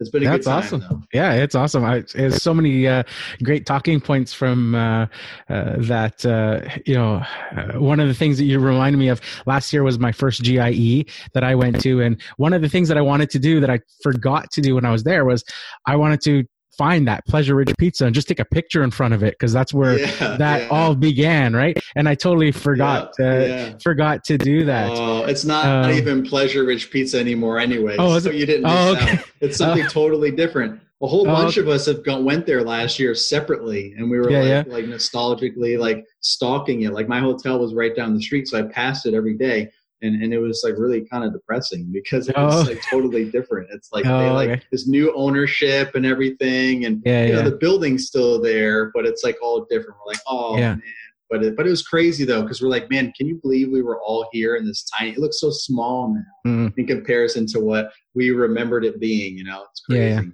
it's 0.00 0.10
been 0.10 0.22
a 0.22 0.26
That's 0.26 0.44
good 0.44 0.50
time 0.50 0.58
awesome. 0.64 0.80
though. 0.80 1.02
Yeah, 1.12 1.34
it's 1.34 1.54
awesome. 1.54 1.84
I, 1.84 2.02
there's 2.14 2.42
so 2.42 2.52
many 2.52 2.86
uh, 2.88 3.04
great 3.44 3.64
talking 3.64 4.00
points 4.00 4.32
from 4.32 4.74
uh, 4.74 5.06
uh, 5.48 5.76
that. 5.78 6.26
Uh, 6.26 6.68
you 6.84 6.94
know, 6.94 7.22
uh, 7.56 7.78
one 7.78 8.00
of 8.00 8.08
the 8.08 8.14
things 8.14 8.36
that 8.38 8.44
you 8.44 8.58
reminded 8.58 8.98
me 8.98 9.08
of 9.08 9.20
last 9.46 9.72
year 9.72 9.84
was 9.84 9.98
my 10.00 10.10
first 10.10 10.42
GIE 10.42 11.06
that 11.32 11.44
I 11.44 11.54
went 11.54 11.80
to, 11.82 12.02
and 12.02 12.20
one 12.38 12.52
of 12.52 12.60
the 12.60 12.68
things 12.68 12.88
that 12.88 12.98
I 12.98 13.02
wanted 13.02 13.30
to 13.30 13.38
do 13.38 13.60
that 13.60 13.70
I 13.70 13.78
forgot 14.02 14.50
to 14.52 14.60
do 14.60 14.74
when 14.74 14.84
I 14.84 14.90
was 14.90 15.04
there 15.04 15.24
was 15.24 15.44
I 15.86 15.94
wanted 15.94 16.20
to 16.22 16.44
find 16.76 17.06
that 17.08 17.24
Pleasure 17.26 17.54
Ridge 17.54 17.72
Pizza 17.78 18.06
and 18.06 18.14
just 18.14 18.28
take 18.28 18.40
a 18.40 18.44
picture 18.44 18.82
in 18.82 18.90
front 18.90 19.14
of 19.14 19.22
it 19.22 19.34
because 19.38 19.52
that's 19.52 19.72
where 19.74 19.98
Yeah, 20.20 20.36
that 20.36 20.62
yeah. 20.62 20.68
all 20.70 20.94
began, 20.94 21.54
right? 21.54 21.78
And 21.96 22.08
I 22.08 22.14
totally 22.14 22.52
forgot 22.52 23.12
Yeah, 23.18 23.44
yeah. 23.44 23.72
forgot 23.82 24.24
to 24.24 24.38
do 24.38 24.64
that. 24.64 24.90
Oh, 24.92 25.24
it's 25.24 25.44
not 25.44 25.66
Um, 25.66 25.90
even 25.92 26.24
Pleasure 26.24 26.64
Ridge 26.64 26.90
Pizza 26.90 27.18
anymore, 27.18 27.58
anyway. 27.58 27.96
Oh, 27.98 28.18
so 28.18 28.30
you 28.30 28.46
didn't 28.46 28.66
Oh, 28.66 28.92
okay. 28.96 29.18
It's 29.40 29.56
something 29.58 29.86
totally 29.88 30.30
different. 30.30 30.80
A 31.02 31.06
whole 31.06 31.22
Oh, 31.28 31.32
bunch 31.32 31.58
okay. 31.58 31.60
of 31.60 31.68
us 31.68 31.86
have 31.86 32.02
gone, 32.04 32.24
went 32.24 32.46
there 32.46 32.62
last 32.62 32.98
year 32.98 33.14
separately, 33.14 33.94
and 33.98 34.10
we 34.10 34.16
were 34.18 34.30
like, 34.30 34.66
like 34.68 34.84
nostalgically 34.86 35.78
like 35.78 36.06
stalking 36.20 36.82
it. 36.82 36.92
Like 36.92 37.08
my 37.08 37.20
hotel 37.20 37.58
was 37.58 37.74
right 37.74 37.94
down 37.94 38.14
the 38.14 38.22
street, 38.22 38.48
so 38.48 38.58
I 38.58 38.62
passed 38.62 39.04
it 39.04 39.12
every 39.14 39.34
day, 39.34 39.70
and 40.04 40.22
and 40.22 40.32
it 40.32 40.38
was 40.38 40.62
like 40.64 40.74
really 40.78 41.04
kind 41.12 41.24
of 41.24 41.32
depressing 41.32 41.90
because 41.92 42.28
it 42.28 42.36
was 42.36 42.54
Oh. 42.66 42.70
like 42.70 42.80
totally 42.90 43.24
different. 43.30 43.68
It's 43.72 43.90
like 43.92 44.04
they 44.04 44.10
Oh, 44.10 44.34
like 44.34 44.50
okay. 44.50 44.62
this 44.70 44.86
new 44.86 45.12
ownership 45.16 45.94
and 45.94 46.04
everything, 46.06 46.84
and 46.86 47.02
Yeah, 47.04 47.24
you 47.26 47.32
know 47.32 47.38
yeah. 47.42 47.48
the 47.50 47.56
building's 47.56 48.06
still 48.06 48.40
there, 48.40 48.90
but 48.94 49.06
it's 49.06 49.24
like 49.24 49.36
all 49.42 49.66
different. 49.70 49.96
We're 49.98 50.12
like, 50.12 50.20
oh 50.28 50.56
Yeah. 50.58 50.70
man. 50.74 50.82
But 51.30 51.42
it, 51.42 51.56
but 51.56 51.66
it 51.66 51.70
was 51.70 51.82
crazy 51.82 52.24
though 52.24 52.42
because 52.42 52.60
we're 52.62 52.68
like, 52.68 52.90
man, 52.90 53.12
can 53.16 53.26
you 53.26 53.36
believe 53.42 53.70
we 53.72 53.82
were 53.82 54.00
all 54.02 54.28
here 54.30 54.56
in 54.56 54.66
this 54.66 54.84
tiny? 54.96 55.10
It 55.12 55.18
looks 55.18 55.40
so 55.40 55.50
small 55.50 56.14
now 56.14 56.50
Mm. 56.50 56.72
in 56.76 56.86
comparison 56.86 57.46
to 57.48 57.60
what 57.60 57.90
we 58.14 58.30
remembered 58.30 58.84
it 58.84 59.00
being. 59.00 59.36
You 59.38 59.44
know, 59.44 59.64
it's 59.70 59.82
Yeah, 59.88 59.96
crazy. 60.16 60.26
yeah. 60.26 60.32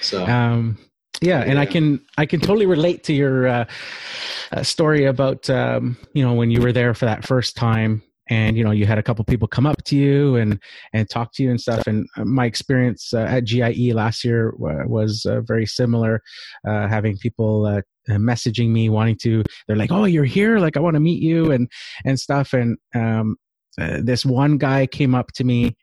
So 0.00 0.26
um 0.26 0.78
yeah 1.20 1.40
and 1.42 1.58
i 1.60 1.64
can 1.66 2.00
i 2.18 2.26
can 2.26 2.40
totally 2.40 2.66
relate 2.66 3.04
to 3.04 3.12
your 3.12 3.46
uh, 3.46 3.64
uh, 4.50 4.62
story 4.64 5.04
about 5.04 5.48
um 5.48 5.96
you 6.14 6.24
know 6.24 6.32
when 6.34 6.50
you 6.50 6.60
were 6.60 6.72
there 6.72 6.94
for 6.94 7.04
that 7.04 7.24
first 7.24 7.54
time 7.54 8.02
and 8.28 8.56
you 8.56 8.64
know 8.64 8.70
you 8.70 8.86
had 8.86 8.98
a 8.98 9.02
couple 9.02 9.24
people 9.24 9.48
come 9.48 9.66
up 9.66 9.82
to 9.84 9.96
you 9.96 10.36
and 10.36 10.60
and 10.92 11.08
talk 11.10 11.32
to 11.32 11.42
you 11.42 11.50
and 11.50 11.60
stuff 11.60 11.86
and 11.86 12.06
uh, 12.16 12.24
my 12.24 12.46
experience 12.46 13.12
uh, 13.12 13.26
at 13.28 13.44
GIE 13.44 13.92
last 13.92 14.24
year 14.24 14.54
wa- 14.56 14.84
was 14.86 15.26
uh, 15.26 15.40
very 15.40 15.66
similar 15.66 16.22
uh, 16.66 16.86
having 16.88 17.16
people 17.18 17.66
uh, 17.66 17.80
messaging 18.10 18.70
me 18.70 18.88
wanting 18.88 19.16
to 19.16 19.42
they're 19.66 19.76
like 19.76 19.92
oh 19.92 20.04
you're 20.04 20.24
here 20.24 20.58
like 20.58 20.76
i 20.76 20.80
want 20.80 20.94
to 20.94 21.00
meet 21.00 21.22
you 21.22 21.52
and 21.52 21.70
and 22.04 22.18
stuff 22.18 22.52
and 22.52 22.76
um 22.94 23.36
uh, 23.80 23.98
this 24.02 24.24
one 24.24 24.58
guy 24.58 24.86
came 24.86 25.14
up 25.14 25.32
to 25.32 25.44
me 25.44 25.76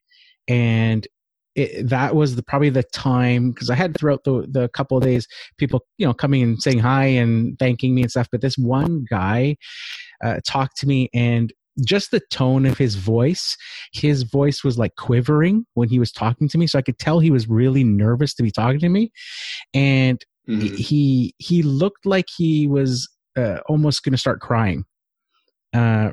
and 0.48 1.08
it, 1.56 1.90
that 1.90 2.16
was 2.16 2.36
the, 2.36 2.44
probably 2.44 2.70
the 2.70 2.84
time 2.84 3.52
because 3.52 3.70
I 3.70 3.76
had 3.76 3.98
throughout 3.98 4.24
the 4.24 4.46
the 4.50 4.70
couple 4.70 4.98
of 4.98 5.04
days 5.04 5.28
people 5.58 5.84
you 5.98 6.06
know 6.06 6.14
coming 6.14 6.42
and 6.44 6.62
saying 6.62 6.80
hi 6.80 7.06
and 7.06 7.58
thanking 7.60 7.96
me 7.96 8.04
and 8.04 8.12
stuff. 8.12 8.28
But 8.32 8.42
this 8.42 8.58
one 8.58 9.06
guy 9.10 9.58
uh, 10.24 10.40
talked 10.46 10.78
to 10.78 10.88
me 10.88 11.10
and 11.14 11.52
just 11.86 12.12
the 12.12 12.22
tone 12.32 12.66
of 12.66 12.78
his 12.78 12.96
voice, 12.96 13.58
his 13.94 14.24
voice 14.24 14.64
was 14.64 14.78
like 14.78 14.96
quivering 14.96 15.66
when 15.74 15.90
he 15.90 16.00
was 16.00 16.12
talking 16.12 16.48
to 16.50 16.58
me, 16.58 16.68
so 16.68 16.80
I 16.80 16.84
could 16.84 17.00
tell 17.00 17.20
he 17.20 17.32
was 17.32 17.48
really 17.48 17.84
nervous 17.84 18.34
to 18.36 18.44
be 18.44 18.52
talking 18.52 18.80
to 18.80 18.90
me, 18.90 19.12
and 19.74 20.24
mhm. 20.48 20.76
he 20.76 21.34
he 21.38 21.64
looked 21.64 22.06
like 22.06 22.28
he 22.36 22.68
was 22.68 23.10
uh, 23.38 23.60
almost 23.68 24.04
going 24.04 24.12
to 24.12 24.18
start 24.18 24.42
crying 24.42 24.84
uh 25.74 26.10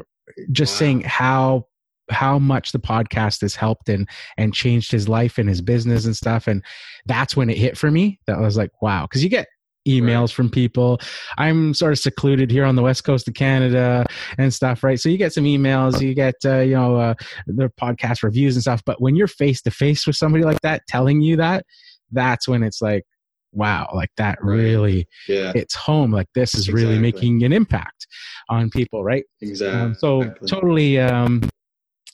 just 0.52 0.74
Wow. 0.74 0.78
saying 0.78 1.00
how 1.02 1.66
how 2.10 2.38
much 2.38 2.72
the 2.72 2.78
podcast 2.78 3.40
has 3.40 3.56
helped 3.56 3.88
and 3.88 4.08
and 4.36 4.54
changed 4.54 4.92
his 4.92 5.08
life 5.08 5.38
and 5.38 5.48
his 5.48 5.60
business 5.60 6.04
and 6.04 6.16
stuff 6.16 6.46
and 6.46 6.62
that's 7.06 7.36
when 7.36 7.50
it 7.50 7.56
hit 7.56 7.76
for 7.76 7.90
me 7.90 8.20
that 8.26 8.36
I 8.36 8.40
was 8.40 8.56
like 8.56 8.70
wow 8.80 9.02
because 9.04 9.24
you 9.24 9.30
get 9.30 9.46
emails 9.86 10.20
Right. 10.22 10.30
from 10.30 10.50
people 10.50 10.98
i'm 11.38 11.74
sort 11.74 11.92
of 11.92 11.98
secluded 11.98 12.50
here 12.50 12.64
on 12.64 12.76
the 12.76 12.82
west 12.82 13.04
coast 13.04 13.28
of 13.28 13.34
canada 13.34 14.04
and 14.38 14.52
stuff 14.52 14.82
right 14.84 14.98
so 15.00 15.08
you 15.08 15.16
get 15.18 15.32
some 15.32 15.44
emails 15.44 16.00
you 16.00 16.14
get 16.14 16.34
uh, 16.44 16.58
you 16.60 16.74
know 16.74 16.96
uh, 16.96 17.14
the 17.46 17.70
podcast 17.80 18.22
reviews 18.22 18.54
and 18.56 18.62
stuff 18.62 18.82
but 18.84 19.00
when 19.00 19.14
you're 19.16 19.26
face 19.28 19.62
to 19.62 19.70
face 19.70 20.06
with 20.06 20.16
somebody 20.16 20.44
like 20.44 20.60
that 20.62 20.82
telling 20.88 21.20
you 21.20 21.36
that 21.36 21.64
that's 22.12 22.46
when 22.48 22.62
it's 22.62 22.80
like 22.82 23.04
wow 23.52 23.88
like 23.94 24.10
that 24.16 24.38
Right. 24.42 24.56
really 24.56 25.08
yeah, 25.28 25.52
it's 25.54 25.74
home 25.74 26.10
like 26.12 26.28
this 26.34 26.54
is 26.54 26.70
really 26.70 26.98
making 26.98 27.42
an 27.44 27.52
impact 27.52 28.06
on 28.50 28.68
people 28.70 29.02
right 29.02 29.24
exactly. 29.40 29.80
um, 29.80 29.94
so 29.94 30.24
totally 30.46 30.98
um 31.00 31.42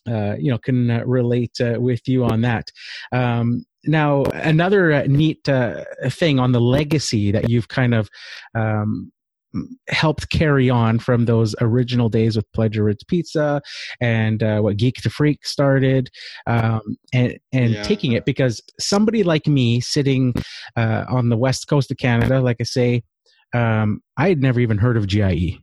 uh, 0.08 0.34
you 0.38 0.50
know 0.50 0.58
can 0.58 0.90
uh, 0.90 1.02
relate 1.06 1.52
uh, 1.60 1.76
with 1.78 2.00
you 2.08 2.24
on 2.24 2.40
that. 2.40 2.66
Um, 3.12 3.64
now, 3.84 4.24
another 4.34 4.92
uh, 4.92 5.04
neat 5.06 5.48
uh, 5.48 5.84
thing 6.08 6.38
on 6.38 6.52
the 6.52 6.60
legacy 6.60 7.32
that 7.32 7.48
you've 7.48 7.68
kind 7.68 7.94
of 7.94 8.08
um, 8.54 9.10
helped 9.88 10.30
carry 10.30 10.70
on 10.70 10.98
from 10.98 11.24
those 11.24 11.54
original 11.60 12.08
days 12.08 12.36
with 12.36 12.50
Pleasure 12.52 12.84
Ridge 12.84 13.04
Pizza 13.08 13.60
and 14.00 14.42
uh, 14.42 14.60
what 14.60 14.76
Geek 14.76 14.96
to 15.02 15.10
Freak 15.10 15.44
started, 15.44 16.10
um, 16.46 16.96
and 17.12 17.38
and 17.52 17.72
yeah. 17.72 17.82
taking 17.82 18.12
it 18.12 18.24
because 18.24 18.60
somebody 18.78 19.22
like 19.22 19.46
me 19.46 19.80
sitting 19.80 20.34
uh, 20.76 21.04
on 21.08 21.28
the 21.28 21.36
west 21.36 21.68
coast 21.68 21.90
of 21.90 21.96
Canada, 21.96 22.40
like 22.40 22.56
I 22.60 22.64
say, 22.64 23.02
um, 23.52 24.02
I 24.16 24.28
had 24.28 24.40
never 24.40 24.60
even 24.60 24.78
heard 24.78 24.96
of 24.96 25.06
GIE. 25.06 25.61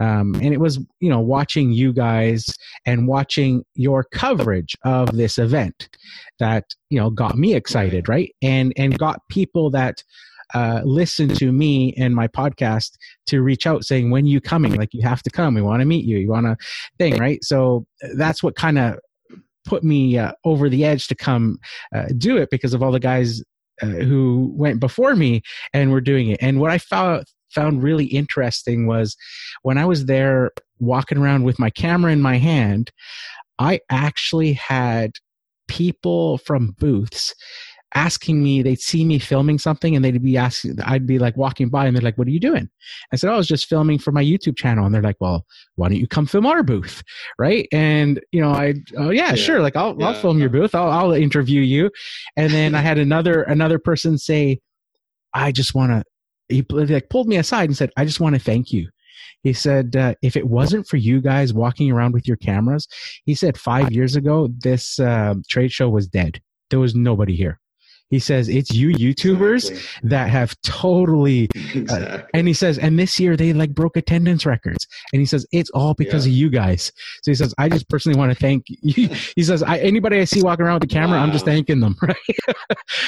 Um, 0.00 0.34
and 0.36 0.52
it 0.52 0.60
was, 0.60 0.78
you 1.00 1.10
know, 1.10 1.20
watching 1.20 1.72
you 1.72 1.92
guys 1.92 2.46
and 2.86 3.06
watching 3.06 3.64
your 3.74 4.04
coverage 4.04 4.74
of 4.84 5.12
this 5.16 5.38
event 5.38 5.88
that, 6.38 6.64
you 6.88 6.98
know, 6.98 7.10
got 7.10 7.36
me 7.36 7.54
excited, 7.54 8.08
right? 8.08 8.34
And, 8.42 8.72
and 8.76 8.98
got 8.98 9.20
people 9.28 9.70
that, 9.70 10.02
uh, 10.52 10.80
listen 10.84 11.28
to 11.28 11.52
me 11.52 11.94
and 11.96 12.12
my 12.12 12.26
podcast 12.26 12.96
to 13.26 13.40
reach 13.40 13.68
out 13.68 13.84
saying, 13.84 14.10
when 14.10 14.26
you 14.26 14.40
coming? 14.40 14.74
Like, 14.74 14.92
you 14.92 15.02
have 15.02 15.22
to 15.22 15.30
come. 15.30 15.54
We 15.54 15.62
want 15.62 15.80
to 15.80 15.86
meet 15.86 16.04
you. 16.04 16.18
You 16.18 16.28
want 16.28 16.46
to 16.46 16.56
thing, 16.98 17.18
right? 17.18 17.38
So 17.44 17.86
that's 18.16 18.42
what 18.42 18.56
kind 18.56 18.76
of 18.76 18.98
put 19.64 19.84
me 19.84 20.18
uh, 20.18 20.32
over 20.44 20.68
the 20.68 20.84
edge 20.84 21.06
to 21.08 21.14
come 21.14 21.58
uh, 21.94 22.06
do 22.16 22.36
it 22.36 22.50
because 22.50 22.74
of 22.74 22.82
all 22.82 22.90
the 22.90 22.98
guys 22.98 23.42
uh, 23.82 23.86
who 23.86 24.52
went 24.56 24.80
before 24.80 25.14
me 25.14 25.42
and 25.72 25.92
were 25.92 26.00
doing 26.00 26.28
it. 26.28 26.38
And 26.42 26.60
what 26.60 26.70
I 26.70 26.78
found 26.78 27.24
found 27.54 27.82
really 27.82 28.06
interesting 28.06 28.86
was 28.86 29.16
when 29.62 29.78
I 29.78 29.84
was 29.84 30.06
there 30.06 30.50
walking 30.78 31.18
around 31.18 31.44
with 31.44 31.58
my 31.58 31.70
camera 31.70 32.12
in 32.12 32.20
my 32.20 32.36
hand, 32.36 32.90
I 33.58 33.80
actually 33.90 34.54
had 34.54 35.12
people 35.68 36.38
from 36.38 36.74
booths 36.78 37.34
asking 37.94 38.42
me 38.42 38.62
they'd 38.62 38.80
see 38.80 39.04
me 39.04 39.18
filming 39.18 39.58
something 39.58 39.96
and 39.96 40.04
they'd 40.04 40.22
be 40.22 40.36
asking 40.36 40.76
i'd 40.84 41.06
be 41.06 41.18
like 41.18 41.36
walking 41.36 41.68
by 41.68 41.86
and 41.86 41.96
they're 41.96 42.02
like 42.02 42.16
what 42.16 42.28
are 42.28 42.30
you 42.30 42.38
doing? 42.38 42.68
I 43.12 43.16
said 43.16 43.30
oh, 43.30 43.34
i 43.34 43.36
was 43.36 43.48
just 43.48 43.68
filming 43.68 43.98
for 43.98 44.12
my 44.12 44.22
youtube 44.22 44.56
channel. 44.56 44.86
And 44.86 44.94
they're 44.94 45.02
like 45.02 45.20
well 45.20 45.44
why 45.74 45.88
don't 45.88 45.98
you 45.98 46.06
come 46.06 46.26
film 46.26 46.46
our 46.46 46.62
booth? 46.62 47.02
Right? 47.38 47.68
And 47.72 48.20
you 48.32 48.40
know 48.40 48.50
i 48.50 48.74
oh 48.96 49.10
yeah, 49.10 49.30
yeah. 49.30 49.34
sure 49.34 49.60
like 49.60 49.76
i'll, 49.76 49.96
yeah. 49.98 50.08
I'll 50.08 50.14
film 50.14 50.38
your 50.38 50.50
booth. 50.50 50.74
I'll, 50.74 50.90
I'll 50.90 51.12
interview 51.12 51.62
you. 51.62 51.90
And 52.36 52.52
then 52.52 52.74
i 52.74 52.80
had 52.80 52.98
another 52.98 53.42
another 53.42 53.78
person 53.78 54.18
say 54.18 54.60
i 55.34 55.50
just 55.50 55.74
want 55.74 55.90
to 55.90 56.04
he 56.50 56.64
like 56.70 57.08
pulled 57.08 57.28
me 57.28 57.36
aside 57.36 57.68
and 57.68 57.76
said, 57.76 57.90
"I 57.96 58.04
just 58.04 58.20
want 58.20 58.34
to 58.34 58.40
thank 58.40 58.72
you." 58.72 58.88
He 59.42 59.52
said, 59.52 59.96
uh, 59.96 60.14
"If 60.22 60.36
it 60.36 60.48
wasn't 60.48 60.86
for 60.86 60.96
you 60.96 61.20
guys 61.20 61.54
walking 61.54 61.90
around 61.90 62.12
with 62.12 62.26
your 62.28 62.36
cameras," 62.36 62.88
he 63.24 63.34
said, 63.34 63.58
five 63.58 63.90
years 63.92 64.16
ago 64.16 64.48
this 64.58 64.98
uh, 64.98 65.34
trade 65.48 65.72
show 65.72 65.88
was 65.88 66.06
dead. 66.06 66.40
There 66.70 66.80
was 66.80 66.94
nobody 66.94 67.36
here. 67.36 67.58
He 68.10 68.18
says 68.18 68.48
it's 68.48 68.74
you 68.74 68.88
YouTubers 68.88 69.70
exactly. 69.70 70.08
that 70.08 70.30
have 70.30 70.60
totally, 70.62 71.48
uh, 71.56 71.78
exactly. 71.78 72.08
uh, 72.08 72.22
and 72.34 72.48
he 72.48 72.54
says, 72.54 72.76
and 72.76 72.98
this 72.98 73.20
year 73.20 73.36
they 73.36 73.52
like 73.52 73.72
broke 73.72 73.96
attendance 73.96 74.44
records. 74.44 74.86
And 75.12 75.20
he 75.20 75.26
says 75.26 75.46
it's 75.52 75.70
all 75.70 75.94
because 75.94 76.26
yeah. 76.26 76.32
of 76.32 76.36
you 76.36 76.50
guys. 76.50 76.92
So 77.22 77.30
he 77.30 77.36
says, 77.36 77.54
I 77.56 77.68
just 77.68 77.88
personally 77.88 78.18
want 78.18 78.32
to 78.32 78.38
thank 78.38 78.64
you. 78.68 79.08
He 79.36 79.44
says, 79.44 79.62
I, 79.62 79.78
anybody 79.78 80.18
I 80.18 80.24
see 80.24 80.42
walking 80.42 80.66
around 80.66 80.80
with 80.80 80.88
the 80.88 80.94
camera, 80.94 81.18
wow. 81.18 81.22
I'm 81.22 81.32
just 81.32 81.44
thanking 81.44 81.80
them. 81.80 81.96
Right. 82.10 82.16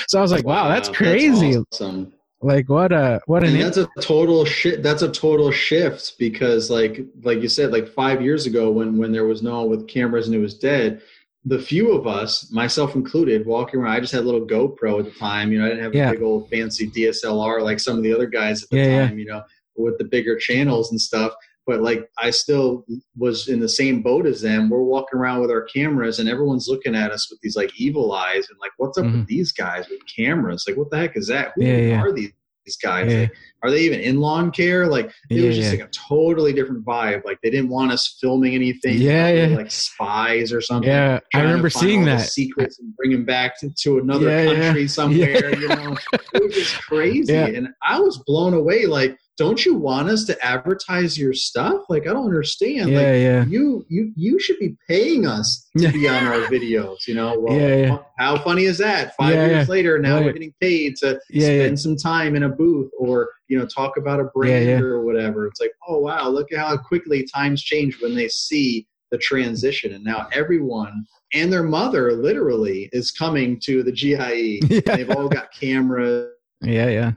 so 0.07 0.19
I 0.19 0.23
was 0.23 0.31
like, 0.31 0.45
wow, 0.45 0.65
wow 0.65 0.69
that's 0.69 0.89
crazy. 0.89 1.55
That's 1.55 1.81
awesome. 1.81 2.13
Like 2.43 2.69
what 2.69 2.93
a 2.93 3.21
what 3.27 3.45
an 3.45 3.55
and 3.55 3.63
that's 3.63 3.77
a 3.77 3.89
total 4.01 4.45
shit. 4.45 4.83
That's 4.83 5.03
a 5.03 5.11
total 5.11 5.53
shift 5.53 6.19
because 6.19 6.71
like 6.71 7.01
like 7.23 7.41
you 7.41 7.49
said, 7.49 7.71
like 7.71 7.89
five 7.89 8.21
years 8.21 8.47
ago 8.47 8.71
when 8.71 8.99
when 8.99 9.13
there 9.13 9.27
was 9.27 9.43
no 9.43 9.61
one 9.61 9.71
with 9.71 9.89
cameras 9.89 10.27
and 10.27 10.35
it 10.35 10.41
was 10.41 10.55
dead, 10.55 11.03
the 11.45 11.61
few 11.61 11.93
of 11.93 12.07
us, 12.07 12.51
myself 12.51 12.97
included, 12.97 13.47
walking 13.47 13.81
around. 13.81 13.93
I 13.93 14.01
just 14.01 14.13
had 14.13 14.23
a 14.23 14.27
little 14.27 14.47
GoPro 14.47 14.99
at 14.99 15.05
the 15.05 15.19
time. 15.19 15.53
You 15.53 15.61
know, 15.61 15.67
I 15.67 15.69
didn't 15.69 15.85
have 15.85 15.95
yeah. 15.95 16.09
a 16.09 16.13
big 16.13 16.23
old 16.23 16.49
fancy 16.51 16.91
DSLR 16.91 17.63
like 17.63 17.79
some 17.79 17.97
of 17.97 18.03
the 18.03 18.13
other 18.13 18.27
guys 18.27 18.65
at 18.65 18.71
the 18.71 18.77
yeah, 18.79 19.07
time. 19.07 19.19
Yeah. 19.19 19.25
You 19.25 19.31
know, 19.31 19.43
with 19.77 19.99
the 19.99 20.05
bigger 20.05 20.37
channels 20.37 20.91
and 20.91 21.01
stuff. 21.01 21.33
But 21.67 21.81
like, 21.81 22.09
I 22.19 22.31
still 22.31 22.85
was 23.17 23.49
in 23.49 23.61
the 23.61 23.69
same 23.69 24.03
boat 24.03 24.27
as 24.27 24.41
them. 24.41 24.69
We're 24.69 24.83
walking 24.83 25.19
around 25.19 25.41
with 25.41 25.51
our 25.51 25.63
cameras, 25.63 26.19
and 26.19 26.29
everyone's 26.29 26.69
looking 26.69 26.95
at 26.95 27.13
us 27.13 27.31
with 27.31 27.41
these 27.41 27.57
like 27.57 27.73
evil 27.79 28.13
eyes, 28.13 28.49
and 28.49 28.59
like, 28.61 28.73
what's 28.79 28.99
up 28.99 29.05
mm-hmm. 29.05 29.19
with 29.21 29.29
these 29.29 29.53
guys 29.53 29.89
with 29.89 30.01
cameras? 30.07 30.65
Like, 30.67 30.77
what 30.77 30.91
the 30.91 30.99
heck 30.99 31.17
is 31.17 31.29
that? 31.29 31.53
Who 31.57 31.93
are 31.95 32.13
these? 32.13 32.33
these 32.65 32.77
guys 32.77 33.13
yeah. 33.13 33.21
like, 33.21 33.33
are 33.63 33.71
they 33.71 33.81
even 33.83 34.01
in 34.01 34.21
lawn 34.21 34.51
care 34.51 34.87
like 34.87 35.07
it 35.07 35.37
yeah, 35.37 35.47
was 35.47 35.57
just 35.57 35.73
yeah. 35.73 35.81
like 35.81 35.89
a 35.89 35.91
totally 35.91 36.53
different 36.53 36.85
vibe 36.85 37.25
like 37.25 37.39
they 37.43 37.51
didn't 37.51 37.69
want 37.69 37.91
us 37.91 38.17
filming 38.21 38.55
anything 38.55 38.99
yeah, 38.99 39.31
yeah. 39.31 39.57
like 39.57 39.71
spies 39.71 40.53
or 40.53 40.61
something 40.61 40.89
yeah 40.89 41.19
i 41.35 41.41
remember 41.41 41.71
seeing 41.71 42.05
that 42.05 42.21
secrets 42.21 42.79
and 42.79 42.95
bring 42.97 43.11
them 43.11 43.25
back 43.25 43.59
to, 43.59 43.71
to 43.71 43.99
another 43.99 44.29
country 44.47 44.87
somewhere 44.89 45.59
you 45.59 45.69
know 45.69 45.97
it 46.35 46.43
was 46.43 46.55
just 46.55 46.81
crazy 46.83 47.35
and 47.35 47.69
i 47.83 47.99
was 47.99 48.19
blown 48.27 48.55
away 48.55 48.87
like 48.87 49.17
don't 49.39 49.65
you 49.65 49.75
want 49.75 50.09
us 50.11 50.25
to 50.27 50.45
advertise 50.45 51.17
your 51.17 51.33
stuff? 51.33 51.83
Like, 51.89 52.03
I 52.03 52.13
don't 52.13 52.27
understand. 52.27 52.91
Yeah, 52.91 52.99
like, 52.99 53.07
yeah. 53.07 53.45
You, 53.47 53.85
you, 53.89 54.13
you 54.15 54.39
should 54.39 54.59
be 54.59 54.77
paying 54.89 55.27
us 55.27 55.69
to 55.79 55.91
be 55.91 56.09
on 56.09 56.27
our 56.27 56.41
videos. 56.51 57.07
You 57.07 57.15
know, 57.15 57.39
well, 57.39 57.59
yeah, 57.59 57.77
yeah. 57.77 57.99
how 58.19 58.39
funny 58.43 58.65
is 58.65 58.79
that? 58.79 59.17
Five 59.17 59.35
yeah, 59.35 59.47
years 59.47 59.69
later, 59.69 59.99
now 59.99 60.17
right. 60.17 60.27
we're 60.27 60.33
getting 60.33 60.55
paid 60.61 60.97
to 60.97 61.19
spend 61.31 61.81
some 61.81 61.97
time 61.97 62.37
in 62.37 62.43
a 62.43 62.49
booth 62.49 62.91
or 62.99 63.31
you 63.49 63.59
know 63.59 63.67
talk 63.67 63.97
about 63.97 64.21
a 64.21 64.25
brand 64.25 64.83
or 64.83 65.05
whatever. 65.05 65.47
It's 65.47 65.61
like, 65.61 65.73
oh 65.89 65.99
wow, 65.99 66.29
look 66.29 66.53
at 66.53 66.59
how 66.59 66.77
quickly 66.77 67.27
times 67.35 67.63
change 67.63 68.01
when 68.03 68.15
they 68.15 68.29
see 68.29 68.87
the 69.11 69.19
transition, 69.19 69.95
and 69.95 70.05
now 70.05 70.29
everyone 70.33 71.07
and 71.35 71.53
their 71.53 71.63
mother 71.63 72.13
literally 72.13 72.91
is 72.93 73.11
coming 73.11 73.59
to 73.61 73.83
the 73.83 73.93
GIE. 73.93 74.61
They've 74.87 75.11
all 75.11 75.29
got 75.29 75.53
cameras. 75.53 76.31
Yeah, 76.61 76.89
yeah. 76.89 77.13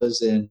And 0.00 0.50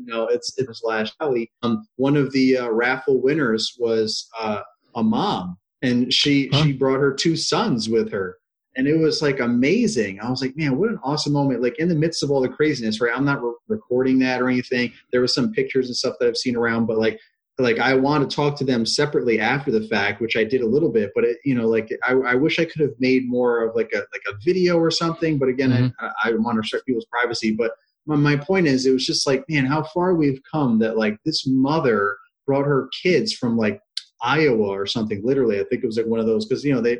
you 0.00 0.12
know, 0.12 0.26
it's 0.26 0.56
it 0.58 0.66
was 0.66 0.82
last 0.84 1.14
alley. 1.20 1.50
Um, 1.62 1.86
one 1.96 2.16
of 2.16 2.32
the 2.32 2.58
uh, 2.58 2.70
raffle 2.70 3.20
winners 3.20 3.76
was 3.78 4.28
uh, 4.38 4.62
a 4.94 5.02
mom, 5.02 5.58
and 5.82 6.12
she 6.12 6.48
huh? 6.52 6.62
she 6.62 6.72
brought 6.72 7.00
her 7.00 7.12
two 7.12 7.36
sons 7.36 7.88
with 7.88 8.10
her, 8.12 8.38
and 8.76 8.86
it 8.86 8.96
was 8.96 9.22
like 9.22 9.40
amazing. 9.40 10.20
I 10.20 10.30
was 10.30 10.42
like, 10.42 10.56
man, 10.56 10.78
what 10.78 10.90
an 10.90 10.98
awesome 11.02 11.32
moment! 11.32 11.62
Like 11.62 11.78
in 11.78 11.88
the 11.88 11.94
midst 11.94 12.22
of 12.22 12.30
all 12.30 12.40
the 12.40 12.48
craziness, 12.48 13.00
right? 13.00 13.12
I'm 13.14 13.24
not 13.24 13.42
re- 13.42 13.54
recording 13.68 14.18
that 14.20 14.40
or 14.40 14.48
anything. 14.48 14.92
There 15.12 15.20
was 15.20 15.34
some 15.34 15.52
pictures 15.52 15.86
and 15.86 15.96
stuff 15.96 16.14
that 16.20 16.28
I've 16.28 16.36
seen 16.36 16.56
around, 16.56 16.86
but 16.86 16.98
like 16.98 17.20
like 17.60 17.78
I 17.78 17.94
want 17.94 18.28
to 18.28 18.34
talk 18.34 18.56
to 18.56 18.64
them 18.64 18.86
separately 18.86 19.40
after 19.40 19.70
the 19.70 19.86
fact, 19.88 20.20
which 20.20 20.36
I 20.36 20.44
did 20.44 20.62
a 20.62 20.66
little 20.66 20.90
bit, 20.90 21.10
but 21.14 21.24
it, 21.24 21.38
you 21.44 21.54
know, 21.54 21.66
like 21.66 21.90
I, 22.04 22.12
I 22.12 22.34
wish 22.34 22.58
I 22.58 22.64
could 22.64 22.80
have 22.80 22.94
made 22.98 23.28
more 23.28 23.62
of 23.64 23.76
like 23.76 23.90
a 23.92 23.98
like 23.98 24.22
a 24.28 24.38
video 24.44 24.78
or 24.78 24.90
something. 24.90 25.38
But 25.38 25.48
again, 25.48 25.70
mm-hmm. 25.70 26.04
I, 26.04 26.30
I 26.30 26.32
want 26.32 26.56
to 26.56 26.60
respect 26.60 26.86
people's 26.86 27.06
privacy. 27.06 27.52
But 27.52 27.72
my 28.18 28.36
point 28.36 28.66
is 28.66 28.86
it 28.86 28.92
was 28.92 29.06
just 29.06 29.26
like 29.26 29.44
man 29.48 29.64
how 29.64 29.82
far 29.82 30.14
we've 30.14 30.40
come 30.50 30.78
that 30.78 30.96
like 30.96 31.16
this 31.24 31.46
mother 31.46 32.16
brought 32.46 32.66
her 32.66 32.88
kids 33.02 33.32
from 33.32 33.56
like 33.56 33.80
iowa 34.22 34.68
or 34.68 34.86
something 34.86 35.20
literally 35.24 35.60
i 35.60 35.64
think 35.64 35.82
it 35.82 35.86
was 35.86 35.96
like 35.96 36.06
one 36.06 36.20
of 36.20 36.26
those 36.26 36.46
because 36.46 36.64
you 36.64 36.74
know 36.74 36.80
they 36.80 36.98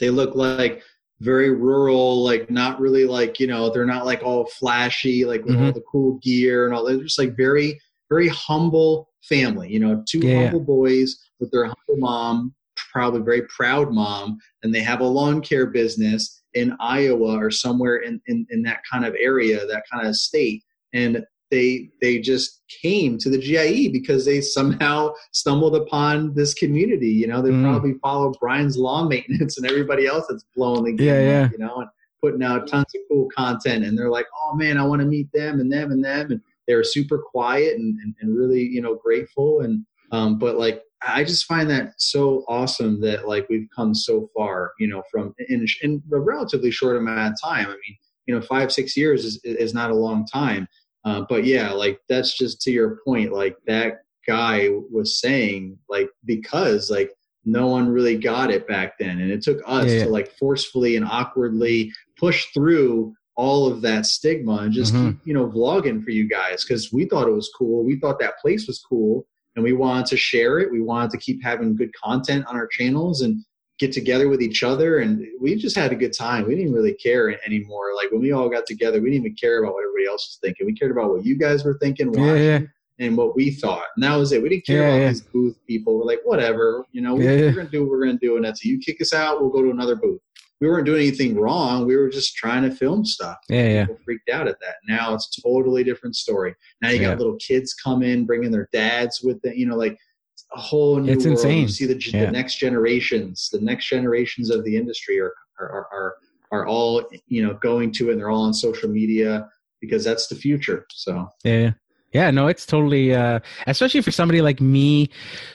they 0.00 0.10
look 0.10 0.34
like 0.34 0.82
very 1.20 1.50
rural 1.50 2.22
like 2.22 2.50
not 2.50 2.80
really 2.80 3.04
like 3.04 3.38
you 3.38 3.46
know 3.46 3.70
they're 3.70 3.86
not 3.86 4.06
like 4.06 4.22
all 4.22 4.46
flashy 4.46 5.24
like 5.24 5.44
with 5.44 5.54
mm-hmm. 5.54 5.66
all 5.66 5.72
the 5.72 5.84
cool 5.90 6.18
gear 6.22 6.66
and 6.66 6.74
all 6.74 6.84
they're 6.84 6.98
just 6.98 7.18
like 7.18 7.36
very 7.36 7.80
very 8.10 8.28
humble 8.28 9.08
family 9.22 9.70
you 9.70 9.80
know 9.80 10.02
two 10.08 10.18
yeah. 10.18 10.44
humble 10.44 10.60
boys 10.60 11.16
with 11.40 11.50
their 11.50 11.64
humble 11.64 11.98
mom 11.98 12.54
probably 12.92 13.20
very 13.20 13.42
proud 13.42 13.92
mom 13.92 14.38
and 14.62 14.74
they 14.74 14.80
have 14.80 15.00
a 15.00 15.04
lawn 15.04 15.40
care 15.40 15.66
business 15.66 16.42
in 16.54 16.76
Iowa 16.80 17.36
or 17.36 17.50
somewhere 17.50 17.96
in, 17.96 18.20
in, 18.26 18.46
in 18.50 18.62
that 18.62 18.80
kind 18.90 19.04
of 19.04 19.14
area, 19.20 19.66
that 19.66 19.84
kind 19.90 20.06
of 20.06 20.16
state. 20.16 20.62
And 20.92 21.24
they 21.50 21.90
they 22.00 22.20
just 22.20 22.62
came 22.82 23.18
to 23.18 23.30
the 23.30 23.38
GIE 23.38 23.88
because 23.88 24.24
they 24.24 24.40
somehow 24.40 25.12
stumbled 25.32 25.76
upon 25.76 26.34
this 26.34 26.54
community. 26.54 27.10
You 27.10 27.26
know, 27.26 27.42
they 27.42 27.50
mm. 27.50 27.62
probably 27.62 27.94
follow 28.02 28.32
Brian's 28.40 28.76
lawn 28.76 29.08
maintenance 29.14 29.58
and 29.58 29.68
everybody 29.68 30.06
else 30.06 30.26
that's 30.28 30.44
blowing 30.56 30.84
the 30.84 30.92
game 30.92 31.06
yeah, 31.06 31.20
yeah. 31.20 31.44
Up, 31.44 31.52
you 31.52 31.58
know, 31.58 31.76
and 31.80 31.88
putting 32.22 32.42
out 32.42 32.66
tons 32.66 32.86
of 32.94 33.00
cool 33.08 33.28
content. 33.36 33.84
And 33.84 33.96
they're 33.96 34.10
like, 34.10 34.26
oh 34.42 34.54
man, 34.54 34.78
I 34.78 34.84
want 34.84 35.00
to 35.00 35.06
meet 35.06 35.30
them 35.32 35.60
and 35.60 35.70
them 35.70 35.92
and 35.92 36.04
them. 36.04 36.32
And 36.32 36.40
they 36.66 36.74
were 36.74 36.84
super 36.84 37.18
quiet 37.18 37.76
and, 37.76 37.98
and, 38.00 38.14
and 38.20 38.36
really, 38.36 38.62
you 38.62 38.80
know, 38.80 38.94
grateful. 38.94 39.60
And 39.60 39.84
um, 40.10 40.38
but 40.38 40.56
like 40.56 40.82
I 41.06 41.24
just 41.24 41.46
find 41.46 41.68
that 41.70 41.94
so 41.98 42.44
awesome 42.48 43.00
that 43.02 43.28
like 43.28 43.48
we've 43.48 43.68
come 43.74 43.94
so 43.94 44.30
far, 44.36 44.72
you 44.78 44.86
know, 44.86 45.02
from 45.10 45.34
in, 45.48 45.66
in 45.82 46.02
a 46.12 46.18
relatively 46.18 46.70
short 46.70 46.96
amount 46.96 47.32
of 47.32 47.40
time. 47.42 47.66
I 47.66 47.72
mean, 47.72 47.96
you 48.26 48.34
know, 48.34 48.40
five 48.40 48.72
six 48.72 48.96
years 48.96 49.24
is 49.24 49.40
is 49.44 49.74
not 49.74 49.90
a 49.90 49.94
long 49.94 50.26
time, 50.26 50.66
uh, 51.04 51.22
but 51.28 51.44
yeah, 51.44 51.70
like 51.72 52.00
that's 52.08 52.36
just 52.36 52.60
to 52.62 52.70
your 52.70 52.98
point. 53.06 53.32
Like 53.32 53.56
that 53.66 54.02
guy 54.26 54.70
was 54.90 55.20
saying, 55.20 55.78
like 55.88 56.08
because 56.24 56.90
like 56.90 57.10
no 57.44 57.66
one 57.66 57.88
really 57.88 58.16
got 58.16 58.50
it 58.50 58.66
back 58.66 58.98
then, 58.98 59.20
and 59.20 59.30
it 59.30 59.42
took 59.42 59.60
us 59.66 59.86
yeah, 59.86 59.98
yeah. 59.98 60.04
to 60.04 60.10
like 60.10 60.32
forcefully 60.38 60.96
and 60.96 61.04
awkwardly 61.04 61.92
push 62.18 62.46
through 62.54 63.14
all 63.36 63.66
of 63.66 63.82
that 63.82 64.06
stigma 64.06 64.58
and 64.58 64.72
just 64.72 64.94
mm-hmm. 64.94 65.10
keep 65.10 65.18
you 65.24 65.34
know 65.34 65.48
vlogging 65.48 66.02
for 66.02 66.10
you 66.10 66.28
guys 66.28 66.64
because 66.64 66.92
we 66.92 67.04
thought 67.04 67.28
it 67.28 67.32
was 67.32 67.50
cool. 67.56 67.84
We 67.84 67.98
thought 67.98 68.20
that 68.20 68.38
place 68.38 68.66
was 68.66 68.84
cool 68.88 69.26
and 69.56 69.64
we 69.64 69.72
wanted 69.72 70.06
to 70.06 70.16
share 70.16 70.58
it. 70.58 70.70
We 70.70 70.80
wanted 70.80 71.10
to 71.12 71.18
keep 71.18 71.42
having 71.42 71.76
good 71.76 71.94
content 71.94 72.44
on 72.48 72.56
our 72.56 72.66
channels 72.66 73.22
and 73.22 73.44
get 73.78 73.92
together 73.92 74.28
with 74.28 74.40
each 74.40 74.62
other 74.62 74.98
and 75.00 75.26
we 75.40 75.56
just 75.56 75.76
had 75.76 75.90
a 75.92 75.96
good 75.96 76.12
time. 76.12 76.46
We 76.46 76.54
didn't 76.54 76.72
really 76.72 76.94
care 76.94 77.36
anymore. 77.44 77.94
Like 77.96 78.10
when 78.12 78.20
we 78.20 78.30
all 78.32 78.48
got 78.48 78.66
together, 78.66 79.00
we 79.00 79.10
didn't 79.10 79.26
even 79.26 79.36
care 79.36 79.62
about 79.62 79.74
what 79.74 79.82
everybody 79.84 80.06
else 80.06 80.28
was 80.28 80.38
thinking. 80.40 80.66
We 80.66 80.74
cared 80.74 80.92
about 80.92 81.10
what 81.10 81.24
you 81.24 81.36
guys 81.36 81.64
were 81.64 81.76
thinking, 81.78 82.08
watching, 82.08 82.24
Yeah, 82.26 82.34
yeah. 82.34 82.60
and 83.00 83.16
what 83.16 83.34
we 83.34 83.50
thought. 83.50 83.86
And 83.96 84.04
that 84.04 84.14
was 84.14 84.30
it. 84.30 84.40
We 84.42 84.48
didn't 84.48 84.66
care 84.66 84.82
Yeah, 84.88 84.94
about 84.94 85.08
these 85.08 85.20
booth 85.22 85.56
people. 85.66 85.98
We're 85.98 86.04
like, 86.04 86.20
whatever, 86.24 86.84
you 86.92 87.00
know, 87.00 87.14
we, 87.16 87.24
Yeah, 87.24 87.32
yeah. 87.32 87.40
we're 87.46 87.52
gonna 87.54 87.68
do 87.70 87.80
what 87.82 87.90
we're 87.90 88.06
gonna 88.06 88.18
do, 88.18 88.36
and 88.36 88.44
that's 88.44 88.64
it. 88.64 88.68
You 88.68 88.78
kick 88.78 89.00
us 89.00 89.12
out, 89.12 89.40
we'll 89.40 89.50
go 89.50 89.62
to 89.62 89.70
another 89.70 89.96
booth. 89.96 90.20
We 90.60 90.68
weren't 90.68 90.86
doing 90.86 91.02
anything 91.02 91.36
wrong. 91.36 91.86
We 91.86 91.96
were 91.96 92.08
just 92.08 92.36
trying 92.36 92.62
to 92.62 92.74
film 92.74 93.04
stuff. 93.04 93.36
Yeah, 93.48 93.68
yeah. 93.68 93.84
People 93.86 94.00
freaked 94.04 94.28
out 94.30 94.48
at 94.48 94.58
that. 94.60 94.76
Now 94.88 95.14
it's 95.14 95.36
a 95.38 95.42
totally 95.42 95.84
different 95.84 96.16
story. 96.16 96.54
Now 96.80 96.90
you 96.90 97.00
got 97.00 97.10
Yeah. 97.10 97.16
little 97.16 97.36
kids 97.36 97.74
come 97.74 98.02
in, 98.02 98.24
bringing 98.24 98.50
their 98.50 98.68
dads 98.72 99.20
with 99.22 99.40
them. 99.42 99.54
You 99.56 99.66
know, 99.66 99.76
like 99.76 99.98
it's 100.32 100.46
a 100.54 100.60
whole 100.60 100.98
new 101.00 101.12
It's 101.12 101.24
world. 101.24 101.38
insane. 101.38 101.62
You 101.62 101.68
see 101.68 101.86
the, 101.86 102.00
Yeah. 102.12 102.26
the 102.26 102.32
next 102.32 102.56
generations, 102.58 103.48
the 103.52 103.60
next 103.60 103.88
generations 103.88 104.50
of 104.50 104.64
the 104.64 104.76
industry 104.76 105.20
are 105.20 105.32
are, 105.60 105.68
are 105.70 105.86
are 105.92 106.14
are 106.52 106.66
all 106.66 107.02
you 107.26 107.42
know 107.44 107.54
going 107.54 107.90
to 107.92 108.08
it. 108.08 108.12
and 108.12 108.20
They're 108.20 108.30
all 108.30 108.42
on 108.44 108.54
social 108.54 108.88
media 108.88 109.48
because 109.80 110.04
that's 110.04 110.28
the 110.28 110.36
future. 110.36 110.86
So 110.90 111.28
Yeah. 111.44 111.72
Yeah, 112.12 112.30
no, 112.30 112.46
it's 112.46 112.64
totally 112.64 113.12
uh 113.12 113.40
especially 113.66 114.00
for 114.02 114.12
somebody 114.12 114.40
like 114.40 114.60
me 114.60 115.10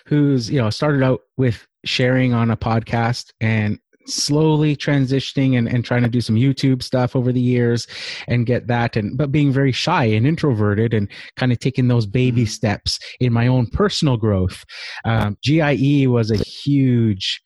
who's, 0.07 0.51
you 0.51 0.59
know, 0.59 0.69
started 0.69 1.03
out 1.03 1.21
with 1.37 1.65
sharing 1.85 2.33
on 2.33 2.51
a 2.51 2.57
podcast 2.57 3.31
and 3.39 3.79
slowly 4.07 4.75
transitioning 4.75 5.57
and, 5.57 5.67
and 5.67 5.85
trying 5.85 6.03
to 6.03 6.09
do 6.09 6.21
some 6.21 6.35
YouTube 6.35 6.81
stuff 6.81 7.15
over 7.15 7.31
the 7.31 7.41
years 7.41 7.87
and 8.27 8.45
get 8.45 8.67
that 8.67 8.95
and 8.95 9.17
but 9.17 9.31
being 9.31 9.51
very 9.51 9.71
shy 9.71 10.05
and 10.05 10.25
introverted 10.25 10.93
and 10.93 11.07
kind 11.35 11.51
of 11.51 11.59
taking 11.59 11.87
those 11.87 12.05
baby 12.05 12.43
Mhm. 12.43 12.49
steps 12.49 12.99
in 13.19 13.31
my 13.33 13.47
own 13.47 13.67
personal 13.67 14.17
growth. 14.17 14.65
Um, 15.05 15.37
GIE 15.43 16.07
was 16.07 16.31
a 16.31 16.37
huge 16.37 17.41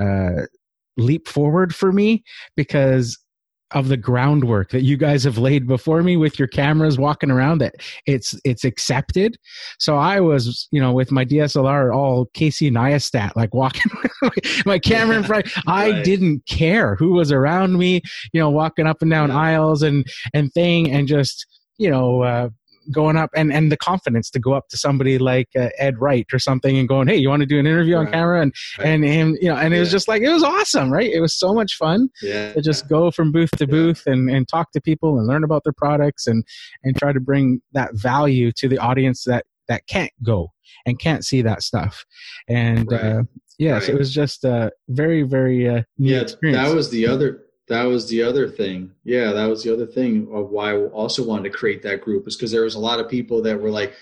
uh 0.00 0.42
leap 0.96 1.28
forward 1.28 1.74
for 1.74 1.92
me 1.92 2.24
because 2.56 3.18
of 3.72 3.88
the 3.88 3.96
groundwork 3.96 4.70
that 4.70 4.82
you 4.82 4.96
guys 4.96 5.24
have 5.24 5.36
laid 5.36 5.66
before 5.66 6.02
me 6.02 6.16
with 6.16 6.38
your 6.38 6.48
cameras 6.48 6.98
walking 6.98 7.30
around 7.30 7.58
that 7.58 7.74
it's 8.06 8.34
it's 8.44 8.64
accepted 8.64 9.36
so 9.78 9.96
i 9.96 10.18
was 10.20 10.68
you 10.70 10.80
know 10.80 10.92
with 10.92 11.12
my 11.12 11.24
dslr 11.24 11.94
all 11.94 12.26
casey 12.32 12.70
neistat 12.70 13.34
like 13.36 13.52
walking 13.54 13.92
with 14.22 14.62
my 14.66 14.78
camera 14.78 15.16
in 15.18 15.22
front 15.22 15.46
i 15.66 15.90
Right. 15.90 16.04
didn't 16.04 16.46
care 16.46 16.94
who 16.96 17.12
was 17.12 17.30
around 17.30 17.78
me 17.78 18.00
you 18.32 18.40
know 18.40 18.50
walking 18.50 18.86
up 18.86 19.02
and 19.02 19.10
down 19.10 19.28
Yeah. 19.28 19.36
aisles 19.38 19.82
and 19.82 20.06
and 20.32 20.52
thing 20.52 20.90
and 20.90 21.06
just 21.06 21.46
you 21.76 21.90
know 21.90 22.22
uh 22.22 22.48
going 22.92 23.16
up 23.16 23.30
and 23.34 23.52
and 23.52 23.70
the 23.70 23.76
confidence 23.76 24.30
to 24.30 24.38
go 24.38 24.52
up 24.52 24.68
to 24.68 24.76
somebody 24.76 25.18
like 25.18 25.48
uh, 25.56 25.68
ed 25.78 25.98
wright 25.98 26.26
or 26.32 26.38
something 26.38 26.78
and 26.78 26.88
going 26.88 27.06
hey 27.08 27.16
you 27.16 27.28
want 27.28 27.40
to 27.40 27.46
do 27.46 27.58
an 27.58 27.66
interview 27.66 27.96
on 27.96 28.06
camera 28.10 28.40
and 28.42 28.54
Right. 28.78 28.86
and 28.88 29.04
him 29.04 29.36
you 29.40 29.48
know 29.48 29.56
and 29.56 29.74
it 29.74 29.78
was 29.80 29.90
just 29.90 30.08
like 30.08 30.22
it 30.22 30.32
was 30.32 30.42
awesome 30.42 30.92
right 30.92 31.10
it 31.10 31.20
was 31.20 31.34
so 31.38 31.52
much 31.54 31.74
fun 31.76 32.08
yeah, 32.22 32.52
to 32.52 32.60
just 32.62 32.88
go 32.88 33.10
from 33.10 33.32
booth 33.32 33.50
to 33.52 33.64
Yeah. 33.66 33.70
booth 33.70 34.02
and, 34.06 34.30
and 34.30 34.48
talk 34.48 34.72
to 34.72 34.80
people 34.80 35.18
and 35.18 35.26
learn 35.26 35.44
about 35.44 35.64
their 35.64 35.72
products 35.72 36.26
and 36.26 36.44
and 36.82 36.96
try 36.96 37.12
to 37.12 37.20
bring 37.20 37.60
that 37.72 37.94
value 37.94 38.52
to 38.52 38.68
the 38.68 38.78
audience 38.78 39.24
that 39.24 39.44
that 39.68 39.86
can't 39.86 40.12
go 40.22 40.48
and 40.86 40.98
can't 40.98 41.24
see 41.24 41.42
that 41.42 41.62
stuff 41.62 42.04
and 42.48 42.90
Right. 42.90 43.02
uh 43.04 43.22
yes 43.58 43.82
Right. 43.82 43.90
it 43.94 43.98
was 43.98 44.12
just 44.12 44.44
a 44.44 44.70
very 44.88 45.22
very 45.22 45.68
uh 45.68 45.82
neat 45.98 46.10
yeah 46.12 46.20
experience 46.20 46.68
that 46.68 46.74
was 46.74 46.90
the 46.90 47.06
other 47.06 47.42
that 47.68 47.84
was 47.84 48.08
the 48.08 48.22
other 48.22 48.48
thing. 48.48 48.90
Yeah 49.04 49.32
that 49.32 49.46
was 49.46 49.62
the 49.62 49.72
other 49.72 49.86
thing 49.86 50.28
of 50.32 50.50
why 50.50 50.72
i 50.72 50.76
also 50.76 51.24
wanted 51.24 51.44
to 51.50 51.58
create 51.58 51.82
that 51.82 52.00
group 52.00 52.26
is 52.26 52.36
because 52.36 52.50
there 52.50 52.62
was 52.62 52.74
a 52.74 52.80
lot 52.80 53.00
of 53.00 53.08
people 53.08 53.42
that 53.42 53.60
were 53.60 53.70
like 53.70 53.92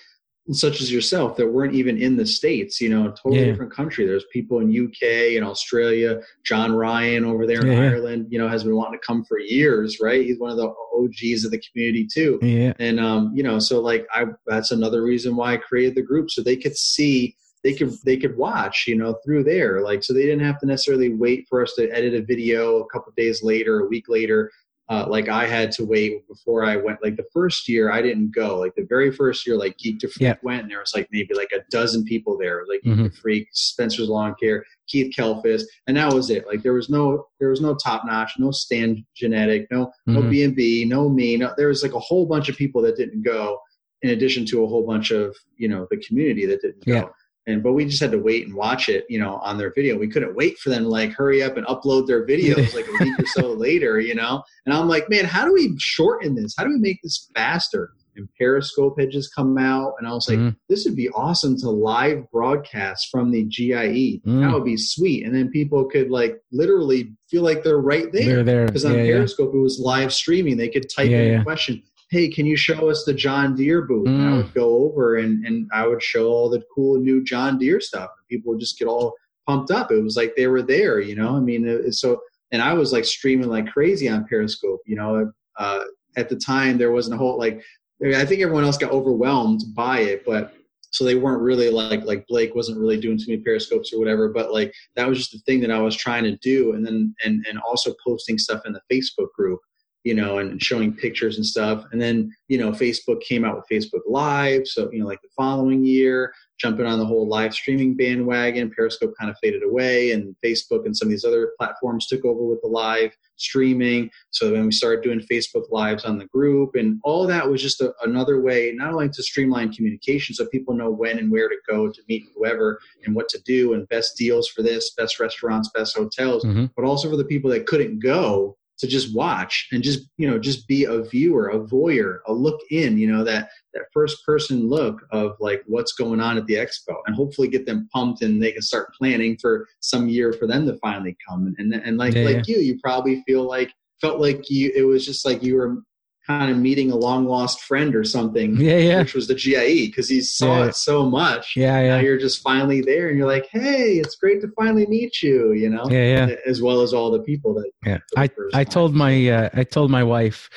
such 0.52 0.80
as 0.80 0.92
yourself 0.92 1.36
that 1.36 1.48
weren't 1.48 1.74
even 1.74 2.00
in 2.00 2.16
the 2.16 2.24
states 2.24 2.80
you 2.80 2.88
know 2.88 3.06
a 3.06 3.10
totally 3.10 3.40
Yeah. 3.40 3.46
different 3.46 3.72
country. 3.72 4.06
There's 4.06 4.24
people 4.32 4.60
in 4.60 4.68
uk 4.86 5.02
and 5.02 5.44
australia. 5.44 6.20
John 6.44 6.72
ryan 6.72 7.24
over 7.24 7.46
there 7.46 7.60
in 7.60 7.72
yeah. 7.72 7.80
ireland 7.90 8.28
you 8.30 8.38
know 8.38 8.48
has 8.48 8.62
been 8.62 8.76
wanting 8.76 8.98
to 9.00 9.06
come 9.06 9.24
for 9.24 9.38
years 9.40 9.98
right? 10.00 10.24
He's 10.24 10.38
one 10.38 10.50
of 10.50 10.56
the 10.56 10.72
og's 10.94 11.44
of 11.44 11.50
the 11.50 11.60
community 11.60 12.06
too. 12.06 12.38
Yeah. 12.42 12.72
And 12.78 12.98
um, 13.00 13.32
you 13.34 13.42
know, 13.42 13.58
so 13.58 13.80
like 13.80 14.06
I 14.14 14.26
that's 14.46 14.70
another 14.70 15.02
reason 15.02 15.36
why 15.36 15.54
I 15.54 15.56
created 15.56 15.94
the 15.94 16.02
group 16.02 16.30
so 16.30 16.42
they 16.42 16.56
could 16.56 16.76
see 16.76 17.36
they 17.64 17.74
could 17.74 17.92
they 18.04 18.16
could 18.16 18.36
watch, 18.36 18.84
you 18.86 18.96
know, 18.96 19.16
through 19.24 19.44
there. 19.44 19.82
Like 19.82 20.04
so 20.04 20.12
they 20.12 20.22
didn't 20.22 20.44
have 20.44 20.58
to 20.60 20.66
necessarily 20.66 21.12
wait 21.14 21.46
for 21.48 21.62
us 21.62 21.74
to 21.74 21.88
edit 21.90 22.14
a 22.14 22.22
video 22.22 22.78
a 22.80 22.88
couple 22.90 23.12
days 23.16 23.42
later, 23.42 23.80
a 23.80 23.86
week 23.86 24.04
later. 24.08 24.50
Uh, 24.88 25.04
like 25.08 25.28
I 25.28 25.48
had 25.48 25.72
to 25.72 25.84
wait 25.84 26.28
before 26.28 26.64
I 26.64 26.76
went. 26.76 27.02
Like 27.02 27.16
the 27.16 27.26
first 27.32 27.68
year, 27.68 27.90
I 27.90 28.00
didn't 28.00 28.32
go. 28.32 28.56
Like 28.60 28.72
the 28.76 28.86
very 28.88 29.10
first 29.10 29.44
year, 29.44 29.56
like 29.56 29.76
Geek 29.78 29.98
to 29.98 30.06
Freak 30.06 30.20
Yeah. 30.22 30.34
went, 30.44 30.62
and 30.62 30.70
there 30.70 30.78
was 30.78 30.92
like 30.94 31.08
maybe 31.10 31.34
like 31.34 31.50
a 31.52 31.64
dozen 31.72 32.04
people 32.04 32.38
there. 32.38 32.62
Like. 32.68 32.82
Geek 32.82 33.12
to 33.12 33.20
Freak, 33.20 33.48
Spencer's 33.50 34.08
Lawn 34.08 34.36
Care, 34.40 34.64
Keith 34.86 35.12
Kalfas, 35.12 35.64
and 35.88 35.96
that 35.96 36.12
was 36.12 36.30
it. 36.30 36.46
Like 36.46 36.62
there 36.62 36.72
was 36.74 36.88
no 36.88 37.26
there 37.40 37.48
was 37.48 37.60
no 37.60 37.74
top 37.74 38.04
notch, 38.06 38.34
no 38.38 38.52
Stan 38.52 39.04
Genadek, 39.20 39.66
no 39.72 39.90
no 40.06 40.22
Mhm. 40.22 40.30
B 40.30 40.44
and 40.44 40.54
B, 40.54 40.84
no 40.84 41.08
me. 41.08 41.36
No, 41.36 41.52
there 41.56 41.66
was 41.66 41.82
like 41.82 41.94
a 41.94 41.98
whole 41.98 42.24
bunch 42.24 42.48
of 42.48 42.56
people 42.56 42.80
that 42.82 42.96
didn't 42.96 43.22
go, 43.22 43.58
in 44.02 44.10
addition 44.10 44.46
to 44.46 44.62
a 44.62 44.68
whole 44.68 44.86
bunch 44.86 45.10
of 45.10 45.34
you 45.56 45.66
know 45.66 45.88
the 45.90 45.96
community 45.96 46.46
that 46.46 46.62
didn't 46.62 46.84
go. 46.86 47.10
And 47.48 47.62
but 47.62 47.72
we 47.74 47.84
just 47.84 48.00
had 48.02 48.10
to 48.10 48.18
wait 48.18 48.46
and 48.46 48.54
watch 48.54 48.88
it, 48.88 49.04
you 49.08 49.18
know, 49.20 49.36
on 49.36 49.56
their 49.56 49.72
video. 49.72 49.96
We 49.96 50.08
couldn't 50.08 50.34
wait 50.34 50.58
for 50.58 50.70
them 50.70 50.82
to 50.82 50.88
like 50.88 51.12
hurry 51.12 51.42
up 51.42 51.56
and 51.56 51.66
upload 51.66 52.06
their 52.08 52.26
videos 52.26 52.74
like 52.74 52.88
a 52.88 53.04
week 53.04 53.18
or 53.20 53.26
so 53.26 53.52
later, 53.52 54.00
you 54.00 54.14
know. 54.16 54.42
And 54.64 54.74
I'm 54.74 54.88
like, 54.88 55.08
man, 55.08 55.24
how 55.24 55.44
do 55.44 55.52
we 55.52 55.74
shorten 55.78 56.34
this? 56.34 56.54
How 56.58 56.64
do 56.64 56.70
we 56.70 56.78
make 56.78 56.98
this 57.02 57.30
faster? 57.34 57.92
And 58.16 58.28
Periscope 58.38 58.98
had 58.98 59.10
just 59.10 59.34
come 59.34 59.58
out, 59.58 59.92
and 59.98 60.08
I 60.08 60.12
was 60.12 60.26
like, 60.26 60.38
Mhm. 60.38 60.56
this 60.70 60.86
would 60.86 60.96
be 60.96 61.10
awesome 61.10 61.54
to 61.58 61.68
live 61.68 62.24
broadcast 62.32 63.08
from 63.10 63.30
the 63.30 63.44
GIE. 63.44 64.22
Mm. 64.26 64.40
That 64.40 64.54
would 64.54 64.64
be 64.64 64.78
sweet, 64.78 65.26
and 65.26 65.34
then 65.34 65.50
people 65.50 65.84
could 65.84 66.10
like 66.10 66.40
literally 66.50 67.12
feel 67.30 67.42
like 67.42 67.62
they're 67.62 67.78
right 67.78 68.10
there 68.10 68.42
because 68.66 68.86
on 68.86 68.94
yeah. 68.94 69.04
Periscope 69.04 69.54
it 69.54 69.58
was 69.58 69.78
live 69.78 70.14
streaming. 70.14 70.56
They 70.56 70.68
could 70.70 70.88
type 70.88 71.10
Yeah, 71.10 71.18
in 71.18 71.40
a 71.40 71.44
question. 71.44 71.82
Hey, 72.10 72.28
can 72.28 72.46
you 72.46 72.56
show 72.56 72.88
us 72.88 73.04
the 73.04 73.12
John 73.14 73.56
Deere 73.56 73.82
booth? 73.82 74.06
And 74.08 74.22
I 74.22 74.30
Mm. 74.30 74.36
would 74.44 74.54
go 74.54 74.76
over 74.84 75.16
and, 75.16 75.44
and 75.44 75.68
I 75.72 75.86
would 75.86 76.02
show 76.02 76.28
all 76.28 76.48
the 76.48 76.62
cool 76.74 76.98
new 77.00 77.22
John 77.24 77.58
Deere 77.58 77.80
stuff. 77.80 78.10
And 78.16 78.28
people 78.28 78.52
would 78.52 78.60
just 78.60 78.78
get 78.78 78.86
all 78.86 79.14
pumped 79.46 79.70
up. 79.70 79.90
It 79.90 80.02
was 80.02 80.16
like 80.16 80.34
they 80.36 80.46
were 80.46 80.62
there, 80.62 81.00
you 81.00 81.16
know. 81.16 81.36
I 81.36 81.40
mean, 81.40 81.90
so 81.92 82.20
and 82.52 82.62
I 82.62 82.74
was 82.74 82.92
like 82.92 83.04
streaming 83.04 83.48
like 83.48 83.66
crazy 83.66 84.08
on 84.08 84.24
Periscope. 84.26 84.80
You 84.86 84.96
know, 84.96 85.32
uh, 85.58 85.84
at 86.16 86.28
the 86.28 86.36
time 86.36 86.78
there 86.78 86.92
wasn't 86.92 87.14
a 87.14 87.18
whole 87.18 87.38
like. 87.38 87.62
I 88.04 88.26
think 88.26 88.42
everyone 88.42 88.64
else 88.64 88.76
got 88.76 88.92
overwhelmed 88.92 89.62
by 89.74 90.00
it, 90.00 90.22
but 90.26 90.52
so 90.90 91.02
they 91.02 91.14
weren't 91.14 91.40
really 91.42 91.70
like 91.70 92.04
like 92.04 92.26
Blake 92.28 92.54
wasn't 92.54 92.78
really 92.78 93.00
doing 93.00 93.16
too 93.18 93.24
many 93.28 93.40
periscopes 93.42 93.92
or 93.92 93.98
whatever. 93.98 94.28
But 94.28 94.52
like 94.52 94.72
that 94.96 95.08
was 95.08 95.18
just 95.18 95.32
the 95.32 95.38
thing 95.40 95.60
that 95.60 95.70
I 95.70 95.78
was 95.80 95.96
trying 95.96 96.24
to 96.24 96.36
do, 96.36 96.74
and 96.74 96.86
then 96.86 97.14
and 97.24 97.44
and 97.48 97.58
also 97.58 97.94
posting 98.06 98.36
stuff 98.38 98.62
in 98.66 98.74
the 98.74 98.82
Facebook 98.92 99.32
group, 99.34 99.60
you 100.06 100.14
know, 100.14 100.38
and 100.38 100.62
showing 100.62 100.94
pictures 100.94 101.36
and 101.36 101.44
stuff. 101.44 101.84
And 101.90 102.00
then 102.00 102.32
you 102.46 102.58
know, 102.58 102.70
Facebook 102.70 103.20
came 103.22 103.44
out 103.44 103.56
with 103.56 103.64
Facebook 103.68 104.02
Live, 104.08 104.68
so 104.68 104.88
you 104.92 105.00
know, 105.00 105.06
like 105.06 105.20
the 105.20 105.28
following 105.36 105.84
year, 105.84 106.32
jumping 106.60 106.86
on 106.86 107.00
the 107.00 107.04
whole 107.04 107.26
live 107.28 107.52
streaming 107.52 107.96
bandwagon. 107.96 108.70
Periscope 108.70 109.12
kind 109.18 109.28
of 109.32 109.36
faded 109.42 109.64
away, 109.64 110.12
and 110.12 110.36
Facebook 110.44 110.86
and 110.86 110.96
some 110.96 111.08
of 111.08 111.10
these 111.10 111.24
other 111.24 111.50
platforms 111.58 112.06
took 112.06 112.24
over 112.24 112.44
with 112.46 112.60
the 112.62 112.68
live 112.68 113.10
streaming. 113.34 114.08
So 114.30 114.50
then 114.50 114.66
we 114.66 114.72
started 114.72 115.02
doing 115.02 115.20
Facebook 115.20 115.64
Lives 115.70 116.04
on 116.04 116.18
the 116.18 116.26
group, 116.26 116.76
and 116.76 117.00
all 117.02 117.26
that 117.26 117.50
was 117.50 117.60
just 117.60 117.80
a, 117.80 117.92
another 118.04 118.40
way, 118.40 118.72
not 118.76 118.92
only 118.92 119.08
to 119.08 119.22
streamline 119.24 119.72
communication, 119.72 120.36
so 120.36 120.46
people 120.46 120.72
know 120.74 120.90
when 120.90 121.18
and 121.18 121.32
where 121.32 121.48
to 121.48 121.56
go 121.68 121.90
to 121.90 122.02
meet 122.08 122.22
whoever 122.36 122.78
and 123.04 123.14
what 123.16 123.28
to 123.30 123.40
do, 123.44 123.74
and 123.74 123.88
best 123.88 124.16
deals 124.16 124.48
for 124.48 124.62
this, 124.62 124.94
best 124.96 125.18
restaurants, 125.18 125.68
best 125.74 125.96
hotels, 125.96 126.44
Mhm. 126.44 126.70
but 126.76 126.84
also 126.84 127.10
for 127.10 127.16
the 127.16 127.24
people 127.24 127.50
that 127.50 127.66
couldn't 127.66 127.98
go 127.98 128.55
to 128.78 128.86
just 128.86 129.14
watch 129.14 129.68
and 129.72 129.82
just 129.82 130.08
you 130.18 130.28
know 130.28 130.38
just 130.38 130.66
be 130.68 130.84
a 130.84 131.02
viewer 131.02 131.48
a 131.48 131.58
voyeur 131.58 132.18
a 132.26 132.32
look 132.32 132.60
in 132.70 132.98
you 132.98 133.10
know 133.10 133.24
that 133.24 133.48
that 133.72 133.84
first 133.92 134.24
person 134.24 134.68
look 134.68 135.00
of 135.10 135.36
like 135.40 135.62
what's 135.66 135.92
going 135.92 136.20
on 136.20 136.36
at 136.36 136.46
the 136.46 136.54
expo 136.54 136.96
and 137.06 137.14
hopefully 137.14 137.48
get 137.48 137.66
them 137.66 137.88
pumped 137.92 138.22
and 138.22 138.42
they 138.42 138.52
can 138.52 138.62
start 138.62 138.92
planning 138.94 139.36
for 139.40 139.66
some 139.80 140.08
year 140.08 140.32
for 140.32 140.46
them 140.46 140.66
to 140.66 140.76
finally 140.78 141.16
come. 141.28 141.46
And 141.46 141.74
and, 141.74 141.82
and 141.82 141.98
like 141.98 142.14
Yeah, 142.14 142.24
like 142.24 142.48
you 142.48 142.58
you 142.58 142.78
probably 142.82 143.22
feel 143.26 143.44
like 143.44 143.72
felt 144.00 144.20
like 144.20 144.48
you 144.50 144.72
it 144.74 144.82
was 144.82 145.04
just 145.04 145.24
like 145.24 145.42
you 145.42 145.56
were 145.56 145.82
kind 146.26 146.50
of 146.50 146.56
meeting 146.58 146.90
a 146.90 146.96
long 146.96 147.26
lost 147.26 147.60
friend 147.62 147.94
or 147.94 148.02
something 148.04 148.56
yeah 148.56 148.76
yeah 148.78 148.98
which 149.00 149.14
was 149.14 149.28
the 149.28 149.34
GIE 149.34 149.86
because 149.86 150.08
he 150.08 150.20
saw 150.20 150.62
Yeah. 150.62 150.66
it 150.68 150.74
so 150.74 151.08
much 151.08 151.54
yeah 151.56 151.80
yeah. 151.80 151.88
now 151.88 151.94
yeah 151.96 152.00
you're 152.02 152.18
just 152.18 152.42
finally 152.42 152.80
there 152.80 153.08
and 153.08 153.16
you're 153.18 153.26
like 153.28 153.46
hey 153.50 153.94
it's 154.02 154.16
great 154.16 154.40
to 154.42 154.48
finally 154.56 154.86
meet 154.86 155.22
you 155.22 155.52
you 155.52 155.68
know 155.68 155.84
yeah 155.90 156.26
yeah 156.26 156.34
as 156.46 156.60
well 156.60 156.80
as 156.82 156.92
all 156.92 157.10
the 157.10 157.20
people 157.22 157.54
that 157.54 157.70
Yeah, 157.84 157.98
I 158.16 158.24
I 158.54 158.64
time. 158.64 158.72
told 158.72 158.94
my 158.94 159.28
uh, 159.28 159.48
I 159.54 159.62
told 159.64 159.90
my 159.90 160.02
wife, 160.02 160.48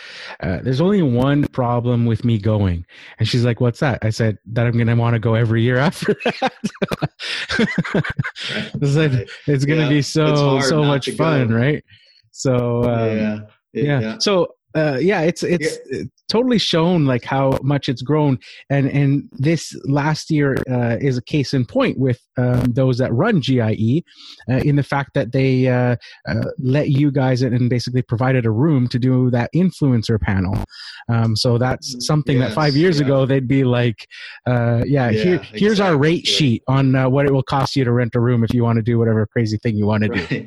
uh, 0.41 0.59
there's 0.63 0.81
only 0.81 1.01
one 1.03 1.45
problem 1.51 2.05
with 2.05 2.23
me 2.25 2.37
going, 2.39 2.85
and 3.19 3.27
she's 3.27 3.45
like, 3.45 3.59
"What's 3.61 3.79
that?" 3.81 3.99
I 4.01 4.09
said 4.11 4.37
that 4.53 4.65
I'm 4.65 4.77
gonna 4.77 4.95
want 4.95 5.13
to 5.15 5.19
go 5.19 5.35
every 5.35 5.61
year 5.61 5.77
after 5.89 6.15
that. 6.25 6.53
it's 8.81 8.95
like 8.95 9.11
Right. 9.11 9.29
it's 9.47 9.65
gonna 9.65 9.83
Yeah, 9.83 9.89
be 9.89 10.01
so 10.01 10.59
so 10.61 10.83
much 10.83 11.09
fun, 11.11 11.49
go. 11.49 11.55
right? 11.55 11.83
So 12.31 12.83
um, 12.83 13.17
yeah. 13.17 13.39
It- 13.73 13.85
yeah. 13.85 14.17
So 14.19 14.47
uh, 14.75 14.97
yeah, 15.01 15.21
it's 15.21 15.43
it's 15.43 15.77
yeah. 15.91 16.03
totally 16.27 16.59
shown 16.59 17.05
like 17.05 17.23
how 17.23 17.57
much 17.63 17.89
it's 17.89 18.01
grown, 18.01 18.37
and 18.69 18.87
and 18.87 19.29
this 19.31 19.75
last 19.85 20.29
year 20.29 20.57
uh, 20.69 20.97
is 21.01 21.17
a 21.17 21.23
case 21.23 21.53
in 21.53 21.65
point 21.65 21.97
with 21.97 22.19
um, 22.37 22.71
those 22.73 22.97
that 22.99 23.11
run 23.13 23.41
GIE, 23.41 24.03
uh, 24.49 24.57
in 24.57 24.75
the 24.75 24.83
fact 24.83 25.13
that 25.15 25.31
they 25.31 25.67
uh, 25.67 25.95
uh, 26.27 26.45
let 26.59 26.89
you 26.89 27.11
guys 27.11 27.41
in 27.41 27.53
and 27.53 27.69
basically 27.69 28.01
provided 28.01 28.45
a 28.45 28.51
room 28.51 28.87
to 28.89 28.99
do 28.99 29.29
that 29.31 29.49
influencer 29.55 30.19
panel. 30.19 30.63
Um, 31.09 31.35
so 31.35 31.57
that's 31.57 31.95
mm, 31.95 32.01
something 32.03 32.37
yes, 32.37 32.49
that 32.49 32.55
five 32.55 32.75
years 32.75 32.99
yeah. 32.99 33.05
ago 33.05 33.25
they'd 33.25 33.47
be 33.47 33.63
like, 33.63 34.07
uh, 34.45 34.83
yeah, 34.85 35.09
yeah 35.09 35.11
here, 35.11 35.35
exactly. 35.35 35.59
here's 35.59 35.79
our 35.79 35.97
rate 35.97 36.27
sheet 36.27 36.63
on 36.67 36.93
what 37.11 37.25
it 37.25 37.33
will 37.33 37.43
cost 37.43 37.75
you 37.75 37.83
to 37.83 37.91
rent 37.91 38.15
a 38.15 38.19
room 38.19 38.43
if 38.43 38.53
you 38.53 38.63
want 38.63 38.77
to 38.77 38.83
do 38.83 38.99
whatever 38.99 39.25
crazy 39.25 39.57
thing 39.57 39.75
you 39.75 39.85
want 39.85 40.03
to 40.03 40.09
right. 40.09 40.29
do. 40.29 40.45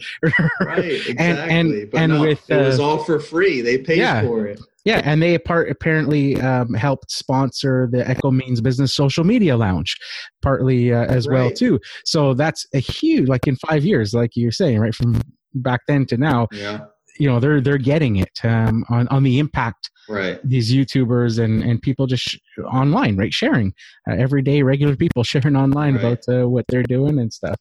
right, 0.61 0.79
exactly. 1.09 1.17
And 1.19 1.39
and, 1.39 1.91
but 1.91 2.01
and 2.01 2.13
no, 2.13 2.21
with 2.21 2.49
it 2.51 2.57
was 2.57 2.81
all 2.81 2.99
for 2.99 3.19
free. 3.19 3.61
They 3.61 3.79
paid 3.79 3.99
yeah, 3.99 4.12
yeah. 4.15 4.23
for 4.23 4.47
it. 4.47 4.61
Yeah, 4.85 5.01
and 5.05 5.23
they 5.23 5.39
part 5.39 5.71
apparently 5.71 6.41
um, 6.41 6.75
helped 6.75 7.11
sponsor 7.11 7.89
the 7.93 8.09
Echo 8.09 8.33
Means 8.33 8.61
Business 8.61 8.93
Social 8.93 9.23
Media 9.23 9.57
Lounge, 9.57 9.97
partly 10.43 10.93
uh, 10.93 11.05
as 11.05 11.29
right. 11.29 11.37
well 11.37 11.51
too. 11.53 11.79
So 12.05 12.35
that's 12.35 12.67
a 12.75 12.79
huge, 12.79 13.29
like 13.29 13.47
in 13.47 13.57
five 13.57 13.85
years, 13.85 14.13
like 14.13 14.31
you're 14.35 14.51
saying, 14.51 14.81
right 14.81 14.95
from 14.95 15.21
back 15.55 15.81
then 15.87 16.07
to 16.07 16.17
now. 16.17 16.49
Yeah. 16.53 16.81
You 17.19 17.29
know 17.29 17.41
they're 17.41 17.61
they're 17.61 17.79
getting 17.79 18.17
it 18.17 18.41
um, 18.43 18.85
on 18.89 19.07
on 19.09 19.23
the 19.23 19.39
impact 19.39 19.91
right 20.09 20.41
these 20.43 20.73
youtubers 20.73 21.39
and 21.39 21.63
and 21.63 21.81
people 21.81 22.07
just 22.07 22.23
sh- 22.23 22.39
online 22.73 23.17
right 23.17 23.33
sharing 23.33 23.73
uh, 24.11 24.15
everyday 24.15 24.63
regular 24.63 24.97
people 24.97 25.23
sharing 25.23 25.55
online 25.55 25.95
right. 25.95 26.05
about 26.05 26.19
uh, 26.29 26.49
what 26.49 26.65
they're 26.69 26.83
doing 26.83 27.19
and 27.19 27.33
stuff 27.33 27.57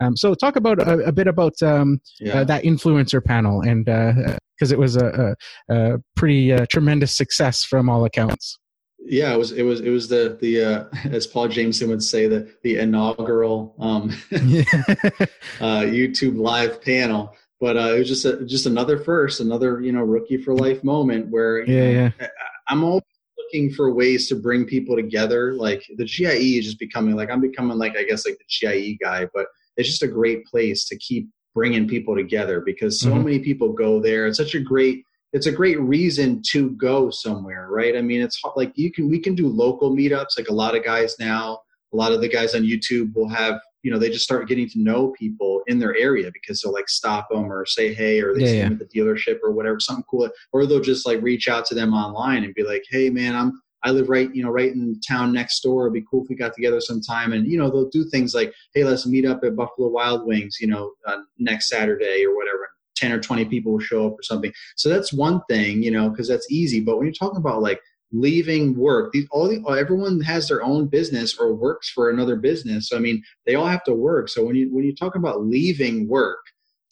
um, 0.00 0.16
so 0.16 0.34
talk 0.34 0.56
about 0.56 0.80
a, 0.80 0.98
a 1.06 1.12
bit 1.12 1.26
about 1.26 1.60
um, 1.62 2.00
yeah. 2.20 2.40
uh, 2.40 2.44
that 2.44 2.64
influencer 2.64 3.24
panel, 3.24 3.60
and 3.62 3.84
because 3.84 4.72
uh, 4.72 4.74
it 4.74 4.78
was 4.78 4.96
a, 4.96 5.36
a, 5.68 5.74
a 5.74 5.98
pretty 6.16 6.52
uh, 6.52 6.66
tremendous 6.70 7.16
success 7.16 7.64
from 7.64 7.88
all 7.88 8.04
accounts. 8.04 8.58
Yeah, 9.06 9.34
it 9.34 9.38
was. 9.38 9.52
It 9.52 9.62
was. 9.64 9.80
It 9.80 9.90
was 9.90 10.08
the 10.08 10.38
the 10.40 10.64
uh, 10.64 10.84
as 11.10 11.26
Paul 11.26 11.48
Jameson 11.48 11.88
would 11.90 12.02
say 12.02 12.26
the 12.26 12.50
the 12.62 12.78
inaugural 12.78 13.74
um, 13.78 14.10
uh, 14.32 15.84
YouTube 15.84 16.38
live 16.38 16.82
panel. 16.82 17.34
But 17.60 17.76
uh, 17.76 17.94
it 17.94 17.98
was 18.00 18.08
just 18.08 18.24
a, 18.24 18.44
just 18.44 18.66
another 18.66 18.98
first, 18.98 19.40
another 19.40 19.80
you 19.80 19.92
know 19.92 20.02
rookie 20.02 20.38
for 20.38 20.54
life 20.54 20.82
moment 20.82 21.28
where 21.28 21.64
yeah, 21.66 21.84
know, 21.84 22.12
yeah. 22.18 22.28
I'm 22.68 22.82
always 22.82 23.02
looking 23.38 23.70
for 23.72 23.92
ways 23.92 24.28
to 24.28 24.36
bring 24.36 24.64
people 24.64 24.96
together. 24.96 25.52
Like 25.52 25.84
the 25.96 26.04
GIE 26.04 26.58
is 26.58 26.64
just 26.64 26.78
becoming 26.78 27.14
like 27.14 27.30
I'm 27.30 27.40
becoming 27.40 27.78
like 27.78 27.96
I 27.96 28.04
guess 28.04 28.26
like 28.26 28.38
the 28.38 28.44
GIE 28.48 28.98
guy, 29.02 29.28
but 29.34 29.46
it's 29.76 29.88
just 29.88 30.02
a 30.02 30.08
great 30.08 30.44
place 30.46 30.86
to 30.88 30.98
keep 30.98 31.28
bringing 31.54 31.86
people 31.88 32.14
together 32.14 32.60
because 32.60 33.00
so 33.00 33.10
mm-hmm. 33.10 33.24
many 33.24 33.38
people 33.38 33.72
go 33.72 34.00
there. 34.00 34.26
It's 34.26 34.38
such 34.38 34.54
a 34.54 34.60
great 34.60 35.04
it's 35.32 35.46
a 35.46 35.52
great 35.52 35.80
reason 35.80 36.40
to 36.52 36.70
go 36.70 37.10
somewhere, 37.10 37.66
right? 37.68 37.96
I 37.96 38.02
mean, 38.02 38.22
it's 38.22 38.40
like 38.54 38.72
you 38.76 38.92
can 38.92 39.08
we 39.08 39.18
can 39.18 39.34
do 39.34 39.48
local 39.48 39.94
meetups. 39.94 40.38
Like 40.38 40.48
a 40.48 40.54
lot 40.54 40.76
of 40.76 40.84
guys 40.84 41.16
now, 41.18 41.58
a 41.92 41.96
lot 41.96 42.12
of 42.12 42.20
the 42.20 42.28
guys 42.28 42.54
on 42.54 42.62
YouTube 42.62 43.14
will 43.14 43.28
have 43.28 43.60
you 43.84 43.90
know 43.90 43.98
they 43.98 44.08
just 44.08 44.24
start 44.24 44.48
getting 44.48 44.68
to 44.70 44.80
know 44.80 45.12
people 45.18 45.62
in 45.66 45.78
their 45.78 45.94
area 45.96 46.30
because 46.32 46.60
they'll 46.60 46.72
like 46.72 46.88
stop 46.88 47.28
them 47.30 47.52
or 47.52 47.64
say 47.66 47.94
hey 47.94 48.20
or 48.20 48.34
they 48.34 48.40
yeah, 48.40 48.46
see 48.46 48.56
yeah. 48.56 48.64
them 48.64 48.72
at 48.72 48.78
the 48.78 48.98
dealership 48.98 49.38
or 49.44 49.52
whatever 49.52 49.78
something 49.78 50.04
cool 50.10 50.28
or 50.52 50.66
they'll 50.66 50.80
just 50.80 51.06
like 51.06 51.22
reach 51.22 51.48
out 51.48 51.66
to 51.66 51.74
them 51.74 51.92
online 51.92 52.44
and 52.44 52.54
be 52.54 52.64
like 52.64 52.82
hey 52.90 53.10
man 53.10 53.36
i'm 53.36 53.60
I 53.84 53.90
live 53.90 54.08
right, 54.08 54.34
you 54.34 54.42
know, 54.42 54.50
right 54.50 54.72
in 54.72 54.98
town 55.06 55.32
next 55.32 55.60
door. 55.60 55.84
It'd 55.84 55.94
be 55.94 56.04
cool 56.10 56.22
if 56.22 56.28
we 56.28 56.36
got 56.36 56.54
together 56.54 56.80
sometime. 56.80 57.32
And 57.32 57.46
you 57.46 57.58
know, 57.58 57.70
they'll 57.70 57.90
do 57.90 58.04
things 58.04 58.34
like, 58.34 58.52
hey, 58.74 58.84
let's 58.84 59.06
meet 59.06 59.26
up 59.26 59.44
at 59.44 59.56
Buffalo 59.56 59.88
Wild 59.88 60.26
Wings, 60.26 60.56
you 60.60 60.66
know, 60.66 60.92
uh, 61.06 61.18
next 61.38 61.68
Saturday 61.68 62.24
or 62.26 62.34
whatever. 62.34 62.68
Ten 62.96 63.12
or 63.12 63.20
twenty 63.20 63.44
people 63.44 63.72
will 63.72 63.80
show 63.80 64.06
up 64.06 64.12
or 64.14 64.22
something. 64.22 64.52
So 64.76 64.88
that's 64.88 65.12
one 65.12 65.42
thing, 65.48 65.82
you 65.82 65.90
know, 65.90 66.08
because 66.08 66.28
that's 66.28 66.50
easy. 66.50 66.80
But 66.80 66.96
when 66.96 67.06
you're 67.06 67.12
talking 67.12 67.38
about 67.38 67.60
like 67.60 67.80
leaving 68.12 68.76
work, 68.76 69.12
these 69.12 69.26
all 69.30 69.48
the, 69.48 69.62
everyone 69.78 70.20
has 70.20 70.48
their 70.48 70.62
own 70.62 70.86
business 70.86 71.36
or 71.36 71.52
works 71.52 71.90
for 71.90 72.08
another 72.08 72.36
business. 72.36 72.88
So 72.88 72.96
I 72.96 73.00
mean, 73.00 73.22
they 73.46 73.56
all 73.56 73.66
have 73.66 73.84
to 73.84 73.94
work. 73.94 74.28
So 74.28 74.44
when 74.44 74.56
you 74.56 74.72
when 74.72 74.84
you 74.84 74.94
talk 74.94 75.16
about 75.16 75.44
leaving 75.44 76.08
work 76.08 76.38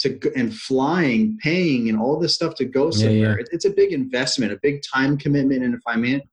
to 0.02 0.18
and 0.36 0.54
flying, 0.54 1.38
paying, 1.42 1.88
and 1.88 1.98
all 1.98 2.18
this 2.18 2.34
stuff 2.34 2.54
to 2.56 2.64
go 2.64 2.90
somewhere. 2.90 3.14
Yeah, 3.14 3.36
yeah. 3.38 3.44
It's 3.52 3.64
a 3.64 3.70
big 3.70 3.92
investment, 3.92 4.52
a 4.52 4.58
big 4.62 4.82
time 4.82 5.16
commitment, 5.16 5.64
and 5.64 5.74
a 5.74 5.78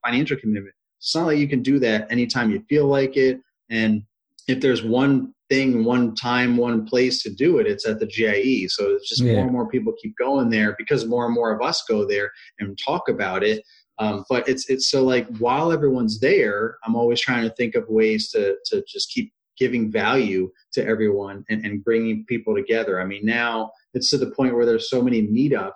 financial 0.04 0.38
commitment. 0.38 0.76
It's 0.98 1.16
not 1.16 1.28
like 1.28 1.38
you 1.38 1.48
can 1.48 1.62
do 1.62 1.80
that 1.80 2.12
anytime 2.12 2.52
you 2.52 2.64
feel 2.68 2.88
like 2.88 3.16
it. 3.16 3.40
And 3.70 4.04
if 4.48 4.60
there's 4.60 4.84
one 4.84 5.34
thing, 5.50 5.84
one 5.84 6.16
time, 6.16 6.58
one 6.58 6.86
place 6.86 7.24
to 7.24 7.30
do 7.30 7.60
it, 7.60 7.68
it's 7.68 7.88
at 7.88 8.00
the 8.00 8.06
GIE. 8.06 8.68
So 8.68 8.90
it's 8.92 9.08
just 9.08 9.22
yeah. 9.22 9.34
more 9.34 9.44
and 9.44 9.52
more 9.52 9.70
people 9.70 9.94
keep 10.02 10.16
going 10.18 10.50
there 10.50 10.76
because 10.78 11.06
more 11.06 11.26
and 11.26 11.34
more 11.34 11.54
of 11.54 11.62
us 11.62 11.84
go 11.88 12.06
there 12.06 12.32
and 12.60 12.78
talk 12.84 13.08
about 13.08 13.44
it. 13.44 13.64
Um, 13.98 14.24
but 14.30 14.48
it's 14.48 14.70
it's 14.70 14.90
so 14.90 15.04
like 15.04 15.28
while 15.38 15.72
everyone's 15.74 16.20
there, 16.20 16.78
I'm 16.86 16.96
always 16.96 17.20
trying 17.20 17.44
to 17.44 17.54
think 17.56 17.76
of 17.76 17.84
ways 17.90 18.30
to 18.32 18.56
to 18.68 18.84
just 18.88 19.12
keep 19.12 19.34
giving 19.60 19.92
value 19.92 20.50
to 20.74 20.86
everyone 20.86 21.44
and, 21.50 21.66
and 21.66 21.84
bringing 21.84 22.26
people 22.28 22.56
together. 22.56 23.02
I 23.02 23.06
mean, 23.06 23.26
now 23.26 23.72
it's 23.94 24.10
to 24.12 24.18
the 24.18 24.32
point 24.32 24.56
where 24.56 24.66
there's 24.66 24.90
so 24.90 25.02
many 25.02 25.22
meetups. 25.28 25.72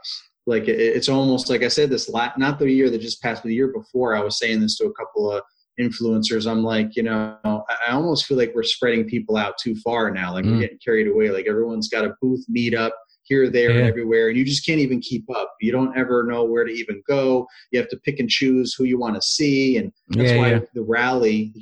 Like 0.45 0.67
it, 0.67 0.79
it's 0.79 1.09
almost 1.09 1.49
like 1.49 1.63
I 1.63 1.67
said 1.67 1.89
this 1.89 2.09
last, 2.09 2.37
not 2.37 2.59
the 2.59 2.69
year 2.69 2.89
that 2.89 3.01
just 3.01 3.21
passed, 3.21 3.43
but 3.43 3.49
the 3.49 3.55
year 3.55 3.73
before. 3.73 4.15
I 4.15 4.21
was 4.21 4.37
saying 4.39 4.61
this 4.61 4.77
to 4.77 4.85
a 4.85 4.93
couple 4.93 5.31
of 5.31 5.43
influencers. 5.79 6.49
I'm 6.49 6.63
like, 6.63 6.95
you 6.95 7.03
know, 7.03 7.37
I 7.43 7.91
almost 7.91 8.25
feel 8.25 8.37
like 8.37 8.53
we're 8.53 8.63
spreading 8.63 9.05
people 9.05 9.37
out 9.37 9.57
too 9.57 9.75
far 9.75 10.11
now. 10.11 10.33
Like 10.33 10.45
mm. 10.45 10.53
we're 10.53 10.61
getting 10.61 10.79
carried 10.83 11.07
away. 11.07 11.29
Like 11.29 11.47
everyone's 11.47 11.89
got 11.89 12.05
a 12.05 12.15
booth 12.21 12.45
meetup 12.55 12.91
here, 13.23 13.49
there, 13.49 13.71
yeah. 13.71 13.85
everywhere, 13.85 14.27
and 14.27 14.37
you 14.37 14.43
just 14.45 14.65
can't 14.65 14.79
even 14.79 14.99
keep 14.99 15.23
up. 15.35 15.53
You 15.61 15.71
don't 15.71 15.97
ever 15.97 16.23
know 16.23 16.43
where 16.43 16.65
to 16.65 16.71
even 16.71 17.01
go. 17.07 17.47
You 17.71 17.79
have 17.79 17.89
to 17.89 17.97
pick 17.97 18.19
and 18.19 18.29
choose 18.29 18.73
who 18.73 18.83
you 18.83 18.99
want 18.99 19.15
to 19.15 19.21
see, 19.21 19.77
and 19.77 19.91
that's 20.09 20.31
yeah, 20.31 20.37
why 20.37 20.49
yeah. 20.51 20.59
the 20.73 20.83
rally, 20.83 21.51
the 21.55 21.61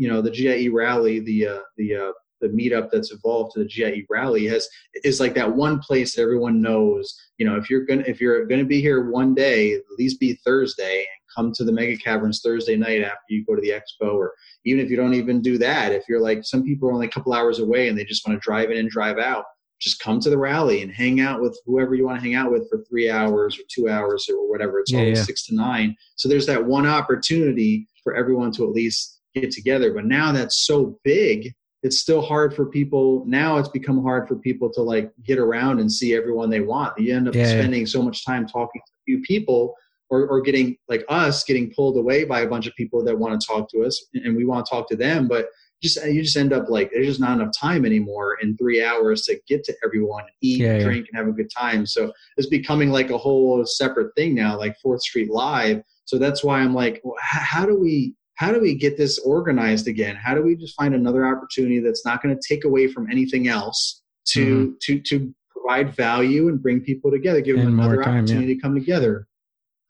you 0.00 0.08
know, 0.08 0.22
the 0.22 0.30
GIE 0.30 0.68
rally, 0.68 1.20
the 1.20 1.46
uh, 1.46 1.60
the 1.76 1.94
uh, 1.94 2.12
the 2.40 2.48
meetup 2.48 2.90
that's 2.90 3.12
evolved 3.12 3.52
to 3.52 3.58
the 3.58 3.66
GIE 3.66 4.06
rally 4.08 4.46
has 4.46 4.66
is 5.04 5.20
like 5.20 5.34
that 5.34 5.54
one 5.54 5.78
place 5.78 6.14
that 6.14 6.22
everyone 6.22 6.62
knows. 6.62 7.14
You 7.36 7.44
know, 7.44 7.56
if 7.56 7.68
you're 7.68 7.84
gonna 7.84 8.04
if 8.06 8.18
you're 8.18 8.46
gonna 8.46 8.64
be 8.64 8.80
here 8.80 9.10
one 9.10 9.34
day, 9.34 9.74
at 9.74 9.82
least 9.98 10.18
be 10.18 10.40
Thursday 10.42 11.00
and 11.00 11.36
come 11.36 11.52
to 11.52 11.64
the 11.64 11.72
Mega 11.72 11.98
Caverns 11.98 12.40
Thursday 12.42 12.76
night 12.76 13.02
after 13.02 13.26
you 13.28 13.44
go 13.44 13.54
to 13.54 13.60
the 13.60 13.72
expo, 13.78 14.14
or 14.14 14.32
even 14.64 14.82
if 14.82 14.90
you 14.90 14.96
don't 14.96 15.12
even 15.12 15.42
do 15.42 15.58
that, 15.58 15.92
if 15.92 16.04
you're 16.08 16.18
like 16.18 16.44
some 16.44 16.64
people 16.64 16.88
are 16.88 16.92
only 16.94 17.06
a 17.06 17.10
couple 17.10 17.34
hours 17.34 17.58
away 17.58 17.88
and 17.88 17.98
they 17.98 18.04
just 18.04 18.26
want 18.26 18.40
to 18.40 18.42
drive 18.42 18.70
in 18.70 18.78
and 18.78 18.88
drive 18.88 19.18
out, 19.18 19.44
just 19.82 20.00
come 20.00 20.18
to 20.20 20.30
the 20.30 20.38
rally 20.38 20.80
and 20.80 20.90
hang 20.90 21.20
out 21.20 21.42
with 21.42 21.60
whoever 21.66 21.94
you 21.94 22.06
want 22.06 22.16
to 22.16 22.24
hang 22.24 22.36
out 22.36 22.50
with 22.50 22.70
for 22.70 22.82
three 22.88 23.10
hours 23.10 23.58
or 23.58 23.64
two 23.68 23.90
hours 23.90 24.30
or 24.30 24.48
whatever. 24.48 24.80
It's 24.80 24.92
yeah, 24.92 25.00
always 25.00 25.18
yeah. 25.18 25.24
six 25.24 25.44
to 25.48 25.54
nine. 25.54 25.94
So 26.16 26.26
there's 26.26 26.46
that 26.46 26.64
one 26.64 26.86
opportunity 26.86 27.86
for 28.02 28.16
everyone 28.16 28.50
to 28.52 28.64
at 28.64 28.70
least 28.70 29.19
get 29.34 29.50
together. 29.50 29.92
But 29.92 30.06
now 30.06 30.32
that's 30.32 30.66
so 30.66 30.98
big 31.04 31.52
it's 31.82 31.98
still 31.98 32.20
hard 32.20 32.54
for 32.54 32.66
people 32.66 33.24
now 33.26 33.56
it's 33.56 33.68
become 33.68 34.02
hard 34.02 34.28
for 34.28 34.36
people 34.36 34.70
to 34.70 34.82
like 34.82 35.10
get 35.24 35.38
around 35.38 35.80
and 35.80 35.92
see 35.92 36.14
everyone 36.14 36.50
they 36.50 36.60
want 36.60 36.98
you 36.98 37.14
end 37.14 37.28
up 37.28 37.34
yeah, 37.34 37.46
spending 37.46 37.80
yeah. 37.80 37.86
so 37.86 38.02
much 38.02 38.24
time 38.24 38.46
talking 38.46 38.80
to 38.86 38.92
a 38.92 39.02
few 39.06 39.22
people 39.22 39.74
or, 40.10 40.26
or 40.26 40.40
getting 40.40 40.76
like 40.88 41.04
us 41.08 41.44
getting 41.44 41.72
pulled 41.74 41.96
away 41.96 42.24
by 42.24 42.40
a 42.40 42.48
bunch 42.48 42.66
of 42.66 42.74
people 42.74 43.02
that 43.04 43.18
want 43.18 43.38
to 43.38 43.46
talk 43.46 43.70
to 43.70 43.82
us 43.82 44.06
and 44.14 44.36
we 44.36 44.44
want 44.44 44.64
to 44.64 44.70
talk 44.70 44.88
to 44.88 44.96
them 44.96 45.28
but 45.28 45.48
just 45.82 45.98
uh, 45.98 46.06
you 46.06 46.22
just 46.22 46.36
end 46.36 46.52
up 46.52 46.68
like 46.68 46.90
there's 46.92 47.06
just 47.06 47.20
not 47.20 47.40
enough 47.40 47.52
time 47.58 47.86
anymore 47.86 48.36
in 48.42 48.56
three 48.56 48.84
hours 48.84 49.22
to 49.22 49.40
get 49.48 49.64
to 49.64 49.74
everyone 49.84 50.24
eat 50.42 50.60
yeah, 50.60 50.78
drink 50.80 51.06
and 51.08 51.18
have 51.18 51.28
a 51.28 51.36
good 51.36 51.50
time 51.50 51.86
so 51.86 52.12
it's 52.36 52.48
becoming 52.48 52.90
like 52.90 53.10
a 53.10 53.18
whole 53.18 53.64
separate 53.64 54.14
thing 54.14 54.34
now 54.34 54.58
like 54.58 54.76
fourth 54.82 55.00
street 55.00 55.30
live 55.30 55.82
so 56.04 56.18
that's 56.18 56.44
why 56.44 56.60
i'm 56.60 56.74
like 56.74 57.00
well, 57.04 57.16
how 57.20 57.64
do 57.64 57.78
we 57.78 58.14
how 58.40 58.50
do 58.50 58.58
we 58.58 58.74
get 58.74 58.96
this 58.96 59.18
organized 59.18 59.86
again? 59.86 60.16
How 60.16 60.34
do 60.34 60.42
we 60.42 60.56
just 60.56 60.74
find 60.74 60.94
another 60.94 61.26
opportunity 61.26 61.78
that's 61.78 62.06
not 62.06 62.22
going 62.22 62.34
to 62.34 62.40
take 62.48 62.64
away 62.64 62.88
from 62.88 63.06
anything 63.10 63.48
else 63.48 64.00
to 64.28 64.68
mm-hmm. 64.68 64.72
to 64.80 65.00
to 65.00 65.34
provide 65.50 65.94
value 65.94 66.48
and 66.48 66.62
bring 66.62 66.80
people 66.80 67.10
together, 67.10 67.42
give 67.42 67.56
and 67.58 67.66
them 67.66 67.78
another 67.78 68.02
time, 68.02 68.20
opportunity 68.20 68.46
yeah. 68.46 68.54
to 68.54 68.60
come 68.62 68.74
together? 68.74 69.26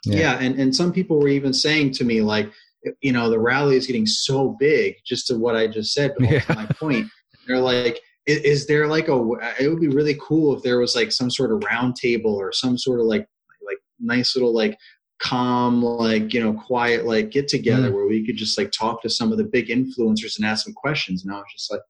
Yeah. 0.04 0.18
yeah, 0.18 0.38
and 0.40 0.58
and 0.58 0.74
some 0.74 0.92
people 0.92 1.20
were 1.20 1.28
even 1.28 1.52
saying 1.52 1.92
to 1.92 2.04
me 2.04 2.22
like, 2.22 2.50
you 3.00 3.12
know, 3.12 3.30
the 3.30 3.38
rally 3.38 3.76
is 3.76 3.86
getting 3.86 4.06
so 4.06 4.56
big. 4.58 4.96
Just 5.06 5.28
to 5.28 5.38
what 5.38 5.54
I 5.54 5.68
just 5.68 5.92
said, 5.92 6.14
but 6.18 6.28
yeah. 6.30 6.42
my 6.48 6.66
point, 6.66 7.06
they're 7.46 7.60
like. 7.60 8.00
Is, 8.26 8.38
is 8.40 8.66
there 8.66 8.86
like 8.86 9.08
a? 9.08 9.14
It 9.58 9.68
would 9.68 9.80
be 9.80 9.88
really 9.88 10.16
cool 10.20 10.54
if 10.54 10.62
there 10.62 10.78
was 10.78 10.94
like 10.94 11.10
some 11.10 11.30
sort 11.30 11.52
of 11.52 11.64
round 11.64 11.96
table 11.96 12.34
or 12.34 12.52
some 12.52 12.76
sort 12.76 13.00
of 13.00 13.06
like 13.06 13.26
like 13.66 13.78
nice 13.98 14.36
little 14.36 14.54
like 14.54 14.76
calm, 15.20 15.82
like, 15.82 16.32
you 16.32 16.42
know, 16.42 16.52
quiet, 16.52 17.06
like 17.06 17.30
get 17.30 17.46
together 17.46 17.90
mm. 17.90 17.94
where 17.94 18.06
we 18.06 18.24
could 18.26 18.36
just 18.36 18.58
like 18.58 18.72
talk 18.72 19.02
to 19.02 19.10
some 19.10 19.30
of 19.30 19.38
the 19.38 19.44
big 19.44 19.68
influencers 19.68 20.38
and 20.38 20.46
ask 20.46 20.64
them 20.64 20.74
questions. 20.74 21.24
And 21.24 21.32
I 21.32 21.36
was 21.36 21.46
just 21.52 21.70
like, 21.70 21.82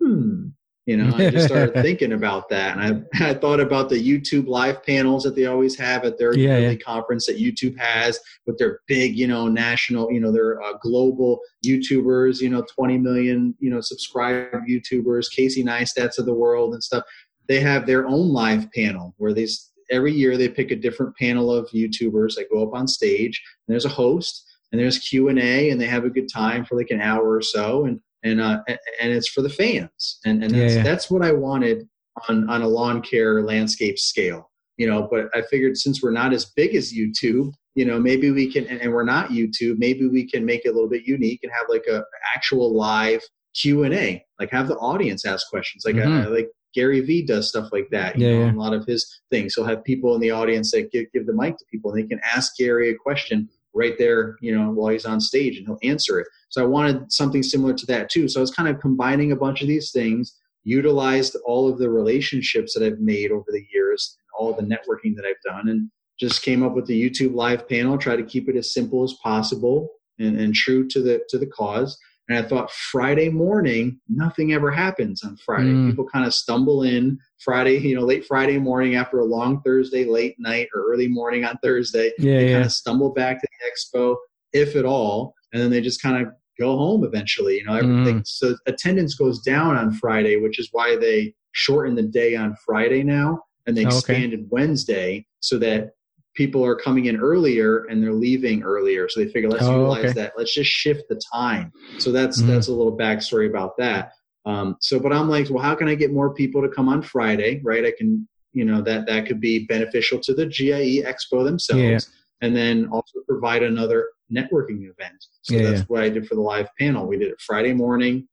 hmm, 0.00 0.48
you 0.86 0.96
know, 0.96 1.12
I 1.16 1.30
just 1.30 1.48
started 1.48 1.74
thinking 1.82 2.12
about 2.12 2.48
that. 2.50 2.78
And 2.78 3.08
I, 3.20 3.30
I 3.30 3.34
thought 3.34 3.58
about 3.58 3.88
the 3.88 3.96
YouTube 3.96 4.46
live 4.46 4.84
panels 4.84 5.24
that 5.24 5.34
they 5.34 5.46
always 5.46 5.76
have 5.76 6.04
at 6.04 6.16
their 6.16 6.32
yeah, 6.38 6.58
yeah. 6.58 6.74
conference 6.76 7.26
that 7.26 7.38
YouTube 7.38 7.76
has 7.76 8.20
with 8.46 8.56
their 8.56 8.80
big, 8.86 9.16
you 9.16 9.26
know, 9.26 9.48
national, 9.48 10.12
you 10.12 10.20
know, 10.20 10.30
their 10.30 10.62
uh, 10.62 10.74
global 10.80 11.40
YouTubers, 11.64 12.40
you 12.40 12.48
know, 12.48 12.64
20 12.76 12.98
million, 12.98 13.54
you 13.58 13.68
know, 13.68 13.80
subscribed 13.80 14.54
YouTubers, 14.70 15.30
Casey 15.30 15.64
Neistat's 15.64 16.20
of 16.20 16.26
the 16.26 16.34
world 16.34 16.72
and 16.72 16.82
stuff. 16.82 17.02
They 17.48 17.60
have 17.60 17.86
their 17.86 18.06
own 18.06 18.28
live 18.32 18.70
panel 18.72 19.14
where 19.18 19.34
they 19.34 19.48
every 19.90 20.12
year 20.12 20.36
they 20.36 20.48
pick 20.48 20.70
a 20.70 20.76
different 20.76 21.16
panel 21.16 21.52
of 21.52 21.68
YouTubers 21.70 22.34
that 22.34 22.50
go 22.52 22.62
up 22.66 22.74
on 22.74 22.88
stage. 22.88 23.42
And 23.66 23.72
there's 23.72 23.84
a 23.84 23.90
host 23.90 24.44
and 24.72 24.80
there's 24.80 24.98
Q 24.98 25.28
and 25.28 25.38
A, 25.38 25.70
and 25.70 25.80
they 25.80 25.86
have 25.86 26.04
a 26.04 26.10
good 26.10 26.28
time 26.32 26.64
for 26.64 26.76
like 26.76 26.90
an 26.90 27.00
hour 27.00 27.34
or 27.34 27.42
so, 27.42 27.84
and 27.84 28.00
and 28.22 28.40
uh, 28.40 28.62
and 28.68 29.12
it's 29.12 29.28
for 29.28 29.42
the 29.42 29.48
fans, 29.48 30.18
and 30.24 30.42
and 30.42 30.54
that's, 30.54 30.72
yeah, 30.72 30.78
yeah. 30.78 30.82
that's 30.82 31.10
what 31.10 31.24
I 31.24 31.32
wanted 31.32 31.88
on 32.28 32.48
on 32.50 32.62
a 32.62 32.68
lawn 32.68 33.00
care 33.02 33.42
landscape 33.42 33.98
scale, 33.98 34.50
you 34.76 34.86
know. 34.86 35.08
But 35.10 35.28
I 35.34 35.42
figured 35.42 35.76
since 35.76 36.02
we're 36.02 36.10
not 36.10 36.32
as 36.32 36.46
big 36.56 36.74
as 36.74 36.92
YouTube, 36.92 37.52
you 37.74 37.84
know, 37.84 37.98
maybe 37.98 38.30
we 38.30 38.50
can, 38.50 38.66
and, 38.66 38.80
and 38.80 38.92
we're 38.92 39.04
not 39.04 39.30
YouTube, 39.30 39.78
maybe 39.78 40.08
we 40.08 40.28
can 40.28 40.44
make 40.44 40.64
it 40.64 40.70
a 40.70 40.72
little 40.72 40.88
bit 40.88 41.06
unique 41.06 41.40
and 41.42 41.52
have 41.52 41.66
like 41.68 41.84
a 41.88 42.02
actual 42.34 42.74
live 42.74 43.22
Q 43.54 43.84
and 43.84 43.94
A, 43.94 44.24
like 44.40 44.50
have 44.50 44.68
the 44.68 44.76
audience 44.76 45.24
ask 45.24 45.48
questions, 45.48 45.84
like 45.86 45.96
mm-hmm. 45.96 46.32
like 46.32 46.48
Gary 46.76 47.00
Vee 47.00 47.24
does 47.24 47.48
stuff 47.48 47.70
like 47.72 47.88
that. 47.90 48.18
You 48.18 48.26
yeah, 48.26 48.32
know, 48.34 48.44
yeah. 48.44 48.52
a 48.52 48.54
lot 48.54 48.74
of 48.74 48.84
his 48.84 49.20
things. 49.30 49.54
He'll 49.54 49.64
have 49.64 49.82
people 49.82 50.14
in 50.14 50.20
the 50.20 50.30
audience 50.30 50.70
that 50.72 50.92
give, 50.92 51.10
give 51.12 51.26
the 51.26 51.32
mic 51.32 51.56
to 51.56 51.64
people, 51.72 51.90
and 51.90 52.04
they 52.04 52.06
can 52.06 52.20
ask 52.22 52.52
Gary 52.56 52.90
a 52.90 52.94
question 52.94 53.48
right 53.74 53.94
there, 53.98 54.36
you 54.42 54.56
know, 54.56 54.70
while 54.70 54.92
he's 54.92 55.06
on 55.06 55.20
stage, 55.20 55.56
and 55.56 55.66
he'll 55.66 55.78
answer 55.82 56.20
it. 56.20 56.28
So 56.50 56.62
I 56.62 56.66
wanted 56.66 57.10
something 57.10 57.42
similar 57.42 57.72
to 57.72 57.86
that 57.86 58.10
too. 58.10 58.28
So 58.28 58.40
I 58.40 58.42
was 58.42 58.50
kind 58.50 58.68
of 58.68 58.80
combining 58.80 59.32
a 59.32 59.36
bunch 59.36 59.62
of 59.62 59.68
these 59.68 59.90
things, 59.90 60.38
utilized 60.64 61.34
all 61.46 61.66
of 61.68 61.78
the 61.78 61.88
relationships 61.88 62.74
that 62.74 62.84
I've 62.84 63.00
made 63.00 63.32
over 63.32 63.46
the 63.48 63.66
years, 63.72 64.18
and 64.18 64.38
all 64.38 64.52
the 64.52 64.62
networking 64.62 65.16
that 65.16 65.24
I've 65.24 65.42
done, 65.50 65.68
and 65.68 65.90
just 66.20 66.42
came 66.42 66.62
up 66.62 66.74
with 66.74 66.86
the 66.86 67.10
YouTube 67.10 67.34
live 67.34 67.66
panel. 67.68 67.96
Try 67.96 68.16
to 68.16 68.22
keep 68.22 68.50
it 68.50 68.56
as 68.56 68.72
simple 68.72 69.02
as 69.02 69.14
possible 69.22 69.88
and, 70.18 70.38
and 70.38 70.54
true 70.54 70.86
to 70.88 71.02
the 71.02 71.22
to 71.30 71.38
the 71.38 71.46
cause. 71.46 71.98
And 72.28 72.38
I 72.38 72.48
thought 72.48 72.72
Friday 72.72 73.28
morning, 73.28 74.00
nothing 74.08 74.52
ever 74.52 74.70
happens 74.70 75.22
on 75.22 75.36
Friday. 75.36 75.70
Mm. 75.70 75.90
People 75.90 76.08
kind 76.08 76.26
of 76.26 76.34
stumble 76.34 76.82
in 76.82 77.18
Friday, 77.38 77.78
you 77.78 77.94
know, 77.94 78.04
late 78.04 78.24
Friday 78.24 78.58
morning 78.58 78.96
after 78.96 79.20
a 79.20 79.24
long 79.24 79.60
Thursday, 79.62 80.04
late 80.04 80.34
night 80.38 80.68
or 80.74 80.82
early 80.90 81.06
morning 81.06 81.44
on 81.44 81.56
Thursday. 81.62 82.12
Yeah, 82.18 82.38
they 82.38 82.46
yeah. 82.48 82.52
kind 82.54 82.64
of 82.66 82.72
stumble 82.72 83.12
back 83.12 83.40
to 83.40 83.46
the 83.46 83.70
expo, 83.70 84.16
if 84.52 84.74
at 84.74 84.84
all, 84.84 85.34
and 85.52 85.62
then 85.62 85.70
they 85.70 85.80
just 85.80 86.02
kind 86.02 86.26
of 86.26 86.32
go 86.58 86.76
home 86.76 87.04
eventually. 87.04 87.58
You 87.58 87.64
know, 87.64 87.74
everything. 87.74 88.20
Mm. 88.20 88.26
So 88.26 88.56
attendance 88.66 89.14
goes 89.14 89.40
down 89.40 89.76
on 89.76 89.92
Friday, 89.92 90.36
which 90.36 90.58
is 90.58 90.68
why 90.72 90.96
they 90.96 91.32
shorten 91.52 91.94
the 91.94 92.02
day 92.02 92.34
on 92.34 92.56
Friday 92.64 93.04
now, 93.04 93.40
and 93.66 93.76
they 93.76 93.84
oh, 93.84 93.88
expanded 93.88 94.40
okay. 94.40 94.48
Wednesday 94.50 95.26
so 95.40 95.58
that 95.58 95.90
people 96.36 96.64
are 96.64 96.76
coming 96.76 97.06
in 97.06 97.16
earlier 97.16 97.84
and 97.86 98.02
they're 98.02 98.12
leaving 98.12 98.62
earlier. 98.62 99.08
So 99.08 99.20
they 99.20 99.30
figure 99.30 99.48
let's 99.48 99.64
oh, 99.64 99.72
utilize 99.72 100.04
okay. 100.04 100.12
that. 100.12 100.34
Let's 100.36 100.54
just 100.54 100.70
shift 100.70 101.08
the 101.08 101.20
time. 101.32 101.72
So 101.98 102.12
that's 102.12 102.38
mm-hmm. 102.38 102.50
that's 102.50 102.68
a 102.68 102.72
little 102.72 102.96
backstory 102.96 103.48
about 103.48 103.76
that. 103.78 104.12
Um, 104.44 104.76
so, 104.80 105.00
but 105.00 105.12
I'm 105.12 105.28
like, 105.28 105.50
well, 105.50 105.62
how 105.62 105.74
can 105.74 105.88
I 105.88 105.96
get 105.96 106.12
more 106.12 106.32
people 106.32 106.62
to 106.62 106.68
come 106.68 106.88
on 106.88 107.02
Friday? 107.02 107.60
Right? 107.64 107.84
I 107.84 107.92
can, 107.96 108.28
you 108.52 108.64
know, 108.64 108.80
that 108.82 109.06
that 109.06 109.26
could 109.26 109.40
be 109.40 109.66
beneficial 109.66 110.20
to 110.20 110.34
the 110.34 110.46
GIE 110.46 111.02
Expo 111.02 111.44
themselves, 111.44 111.80
yeah. 111.82 112.46
and 112.46 112.54
then 112.54 112.88
also 112.92 113.20
provide 113.28 113.64
another 113.64 114.10
networking 114.32 114.82
event. 114.82 115.24
So 115.42 115.56
yeah, 115.56 115.62
that's 115.62 115.80
yeah. 115.80 115.86
what 115.88 116.02
I 116.02 116.10
did 116.10 116.28
for 116.28 116.36
the 116.36 116.42
live 116.42 116.68
panel. 116.78 117.06
We 117.06 117.16
did 117.18 117.28
it 117.28 117.40
Friday 117.40 117.72
morning, 117.72 118.28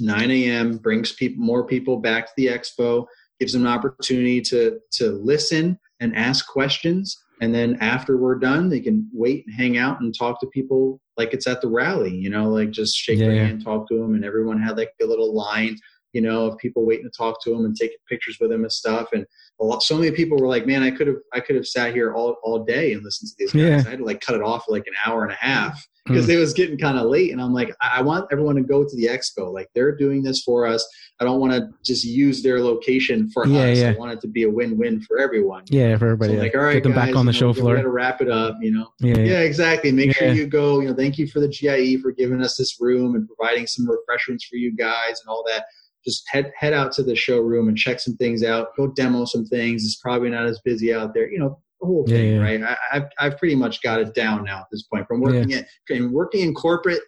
9 0.00 0.30
a.m. 0.30 0.78
Brings 0.78 1.12
people 1.12 1.44
more 1.44 1.64
people 1.64 1.98
back 1.98 2.26
to 2.26 2.32
the 2.36 2.46
expo, 2.46 3.06
gives 3.38 3.52
them 3.52 3.62
an 3.62 3.68
opportunity 3.68 4.40
to 4.42 4.80
to 4.92 5.10
listen 5.10 5.78
and 6.00 6.16
ask 6.16 6.46
questions 6.48 7.23
and 7.44 7.54
then 7.54 7.76
after 7.80 8.16
we're 8.16 8.38
done 8.38 8.68
they 8.68 8.80
can 8.80 9.08
wait 9.12 9.44
and 9.46 9.54
hang 9.54 9.76
out 9.76 10.00
and 10.00 10.16
talk 10.16 10.40
to 10.40 10.46
people 10.48 11.00
like 11.16 11.34
it's 11.34 11.46
at 11.46 11.60
the 11.60 11.68
rally 11.68 12.14
you 12.14 12.30
know 12.30 12.48
like 12.48 12.70
just 12.70 12.96
shake 12.96 13.18
yeah, 13.18 13.26
their 13.26 13.46
hand 13.46 13.62
talk 13.62 13.86
to 13.88 13.98
them 13.98 14.14
and 14.14 14.24
everyone 14.24 14.60
had 14.60 14.76
like 14.76 14.90
a 15.02 15.06
little 15.06 15.34
line 15.34 15.76
you 16.14 16.20
know 16.20 16.46
of 16.46 16.58
people 16.58 16.86
waiting 16.86 17.04
to 17.04 17.10
talk 17.10 17.42
to 17.42 17.50
them 17.50 17.66
and 17.66 17.76
taking 17.76 17.98
pictures 18.08 18.38
with 18.40 18.50
them 18.50 18.62
and 18.62 18.72
stuff. 18.72 19.08
And 19.12 19.26
a 19.60 19.64
lot, 19.64 19.82
so 19.82 19.98
many 19.98 20.12
people 20.12 20.38
were 20.38 20.48
like 20.48 20.66
man 20.66 20.82
i 20.82 20.90
could 20.90 21.08
have 21.08 21.16
i 21.34 21.40
could 21.40 21.56
have 21.56 21.66
sat 21.66 21.92
here 21.92 22.14
all, 22.14 22.36
all 22.42 22.64
day 22.64 22.92
and 22.92 23.04
listened 23.04 23.30
to 23.30 23.34
these 23.38 23.52
guys. 23.52 23.82
Yeah. 23.82 23.82
i 23.86 23.90
had 23.90 23.98
to 23.98 24.04
like 24.04 24.20
cut 24.20 24.36
it 24.36 24.42
off 24.42 24.64
for 24.64 24.72
like 24.72 24.86
an 24.86 24.94
hour 25.04 25.24
and 25.24 25.32
a 25.32 25.36
half 25.36 25.86
because 26.04 26.26
mm. 26.26 26.34
it 26.34 26.36
was 26.36 26.52
getting 26.52 26.76
kind 26.76 26.98
of 26.98 27.06
late 27.06 27.32
and 27.32 27.40
i'm 27.40 27.52
like 27.52 27.74
i 27.80 28.02
want 28.02 28.26
everyone 28.30 28.54
to 28.54 28.62
go 28.62 28.84
to 28.84 28.96
the 28.96 29.06
expo. 29.06 29.52
Like 29.52 29.68
they're 29.74 29.94
doing 29.94 30.22
this 30.22 30.42
for 30.42 30.66
us. 30.66 30.86
I 31.20 31.24
don't 31.24 31.40
want 31.40 31.52
to 31.52 31.68
just 31.84 32.04
use 32.04 32.42
their 32.42 32.60
location 32.60 33.30
for 33.30 33.46
yeah, 33.46 33.60
us. 33.64 33.78
Yeah. 33.78 33.90
i 33.90 33.98
want 33.98 34.12
it 34.12 34.20
to 34.22 34.28
be 34.28 34.44
a 34.44 34.50
win-win 34.50 35.00
for 35.02 35.18
everyone. 35.18 35.64
Yeah 35.68 35.96
for 35.96 36.06
everybody 36.06 36.34
so 36.34 36.40
like 36.40 36.54
all 36.54 36.62
right 36.62 36.74
get 36.74 36.82
them 36.82 36.92
guys, 36.92 37.08
back 37.08 37.16
on 37.16 37.26
the 37.26 37.32
show 37.32 37.48
know, 37.48 37.54
floor. 37.54 37.70
we 37.70 37.76
gotta 37.76 37.90
wrap 37.90 38.20
it 38.20 38.30
up 38.30 38.56
you 38.60 38.72
know? 38.72 38.88
Yeah, 39.00 39.18
yeah. 39.18 39.40
exactly. 39.40 39.92
Make 39.92 40.14
sure 40.16 40.32
you 40.32 40.46
go 40.46 40.80
you 40.80 40.88
know 40.88 40.94
thank 40.94 41.18
you 41.18 41.26
for 41.26 41.40
the 41.40 41.48
gie 41.48 41.96
for 41.98 42.12
giving 42.12 42.42
us 42.42 42.56
this 42.56 42.80
room 42.80 43.14
and 43.14 43.26
providing 43.26 43.66
some 43.66 43.88
refreshments 43.88 44.44
for 44.44 44.56
you 44.56 44.74
guys 44.74 45.20
and 45.20 45.28
all 45.28 45.44
that. 45.48 45.66
Just 46.04 46.24
head 46.28 46.52
head 46.56 46.74
out 46.74 46.92
to 46.92 47.02
the 47.02 47.16
showroom 47.16 47.68
and 47.68 47.78
check 47.78 47.98
some 47.98 48.16
things 48.16 48.42
out. 48.42 48.76
Go 48.76 48.88
demo 48.88 49.24
some 49.24 49.46
things. 49.46 49.84
It's 49.84 49.96
probably 49.96 50.28
not 50.28 50.44
as 50.44 50.60
busy 50.60 50.92
out 50.92 51.14
there. 51.14 51.30
You 51.30 51.38
know 51.38 51.60
whole 51.84 52.06
thing, 52.06 52.34
yeah, 52.34 52.40
right? 52.40 52.62
I, 52.62 52.76
have 52.92 53.10
I've 53.18 53.38
pretty 53.38 53.54
much 53.54 53.82
got 53.82 54.00
it 54.00 54.14
down 54.14 54.44
now 54.44 54.60
at 54.60 54.66
this 54.70 54.82
point. 54.82 55.06
From 55.06 55.20
working 55.20 55.50
yeah. 55.50 55.62
in 55.90 56.12
working 56.12 56.40
in 56.40 56.54
corporate, 56.54 57.02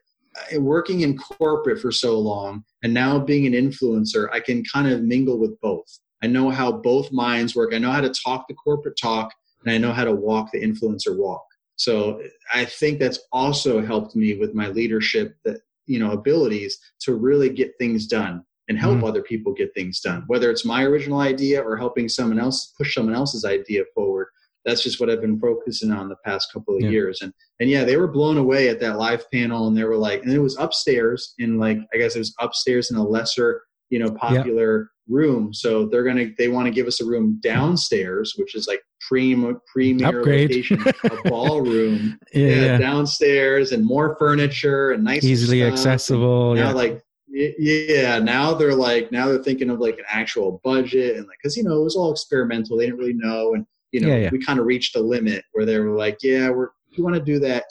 working 0.58 1.00
in 1.00 1.16
corporate 1.16 1.80
for 1.80 1.92
so 1.92 2.18
long, 2.18 2.64
and 2.82 2.92
now 2.94 3.18
being 3.18 3.46
an 3.46 3.52
influencer, 3.52 4.28
I 4.32 4.40
can 4.40 4.64
kind 4.64 4.88
of 4.88 5.02
mingle 5.02 5.38
with 5.38 5.58
both. 5.60 5.86
I 6.22 6.26
know 6.26 6.50
how 6.50 6.72
both 6.72 7.12
minds 7.12 7.54
work. 7.54 7.74
I 7.74 7.78
know 7.78 7.92
how 7.92 8.00
to 8.00 8.12
talk 8.24 8.46
the 8.48 8.54
corporate 8.54 8.98
talk, 9.00 9.32
and 9.64 9.72
I 9.72 9.78
know 9.78 9.92
how 9.92 10.04
to 10.04 10.14
walk 10.14 10.50
the 10.52 10.62
influencer 10.62 11.16
walk. 11.16 11.44
So 11.76 12.22
I 12.54 12.64
think 12.64 12.98
that's 12.98 13.20
also 13.32 13.84
helped 13.84 14.16
me 14.16 14.36
with 14.36 14.54
my 14.54 14.68
leadership 14.68 15.36
that 15.44 15.60
you 15.86 15.98
know 15.98 16.12
abilities 16.12 16.78
to 17.00 17.14
really 17.14 17.48
get 17.48 17.74
things 17.78 18.06
done 18.06 18.44
and 18.68 18.78
help 18.78 18.96
mm-hmm. 18.96 19.04
other 19.04 19.22
people 19.22 19.52
get 19.52 19.72
things 19.74 20.00
done 20.00 20.24
whether 20.26 20.50
it's 20.50 20.64
my 20.64 20.82
original 20.82 21.20
idea 21.20 21.62
or 21.62 21.76
helping 21.76 22.08
someone 22.08 22.38
else 22.38 22.72
push 22.76 22.94
someone 22.94 23.14
else's 23.14 23.44
idea 23.44 23.84
forward 23.94 24.28
that's 24.66 24.82
just 24.82 25.00
what 25.00 25.08
I've 25.08 25.20
been 25.20 25.38
focusing 25.38 25.92
on 25.92 26.08
the 26.08 26.16
past 26.24 26.52
couple 26.52 26.74
of 26.74 26.82
yeah. 26.82 26.90
years. 26.90 27.22
And 27.22 27.32
and 27.60 27.70
yeah, 27.70 27.84
they 27.84 27.96
were 27.96 28.08
blown 28.08 28.36
away 28.36 28.68
at 28.68 28.80
that 28.80 28.98
live 28.98 29.30
panel, 29.30 29.68
and 29.68 29.76
they 29.76 29.84
were 29.84 29.96
like, 29.96 30.22
and 30.22 30.32
it 30.32 30.40
was 30.40 30.58
upstairs 30.58 31.34
in 31.38 31.58
like 31.58 31.78
I 31.94 31.98
guess 31.98 32.16
it 32.16 32.18
was 32.18 32.34
upstairs 32.40 32.90
in 32.90 32.96
a 32.96 33.02
lesser 33.02 33.62
you 33.88 34.00
know 34.00 34.10
popular 34.10 34.90
room. 35.08 35.54
So 35.54 35.86
they're 35.86 36.02
gonna 36.02 36.26
they 36.36 36.48
want 36.48 36.66
to 36.66 36.72
give 36.72 36.88
us 36.88 37.00
a 37.00 37.06
room 37.06 37.38
downstairs, 37.42 38.34
which 38.36 38.56
is 38.56 38.66
like 38.66 38.82
prem 39.08 39.60
premier 39.72 40.18
Upgrade. 40.18 40.50
location, 40.50 40.84
a 41.04 41.22
ballroom, 41.30 42.18
yeah, 42.34 42.48
yeah, 42.48 42.78
downstairs, 42.78 43.70
and 43.70 43.86
more 43.86 44.16
furniture 44.18 44.90
and 44.90 45.04
nice, 45.04 45.24
easily 45.24 45.60
stuff. 45.60 45.72
accessible. 45.72 46.52
And 46.52 46.60
now, 46.60 46.72
like 46.72 47.02
yeah 47.28 48.18
now 48.18 48.54
they're 48.54 48.74
like 48.74 49.12
now 49.12 49.28
they're 49.28 49.42
thinking 49.42 49.68
of 49.68 49.78
like 49.78 49.98
an 49.98 50.04
actual 50.08 50.58
budget 50.64 51.16
and 51.16 51.26
like 51.26 51.36
because 51.42 51.54
you 51.54 51.62
know 51.62 51.80
it 51.80 51.84
was 51.84 51.94
all 51.94 52.10
experimental 52.10 52.78
they 52.78 52.86
didn't 52.86 52.98
really 52.98 53.12
know 53.12 53.52
and 53.52 53.66
you 53.92 54.00
know, 54.00 54.08
yeah, 54.08 54.16
yeah. 54.16 54.30
we 54.30 54.44
kind 54.44 54.58
of 54.58 54.66
reached 54.66 54.96
a 54.96 55.00
limit 55.00 55.44
where 55.52 55.64
they 55.64 55.78
were 55.78 55.96
like, 55.96 56.18
yeah, 56.22 56.50
we're, 56.50 56.68
if 56.90 56.98
you 56.98 57.04
want 57.04 57.16
to 57.16 57.22
do 57.22 57.38
that, 57.40 57.64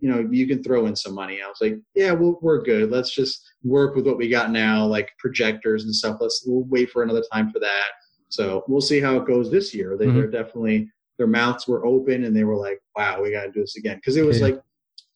you 0.00 0.08
know, 0.08 0.28
you 0.30 0.46
can 0.46 0.62
throw 0.62 0.86
in 0.86 0.94
some 0.94 1.14
money. 1.14 1.40
I 1.42 1.48
was 1.48 1.58
like, 1.60 1.76
yeah, 1.94 2.12
we 2.12 2.32
we 2.40 2.52
are 2.52 2.62
good. 2.62 2.90
Let's 2.90 3.12
just 3.12 3.42
work 3.64 3.96
with 3.96 4.06
what 4.06 4.16
we 4.16 4.28
got 4.28 4.50
now, 4.50 4.86
like 4.86 5.10
projectors 5.18 5.84
and 5.84 5.94
stuff. 5.94 6.18
Let's 6.20 6.44
we'll 6.46 6.64
wait 6.64 6.90
for 6.90 7.02
another 7.02 7.24
time 7.32 7.50
for 7.50 7.58
that. 7.58 7.86
So 8.28 8.64
we'll 8.68 8.80
see 8.80 9.00
how 9.00 9.16
it 9.16 9.26
goes 9.26 9.50
this 9.50 9.74
year. 9.74 9.96
They, 9.96 10.06
mm-hmm. 10.06 10.16
They're 10.16 10.30
definitely, 10.30 10.90
their 11.16 11.26
mouths 11.26 11.66
were 11.66 11.84
open 11.84 12.24
and 12.24 12.36
they 12.36 12.44
were 12.44 12.56
like, 12.56 12.80
wow, 12.96 13.20
we 13.22 13.32
got 13.32 13.44
to 13.44 13.50
do 13.50 13.60
this 13.60 13.76
again. 13.76 14.00
Cause 14.04 14.16
it 14.16 14.24
was 14.24 14.38
yeah. 14.38 14.46
like 14.46 14.62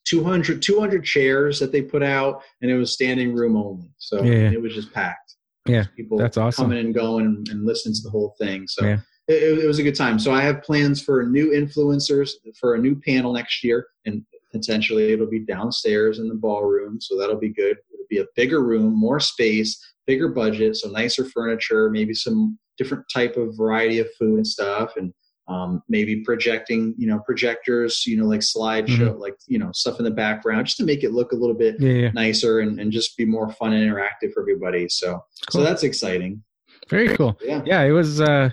200, 0.04 0.62
200 0.62 1.04
chairs 1.04 1.60
that 1.60 1.70
they 1.70 1.82
put 1.82 2.02
out 2.02 2.42
and 2.60 2.70
it 2.70 2.76
was 2.76 2.92
standing 2.92 3.34
room 3.34 3.56
only. 3.56 3.90
So 3.98 4.24
it 4.24 4.60
was 4.60 4.74
just 4.74 4.92
packed. 4.92 5.36
Yeah. 5.66 5.84
People 5.96 6.18
that's 6.18 6.38
awesome. 6.38 6.64
coming 6.64 6.86
and 6.86 6.94
going 6.94 7.26
and, 7.26 7.48
and 7.50 7.64
listening 7.64 7.94
to 7.94 8.02
the 8.02 8.10
whole 8.10 8.34
thing. 8.40 8.66
So 8.66 8.84
yeah 8.84 8.98
it, 9.28 9.60
it 9.60 9.66
was 9.66 9.78
a 9.78 9.82
good 9.82 9.96
time. 9.96 10.18
So 10.18 10.32
I 10.32 10.42
have 10.42 10.62
plans 10.62 11.02
for 11.02 11.22
new 11.24 11.50
influencers 11.50 12.30
for 12.58 12.74
a 12.74 12.78
new 12.78 12.96
panel 12.96 13.32
next 13.32 13.62
year, 13.62 13.86
and 14.04 14.24
potentially 14.52 15.12
it'll 15.12 15.30
be 15.30 15.40
downstairs 15.44 16.18
in 16.18 16.28
the 16.28 16.34
ballroom. 16.34 17.00
So 17.00 17.18
that'll 17.18 17.38
be 17.38 17.52
good. 17.52 17.76
It'll 17.92 18.06
be 18.08 18.18
a 18.18 18.26
bigger 18.36 18.62
room, 18.62 18.94
more 18.94 19.20
space, 19.20 19.80
bigger 20.06 20.28
budget, 20.28 20.76
so 20.76 20.90
nicer 20.90 21.24
furniture, 21.24 21.90
maybe 21.90 22.14
some 22.14 22.58
different 22.78 23.04
type 23.12 23.36
of 23.36 23.56
variety 23.56 23.98
of 23.98 24.08
food 24.18 24.36
and 24.36 24.46
stuff, 24.46 24.92
and 24.96 25.12
um, 25.48 25.82
maybe 25.88 26.22
projecting, 26.22 26.94
you 26.96 27.06
know, 27.06 27.20
projectors, 27.20 28.06
you 28.06 28.16
know, 28.16 28.26
like 28.26 28.40
slideshow, 28.40 29.10
mm-hmm. 29.10 29.20
like 29.20 29.34
you 29.46 29.58
know, 29.58 29.70
stuff 29.72 29.98
in 29.98 30.04
the 30.04 30.10
background, 30.10 30.66
just 30.66 30.78
to 30.78 30.84
make 30.84 31.02
it 31.04 31.12
look 31.12 31.32
a 31.32 31.36
little 31.36 31.54
bit 31.54 31.76
yeah, 31.78 31.92
yeah. 31.92 32.10
nicer 32.12 32.60
and, 32.60 32.78
and 32.80 32.92
just 32.92 33.16
be 33.16 33.24
more 33.24 33.50
fun 33.52 33.72
and 33.72 33.88
interactive 33.88 34.32
for 34.32 34.42
everybody. 34.42 34.88
So, 34.88 35.24
cool. 35.50 35.60
so 35.60 35.62
that's 35.62 35.82
exciting. 35.82 36.42
Very 36.88 37.16
cool. 37.16 37.38
Yeah, 37.42 37.62
yeah 37.64 37.82
it 37.82 37.92
was. 37.92 38.20
Uh, 38.20 38.50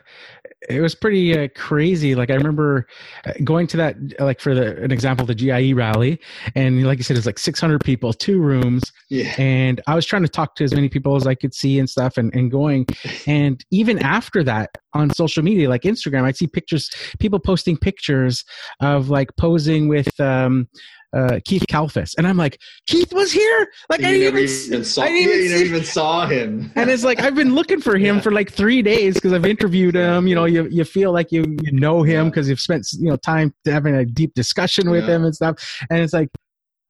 it 0.67 0.81
was 0.81 0.93
pretty 0.93 1.37
uh, 1.37 1.47
crazy. 1.55 2.15
Like 2.15 2.29
I 2.29 2.35
remember 2.35 2.87
uh, 3.25 3.33
going 3.43 3.67
to 3.67 3.77
that, 3.77 3.95
like 4.19 4.41
for 4.41 4.53
the, 4.53 4.81
an 4.83 4.91
example, 4.91 5.25
the 5.25 5.35
GIE 5.35 5.73
rally, 5.73 6.19
and 6.55 6.85
like 6.85 6.97
you 6.97 7.03
said, 7.03 7.17
it's 7.17 7.25
like 7.25 7.39
600 7.39 7.83
people, 7.83 8.11
two 8.11 8.41
rooms, 8.41 8.91
yeah. 9.09 9.33
And 9.37 9.81
I 9.87 9.95
was 9.95 10.05
trying 10.05 10.23
to 10.23 10.29
talk 10.29 10.55
to 10.55 10.63
as 10.63 10.73
many 10.73 10.89
people 10.89 11.15
as 11.15 11.25
I 11.25 11.35
could 11.35 11.53
see 11.53 11.79
and 11.79 11.89
stuff, 11.89 12.17
and 12.17 12.33
and 12.35 12.51
going, 12.51 12.87
and 13.25 13.63
even 13.71 13.99
after 13.99 14.43
that 14.43 14.71
on 14.93 15.11
social 15.11 15.43
media, 15.43 15.69
like 15.69 15.83
Instagram, 15.83 16.23
I'd 16.23 16.37
see 16.37 16.47
pictures, 16.47 16.89
people 17.19 17.39
posting 17.39 17.77
pictures 17.77 18.43
of 18.81 19.09
like 19.09 19.35
posing 19.37 19.87
with 19.87 20.19
um, 20.19 20.67
uh, 21.15 21.39
Keith 21.45 21.65
Kalfas, 21.67 22.13
and 22.17 22.27
I'm 22.27 22.37
like, 22.37 22.59
Keith 22.87 23.11
was 23.13 23.31
here. 23.31 23.67
Like 23.89 24.01
I 24.01 24.11
didn't 24.11 24.27
even, 24.37 24.43
even 24.67 24.83
saw. 24.85 25.01
I 25.03 25.07
didn't 25.09 25.21
even 25.29 25.43
you 25.43 25.49
never 25.49 25.59
see- 25.63 25.69
even 25.69 25.83
saw 25.83 26.25
him. 26.27 26.71
and 26.75 26.89
it's 26.89 27.03
like 27.03 27.19
I've 27.19 27.35
been 27.35 27.55
looking 27.55 27.81
for 27.81 27.97
him 27.97 28.15
Yeah. 28.17 28.21
for 28.21 28.31
like 28.31 28.51
three 28.51 28.81
days 28.81 29.15
because 29.15 29.33
I've 29.33 29.45
interviewed 29.45 29.95
him. 29.95 30.27
You 30.27 30.35
know, 30.35 30.45
you 30.45 30.67
you 30.69 30.83
feel 30.83 31.11
like 31.11 31.31
you 31.31 31.43
you 31.63 31.71
know 31.71 32.03
him 32.03 32.29
because 32.29 32.47
you've 32.49 32.59
spent 32.59 32.85
you 32.99 33.09
know 33.09 33.15
time 33.17 33.53
having 33.65 33.95
a 33.95 34.05
deep 34.05 34.33
discussion 34.35 34.89
with 34.89 35.05
Yeah. 35.07 35.15
him 35.15 35.25
and 35.25 35.35
stuff. 35.35 35.55
And 35.89 35.99
it's 36.01 36.13
like 36.13 36.29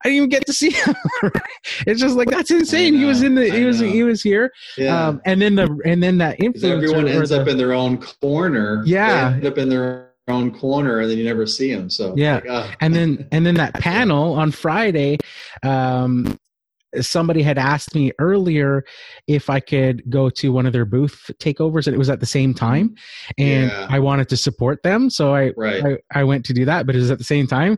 I 0.04 0.10
didn't 0.10 0.18
even 0.18 0.30
get 0.30 0.46
to 0.46 0.54
see 0.54 0.72
him. 0.72 0.96
it's 1.88 2.00
just 2.00 2.16
like 2.16 2.30
that's 2.30 2.52
insane. 2.52 2.94
He 2.96 3.06
was 3.06 3.22
in 3.22 3.36
the 3.36 3.50
he 3.50 3.66
was 3.66 3.80
he 3.80 4.04
was 4.04 4.22
here. 4.22 4.52
yeah. 4.78 5.08
Um, 5.08 5.22
and 5.26 5.42
then 5.42 5.56
the 5.56 5.78
and 5.86 6.02
then 6.02 6.18
that 6.20 6.40
influencer 6.40 6.72
everyone 6.76 7.08
ends 7.08 7.30
the- 7.32 7.42
up 7.42 7.48
in 7.48 7.58
their 7.58 7.74
own 7.74 7.98
corner. 8.22 8.84
Yeah. 8.86 9.30
They 9.32 9.36
end 9.36 9.46
up 9.46 9.58
in 9.58 9.70
their 9.70 10.09
own 10.30 10.52
corner, 10.52 11.00
and 11.00 11.10
then 11.10 11.18
you 11.18 11.24
never 11.24 11.46
see 11.46 11.74
them. 11.74 11.90
So 11.90 12.14
Yeah. 12.18 12.42
ah. 12.50 12.74
and 12.82 12.94
then 12.96 13.28
and 13.32 13.46
then 13.46 13.56
that 13.56 13.74
panel 13.76 14.34
on 14.34 14.52
Friday, 14.52 15.18
um, 15.64 16.38
somebody 17.02 17.44
had 17.44 17.60
asked 17.60 17.94
me 17.94 18.12
earlier 18.18 18.84
if 19.28 19.48
I 19.50 19.60
could 19.60 20.02
go 20.10 20.30
to 20.32 20.52
one 20.52 20.66
of 20.66 20.74
their 20.74 20.86
booth 20.86 21.30
takeovers, 21.40 21.86
and 21.86 21.94
it 21.94 22.00
was 22.00 22.10
at 22.10 22.20
the 22.20 22.26
same 22.26 22.54
time, 22.54 22.96
and 23.38 23.70
Yeah. 23.70 23.88
I 23.90 24.00
wanted 24.00 24.28
to 24.30 24.38
support 24.38 24.82
them, 24.84 25.10
so 25.10 25.36
I, 25.36 25.52
right. 25.56 25.86
I 26.14 26.20
I 26.22 26.24
went 26.24 26.46
to 26.46 26.54
do 26.54 26.66
that, 26.66 26.86
but 26.88 26.96
it 26.96 27.00
was 27.00 27.12
at 27.12 27.20
the 27.20 27.24
same 27.24 27.46
time, 27.48 27.78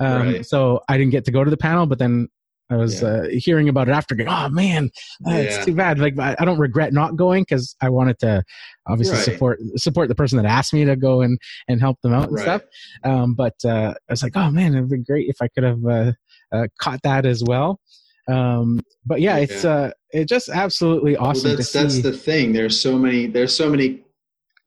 um, 0.00 0.22
Right. 0.22 0.46
so 0.46 0.80
I 0.88 0.96
didn't 0.96 1.10
get 1.12 1.24
to 1.24 1.32
go 1.32 1.42
to 1.44 1.50
the 1.50 1.56
panel, 1.56 1.86
but 1.86 1.98
then. 1.98 2.28
I 2.72 2.76
was 2.76 3.02
Yeah. 3.02 3.08
uh, 3.08 3.22
hearing 3.30 3.68
about 3.68 3.88
it 3.88 3.92
after. 3.92 4.14
Going, 4.14 4.28
oh 4.28 4.48
man, 4.48 4.90
uh, 5.26 5.32
it's 5.32 5.56
Yeah. 5.58 5.64
too 5.64 5.74
bad. 5.74 5.98
Like 5.98 6.18
I 6.18 6.34
I 6.38 6.44
don't 6.44 6.58
regret 6.58 6.92
not 6.92 7.16
going 7.16 7.42
because 7.42 7.76
I 7.80 7.88
wanted 7.90 8.18
to 8.20 8.42
obviously 8.86 9.16
Right. 9.16 9.24
support 9.24 9.58
support 9.76 10.08
the 10.08 10.14
person 10.14 10.36
that 10.38 10.46
asked 10.46 10.72
me 10.72 10.84
to 10.84 10.96
go 10.96 11.20
and 11.22 11.38
and 11.68 11.80
help 11.80 12.00
them 12.02 12.12
out 12.12 12.28
and 12.28 12.34
Right. 12.36 12.42
stuff. 12.42 12.62
Um, 13.04 13.34
but 13.34 13.54
uh, 13.64 13.94
I 14.08 14.12
was 14.12 14.22
like, 14.22 14.36
oh 14.36 14.50
man, 14.50 14.74
it'd 14.74 14.88
be 14.90 14.98
great 14.98 15.28
if 15.28 15.36
I 15.42 15.48
could 15.48 15.64
have 15.64 15.84
uh, 15.84 16.12
uh, 16.52 16.66
caught 16.80 17.00
that 17.02 17.26
as 17.26 17.42
well. 17.46 17.80
Um, 18.28 18.80
but 19.04 19.20
yeah, 19.20 19.36
it's 19.38 19.64
uh, 19.64 19.90
it's 20.10 20.28
just 20.28 20.48
absolutely 20.48 21.16
awesome 21.16 21.50
well, 21.50 21.56
that's 21.56 21.72
that's 21.72 22.02
the 22.02 22.12
thing. 22.12 22.52
There's 22.52 22.80
so 22.80 22.96
many. 22.98 23.26
There's 23.26 23.54
so 23.54 23.68
many. 23.68 24.04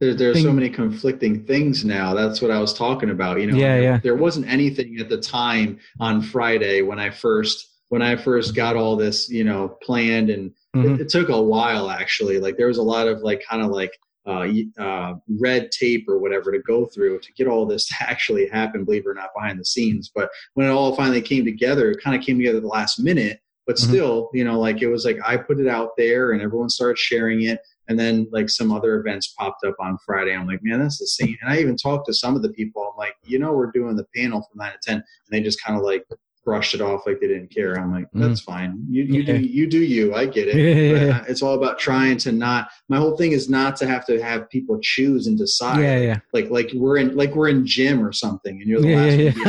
There, 0.02 0.14
there's 0.14 0.40
so 0.42 0.48
Thing- 0.48 0.56
many 0.56 0.70
conflicting 0.70 1.46
things 1.46 1.86
now. 1.86 2.14
That's 2.14 2.42
what 2.42 2.52
I 2.52 2.60
was 2.60 2.74
talking 2.74 3.10
about. 3.10 3.40
You 3.40 3.48
know, 3.48 3.58
Yeah, 3.58 3.80
yeah. 3.80 4.00
There 4.04 4.16
wasn't 4.16 4.46
anything 4.52 4.98
at 5.00 5.08
the 5.08 5.18
time 5.18 5.80
on 6.02 6.22
Friday 6.22 6.82
when 6.82 7.00
I 7.00 7.12
first 7.12 7.66
when 7.96 8.02
I 8.02 8.18
first 8.18 8.54
got 8.54 8.76
all 8.76 8.98
this, 8.98 9.30
you 9.30 9.46
know, 9.46 9.70
planned, 9.82 10.30
and 10.30 10.52
Mhm. 10.76 10.96
it, 10.96 11.02
it 11.04 11.10
took 11.10 11.30
a 11.30 11.42
while 11.42 11.90
actually. 11.90 12.40
Like 12.40 12.58
there 12.58 12.68
was 12.68 12.78
a 12.78 12.84
lot 12.84 13.08
of 13.08 13.22
like 13.22 13.42
kind 13.50 13.64
of 13.64 13.72
like 13.72 13.94
uh, 14.28 14.46
uh, 14.78 15.14
red 15.40 15.72
tape 15.72 16.04
or 16.10 16.18
whatever 16.20 16.52
to 16.52 16.60
go 16.60 16.86
through 16.88 17.20
to 17.20 17.32
get 17.38 17.48
all 17.48 17.66
this 17.66 17.88
to 17.88 17.96
actually 18.02 18.50
happen. 18.50 18.84
Believe 18.84 19.04
it 19.06 19.10
or 19.10 19.14
not, 19.14 19.30
behind 19.34 19.58
the 19.58 19.64
scenes. 19.64 20.12
But 20.14 20.30
when 20.56 20.68
it 20.68 20.72
all 20.72 20.94
finally 20.94 21.22
came 21.22 21.46
together, 21.46 21.90
it 21.92 22.04
kind 22.04 22.20
of 22.20 22.22
came 22.26 22.38
together 22.38 22.58
at 22.58 22.64
the 22.64 22.68
last 22.68 23.00
minute. 23.00 23.40
But 23.66 23.78
Mhm. 23.78 23.88
still, 23.88 24.30
you 24.34 24.44
know, 24.44 24.60
like 24.60 24.82
it 24.82 24.88
was 24.88 25.06
like 25.06 25.20
I 25.26 25.38
put 25.38 25.62
it 25.62 25.68
out 25.70 25.92
there 25.98 26.34
and 26.34 26.42
everyone 26.42 26.68
started 26.70 27.00
sharing 27.00 27.44
it. 27.44 27.60
And 27.88 27.98
then 27.98 28.28
like 28.30 28.50
some 28.50 28.74
other 28.74 29.00
events 29.00 29.34
popped 29.40 29.64
up 29.64 29.76
on 29.80 29.98
Friday. 30.06 30.36
I'm 30.36 30.48
like, 30.48 30.64
man, 30.64 30.80
that's 30.82 31.00
the 31.00 31.08
same. 31.08 31.38
And 31.42 31.50
I 31.50 31.60
even 31.60 31.78
talked 31.78 32.08
to 32.08 32.14
some 32.14 32.36
of 32.36 32.42
the 32.42 32.50
people. 32.50 32.82
I'm 32.92 32.98
like, 32.98 33.16
you 33.24 33.40
know, 33.40 33.54
we're 33.54 33.72
doing 33.72 33.96
the 33.96 34.08
panel 34.14 34.42
from 34.42 34.58
nine 34.58 34.74
to 34.74 34.80
ten, 34.84 34.96
and 34.96 35.04
they 35.32 35.40
just 35.42 35.64
kind 35.64 35.78
of 35.80 35.86
like 35.86 36.04
brushed 36.46 36.76
it 36.76 36.80
off 36.82 37.06
like 37.08 37.20
they 37.20 37.28
didn't 37.28 37.50
care. 37.52 37.76
I'm 37.78 37.92
like, 37.92 38.06
Mhm. 38.12 38.22
that's 38.22 38.40
fine. 38.40 38.86
You 38.90 39.04
you 39.04 39.22
Yeah. 39.24 39.34
do 39.34 39.40
you 39.40 39.68
do 39.68 39.80
you. 39.84 40.14
I 40.14 40.26
get 40.28 40.48
it. 40.48 40.56
Yeah. 41.08 41.18
Uh, 41.18 41.24
it's 41.28 41.42
all 41.42 41.56
about 41.56 41.80
trying 41.80 42.18
to 42.20 42.32
not. 42.32 42.70
My 42.88 42.98
whole 42.98 43.18
thing 43.18 43.32
is 43.34 43.50
not 43.50 43.76
to 43.78 43.88
have 43.88 44.06
to 44.06 44.22
have 44.24 44.50
people 44.50 44.80
choose 44.82 45.28
and 45.28 45.38
decide. 45.38 45.82
yeah, 45.82 45.98
yeah, 45.98 46.20
Like 46.34 46.50
like 46.52 46.70
we're 46.74 46.98
in 46.98 47.16
like 47.16 47.36
we're 47.36 47.50
in 47.50 47.66
gym 47.66 48.06
or 48.06 48.14
something, 48.14 48.62
and 48.62 48.70
you're 48.70 48.80
the 48.82 48.90
Yeah, 48.90 48.96
last 49.02 49.18
yeah, 49.18 49.26
one. 49.26 49.34
to. 49.34 49.40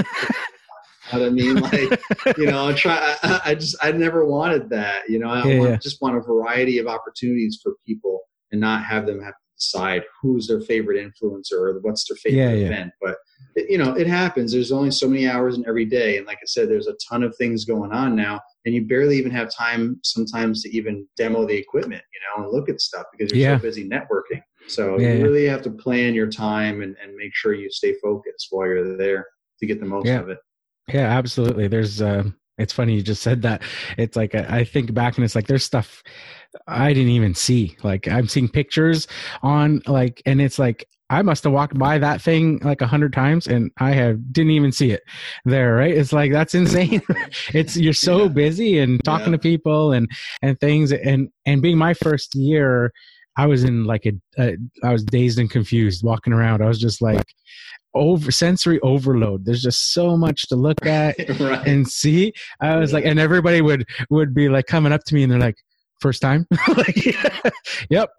You 1.12 1.18
know 1.18 1.20
what 1.20 1.26
I 1.26 1.30
mean? 1.30 1.54
Like 1.60 2.36
you 2.38 2.46
know, 2.46 2.68
I 2.68 2.72
try. 2.72 3.16
I, 3.22 3.40
I 3.44 3.54
just 3.54 3.76
I 3.82 3.92
never 3.92 4.24
wanted 4.24 4.70
that. 4.70 5.08
You 5.08 5.18
know, 5.20 5.28
I 5.28 5.56
want, 5.58 5.80
just 5.82 6.02
want 6.02 6.16
a 6.16 6.20
variety 6.20 6.78
of 6.78 6.86
opportunities 6.88 7.60
for 7.62 7.74
people, 7.86 8.22
and 8.50 8.60
not 8.60 8.84
have 8.84 9.06
them 9.06 9.22
have 9.22 9.34
decide 9.58 10.02
who's 10.20 10.46
their 10.46 10.60
favorite 10.60 10.96
influencer 11.02 11.52
or 11.52 11.78
what's 11.80 12.08
their 12.08 12.16
favorite 12.16 12.38
Yeah, 12.38 12.52
yeah. 12.52 12.66
event. 12.66 12.92
But 13.00 13.16
it, 13.54 13.70
you 13.70 13.78
know, 13.78 13.94
it 13.94 14.06
happens. 14.06 14.52
There's 14.52 14.72
only 14.72 14.90
so 14.90 15.08
many 15.08 15.26
hours 15.28 15.56
in 15.56 15.66
every 15.66 15.84
day, 15.86 16.18
and 16.18 16.26
like 16.26 16.38
I 16.38 16.46
said, 16.46 16.68
there's 16.68 16.88
a 16.88 16.96
ton 17.08 17.22
of 17.22 17.34
things 17.36 17.64
going 17.64 17.92
on 17.92 18.14
now, 18.14 18.40
and 18.64 18.74
you 18.74 18.84
barely 18.86 19.16
even 19.18 19.32
have 19.32 19.50
time 19.50 19.98
sometimes 20.02 20.62
to 20.62 20.76
even 20.76 21.06
demo 21.16 21.46
the 21.46 21.54
equipment, 21.56 22.02
you 22.12 22.20
know, 22.42 22.44
and 22.44 22.52
look 22.52 22.68
at 22.68 22.80
stuff 22.80 23.06
because 23.12 23.32
you're 23.32 23.40
Yeah. 23.50 23.56
so 23.56 23.62
busy 23.62 23.88
networking. 23.88 24.42
So 24.68 24.98
you 24.98 25.22
really 25.22 25.46
have 25.46 25.62
to 25.62 25.70
plan 25.70 26.12
your 26.14 26.26
time 26.26 26.82
and, 26.82 26.96
and 27.02 27.14
make 27.14 27.34
sure 27.34 27.54
you 27.54 27.70
stay 27.70 27.94
focused 28.02 28.48
while 28.50 28.66
you're 28.66 28.96
there 28.96 29.24
to 29.60 29.66
get 29.66 29.78
the 29.80 29.86
most 29.86 30.08
of 30.08 30.28
it. 30.28 30.38
yeah, 30.88 31.06
absolutely. 31.16 31.68
There's, 31.68 32.02
um, 32.02 32.36
it's 32.58 32.72
funny 32.72 32.94
you 32.94 33.02
just 33.02 33.22
said 33.22 33.42
that. 33.42 33.62
It's 33.98 34.16
like 34.16 34.34
I 34.34 34.64
think 34.64 34.94
back 34.94 35.16
and 35.16 35.24
it's 35.24 35.34
like 35.34 35.46
there's 35.46 35.64
stuff 35.64 36.02
I 36.66 36.92
didn't 36.94 37.10
even 37.10 37.34
see. 37.34 37.76
Like 37.82 38.08
I'm 38.08 38.28
seeing 38.28 38.48
pictures 38.48 39.06
on 39.42 39.82
like, 39.86 40.22
and 40.26 40.40
it's 40.40 40.58
like 40.58 40.86
I 41.08 41.22
must 41.22 41.44
have 41.44 41.52
walked 41.52 41.78
by 41.78 41.98
that 41.98 42.20
thing 42.20 42.58
like 42.64 42.80
a 42.80 42.86
hundred 42.86 43.12
times 43.12 43.46
and 43.46 43.70
I 43.78 43.92
have 43.92 44.32
didn't 44.32 44.50
even 44.52 44.72
see 44.72 44.90
it 44.90 45.02
there. 45.44 45.74
Right? 45.76 45.96
It's 45.96 46.12
like 46.12 46.32
that's 46.32 46.54
insane. 46.54 47.02
it's 47.54 47.76
you're 47.76 47.92
so 47.92 48.22
Yeah. 48.22 48.28
busy 48.28 48.78
and 48.78 49.04
talking 49.04 49.26
Yeah. 49.28 49.32
to 49.32 49.38
people 49.38 49.92
and 49.92 50.10
and 50.42 50.58
things 50.58 50.92
and 50.92 51.28
and 51.44 51.62
being 51.62 51.78
my 51.78 51.94
first 51.94 52.34
year 52.34 52.92
i 53.38 53.44
was 53.46 53.64
in 53.64 53.84
like 53.84 54.06
a, 54.06 54.12
a 54.38 54.56
i 54.82 54.90
was 54.92 55.04
dazed 55.04 55.38
and 55.38 55.50
confused 55.50 56.02
walking 56.02 56.32
around 56.32 56.62
i 56.62 56.66
was 56.66 56.78
just 56.80 57.02
like 57.02 57.34
over 57.96 58.30
sensory 58.30 58.78
overload 58.80 59.44
there's 59.44 59.62
just 59.62 59.92
so 59.92 60.16
much 60.16 60.42
to 60.48 60.56
look 60.56 60.84
at 60.86 61.16
right. 61.40 61.66
and 61.66 61.88
see 61.88 62.32
i 62.60 62.76
was 62.76 62.90
Yeah. 62.90 62.96
like 62.96 63.04
and 63.06 63.18
everybody 63.18 63.60
would 63.62 63.84
would 64.10 64.34
be 64.34 64.48
like 64.48 64.66
coming 64.66 64.92
up 64.92 65.02
to 65.04 65.14
me 65.14 65.22
and 65.24 65.32
they're 65.32 65.38
like 65.40 65.56
first 66.00 66.20
time 66.20 66.46
like 66.76 66.94
yep 67.90 68.10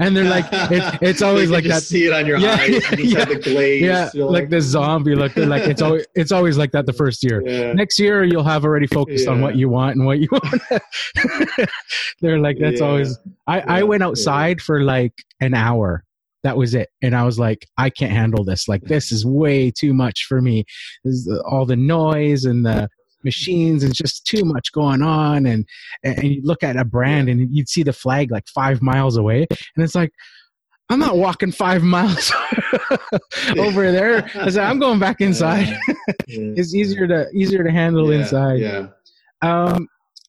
and 0.00 0.16
they're 0.16 0.24
like 0.24 0.44
it, 0.52 0.98
it's 1.00 1.22
always 1.22 1.48
like 1.48 1.62
that 1.62 1.84
See 1.84 2.06
it 2.06 2.12
on 2.12 2.26
your 2.26 2.38
Yeah, 2.38 2.54
eyes. 2.54 2.68
You 2.68 2.80
just 2.80 2.92
have 2.92 3.00
yeah, 3.04 3.24
the 3.26 3.36
glaze. 3.36 3.82
yeah 3.82 4.10
You're 4.12 4.28
like 4.28 4.48
the 4.50 4.60
zombie 4.60 5.14
look 5.14 5.32
they're 5.34 5.46
like 5.46 5.62
it's 5.68 5.80
always 5.80 6.04
it's 6.16 6.32
always 6.32 6.58
like 6.58 6.72
that 6.72 6.86
the 6.86 6.92
first 6.92 7.22
year 7.22 7.40
Yeah. 7.46 7.72
next 7.72 8.00
year 8.00 8.24
you'll 8.24 8.42
have 8.42 8.64
already 8.64 8.88
focused 8.88 9.28
on 9.28 9.40
what 9.40 9.54
you 9.54 9.68
want 9.68 9.94
and 9.96 10.06
what 10.06 10.18
you 10.18 10.26
want 10.32 10.60
they're 12.20 12.40
like 12.40 12.58
that's 12.58 12.80
Yeah. 12.80 12.86
always 12.86 13.16
i 13.46 13.60
i 13.60 13.78
Yeah. 13.78 13.82
went 13.84 14.00
Yeah. 14.00 14.08
outside 14.08 14.60
for 14.60 14.82
like 14.82 15.12
an 15.40 15.54
hour 15.54 16.02
that 16.44 16.56
was 16.56 16.74
it. 16.74 16.88
And 17.02 17.14
i 17.16 17.24
was 17.24 17.38
like 17.38 17.66
i 17.78 17.90
can't 17.90 18.12
handle 18.12 18.44
this. 18.44 18.68
Like 18.68 18.82
this 18.82 19.10
is 19.12 19.24
way 19.26 19.70
too 19.70 19.92
much 19.94 20.24
for 20.28 20.40
me. 20.40 20.64
The- 21.04 21.42
all 21.46 21.66
the 21.66 21.76
noise 21.76 22.44
and 22.44 22.64
the 22.64 22.88
machines 23.24 23.82
and 23.82 23.92
just 23.92 24.24
too 24.26 24.44
much 24.44 24.70
going 24.72 25.02
on. 25.02 25.44
And 25.46 25.66
and 26.04 26.22
you 26.22 26.40
look 26.44 26.62
at 26.62 26.76
a 26.76 26.84
brand 26.84 27.28
and 27.28 27.48
you'd 27.54 27.68
see 27.68 27.82
the 27.82 27.92
flag 27.92 28.30
like 28.30 28.46
five 28.48 28.80
miles 28.80 29.16
away. 29.16 29.46
And 29.50 29.84
it's 29.84 29.94
like 29.94 30.12
i'm 30.90 31.00
not 31.00 31.16
walking 31.18 31.52
five 31.52 31.82
miles 31.96 32.32
over 33.58 33.90
there. 33.92 34.30
I 34.34 34.50
said 34.50 34.64
i'm 34.64 34.78
going 34.78 34.98
back 34.98 35.20
inside. 35.20 35.76
It's 36.30 36.74
easier 36.74 37.06
to 37.06 37.26
easier 37.34 37.62
to 37.64 37.70
handle 37.70 38.12
Yeah, 38.12 38.18
inside. 38.20 38.60
Yeah. 38.60 38.86
um 39.42 39.86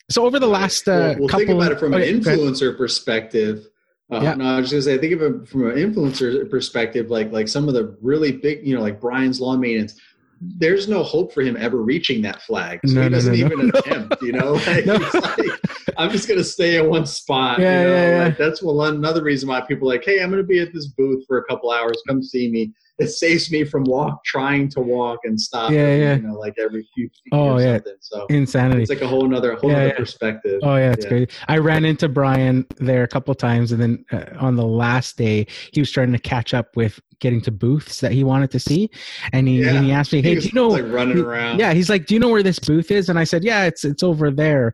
so 0.09 0.25
over 0.25 0.39
the 0.39 0.47
last 0.47 0.87
uh, 0.87 0.91
well, 0.91 1.07
well, 1.19 1.27
couple 1.29 1.45
think 1.45 1.49
about 1.51 1.71
it 1.73 1.79
from 1.79 1.93
an 1.93 2.01
influencer 2.01 2.75
perspective. 2.75 3.67
Uh, 4.11 4.19
Yeah. 4.21 4.33
No, 4.35 4.45
I 4.55 4.59
was 4.59 4.69
just 4.69 4.73
gonna 4.73 4.81
say, 4.81 4.93
I 4.95 4.97
think 4.97 5.13
of 5.13 5.21
it 5.21 5.47
from 5.47 5.69
an 5.69 5.75
influencer 5.77 6.49
perspective, 6.49 7.09
like 7.09 7.31
like 7.31 7.47
some 7.47 7.67
of 7.67 7.73
the 7.73 7.95
really 8.01 8.31
big, 8.31 8.65
you 8.65 8.75
know, 8.75 8.81
like 8.81 8.99
Brian's 8.99 9.39
lawn 9.39 9.59
maintenance. 9.59 9.99
There's 10.41 10.87
no 10.87 11.03
hope 11.03 11.33
for 11.33 11.41
him 11.41 11.57
ever 11.57 11.81
reaching 11.83 12.21
that 12.21 12.41
flag. 12.43 12.79
So 12.85 12.93
No, 12.93 13.01
he 13.03 13.09
no, 13.09 13.15
doesn't 13.15 13.37
no, 13.37 13.45
even 13.45 13.71
attempt, 13.75 14.21
you 14.21 14.31
know. 14.31 14.53
Like, 14.67 14.85
like, 14.85 15.59
I'm 15.97 16.09
just 16.11 16.29
gonna 16.29 16.45
stay 16.45 16.77
in 16.79 16.89
one 16.89 17.05
spot. 17.05 17.59
Yeah, 17.59 17.81
you 17.81 17.87
know? 17.87 17.93
yeah, 17.93 18.09
yeah. 18.17 18.23
Like, 18.25 18.37
that's 18.37 18.61
one 18.63 18.95
another 18.95 19.21
reason 19.21 19.49
why 19.49 19.59
people 19.61 19.89
are 19.91 19.95
like, 19.95 20.05
hey, 20.05 20.21
I'm 20.23 20.29
gonna 20.29 20.43
be 20.43 20.59
at 20.59 20.73
this 20.73 20.87
booth 20.87 21.25
for 21.27 21.39
a 21.39 21.43
couple 21.43 21.71
hours. 21.71 22.01
Come 22.07 22.23
see 22.23 22.49
me. 22.49 22.71
It 22.99 23.07
saves 23.07 23.49
me 23.51 23.63
from 23.63 23.83
walk 23.85 24.23
trying 24.25 24.69
to 24.71 24.81
walk 24.81 25.19
and 25.23 25.39
stop. 25.39 25.71
Yeah, 25.71 25.95
yeah. 25.95 26.15
You 26.17 26.21
know, 26.23 26.33
like 26.37 26.55
every 26.59 26.87
few 26.93 27.07
feet 27.07 27.31
Oh, 27.31 27.53
or 27.55 27.61
yeah. 27.61 27.75
something. 27.77 27.93
So 28.01 28.25
insanity 28.29 28.81
it's 28.81 28.89
like 28.89 29.01
a 29.01 29.07
whole 29.07 29.27
nother 29.27 29.55
whole 29.55 29.69
Yeah, 29.71 29.77
other 29.77 29.87
yeah. 29.87 29.93
perspective. 29.95 30.59
Oh 30.63 30.75
yeah, 30.75 30.91
it's 30.91 31.05
Yeah. 31.05 31.09
great. 31.09 31.31
I 31.47 31.57
ran 31.59 31.85
into 31.85 32.09
Brian 32.09 32.65
there 32.77 33.03
a 33.03 33.07
couple 33.07 33.33
times, 33.35 33.71
and 33.71 33.81
then 33.81 34.05
uh, 34.11 34.25
on 34.39 34.55
the 34.55 34.65
last 34.65 35.17
day, 35.17 35.47
he 35.73 35.79
was 35.79 35.91
trying 35.91 36.11
to 36.11 36.19
catch 36.19 36.53
up 36.53 36.75
with 36.75 36.99
getting 37.21 37.41
to 37.41 37.51
booths 37.51 37.99
that 37.99 38.13
he 38.13 38.23
wanted 38.23 38.49
to 38.51 38.59
see, 38.59 38.89
and 39.33 39.47
he, 39.47 39.61
Yeah. 39.61 39.75
and 39.75 39.85
he 39.85 39.91
asked 39.91 40.13
me, 40.13 40.21
"Hey, 40.21 40.35
He 40.35 40.41
do 40.41 40.47
you 40.47 40.53
know?" 40.53 40.67
like 40.69 40.85
running 40.87 41.19
around. 41.19 41.59
Yeah, 41.59 41.73
he's 41.73 41.89
like, 41.89 42.05
"Do 42.05 42.13
you 42.13 42.19
know 42.19 42.29
where 42.29 42.43
this 42.43 42.59
booth 42.59 42.91
is?" 42.91 43.09
And 43.09 43.17
I 43.19 43.23
said, 43.25 43.43
"Yeah, 43.43 43.63
it's 43.65 43.83
it's 43.85 44.03
over 44.03 44.29
there." 44.31 44.73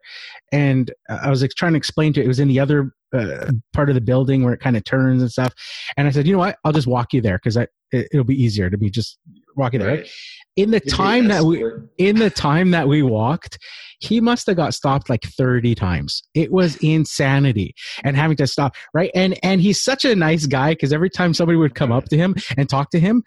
And 0.55 0.89
I 1.09 1.29
was 1.29 1.41
like, 1.41 1.51
trying 1.51 1.73
to 1.73 1.77
explain 1.77 2.13
to 2.13 2.21
it. 2.21 2.23
It 2.23 2.27
was 2.29 2.39
in 2.39 2.47
the 2.47 2.61
other 2.61 2.93
uh, 3.13 3.51
part 3.73 3.89
of 3.89 3.95
the 3.95 4.01
building 4.01 4.41
where 4.41 4.53
it 4.53 4.61
kind 4.61 4.77
of 4.77 4.85
turns 4.85 5.21
and 5.21 5.29
stuff. 5.29 5.53
And 5.97 6.07
I 6.07 6.11
said, 6.11 6.25
"You 6.25 6.31
know 6.31 6.39
what? 6.39 6.57
I'll 6.63 6.71
just 6.71 6.87
walk 6.87 7.11
you 7.11 7.19
there 7.19 7.37
because 7.37 7.57
it, 7.57 7.69
it'll 7.91 8.23
be 8.23 8.41
easier 8.41 8.69
to 8.69 8.77
be 8.77 8.89
just 8.89 9.19
walking 9.57 9.81
there." 9.81 9.97
Right. 9.97 10.09
In 10.55 10.71
the 10.71 10.79
time 10.79 11.27
that 11.27 11.43
we 11.43 11.61
in 11.97 12.19
the 12.19 12.29
time 12.29 12.71
that 12.71 12.87
we 12.87 13.01
walked, 13.01 13.59
he 13.99 14.21
must 14.21 14.47
have 14.47 14.55
got 14.55 14.73
stopped 14.73 15.09
like 15.09 15.23
30 15.23 15.75
times. 15.75 16.23
It 16.33 16.53
was 16.53 16.77
insanity 16.77 17.75
and 18.05 18.15
having 18.15 18.37
to 18.37 18.47
stop, 18.47 18.73
right? 18.93 19.11
And 19.13 19.37
and 19.43 19.59
he's 19.59 19.81
such 19.81 20.05
a 20.05 20.15
nice 20.15 20.45
guy 20.45 20.71
because 20.71 20.93
every 20.93 21.09
time 21.09 21.33
somebody 21.33 21.57
would 21.57 21.75
come 21.75 21.91
up 21.91 22.05
to 22.05 22.17
him 22.17 22.35
and 22.57 22.69
talk 22.69 22.91
to 22.91 22.99
him, 23.01 23.23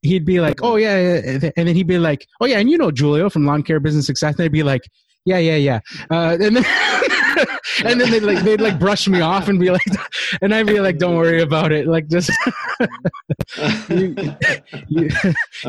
he'd 0.00 0.24
be 0.24 0.40
like, 0.40 0.62
"Oh 0.62 0.76
yeah,", 0.76 1.20
yeah. 1.20 1.50
and 1.54 1.68
then 1.68 1.76
he'd 1.76 1.86
be 1.86 1.98
like, 1.98 2.26
"Oh 2.40 2.46
yeah," 2.46 2.58
and 2.58 2.70
you 2.70 2.78
know 2.78 2.90
Julio 2.90 3.28
from 3.28 3.44
Lawn 3.44 3.62
Care 3.62 3.80
Business 3.80 4.06
Success, 4.06 4.30
and 4.30 4.38
they'd 4.38 4.52
be 4.52 4.62
like, 4.62 4.82
"Yeah, 5.24 5.38
yeah, 5.38 5.56
yeah," 5.56 5.80
uh, 6.10 6.36
and 6.40 6.56
then. 6.56 6.64
and 7.84 8.00
then 8.00 8.10
they'd 8.10 8.22
like 8.22 8.40
they'd 8.40 8.60
like 8.60 8.78
brush 8.78 9.08
me 9.08 9.20
off 9.20 9.48
and 9.48 9.58
be 9.58 9.70
like, 9.70 9.82
and 10.42 10.54
I'd 10.54 10.66
be 10.66 10.80
like, 10.80 10.98
"Don't 10.98 11.16
worry 11.16 11.40
about 11.42 11.72
it." 11.72 11.86
Like 11.86 12.08
just 12.08 12.30
you, 13.88 14.14
you, 14.88 15.08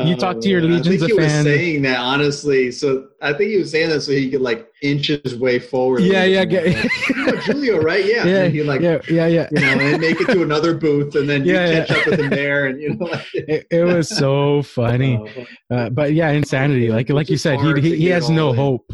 you 0.04 0.16
talk 0.16 0.40
to 0.40 0.48
your 0.48 0.60
Oh, 0.60 0.64
legions 0.64 0.86
I 0.88 0.90
think 0.90 1.02
of 1.02 1.08
he 1.08 1.12
was 1.14 1.32
saying 1.44 1.82
that 1.82 1.98
honestly. 1.98 2.70
So 2.72 3.08
I 3.20 3.32
think 3.32 3.50
he 3.50 3.58
was 3.58 3.70
saying 3.70 3.90
that 3.90 4.00
so 4.02 4.12
he 4.12 4.30
could 4.30 4.40
like 4.40 4.68
inch 4.82 5.06
his 5.06 5.36
way 5.36 5.58
forward. 5.58 6.02
Yeah, 6.02 6.24
yeah, 6.24 6.44
get- 6.44 6.66
Like, 6.66 6.90
"Oh, 7.16 7.36
Julio, 7.52 7.80
right? 7.80 8.04
Yeah. 8.04 8.26
yeah, 8.26 8.42
And 8.44 8.54
he 8.54 8.62
like 8.62 8.80
yeah, 8.80 8.98
yeah, 9.08 9.26
yeah. 9.26 9.48
you 9.52 9.60
know, 9.60 9.66
and 9.84 10.00
make 10.00 10.20
it 10.20 10.26
to 10.28 10.42
another 10.42 10.74
booth, 10.74 11.14
and 11.14 11.28
then 11.28 11.44
Yeah, 11.44 11.66
you 11.66 11.72
yeah. 11.72 11.84
catch 11.86 11.98
up 11.98 12.06
with 12.06 12.20
him 12.20 12.30
there, 12.30 12.66
and 12.66 12.80
you 12.80 12.94
know, 12.94 13.06
like, 13.06 13.26
It, 13.34 13.66
it 13.70 13.84
was 13.84 14.08
so 14.08 14.62
funny, 14.62 15.16
uh, 15.70 15.74
uh, 15.74 15.90
but 15.90 16.12
yeah, 16.12 16.30
insanity. 16.30 16.88
Like 16.88 17.08
like 17.08 17.30
you 17.30 17.36
said, 17.36 17.60
he 17.60 17.80
he, 17.80 17.96
he 17.96 18.06
has 18.08 18.28
no 18.28 18.52
hope 18.52 18.92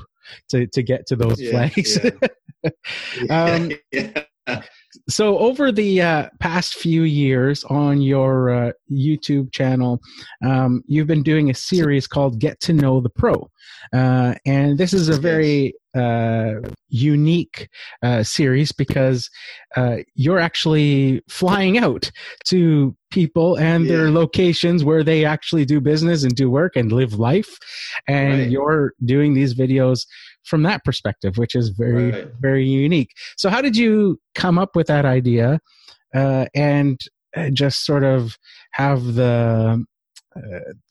to 0.51 0.67
to 0.69 0.83
get 0.83 1.07
to 1.07 1.17
those 1.17 1.41
yeah, 1.41 1.51
flags. 1.51 1.99
yeah. 2.03 2.11
Um, 3.31 3.71
yeah. 3.93 4.63
So 5.09 5.39
over 5.39 5.71
the 5.71 6.01
uh, 6.03 6.29
past 6.41 6.75
few 6.75 7.03
years 7.03 7.65
on 7.65 8.01
your 8.01 8.51
uh, 8.51 8.73
YouTube 8.91 9.53
channel, 9.53 10.01
um, 10.45 10.83
you've 10.87 11.07
been 11.07 11.23
doing 11.23 11.51
a 11.51 11.55
series 11.55 12.07
called 12.07 12.39
"Get 12.39 12.61
to 12.61 12.73
Know 12.73 13.01
the 13.01 13.11
Pro," 13.11 13.51
uh, 13.93 14.35
and 14.47 14.79
this 14.79 14.93
is 14.93 15.09
a 15.09 15.19
very 15.21 15.75
uh, 15.97 16.55
unique 16.89 17.69
uh, 18.03 18.23
series 18.23 18.73
because 18.73 19.29
uh, 19.77 19.97
you're 20.15 20.39
actually 20.39 21.23
flying 21.29 21.79
out 21.79 22.11
to 22.47 22.97
people 23.11 23.57
and 23.57 23.89
their 23.89 24.11
locations 24.11 24.85
where 24.85 25.03
they 25.03 25.25
actually 25.25 25.65
do 25.65 25.81
business 25.81 26.23
and 26.25 26.35
do 26.35 26.51
work 26.51 26.77
and 26.77 26.93
live 26.93 27.15
life, 27.15 27.59
and 28.07 28.39
Right. 28.41 28.51
you're 28.51 28.93
doing 29.05 29.35
these 29.35 29.55
videos 29.55 30.07
from 30.49 30.63
that 30.65 30.85
perspective, 30.85 31.39
which 31.39 31.55
is 31.55 31.69
very 31.71 32.11
Right. 32.11 32.27
very 32.41 32.65
unique. 32.67 33.11
So, 33.37 33.51
how 33.51 33.61
did 33.63 33.77
you 33.77 34.19
come 34.35 34.59
up 34.59 34.75
with 34.75 34.87
that 34.89 35.05
idea 35.05 35.61
uh, 36.15 36.47
and 36.55 37.01
uh, 37.37 37.51
just 37.53 37.85
sort 37.85 38.05
of 38.05 38.37
have 38.73 39.15
the 39.15 39.85
uh, 40.37 40.41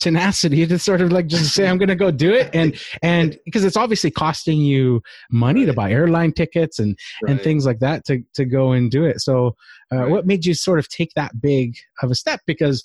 tenacity 0.00 0.66
to 0.66 0.78
sort 0.78 1.00
of 1.00 1.10
like 1.12 1.26
just 1.26 1.54
say, 1.54 1.66
"I'm 1.68 1.78
going 1.78 1.88
to 1.88 1.96
go 1.96 2.10
do 2.10 2.32
it," 2.32 2.48
and 2.54 2.78
and 3.02 3.38
because 3.44 3.64
it's 3.64 3.76
obviously 3.76 4.10
costing 4.10 4.60
you 4.60 5.02
money 5.30 5.66
to 5.66 5.72
buy 5.72 5.90
airline 5.90 6.32
tickets 6.32 6.78
and 6.78 6.96
and 7.26 7.42
things 7.42 7.66
like 7.66 7.80
that 7.80 8.04
to 8.06 8.22
to 8.34 8.44
go 8.44 8.72
and 8.72 8.90
do 8.90 9.04
it. 9.04 9.20
So, 9.20 9.56
uh, 9.92 9.96
Right. 9.98 10.10
what 10.10 10.26
made 10.26 10.44
you 10.44 10.54
sort 10.54 10.78
of 10.78 10.88
take 10.88 11.12
that 11.16 11.40
big 11.40 11.76
of 12.02 12.10
a 12.10 12.14
step? 12.14 12.40
Because 12.46 12.84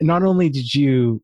not 0.00 0.22
only 0.22 0.48
did 0.48 0.74
you 0.74 1.22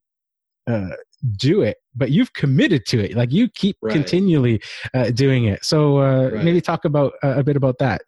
uh, 0.66 0.90
do 1.36 1.62
it, 1.62 1.78
but 1.94 2.10
you've 2.10 2.32
committed 2.32 2.86
to 2.86 3.00
it. 3.04 3.16
Like 3.16 3.32
you 3.32 3.48
keep 3.48 3.76
Right. 3.82 3.92
continually 3.92 4.60
uh, 4.94 5.10
doing 5.10 5.44
it. 5.46 5.64
So 5.64 5.98
uh, 5.98 6.30
Right. 6.30 6.44
maybe 6.44 6.60
talk 6.60 6.84
about 6.84 7.14
uh, 7.22 7.34
a 7.38 7.42
bit 7.42 7.56
about 7.56 7.78
that. 7.78 8.02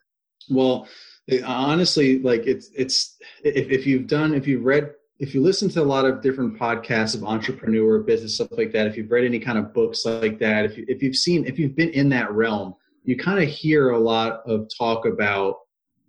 Well, 0.51 0.87
it- 1.27 1.43
honestly, 1.43 2.21
like 2.21 2.47
it's 2.47 2.71
it's 2.77 3.17
if, 3.45 3.69
if 3.71 3.87
you've 3.87 4.07
done 4.07 4.35
if 4.35 4.47
you've 4.47 4.65
read 4.65 4.91
if 5.19 5.35
you 5.35 5.43
listen 5.43 5.69
to 5.71 5.83
a 5.83 5.85
lot 5.85 6.05
of 6.05 6.23
different 6.23 6.57
podcasts 6.59 7.15
of 7.17 7.25
entrepreneur 7.25 7.99
business 8.01 8.37
stuff 8.37 8.53
like 8.53 8.73
that, 8.73 8.87
if 8.87 8.97
you've 8.97 9.11
read 9.11 9.25
any 9.25 9.41
kind 9.41 9.59
of 9.59 9.75
books 9.75 10.05
like 10.05 10.39
that, 10.39 10.65
if 10.65 10.79
you, 10.79 10.85
if 10.89 11.03
you've 11.03 11.17
seen 11.17 11.45
if 11.45 11.59
you've 11.59 11.75
been 11.75 11.91
in 11.91 12.09
that 12.11 12.31
realm, 12.33 12.75
you 13.05 13.17
kind 13.17 13.43
of 13.43 13.49
hear 13.49 13.91
a 13.91 13.99
lot 13.99 14.43
of 14.47 14.69
talk 14.79 15.07
about 15.07 15.57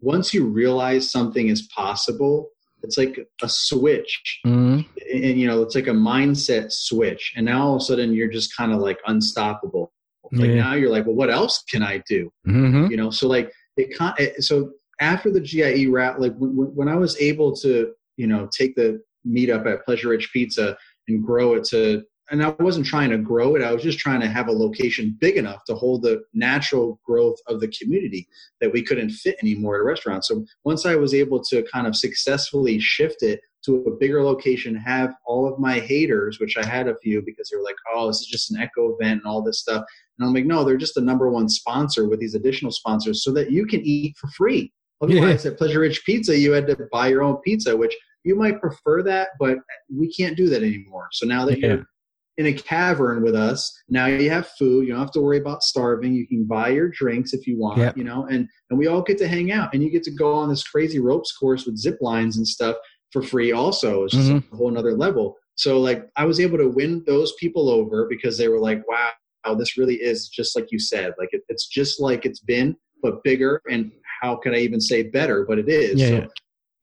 once 0.02 0.34
you 0.34 0.46
realize 0.46 1.12
something 1.12 1.50
is 1.50 1.64
possible, 1.76 2.50
it's 2.84 2.98
like 2.98 3.20
a 3.42 3.50
switch 3.50 4.40
Mhm. 4.46 4.86
and 5.14 5.40
you 5.40 5.48
know 5.48 5.62
it's 5.62 5.76
like 5.76 5.88
a 5.88 5.92
mindset 5.92 6.72
switch 6.72 7.34
and 7.36 7.46
now 7.46 7.68
all 7.68 7.76
of 7.76 7.82
a 7.82 7.86
sudden 7.86 8.14
you're 8.14 8.30
just 8.30 8.56
kind 8.56 8.72
of 8.72 8.80
like 8.80 9.00
unstoppable 9.08 9.92
like 10.32 10.50
Yeah. 10.50 10.56
now 10.56 10.74
you're 10.76 10.90
like 10.92 11.06
well 11.06 11.16
what 11.16 11.30
else 11.32 11.64
can 11.72 11.82
i 11.84 12.02
do 12.08 12.32
Mhm. 12.48 12.90
you 12.92 12.98
know 12.98 13.10
so 13.10 13.28
like 13.28 13.52
it 13.78 13.96
con- 13.98 14.14
it- 14.18 14.44
so 14.44 14.72
after 15.02 15.32
the 15.32 15.40
GIE 15.42 15.86
route 15.88 16.20
like 16.20 16.36
when, 16.38 16.52
when 16.76 16.88
I 16.90 16.96
was 16.96 17.20
able 17.22 17.56
to 17.58 17.92
you 18.18 18.28
know 18.28 18.50
take 18.58 18.76
the 18.76 19.00
meetup 19.28 19.66
at 19.72 19.86
Pleasure 19.86 20.10
Ridge 20.10 20.30
Pizza 20.34 20.78
and 21.08 21.24
grow 21.26 21.54
it 21.56 21.64
to 21.66 22.04
and 22.32 22.44
I 22.44 22.50
wasn't 22.60 22.86
trying 22.86 23.10
to 23.12 23.18
grow 23.18 23.56
it 23.56 23.64
I 23.64 23.72
was 23.72 23.84
just 23.84 24.00
trying 24.00 24.22
to 24.22 24.28
have 24.28 24.48
a 24.48 24.52
location 24.52 25.18
big 25.20 25.38
enough 25.38 25.64
to 25.66 25.76
hold 25.76 26.04
the 26.04 26.22
natural 26.34 27.00
growth 27.06 27.38
of 27.48 27.60
the 27.60 27.68
community 27.70 28.28
that 28.62 28.72
we 28.72 28.82
couldn't 28.84 29.10
fit 29.12 29.38
anymore 29.42 29.76
at 29.76 29.82
a 29.82 29.84
restaurant 29.84 30.26
so 30.26 30.46
once 30.64 30.86
I 30.86 30.96
was 30.96 31.14
able 31.14 31.44
to 31.46 31.64
kind 31.72 31.88
of 31.88 31.96
successfully 31.96 32.80
shift 32.80 33.24
it 33.24 33.42
to 33.66 33.78
a 33.84 33.98
bigger 33.98 34.24
location 34.24 34.76
have 34.76 35.14
all 35.26 35.52
of 35.52 35.60
my 35.60 35.80
haters 35.80 36.40
which 36.40 36.58
I 36.58 36.66
had 36.66 36.88
a 36.88 36.98
few 37.04 37.22
because 37.26 37.50
they 37.50 37.58
were 37.58 37.64
like 37.64 37.76
oh 37.94 38.08
this 38.08 38.22
is 38.22 38.28
just 38.28 38.52
an 38.52 38.62
echo 38.62 38.96
event 38.96 39.22
and 39.24 39.26
all 39.26 39.42
this 39.42 39.60
stuff 39.60 39.84
and 40.20 40.28
I'm 40.28 40.34
like, 40.34 40.46
no, 40.46 40.64
they're 40.66 40.78
just 40.78 40.96
the 40.96 41.02
number 41.02 41.30
one 41.30 41.48
sponsor 41.48 42.08
with 42.10 42.20
these 42.20 42.36
additional 42.36 42.72
sponsors 42.74 43.24
so 43.24 43.32
that 43.32 43.52
you 43.52 43.66
can 43.66 43.82
eat 43.82 44.18
for 44.18 44.28
free. 44.32 44.72
Otherwise, 45.02 45.46
at 45.46 45.58
Pleasure 45.58 45.80
Ridge 45.80 46.04
Pizza, 46.04 46.38
you 46.38 46.52
had 46.52 46.68
to 46.68 46.78
buy 46.92 47.08
your 47.08 47.24
own 47.24 47.38
pizza, 47.38 47.76
which 47.76 47.96
you 48.26 48.36
might 48.36 48.60
prefer 48.60 49.02
that, 49.04 49.30
but 49.40 49.60
we 49.90 50.12
can't 50.12 50.36
do 50.36 50.50
that 50.50 50.62
anymore. 50.62 51.08
So 51.14 51.26
now 51.26 51.46
that 51.46 51.60
Yeah. 51.60 51.68
you're 51.68 51.86
in 52.40 52.46
a 52.46 52.54
cavern 52.54 53.22
with 53.22 53.36
us, 53.36 53.70
now 53.90 54.06
you 54.06 54.30
have 54.30 54.48
food. 54.58 54.88
You 54.88 54.94
don't 54.94 55.02
have 55.02 55.12
to 55.12 55.20
worry 55.20 55.40
about 55.40 55.62
starving. 55.62 56.14
You 56.14 56.26
can 56.26 56.46
buy 56.46 56.70
your 56.70 56.88
drinks 56.88 57.34
if 57.34 57.46
you 57.46 57.60
want, 57.60 57.80
Yep. 57.80 57.98
you 57.98 58.06
know, 58.06 58.26
and, 58.28 58.48
and 58.70 58.80
we 58.80 58.88
all 58.88 59.02
get 59.02 59.18
to 59.18 59.28
hang 59.28 59.52
out 59.52 59.74
and 59.74 59.84
you 59.84 59.90
get 59.92 60.04
to 60.04 60.12
go 60.12 60.32
on 60.34 60.48
this 60.48 60.64
crazy 60.64 61.00
ropes 61.00 61.36
course 61.38 61.66
with 61.66 61.76
zip 61.78 61.98
lines 62.00 62.38
and 62.38 62.48
stuff 62.48 62.78
for 63.12 63.22
free 63.22 63.52
also. 63.52 64.06
It's 64.06 64.16
just 64.16 64.30
Mhm. 64.30 64.54
a 64.54 64.56
whole 64.56 64.72
nother 64.72 64.94
level. 64.96 65.36
So 65.56 65.82
like 65.82 66.08
I 66.16 66.24
was 66.24 66.40
able 66.40 66.58
to 66.60 66.70
win 66.70 67.04
those 67.06 67.34
people 67.42 67.70
over 67.70 68.08
because 68.10 68.38
they 68.38 68.48
were 68.48 68.62
like, 68.62 68.88
wow, 68.88 69.10
wow, 69.46 69.56
this 69.56 69.78
really 69.78 69.96
is 69.96 70.30
just 70.30 70.56
like 70.56 70.68
you 70.72 70.80
said. 70.80 71.12
Like 71.20 71.30
it, 71.34 71.42
it's 71.50 71.68
just 71.68 72.00
like 72.00 72.26
it's 72.26 72.40
been, 72.40 72.78
but 73.04 73.22
bigger. 73.26 73.62
And 73.70 73.92
how 74.22 74.38
can 74.38 74.54
I 74.54 74.60
even 74.60 74.80
say 74.80 75.04
better? 75.04 75.46
But 75.46 75.60
it 75.60 75.68
is. 75.68 76.00
Yeah, 76.00 76.08
so 76.08 76.14
yeah. 76.16 76.28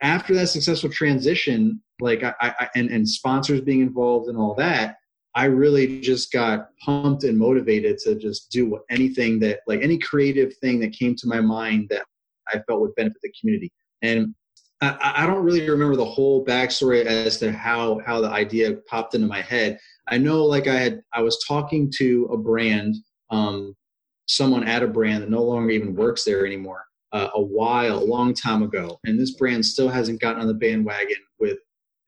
after 0.02 0.34
that 0.34 0.48
successful 0.48 0.90
transition, 0.90 1.80
like 1.98 2.22
I, 2.22 2.34
I 2.42 2.68
and, 2.74 2.90
and 2.90 3.08
sponsors 3.08 3.62
being 3.62 3.80
involved 3.80 4.28
and 4.28 4.36
all 4.36 4.54
that, 4.56 4.96
I 5.36 5.44
really 5.44 6.00
just 6.00 6.32
got 6.32 6.70
pumped 6.78 7.24
and 7.24 7.36
motivated 7.36 7.98
to 7.98 8.14
just 8.14 8.50
do 8.50 8.80
anything 8.88 9.38
that 9.40 9.60
like 9.66 9.82
any 9.82 9.98
creative 9.98 10.56
thing 10.56 10.80
that 10.80 10.94
came 10.94 11.14
to 11.16 11.28
my 11.28 11.42
mind 11.42 11.88
that 11.90 12.06
I 12.48 12.60
felt 12.66 12.80
would 12.80 12.94
benefit 12.94 13.18
the 13.22 13.32
community. 13.38 13.70
And 14.00 14.34
I, 14.80 15.12
I 15.18 15.26
don't 15.26 15.44
really 15.44 15.68
remember 15.68 15.94
the 15.94 16.06
whole 16.06 16.42
backstory 16.42 17.04
as 17.04 17.36
to 17.38 17.52
how 17.52 18.00
how 18.06 18.22
the 18.22 18.30
idea 18.30 18.72
popped 18.88 19.14
into 19.14 19.26
my 19.26 19.42
head. 19.42 19.78
I 20.08 20.16
know 20.16 20.42
like 20.42 20.68
I 20.68 20.76
had 20.76 21.02
I 21.12 21.20
was 21.20 21.44
talking 21.46 21.92
to 21.98 22.30
a 22.32 22.38
brand, 22.38 22.94
um, 23.30 23.74
someone 24.26 24.66
at 24.66 24.82
a 24.82 24.88
brand 24.88 25.22
that 25.22 25.30
no 25.30 25.42
longer 25.42 25.70
even 25.70 25.94
works 25.94 26.24
there 26.24 26.46
anymore. 26.46 26.84
Uh, 27.12 27.28
a 27.34 27.40
while, 27.40 27.98
a 27.98 28.04
long 28.04 28.34
time 28.34 28.62
ago, 28.62 28.98
and 29.04 29.18
this 29.18 29.36
brand 29.36 29.64
still 29.64 29.88
hasn't 29.88 30.20
gotten 30.20 30.40
on 30.40 30.48
the 30.48 30.54
bandwagon 30.54 31.16
with 31.38 31.58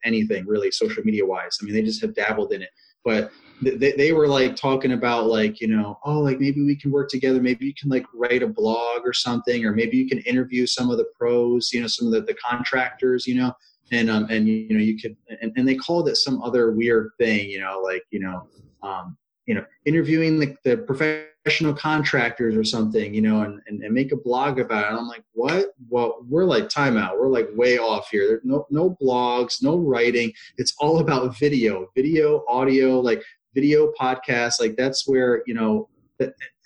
anything 0.05 0.45
really 0.47 0.71
social 0.71 1.03
media 1.05 1.25
wise. 1.25 1.57
I 1.61 1.65
mean, 1.65 1.75
they 1.75 1.83
just 1.83 2.03
have 2.03 2.15
dabbled 2.15 2.53
in 2.53 2.63
it, 2.63 2.71
but 3.09 3.33
they, 3.63 3.93
they 3.93 4.13
were 4.13 4.29
like 4.29 4.55
talking 4.55 4.93
about 4.93 5.27
like 5.27 5.61
you 5.63 5.69
know 5.69 5.99
oh 6.05 6.21
like 6.21 6.39
maybe 6.39 6.63
we 6.63 6.77
can 6.77 6.91
work 6.91 7.09
together. 7.09 7.41
Maybe 7.41 7.65
you 7.67 7.75
can 7.75 7.89
like 7.89 8.05
write 8.15 8.43
a 8.43 8.47
blog 8.47 9.01
or 9.05 9.15
something 9.15 9.65
or 9.65 9.73
maybe 9.73 9.97
you 9.97 10.07
can 10.07 10.19
interview 10.21 10.67
some 10.67 10.91
of 10.91 10.99
the 10.99 11.07
pros 11.19 11.73
you 11.73 11.81
know 11.81 11.87
some 11.87 12.07
of 12.07 12.13
the, 12.13 12.21
the 12.21 12.35
contractors 12.35 13.27
you 13.27 13.37
know 13.37 13.53
and 13.91 14.11
um 14.11 14.27
and 14.29 14.47
you 14.47 14.75
know 14.75 14.85
you 14.91 14.99
could 15.01 15.17
and, 15.41 15.53
and 15.57 15.67
they 15.67 15.75
called 15.75 16.09
it 16.09 16.17
some 16.17 16.43
other 16.43 16.73
weird 16.73 17.09
thing 17.19 17.49
you 17.49 17.59
know 17.59 17.81
like 17.83 18.05
you 18.11 18.21
know 18.21 18.47
um 18.83 19.17
you 19.47 19.55
know 19.55 19.65
interviewing 19.87 20.39
the, 20.39 20.55
the 20.65 20.77
professional 20.77 21.27
contractors 21.75 22.57
or 22.57 22.65
something 22.65 23.13
you 23.15 23.21
know 23.23 23.43
and, 23.43 23.61
and, 23.67 23.83
and 23.83 23.95
make 23.95 24.13
a 24.13 24.17
blog 24.17 24.59
about 24.59 24.85
it. 24.85 24.89
And 24.91 24.99
i'm 24.99 25.09
like 25.09 25.25
what? 25.33 25.73
Well 25.89 26.19
we're 26.29 26.45
like 26.45 26.65
timeout 26.69 27.19
we're 27.19 27.29
like 27.29 27.49
way 27.55 27.79
off 27.79 28.09
here. 28.11 28.27
There's 28.29 28.45
no 28.45 28.67
no 28.71 28.97
blogs 29.03 29.63
no 29.63 29.77
writing. 29.79 30.33
It's 30.57 30.75
all 30.79 30.99
about 31.01 31.37
video 31.39 31.89
video 31.95 32.45
audio 32.49 33.01
like 33.01 33.23
video 33.55 33.93
podcasts. 34.01 34.61
Like 34.61 34.77
that's 34.77 35.09
where 35.09 35.43
you 35.47 35.55
know 35.55 35.89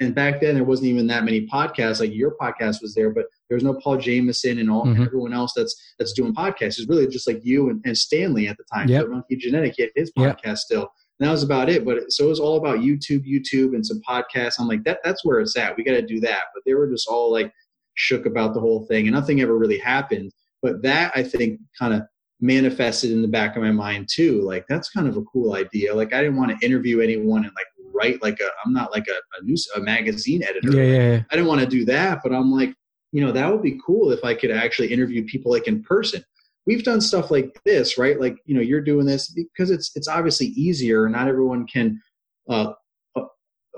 and 0.00 0.14
back 0.14 0.40
then 0.40 0.54
there 0.54 0.64
wasn't 0.64 0.88
even 0.88 1.06
that 1.08 1.24
many 1.24 1.46
podcasts. 1.46 2.00
Like 2.00 2.14
your 2.14 2.34
podcast 2.40 2.80
was 2.80 2.94
there 2.94 3.10
but 3.10 3.26
there 3.48 3.56
was 3.56 3.64
no 3.64 3.74
paul 3.74 3.98
jameson 3.98 4.58
and 4.58 4.70
all 4.70 4.86
Mhm. 4.86 5.04
everyone 5.06 5.32
else 5.34 5.52
that's 5.54 5.74
that's 5.98 6.12
doing 6.14 6.34
podcasts. 6.34 6.78
It's 6.78 6.88
really 6.88 7.06
just 7.06 7.26
like 7.26 7.40
you 7.44 7.68
and, 7.70 7.80
and 7.84 7.96
stanley 7.96 8.48
at 8.48 8.56
the 8.56 8.64
time. 8.72 8.88
Yep. 8.88 9.02
so 9.02 9.08
monkey 9.08 9.36
Genadek 9.36 9.74
he 9.76 9.82
had 9.82 9.90
his 9.94 10.10
Yep. 10.16 10.40
podcast 10.42 10.58
still 10.58 10.88
and 11.22 11.28
that 11.28 11.32
was 11.32 11.44
about 11.44 11.68
it 11.68 11.84
but 11.84 12.10
so 12.10 12.24
it 12.24 12.28
was 12.28 12.40
all 12.40 12.56
about 12.56 12.80
youtube 12.80 13.24
youtube 13.24 13.74
and 13.74 13.86
some 13.86 14.00
podcasts 14.08 14.58
i'm 14.58 14.66
like 14.66 14.82
that 14.82 14.98
that's 15.04 15.24
where 15.24 15.38
it's 15.40 15.56
at 15.56 15.76
we 15.76 15.84
got 15.84 15.92
to 15.92 16.02
do 16.02 16.18
that 16.18 16.44
but 16.52 16.62
they 16.66 16.74
were 16.74 16.88
just 16.88 17.08
all 17.08 17.30
like 17.30 17.52
shook 17.94 18.26
about 18.26 18.54
the 18.54 18.60
whole 18.60 18.86
thing 18.86 19.06
and 19.06 19.14
nothing 19.14 19.40
ever 19.40 19.56
really 19.56 19.78
happened 19.78 20.32
but 20.62 20.82
that 20.82 21.12
i 21.14 21.22
think 21.22 21.60
kind 21.78 21.94
of 21.94 22.02
manifested 22.42 23.12
in 23.12 23.22
the 23.22 23.28
back 23.28 23.56
of 23.56 23.62
my 23.62 23.70
mind 23.70 24.08
too. 24.12 24.42
Like 24.42 24.66
that's 24.68 24.90
kind 24.90 25.08
of 25.08 25.16
a 25.16 25.22
cool 25.22 25.54
idea. 25.54 25.94
Like 25.94 26.12
I 26.12 26.20
didn't 26.20 26.36
want 26.36 26.58
to 26.58 26.66
interview 26.66 27.00
anyone 27.00 27.44
and 27.44 27.52
like 27.54 27.66
write 27.94 28.20
like 28.20 28.40
a 28.40 28.48
I'm 28.66 28.72
not 28.72 28.90
like 28.90 29.06
a, 29.08 29.12
a 29.12 29.44
news 29.44 29.68
a 29.76 29.80
magazine 29.80 30.42
editor. 30.42 30.72
Yeah, 30.72 30.82
yeah, 30.82 31.10
yeah. 31.12 31.22
I 31.30 31.36
didn't 31.36 31.48
want 31.48 31.60
to 31.60 31.66
do 31.66 31.84
that, 31.86 32.20
but 32.22 32.32
I'm 32.32 32.50
like, 32.50 32.74
you 33.12 33.24
know, 33.24 33.32
that 33.32 33.50
would 33.50 33.62
be 33.62 33.80
cool 33.84 34.10
if 34.10 34.24
I 34.24 34.34
could 34.34 34.50
actually 34.50 34.92
interview 34.92 35.24
people 35.24 35.52
like 35.52 35.68
in 35.68 35.82
person. 35.82 36.22
We've 36.66 36.84
done 36.84 37.00
stuff 37.00 37.30
like 37.30 37.60
this, 37.64 37.98
right? 37.98 38.20
Like, 38.20 38.36
you 38.44 38.54
know, 38.54 38.60
you're 38.60 38.80
doing 38.80 39.06
this 39.06 39.28
because 39.30 39.70
it's 39.70 39.90
it's 39.94 40.08
obviously 40.08 40.48
easier. 40.48 41.08
Not 41.08 41.28
everyone 41.28 41.66
can 41.66 42.00
uh, 42.48 42.72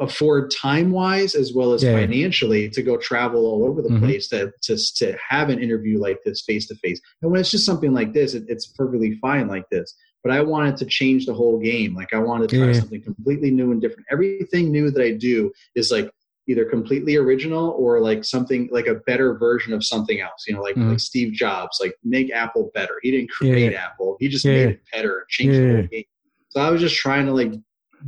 afford 0.00 0.50
time 0.50 0.90
wise 0.90 1.34
as 1.34 1.52
well 1.54 1.72
as 1.72 1.82
yeah. 1.82 1.92
financially 1.92 2.68
to 2.68 2.82
go 2.82 2.96
travel 2.96 3.46
all 3.46 3.64
over 3.64 3.80
the 3.80 3.88
mm-hmm. 3.88 4.04
place 4.04 4.28
to, 4.28 4.52
to 4.62 4.76
to 4.96 5.16
have 5.28 5.50
an 5.50 5.60
interview 5.60 5.98
like 5.98 6.18
this 6.24 6.42
face 6.42 6.66
to 6.68 6.74
face. 6.76 7.00
And 7.22 7.30
when 7.30 7.40
it's 7.40 7.50
just 7.50 7.66
something 7.66 7.92
like 7.92 8.12
this, 8.12 8.34
it, 8.34 8.44
it's 8.48 8.66
perfectly 8.66 9.16
fine 9.20 9.48
like 9.48 9.68
this. 9.70 9.94
But 10.22 10.32
I 10.32 10.40
wanted 10.40 10.76
to 10.78 10.86
change 10.86 11.26
the 11.26 11.34
whole 11.34 11.58
game. 11.58 11.94
Like 11.94 12.12
I 12.12 12.18
wanted 12.18 12.48
to 12.50 12.58
try 12.58 12.66
yeah. 12.68 12.80
something 12.80 13.02
completely 13.02 13.50
new 13.50 13.72
and 13.72 13.80
different. 13.80 14.06
Everything 14.10 14.72
new 14.72 14.90
that 14.90 15.02
I 15.02 15.12
do 15.12 15.52
is 15.74 15.92
like 15.92 16.10
either 16.46 16.64
completely 16.64 17.16
original 17.16 17.70
or 17.70 18.00
like 18.00 18.24
something 18.24 18.68
like 18.70 18.86
a 18.86 18.96
better 19.06 19.34
version 19.34 19.72
of 19.72 19.84
something 19.84 20.20
else. 20.20 20.44
You 20.46 20.54
know, 20.54 20.62
like 20.62 20.76
mm-hmm. 20.76 20.90
like 20.90 21.00
Steve 21.00 21.32
Jobs, 21.32 21.78
like 21.80 21.94
make 22.04 22.32
Apple 22.32 22.70
better. 22.74 22.98
He 23.02 23.10
didn't 23.10 23.30
create 23.30 23.72
yeah. 23.72 23.86
Apple. 23.86 24.16
He 24.20 24.28
just 24.28 24.44
made 24.44 24.68
it 24.68 24.80
better 24.92 25.18
and 25.18 25.28
changed 25.28 25.54
the 25.54 25.74
whole 25.74 25.86
game. 25.86 26.04
So 26.50 26.60
I 26.60 26.70
was 26.70 26.80
just 26.80 26.96
trying 26.96 27.26
to 27.26 27.32
like 27.32 27.52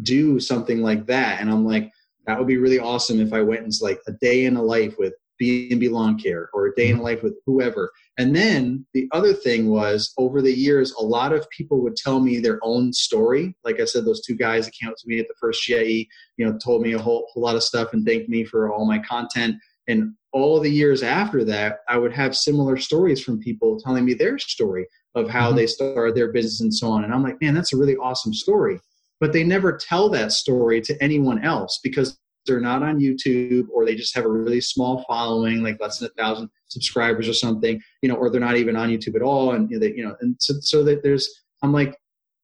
do 0.02 0.38
something 0.38 0.82
like 0.82 1.06
that. 1.06 1.40
And 1.40 1.50
I'm 1.50 1.64
like, 1.64 1.90
that 2.26 2.38
would 2.38 2.48
be 2.48 2.58
really 2.58 2.78
awesome 2.78 3.20
if 3.20 3.32
I 3.32 3.42
went 3.42 3.64
into 3.64 3.78
like 3.82 4.00
a 4.06 4.12
day 4.12 4.44
in 4.44 4.56
a 4.56 4.62
life 4.62 4.94
with 4.98 5.14
B&B 5.38 5.88
Lawn 5.88 6.18
Care 6.18 6.50
or 6.52 6.66
a 6.66 6.74
day 6.74 6.88
in 6.88 6.98
a 6.98 7.02
life 7.02 7.22
with 7.22 7.34
whoever. 7.46 7.90
And 8.18 8.34
then 8.34 8.86
the 8.94 9.08
other 9.12 9.32
thing 9.32 9.68
was 9.68 10.12
over 10.18 10.40
the 10.40 10.52
years, 10.52 10.92
a 10.92 11.02
lot 11.02 11.32
of 11.32 11.48
people 11.50 11.82
would 11.82 11.96
tell 11.96 12.20
me 12.20 12.38
their 12.38 12.58
own 12.62 12.92
story. 12.92 13.56
Like 13.64 13.80
I 13.80 13.84
said, 13.84 14.04
those 14.04 14.22
two 14.22 14.34
guys 14.34 14.64
that 14.64 14.74
came 14.74 14.88
up 14.88 14.96
to 14.96 15.08
me 15.08 15.18
at 15.18 15.28
the 15.28 15.34
first 15.40 15.66
GIE, 15.66 16.08
you 16.36 16.46
know, 16.46 16.58
told 16.58 16.82
me 16.82 16.92
a 16.92 16.98
whole, 16.98 17.28
whole 17.32 17.42
lot 17.42 17.56
of 17.56 17.62
stuff 17.62 17.92
and 17.92 18.04
thanked 18.04 18.28
me 18.28 18.44
for 18.44 18.72
all 18.72 18.86
my 18.86 18.98
content. 18.98 19.56
And 19.88 20.14
all 20.32 20.60
the 20.60 20.70
years 20.70 21.02
after 21.02 21.44
that, 21.44 21.78
I 21.88 21.98
would 21.98 22.12
have 22.12 22.36
similar 22.36 22.76
stories 22.76 23.22
from 23.22 23.40
people 23.40 23.78
telling 23.80 24.04
me 24.04 24.14
their 24.14 24.38
story 24.38 24.86
of 25.14 25.30
how 25.30 25.48
mm-hmm. 25.48 25.56
they 25.56 25.66
started 25.66 26.14
their 26.14 26.32
business 26.32 26.60
and 26.60 26.74
so 26.74 26.90
on. 26.90 27.04
And 27.04 27.14
I'm 27.14 27.22
like, 27.22 27.40
man, 27.40 27.54
that's 27.54 27.72
a 27.72 27.76
really 27.76 27.96
awesome 27.96 28.34
story 28.34 28.80
but 29.20 29.32
they 29.32 29.44
never 29.44 29.76
tell 29.76 30.08
that 30.10 30.32
story 30.32 30.80
to 30.82 31.02
anyone 31.02 31.42
else 31.42 31.80
because 31.82 32.18
they're 32.46 32.60
not 32.60 32.82
on 32.82 33.00
YouTube 33.00 33.66
or 33.72 33.84
they 33.84 33.94
just 33.94 34.14
have 34.14 34.24
a 34.24 34.30
really 34.30 34.60
small 34.60 35.04
following, 35.08 35.62
like 35.62 35.80
less 35.80 35.98
than 35.98 36.08
a 36.08 36.22
thousand 36.22 36.48
subscribers 36.68 37.28
or 37.28 37.34
something, 37.34 37.80
you 38.02 38.08
know, 38.08 38.14
or 38.14 38.30
they're 38.30 38.40
not 38.40 38.56
even 38.56 38.76
on 38.76 38.88
YouTube 38.88 39.16
at 39.16 39.22
all. 39.22 39.52
And 39.52 39.70
you 39.70 39.78
know, 39.78 39.86
they, 39.86 39.94
you 39.94 40.04
know, 40.04 40.16
and 40.20 40.36
so, 40.38 40.54
so 40.60 40.84
that 40.84 41.02
there's, 41.02 41.28
I'm 41.62 41.72
like, 41.72 41.96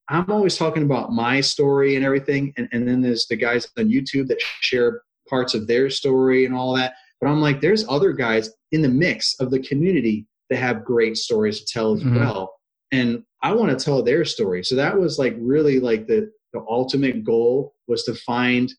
I'm 0.09 0.31
always 0.31 0.57
talking 0.57 0.83
about 0.83 1.13
my 1.13 1.41
story 1.41 1.97
and 1.97 2.05
everything, 2.05 2.53
and, 2.57 2.69
and 2.73 2.87
then 2.87 3.01
there's 3.01 3.27
the 3.27 3.37
guys 3.37 3.69
on 3.79 3.87
YouTube 3.87 4.29
that 4.29 4.43
share 4.61 5.03
parts 5.29 5.55
of 5.55 5.67
their 5.67 5.89
story 5.91 6.45
and 6.45 6.55
all 6.55 6.75
that. 6.75 6.95
But 7.21 7.29
I'm 7.29 7.41
like, 7.41 7.61
there's 7.61 7.89
other 7.89 8.13
guys 8.13 8.51
in 8.73 8.83
the 8.83 8.89
mix 8.89 9.35
of 9.41 9.51
the 9.51 9.61
community 9.61 10.27
that 10.51 10.59
have 10.59 10.85
great 10.85 11.17
stories 11.17 11.61
to 11.61 11.67
tell 11.73 11.95
as 11.95 12.01
mm-hmm. 12.03 12.17
well, 12.17 12.53
and 12.91 13.23
I 13.43 13.53
want 13.53 13.77
to 13.77 13.83
tell 13.83 14.03
their 14.03 14.25
story. 14.25 14.65
So 14.65 14.75
that 14.75 14.99
was 14.99 15.19
like 15.19 15.35
really 15.39 15.81
like 15.81 16.07
the 16.07 16.31
the 16.53 16.65
ultimate 16.69 17.25
goal 17.25 17.75
was 17.89 18.05
to 18.05 18.15
find 18.15 18.73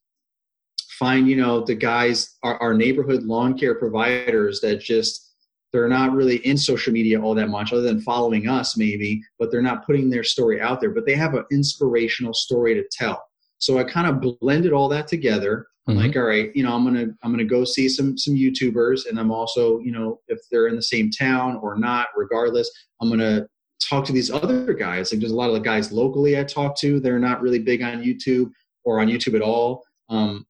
find 1.00 1.28
you 1.28 1.36
know 1.36 1.62
the 1.62 1.76
guys 1.76 2.38
our, 2.44 2.58
our 2.58 2.74
neighborhood 2.74 3.24
lawn 3.24 3.58
care 3.58 3.76
providers 3.76 4.60
that 4.62 4.80
just 4.80 5.32
they're 5.72 5.90
not 5.90 6.14
really 6.14 6.38
in 6.46 6.58
social 6.58 6.94
media 6.94 7.20
all 7.20 7.34
that 7.34 7.50
much 7.50 7.74
other 7.74 7.82
than 7.82 8.02
following 8.02 8.48
us 8.48 8.78
maybe 8.78 9.22
but 9.40 9.52
they're 9.52 9.62
not 9.62 9.86
putting 9.86 10.10
their 10.10 10.24
story 10.24 10.62
out 10.62 10.80
there 10.80 10.92
but 10.92 11.06
they 11.06 11.16
have 11.16 11.34
an 11.34 11.46
inspirational 11.52 12.34
story 12.34 12.74
to 12.74 12.84
tell 12.92 13.24
so 13.58 13.78
i 13.78 13.84
kind 13.84 14.08
of 14.08 14.38
blended 14.40 14.74
all 14.74 14.88
that 14.88 15.08
together 15.08 15.68
i'm 15.88 15.96
mm-hmm. 15.96 16.06
like 16.06 16.16
all 16.16 16.24
right 16.24 16.52
you 16.56 16.64
know 16.64 16.74
i'm 16.74 16.84
gonna 16.84 17.08
i'm 17.24 17.32
gonna 17.32 17.44
go 17.44 17.64
see 17.64 17.90
some 17.90 18.18
some 18.18 18.36
youtubers 18.36 19.08
and 19.08 19.20
i'm 19.20 19.32
also 19.32 19.80
you 19.80 19.92
know 19.92 20.20
if 20.28 20.40
they're 20.52 20.68
in 20.68 20.76
the 20.76 20.84
same 20.84 21.10
town 21.10 21.60
or 21.62 21.78
not 21.78 22.08
regardless 22.16 22.70
i'm 23.02 23.10
gonna 23.10 23.46
talk 23.90 24.06
to 24.06 24.14
these 24.14 24.32
other 24.32 24.74
guys. 24.74 25.12
Like 25.12 25.20
there's 25.20 25.32
a 25.32 25.36
lot 25.36 25.50
of 25.50 25.56
the 25.56 25.60
guys 25.60 25.92
locally 25.92 26.40
I 26.40 26.44
talk 26.44 26.78
to. 26.80 27.00
They're 27.00 27.20
not 27.20 27.42
really 27.42 27.60
big 27.60 27.82
on 27.82 28.04
YouTube 28.04 28.52
or 28.84 29.00
on 29.00 29.08
YouTube 29.08 29.36
at 29.36 29.42
all. 29.42 29.84
Um, 30.10 30.46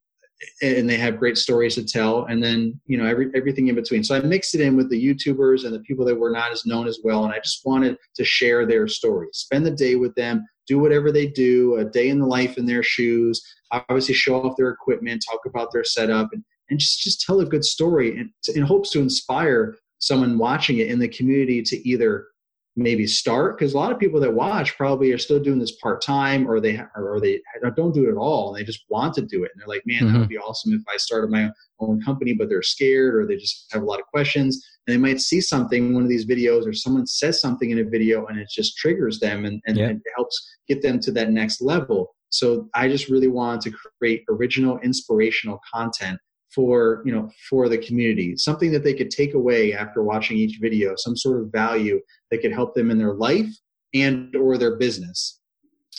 and 0.61 0.89
they 0.89 0.97
have 0.97 1.19
great 1.19 1.37
stories 1.37 1.75
to 1.75 1.85
tell. 1.85 2.25
And 2.25 2.41
then, 2.43 2.79
you 2.85 2.97
know, 2.97 3.05
every, 3.05 3.29
everything 3.35 3.67
in 3.67 3.75
between. 3.75 4.03
So 4.03 4.15
I 4.15 4.19
mixed 4.21 4.55
it 4.55 4.61
in 4.61 4.75
with 4.75 4.89
the 4.89 5.01
YouTubers 5.01 5.65
and 5.65 5.73
the 5.73 5.79
people 5.79 6.05
that 6.05 6.15
were 6.15 6.31
not 6.31 6.51
as 6.51 6.65
known 6.65 6.87
as 6.87 6.99
well. 7.03 7.25
And 7.25 7.33
I 7.33 7.39
just 7.39 7.65
wanted 7.65 7.97
to 8.15 8.23
share 8.23 8.65
their 8.65 8.87
stories, 8.87 9.37
spend 9.37 9.65
the 9.65 9.71
day 9.71 9.95
with 9.95 10.15
them, 10.15 10.45
do 10.67 10.79
whatever 10.79 11.11
they 11.11 11.27
do, 11.27 11.75
a 11.77 11.85
day 11.85 12.09
in 12.09 12.19
the 12.19 12.25
life 12.25 12.57
in 12.57 12.65
their 12.65 12.83
shoes, 12.83 13.41
obviously 13.71 14.13
show 14.13 14.43
off 14.43 14.57
their 14.57 14.69
equipment, 14.69 15.23
talk 15.29 15.41
about 15.45 15.71
their 15.71 15.83
setup 15.83 16.29
and, 16.31 16.43
and 16.69 16.79
just, 16.79 17.01
just 17.01 17.21
tell 17.21 17.39
a 17.39 17.45
good 17.45 17.65
story 17.65 18.17
and 18.17 18.29
in 18.55 18.63
hopes 18.63 18.91
to 18.91 18.99
inspire 18.99 19.75
someone 19.99 20.37
watching 20.37 20.79
it 20.79 20.87
in 20.87 20.99
the 20.99 21.07
community 21.07 21.61
to 21.61 21.87
either 21.87 22.27
maybe 22.75 23.05
start 23.05 23.57
because 23.57 23.73
a 23.73 23.77
lot 23.77 23.91
of 23.91 23.99
people 23.99 24.19
that 24.19 24.33
watch 24.33 24.75
probably 24.75 25.11
are 25.11 25.17
still 25.17 25.39
doing 25.39 25.59
this 25.59 25.75
part 25.75 26.01
time 26.01 26.49
or 26.49 26.59
they 26.59 26.81
or 26.95 27.19
they 27.21 27.39
don't 27.75 27.93
do 27.93 28.07
it 28.07 28.11
at 28.11 28.17
all 28.17 28.49
and 28.49 28.57
they 28.57 28.65
just 28.65 28.85
want 28.89 29.13
to 29.13 29.21
do 29.21 29.43
it 29.43 29.51
and 29.53 29.61
they're 29.61 29.67
like 29.67 29.83
man 29.85 29.97
mm-hmm. 29.97 30.07
that 30.07 30.19
would 30.19 30.25
mm-hmm. 30.25 30.29
be 30.29 30.37
awesome 30.37 30.73
if 30.73 30.81
i 30.91 30.97
started 30.97 31.29
my 31.29 31.49
own 31.79 32.01
company 32.01 32.33
but 32.33 32.49
they're 32.49 32.63
scared 32.63 33.15
or 33.15 33.27
they 33.27 33.35
just 33.35 33.67
have 33.71 33.83
a 33.83 33.85
lot 33.85 33.99
of 33.99 34.07
questions 34.07 34.65
and 34.87 34.93
they 34.93 34.97
might 34.97 35.21
see 35.21 35.39
something 35.39 35.87
in 35.87 35.93
one 35.93 36.03
of 36.03 36.09
these 36.09 36.25
videos 36.25 36.67
or 36.67 36.73
someone 36.73 37.05
says 37.05 37.39
something 37.39 37.69
in 37.69 37.79
a 37.79 37.83
video 37.83 38.25
and 38.25 38.39
it 38.39 38.49
just 38.49 38.75
triggers 38.77 39.19
them 39.19 39.45
and, 39.45 39.61
and, 39.67 39.77
yeah. 39.77 39.85
and 39.85 39.97
it 39.97 40.11
helps 40.15 40.35
get 40.67 40.81
them 40.81 40.99
to 40.99 41.11
that 41.11 41.29
next 41.29 41.61
level 41.61 42.15
so 42.29 42.67
i 42.73 42.87
just 42.87 43.07
really 43.07 43.27
wanted 43.27 43.61
to 43.61 43.77
create 43.99 44.23
original 44.29 44.79
inspirational 44.79 45.59
content 45.71 46.19
for 46.53 47.01
you 47.05 47.11
know 47.11 47.29
for 47.49 47.67
the 47.67 47.77
community 47.77 48.35
something 48.37 48.71
that 48.71 48.83
they 48.83 48.93
could 48.93 49.09
take 49.09 49.33
away 49.33 49.73
after 49.73 50.03
watching 50.03 50.37
each 50.37 50.59
video 50.61 50.93
some 50.95 51.15
sort 51.15 51.41
of 51.41 51.51
value 51.51 51.99
that 52.29 52.41
could 52.41 52.51
help 52.51 52.73
them 52.75 52.91
in 52.91 52.97
their 52.97 53.13
life 53.13 53.49
and 53.93 54.35
or 54.35 54.57
their 54.57 54.75
business. 54.77 55.39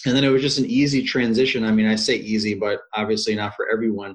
And 0.06 0.14
then 0.16 0.24
it 0.24 0.28
was 0.28 0.42
just 0.42 0.58
an 0.58 0.66
easy 0.66 1.02
transition. 1.02 1.64
I 1.64 1.72
mean 1.72 1.86
i 1.86 1.94
say 1.94 2.16
easy 2.16 2.54
but 2.54 2.80
obviously 2.94 3.34
not 3.34 3.54
for 3.54 3.68
everyone. 3.72 4.14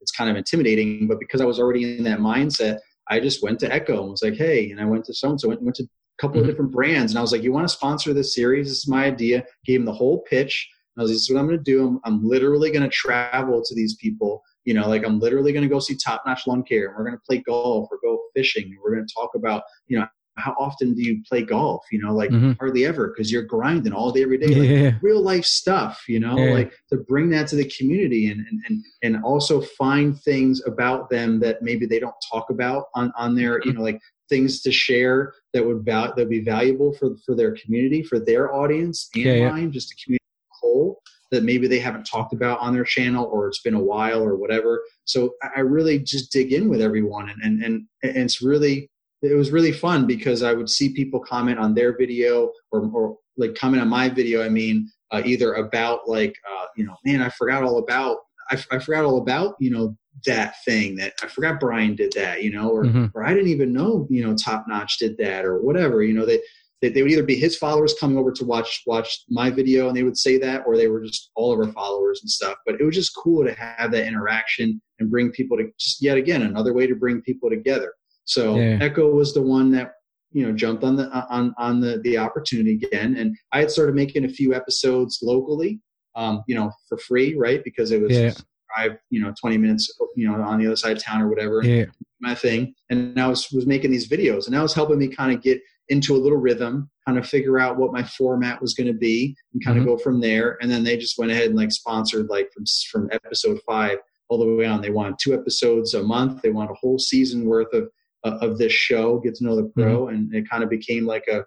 It's 0.00 0.12
kind 0.12 0.30
of 0.30 0.36
intimidating 0.36 1.08
but 1.08 1.18
because 1.18 1.40
i 1.40 1.44
was 1.44 1.58
already 1.58 1.98
in 1.98 2.04
that 2.04 2.20
mindset 2.20 2.78
i 3.10 3.18
just 3.18 3.42
went 3.42 3.58
to 3.60 3.72
echo 3.72 4.00
and 4.00 4.10
was 4.12 4.22
like 4.22 4.36
hey 4.36 4.70
and 4.70 4.80
i 4.80 4.84
went 4.84 5.04
to 5.06 5.12
so 5.12 5.28
and 5.30 5.40
so 5.40 5.48
went 5.48 5.74
to 5.74 5.82
a 5.82 5.86
couple 6.20 6.36
mm-hmm. 6.36 6.42
of 6.42 6.46
different 6.46 6.70
brands 6.70 7.10
and 7.10 7.18
i 7.18 7.20
was 7.20 7.32
like 7.32 7.42
you 7.42 7.52
want 7.52 7.68
to 7.68 7.74
sponsor 7.74 8.14
this 8.14 8.32
series? 8.32 8.68
This 8.68 8.78
is 8.78 8.88
my 8.88 9.06
idea. 9.06 9.44
Gave 9.66 9.80
him 9.80 9.86
the 9.86 9.92
whole 9.92 10.22
pitch. 10.22 10.68
I 10.96 11.02
was 11.02 11.10
like, 11.10 11.16
this 11.16 11.22
is 11.22 11.30
what 11.30 11.40
I'm 11.40 11.46
going 11.46 11.58
to 11.58 11.64
do. 11.64 11.86
I'm, 11.86 12.00
I'm 12.04 12.26
literally 12.26 12.70
going 12.70 12.82
to 12.82 12.88
travel 12.88 13.62
to 13.64 13.74
these 13.74 13.96
people 13.96 14.42
you 14.68 14.74
know, 14.74 14.86
like 14.86 15.02
I'm 15.02 15.18
literally 15.18 15.54
going 15.54 15.62
to 15.62 15.68
go 15.68 15.78
see 15.78 15.96
Top 15.96 16.24
Notch 16.26 16.46
Lawn 16.46 16.62
Care, 16.62 16.88
and 16.88 16.96
we're 16.98 17.04
going 17.04 17.16
to 17.16 17.22
play 17.26 17.38
golf 17.38 17.88
or 17.90 17.98
go 18.02 18.20
fishing, 18.36 18.64
and 18.64 18.76
we're 18.84 18.94
going 18.94 19.06
to 19.06 19.14
talk 19.14 19.30
about, 19.34 19.62
you 19.86 19.98
know, 19.98 20.06
how 20.36 20.54
often 20.58 20.92
do 20.92 21.02
you 21.02 21.22
play 21.26 21.42
golf? 21.42 21.86
You 21.90 22.02
know, 22.02 22.12
like 22.12 22.28
mm-hmm. 22.28 22.52
hardly 22.60 22.84
ever 22.84 23.08
because 23.08 23.32
you're 23.32 23.44
grinding 23.44 23.94
all 23.94 24.12
day, 24.12 24.22
every 24.22 24.36
day, 24.36 24.54
like 24.54 24.68
yeah. 24.68 24.98
real 25.00 25.22
life 25.22 25.46
stuff. 25.46 26.04
You 26.06 26.20
know, 26.20 26.36
yeah. 26.36 26.52
like 26.52 26.74
to 26.90 26.98
bring 26.98 27.30
that 27.30 27.48
to 27.48 27.56
the 27.56 27.64
community 27.78 28.30
and, 28.30 28.46
and 28.46 28.60
and 28.68 28.84
and 29.02 29.24
also 29.24 29.62
find 29.62 30.20
things 30.20 30.60
about 30.66 31.08
them 31.08 31.40
that 31.40 31.62
maybe 31.62 31.86
they 31.86 31.98
don't 31.98 32.14
talk 32.30 32.50
about 32.50 32.88
on 32.94 33.10
on 33.16 33.34
their, 33.34 33.62
you 33.64 33.72
know, 33.72 33.80
like 33.80 33.98
things 34.28 34.60
to 34.60 34.70
share 34.70 35.32
that 35.54 35.64
would 35.64 35.82
val- 35.82 36.08
that 36.08 36.18
would 36.18 36.28
be 36.28 36.44
valuable 36.44 36.92
for 36.92 37.16
for 37.24 37.34
their 37.34 37.56
community, 37.56 38.02
for 38.02 38.20
their 38.20 38.52
audience 38.54 39.08
and 39.14 39.24
yeah, 39.24 39.48
mine, 39.48 39.72
just 39.72 39.88
the 39.88 39.96
community 40.04 40.24
whole 40.60 41.00
that 41.30 41.44
maybe 41.44 41.68
they 41.68 41.78
haven't 41.78 42.04
talked 42.04 42.32
about 42.32 42.60
on 42.60 42.72
their 42.72 42.84
channel 42.84 43.28
or 43.30 43.48
it's 43.48 43.60
been 43.60 43.74
a 43.74 43.82
while 43.82 44.22
or 44.22 44.36
whatever. 44.36 44.82
So 45.04 45.34
I 45.56 45.60
really 45.60 45.98
just 45.98 46.32
dig 46.32 46.52
in 46.52 46.68
with 46.68 46.80
everyone 46.80 47.28
and, 47.28 47.42
and, 47.42 47.62
and, 47.62 47.86
and 48.02 48.16
it's 48.16 48.42
really, 48.42 48.90
it 49.20 49.36
was 49.36 49.50
really 49.50 49.72
fun 49.72 50.06
because 50.06 50.42
I 50.42 50.52
would 50.52 50.70
see 50.70 50.94
people 50.94 51.20
comment 51.20 51.58
on 51.58 51.74
their 51.74 51.96
video 51.96 52.50
or, 52.72 52.90
or 52.94 53.16
like 53.36 53.54
comment 53.54 53.82
on 53.82 53.88
my 53.88 54.08
video. 54.08 54.44
I 54.44 54.48
mean, 54.48 54.88
uh, 55.10 55.22
either 55.24 55.54
about 55.54 56.08
like, 56.08 56.34
uh, 56.50 56.66
you 56.76 56.86
know, 56.86 56.96
man, 57.04 57.20
I 57.20 57.28
forgot 57.30 57.62
all 57.62 57.78
about, 57.78 58.18
I, 58.50 58.62
I 58.70 58.78
forgot 58.78 59.04
all 59.04 59.18
about, 59.18 59.56
you 59.58 59.70
know, 59.70 59.96
that 60.26 60.54
thing 60.64 60.96
that 60.96 61.14
I 61.22 61.26
forgot 61.28 61.60
Brian 61.60 61.94
did 61.94 62.12
that, 62.14 62.42
you 62.42 62.50
know, 62.50 62.70
or, 62.70 62.84
mm-hmm. 62.84 63.06
or 63.14 63.24
I 63.24 63.34
didn't 63.34 63.50
even 63.50 63.72
know, 63.72 64.06
you 64.10 64.24
know, 64.24 64.34
Top 64.34 64.64
Notch 64.66 64.98
did 64.98 65.16
that 65.18 65.44
or 65.44 65.60
whatever, 65.60 66.02
you 66.02 66.14
know, 66.14 66.26
they, 66.26 66.40
they, 66.80 66.88
they 66.90 67.02
would 67.02 67.10
either 67.10 67.22
be 67.22 67.36
his 67.36 67.56
followers 67.56 67.94
coming 67.98 68.18
over 68.18 68.32
to 68.32 68.44
watch 68.44 68.82
watch 68.86 69.24
my 69.28 69.50
video 69.50 69.88
and 69.88 69.96
they 69.96 70.02
would 70.02 70.16
say 70.16 70.38
that 70.38 70.62
or 70.66 70.76
they 70.76 70.88
were 70.88 71.02
just 71.02 71.30
all 71.34 71.52
of 71.52 71.58
our 71.58 71.72
followers 71.72 72.20
and 72.22 72.30
stuff 72.30 72.56
but 72.66 72.80
it 72.80 72.84
was 72.84 72.94
just 72.94 73.16
cool 73.16 73.44
to 73.44 73.52
have 73.54 73.90
that 73.90 74.06
interaction 74.06 74.80
and 74.98 75.10
bring 75.10 75.30
people 75.30 75.56
to 75.56 75.68
just 75.78 76.02
yet 76.02 76.16
again 76.16 76.42
another 76.42 76.72
way 76.72 76.86
to 76.86 76.94
bring 76.94 77.20
people 77.22 77.50
together 77.50 77.92
so 78.24 78.56
yeah. 78.56 78.78
echo 78.80 79.10
was 79.10 79.34
the 79.34 79.42
one 79.42 79.70
that 79.70 79.92
you 80.32 80.44
know 80.44 80.52
jumped 80.52 80.84
on 80.84 80.96
the 80.96 81.08
on 81.30 81.54
on 81.58 81.80
the 81.80 82.00
the 82.04 82.16
opportunity 82.18 82.74
again 82.74 83.16
and 83.16 83.36
i 83.52 83.60
had 83.60 83.70
started 83.70 83.94
making 83.94 84.24
a 84.24 84.28
few 84.28 84.54
episodes 84.54 85.20
locally 85.22 85.80
um 86.16 86.42
you 86.46 86.54
know 86.54 86.70
for 86.88 86.98
free 86.98 87.34
right 87.36 87.64
because 87.64 87.90
it 87.90 88.00
was 88.00 88.12
yeah. 88.12 88.32
drive 88.76 88.98
you 89.10 89.20
know 89.20 89.32
20 89.40 89.56
minutes 89.56 89.92
you 90.16 90.28
know 90.28 90.40
on 90.40 90.58
the 90.58 90.66
other 90.66 90.76
side 90.76 90.96
of 90.96 91.02
town 91.02 91.22
or 91.22 91.28
whatever 91.28 91.62
yeah. 91.64 91.84
my 92.20 92.34
thing 92.34 92.74
and 92.90 93.18
i 93.18 93.26
was 93.26 93.50
was 93.52 93.66
making 93.66 93.90
these 93.90 94.08
videos 94.08 94.46
and 94.46 94.54
that 94.54 94.62
was 94.62 94.74
helping 94.74 94.98
me 94.98 95.08
kind 95.08 95.32
of 95.32 95.42
get 95.42 95.60
into 95.88 96.14
a 96.14 96.18
little 96.18 96.38
rhythm, 96.38 96.90
kind 97.06 97.18
of 97.18 97.26
figure 97.26 97.58
out 97.58 97.78
what 97.78 97.92
my 97.92 98.02
format 98.02 98.60
was 98.60 98.74
going 98.74 98.86
to 98.86 98.92
be, 98.98 99.34
and 99.52 99.64
kind 99.64 99.78
Mhm. 99.78 99.80
of 99.82 99.86
go 99.86 99.96
from 99.98 100.20
there. 100.20 100.58
And 100.60 100.70
then 100.70 100.84
they 100.84 100.96
just 100.96 101.18
went 101.18 101.30
ahead 101.32 101.46
and 101.46 101.56
like 101.56 101.72
sponsored 101.72 102.28
like 102.28 102.50
from 102.52 102.64
from 102.90 103.08
episode 103.12 103.58
five 103.66 103.98
all 104.28 104.38
the 104.38 104.54
way 104.54 104.66
on. 104.66 104.82
They 104.82 104.90
wanted 104.90 105.16
two 105.18 105.32
episodes 105.34 105.94
a 105.94 106.02
month. 106.02 106.42
They 106.42 106.50
want 106.50 106.70
a 106.70 106.74
whole 106.74 106.98
season 106.98 107.46
worth 107.46 107.72
of 107.72 107.88
of 108.24 108.58
this 108.58 108.72
show. 108.72 109.18
Get 109.20 109.36
to 109.36 109.44
know 109.44 109.56
the 109.56 109.70
pro, 109.74 110.08
and 110.08 110.34
it 110.34 110.48
kind 110.50 110.62
of 110.62 110.68
became 110.70 111.06
like 111.06 111.26
a 111.28 111.44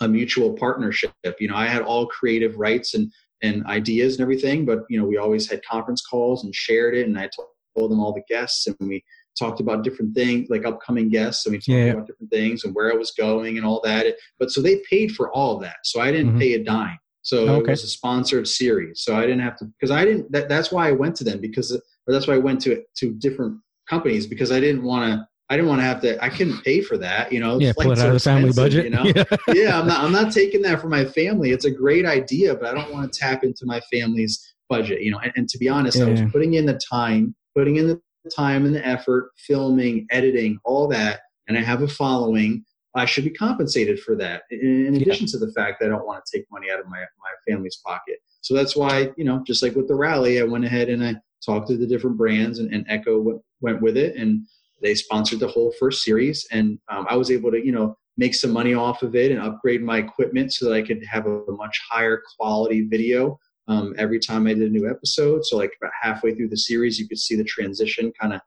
a 0.00 0.06
mutual 0.08 0.52
partnership. 0.52 1.12
You 1.40 1.48
know, 1.48 1.56
I 1.56 1.66
had 1.66 1.82
all 1.82 2.06
creative 2.06 2.56
rights 2.56 2.94
and 2.94 3.10
and 3.42 3.66
ideas 3.66 4.14
and 4.14 4.22
everything, 4.22 4.64
but 4.64 4.80
you 4.88 4.98
know, 4.98 5.04
we 5.06 5.16
always 5.16 5.50
had 5.50 5.64
conference 5.64 6.02
calls 6.02 6.44
and 6.44 6.54
shared 6.54 6.94
it, 6.94 7.06
and 7.06 7.18
I 7.18 7.28
told 7.76 7.90
them 7.90 8.00
all 8.00 8.12
the 8.12 8.22
guests, 8.28 8.66
and 8.66 8.76
we 8.80 9.02
talked 9.38 9.60
about 9.60 9.84
different 9.84 10.14
things, 10.14 10.48
like 10.50 10.64
upcoming 10.64 11.08
guests, 11.08 11.46
and 11.46 11.52
we 11.52 11.58
talked 11.58 11.68
Yeah, 11.68 11.84
yeah. 11.86 11.92
about 11.92 12.06
different 12.06 12.30
things 12.30 12.64
and 12.64 12.74
where 12.74 12.92
I 12.92 12.96
was 12.96 13.12
going 13.12 13.56
and 13.58 13.66
all 13.66 13.80
that. 13.84 14.06
But 14.38 14.50
so 14.50 14.62
they 14.62 14.80
paid 14.88 15.12
for 15.12 15.30
all 15.32 15.56
of 15.56 15.62
that, 15.62 15.76
so 15.84 16.00
I 16.00 16.10
didn't 16.10 16.34
Mhm. 16.34 16.40
pay 16.40 16.54
a 16.54 16.64
dime. 16.64 16.98
So 17.22 17.56
it 17.56 17.66
was 17.68 17.82
a 17.82 17.88
sponsored 17.88 18.46
series, 18.46 19.00
so 19.02 19.16
I 19.16 19.22
didn't 19.22 19.40
have 19.40 19.56
to 19.58 19.64
because 19.64 19.90
I 19.90 20.04
didn't. 20.04 20.30
That, 20.30 20.48
that's 20.48 20.70
why 20.70 20.88
I 20.88 20.92
went 20.92 21.16
to 21.16 21.24
them 21.24 21.40
because, 21.40 21.72
or 21.72 22.12
that's 22.12 22.28
why 22.28 22.34
I 22.34 22.38
went 22.38 22.60
to 22.62 22.82
to 22.98 23.12
different 23.14 23.58
companies 23.90 24.26
because 24.28 24.52
I 24.52 24.60
didn't 24.60 24.84
want 24.84 25.12
to. 25.12 25.26
I 25.48 25.54
didn't 25.56 25.68
want 25.68 25.80
to 25.80 25.84
have 25.84 26.00
to. 26.02 26.22
I 26.24 26.28
couldn't 26.28 26.62
pay 26.64 26.80
for 26.82 26.96
that, 26.98 27.32
you 27.32 27.38
know. 27.40 27.58
Yeah, 27.60 27.72
pull 27.76 27.92
it 27.92 27.98
out 27.98 28.08
of 28.08 28.14
the 28.14 28.20
family 28.20 28.52
budget. 28.52 28.84
you 28.84 28.90
know 28.90 29.04
Yeah. 29.16 29.24
yeah, 29.52 29.80
I'm 29.80 29.86
not. 29.88 30.04
I'm 30.04 30.12
not 30.12 30.32
taking 30.32 30.62
that 30.62 30.80
for 30.80 30.88
my 30.88 31.04
family. 31.04 31.50
It's 31.50 31.64
a 31.64 31.70
great 31.70 32.04
idea, 32.06 32.54
but 32.54 32.66
I 32.66 32.74
don't 32.80 32.92
want 32.92 33.12
to 33.12 33.18
tap 33.18 33.42
into 33.44 33.64
my 33.64 33.80
family's 33.92 34.54
budget. 34.68 35.02
You 35.02 35.10
know, 35.12 35.18
and, 35.18 35.32
and 35.36 35.48
to 35.48 35.58
be 35.58 35.68
honest, 35.68 36.00
I 36.00 36.08
was 36.08 36.20
putting 36.32 36.54
in 36.54 36.64
the 36.66 36.78
time, 36.90 37.34
putting 37.56 37.76
in 37.76 37.88
the 37.88 38.00
time 38.26 38.66
and 38.66 38.74
the 38.74 38.86
effort, 38.86 39.30
filming, 39.36 40.06
editing, 40.10 40.58
all 40.64 40.86
that, 40.88 41.20
and 41.48 41.56
I 41.56 41.62
have 41.62 41.82
a 41.82 41.88
following. 41.88 42.64
I 42.94 43.04
should 43.04 43.24
be 43.24 43.30
compensated 43.30 44.00
for 44.00 44.16
that. 44.16 44.42
In, 44.50 44.86
in 44.86 44.94
Yeah. 44.94 45.02
addition 45.02 45.26
to 45.28 45.38
the 45.38 45.52
fact 45.52 45.80
that 45.80 45.86
I 45.86 45.88
don't 45.90 46.06
want 46.06 46.24
to 46.24 46.38
take 46.38 46.46
money 46.50 46.70
out 46.70 46.80
of 46.80 46.86
my 46.86 46.98
my 46.98 47.32
family's 47.46 47.76
pocket. 47.84 48.16
So 48.40 48.54
that's 48.54 48.74
why 48.76 49.10
you 49.16 49.24
know, 49.24 49.42
just 49.46 49.62
like 49.62 49.74
with 49.74 49.88
the 49.88 49.94
rally, 49.94 50.40
I 50.40 50.44
went 50.44 50.64
ahead 50.64 50.88
and 50.88 51.04
I 51.04 51.16
talked 51.44 51.68
to 51.68 51.76
the 51.76 51.86
different 51.86 52.16
brands, 52.16 52.58
and, 52.58 52.72
and 52.72 52.84
Echo 52.88 53.20
went, 53.20 53.40
went 53.60 53.82
with 53.82 53.96
it, 53.96 54.16
and 54.16 54.46
they 54.82 54.94
sponsored 54.94 55.40
the 55.40 55.48
whole 55.48 55.72
first 55.78 56.02
series 56.02 56.46
and 56.50 56.78
um, 56.90 57.06
i 57.08 57.16
was 57.16 57.30
able 57.30 57.50
to 57.50 57.64
you 57.64 57.72
know 57.72 57.96
make 58.18 58.34
some 58.34 58.50
money 58.50 58.74
off 58.74 59.02
of 59.02 59.14
it 59.14 59.30
and 59.30 59.40
upgrade 59.40 59.82
my 59.82 59.98
equipment 59.98 60.52
so 60.52 60.66
that 60.66 60.74
i 60.74 60.82
could 60.82 61.02
have 61.04 61.26
a, 61.26 61.40
much 61.48 61.80
higher 61.90 62.22
quality 62.36 62.82
video 62.82 63.38
um, 63.68 63.94
every 63.98 64.18
time 64.18 64.46
i 64.46 64.54
did 64.54 64.68
a 64.68 64.72
new 64.72 64.88
episode 64.88 65.44
so 65.44 65.56
like 65.56 65.72
about 65.80 65.92
halfway 66.00 66.34
through 66.34 66.48
the 66.48 66.56
series 66.56 66.98
you 66.98 67.08
could 67.08 67.18
see 67.18 67.36
the 67.36 67.44
transition 67.44 68.12
kind 68.20 68.32
of 68.32 68.40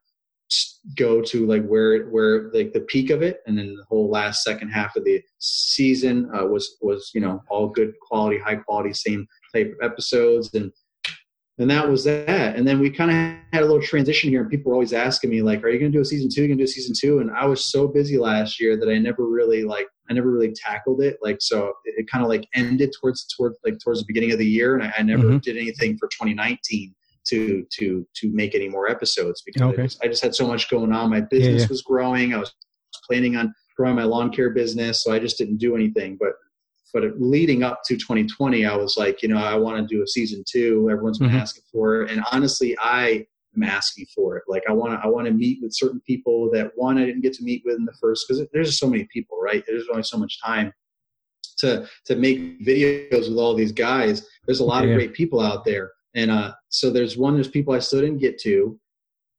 go 0.95 1.21
to 1.21 1.45
like 1.45 1.65
where 1.67 2.07
where 2.07 2.51
like 2.53 2.73
the 2.73 2.81
peak 2.81 3.11
of 3.11 3.21
it 3.21 3.41
and 3.45 3.57
then 3.57 3.75
the 3.75 3.83
whole 3.87 4.09
last 4.09 4.43
second 4.43 4.69
half 4.69 4.95
of 4.95 5.03
the 5.03 5.21
season 5.37 6.29
uh, 6.33 6.45
was 6.45 6.77
was 6.81 7.11
you 7.13 7.21
know 7.21 7.43
all 7.49 7.67
good 7.67 7.93
quality 8.01 8.39
high 8.39 8.55
quality 8.55 8.91
same 8.91 9.27
type 9.53 9.67
of 9.67 9.91
episodes 9.91 10.51
and 10.55 10.71
and 11.59 11.69
that 11.69 11.87
was 11.87 12.05
that. 12.05 12.55
And 12.55 12.65
then 12.65 12.79
we 12.79 12.89
kind 12.89 13.11
of 13.11 13.17
had 13.51 13.63
a 13.63 13.65
little 13.65 13.81
transition 13.81 14.29
here, 14.29 14.41
and 14.41 14.49
people 14.49 14.69
were 14.69 14.75
always 14.75 14.93
asking 14.93 15.29
me, 15.29 15.41
like, 15.41 15.61
"Are 15.63 15.69
you 15.69 15.77
going 15.77 15.91
to 15.91 15.97
do 15.97 16.01
a 16.01 16.05
season 16.05 16.29
two? 16.33 16.41
Are 16.41 16.43
you 16.45 16.47
going 16.47 16.57
to 16.57 16.63
do 16.63 16.69
a 16.69 16.71
season 16.71 16.95
two? 16.97 17.19
And 17.19 17.29
I 17.31 17.45
was 17.45 17.65
so 17.65 17.85
busy 17.85 18.17
last 18.17 18.61
year 18.61 18.77
that 18.77 18.89
I 18.89 18.97
never 18.97 19.27
really 19.27 19.65
like, 19.65 19.87
I 20.09 20.13
never 20.13 20.31
really 20.31 20.51
tackled 20.53 21.01
it. 21.01 21.17
Like, 21.21 21.37
so 21.39 21.73
it, 21.85 22.07
kind 22.09 22.23
of 22.23 22.29
like 22.29 22.47
ended 22.55 22.93
towards 22.99 23.27
towards 23.35 23.57
like 23.63 23.77
towards 23.83 23.99
the 23.99 24.05
beginning 24.07 24.31
of 24.31 24.39
the 24.39 24.45
year, 24.45 24.75
and 24.75 24.83
I, 24.83 24.93
I 24.97 25.03
never 25.03 25.23
Mhm. 25.23 25.41
did 25.41 25.57
anything 25.57 25.97
for 25.97 26.07
2019 26.07 26.93
to 27.27 27.65
to 27.77 28.07
to 28.15 28.31
make 28.31 28.55
any 28.55 28.67
more 28.69 28.89
episodes 28.89 29.41
because 29.45 29.61
Okay. 29.61 29.83
I, 29.83 29.85
just, 29.85 30.03
I 30.03 30.07
just 30.07 30.23
had 30.23 30.33
so 30.35 30.47
much 30.47 30.69
going 30.69 30.91
on. 30.91 31.09
My 31.09 31.21
business 31.21 31.63
yeah. 31.63 31.67
was 31.67 31.81
growing. 31.83 32.33
I 32.33 32.37
was 32.37 32.53
planning 33.07 33.35
on 33.35 33.53
growing 33.77 33.95
my 33.95 34.03
lawn 34.03 34.31
care 34.31 34.49
business, 34.49 35.03
so 35.03 35.11
I 35.11 35.19
just 35.19 35.37
didn't 35.37 35.57
do 35.57 35.75
anything. 35.75 36.17
But 36.19 36.33
but 36.91 37.03
leading 37.19 37.61
up 37.61 37.81
to 37.85 37.95
2020, 37.95 38.65
I 38.65 38.75
was 38.75 38.97
like, 38.97 39.21
you 39.21 39.29
know, 39.29 39.37
I 39.37 39.53
want 39.55 39.77
to 39.77 39.95
do 39.95 40.01
a 40.01 40.07
season 40.07 40.43
two. 40.49 40.89
Everyone's 40.91 41.19
been 41.19 41.29
Mhm. 41.29 41.39
asking 41.39 41.63
for 41.71 42.01
it, 42.01 42.11
and 42.11 42.23
honestly, 42.31 42.75
I 42.81 43.27
am 43.63 43.69
asking 43.69 44.05
for 44.15 44.37
it. 44.37 44.43
Like, 44.47 44.63
I 44.69 44.73
want 44.73 44.93
to, 44.93 44.99
I 45.05 45.07
want 45.07 45.27
to 45.27 45.33
meet 45.33 45.59
with 45.61 45.73
certain 45.73 46.01
people 46.01 46.49
that 46.53 46.71
one 46.75 46.97
I 46.97 47.05
didn't 47.05 47.21
get 47.21 47.33
to 47.33 47.43
meet 47.43 47.63
with 47.65 47.77
in 47.77 47.85
the 47.85 47.93
first 48.01 48.25
because 48.27 48.45
there's 48.53 48.67
just 48.67 48.79
so 48.79 48.89
many 48.89 49.07
people, 49.11 49.39
right? 49.41 49.63
There's 49.67 49.87
only 49.89 50.03
so 50.03 50.17
much 50.17 50.39
time 50.41 50.73
to 51.59 51.87
to 52.05 52.15
make 52.15 52.61
videos 52.65 53.29
with 53.29 53.37
all 53.37 53.53
these 53.55 53.71
guys. 53.71 54.27
There's 54.45 54.61
a 54.61 54.65
lot 54.65 54.83
Yeah. 54.83 54.91
of 54.91 54.95
great 54.95 55.13
people 55.13 55.39
out 55.41 55.65
there, 55.65 55.91
and 56.15 56.31
uh, 56.31 56.53
so 56.69 56.89
there's 56.89 57.17
one, 57.17 57.33
there's 57.35 57.49
people 57.49 57.73
I 57.73 57.79
still 57.79 58.01
didn't 58.01 58.19
get 58.19 58.39
to, 58.41 58.79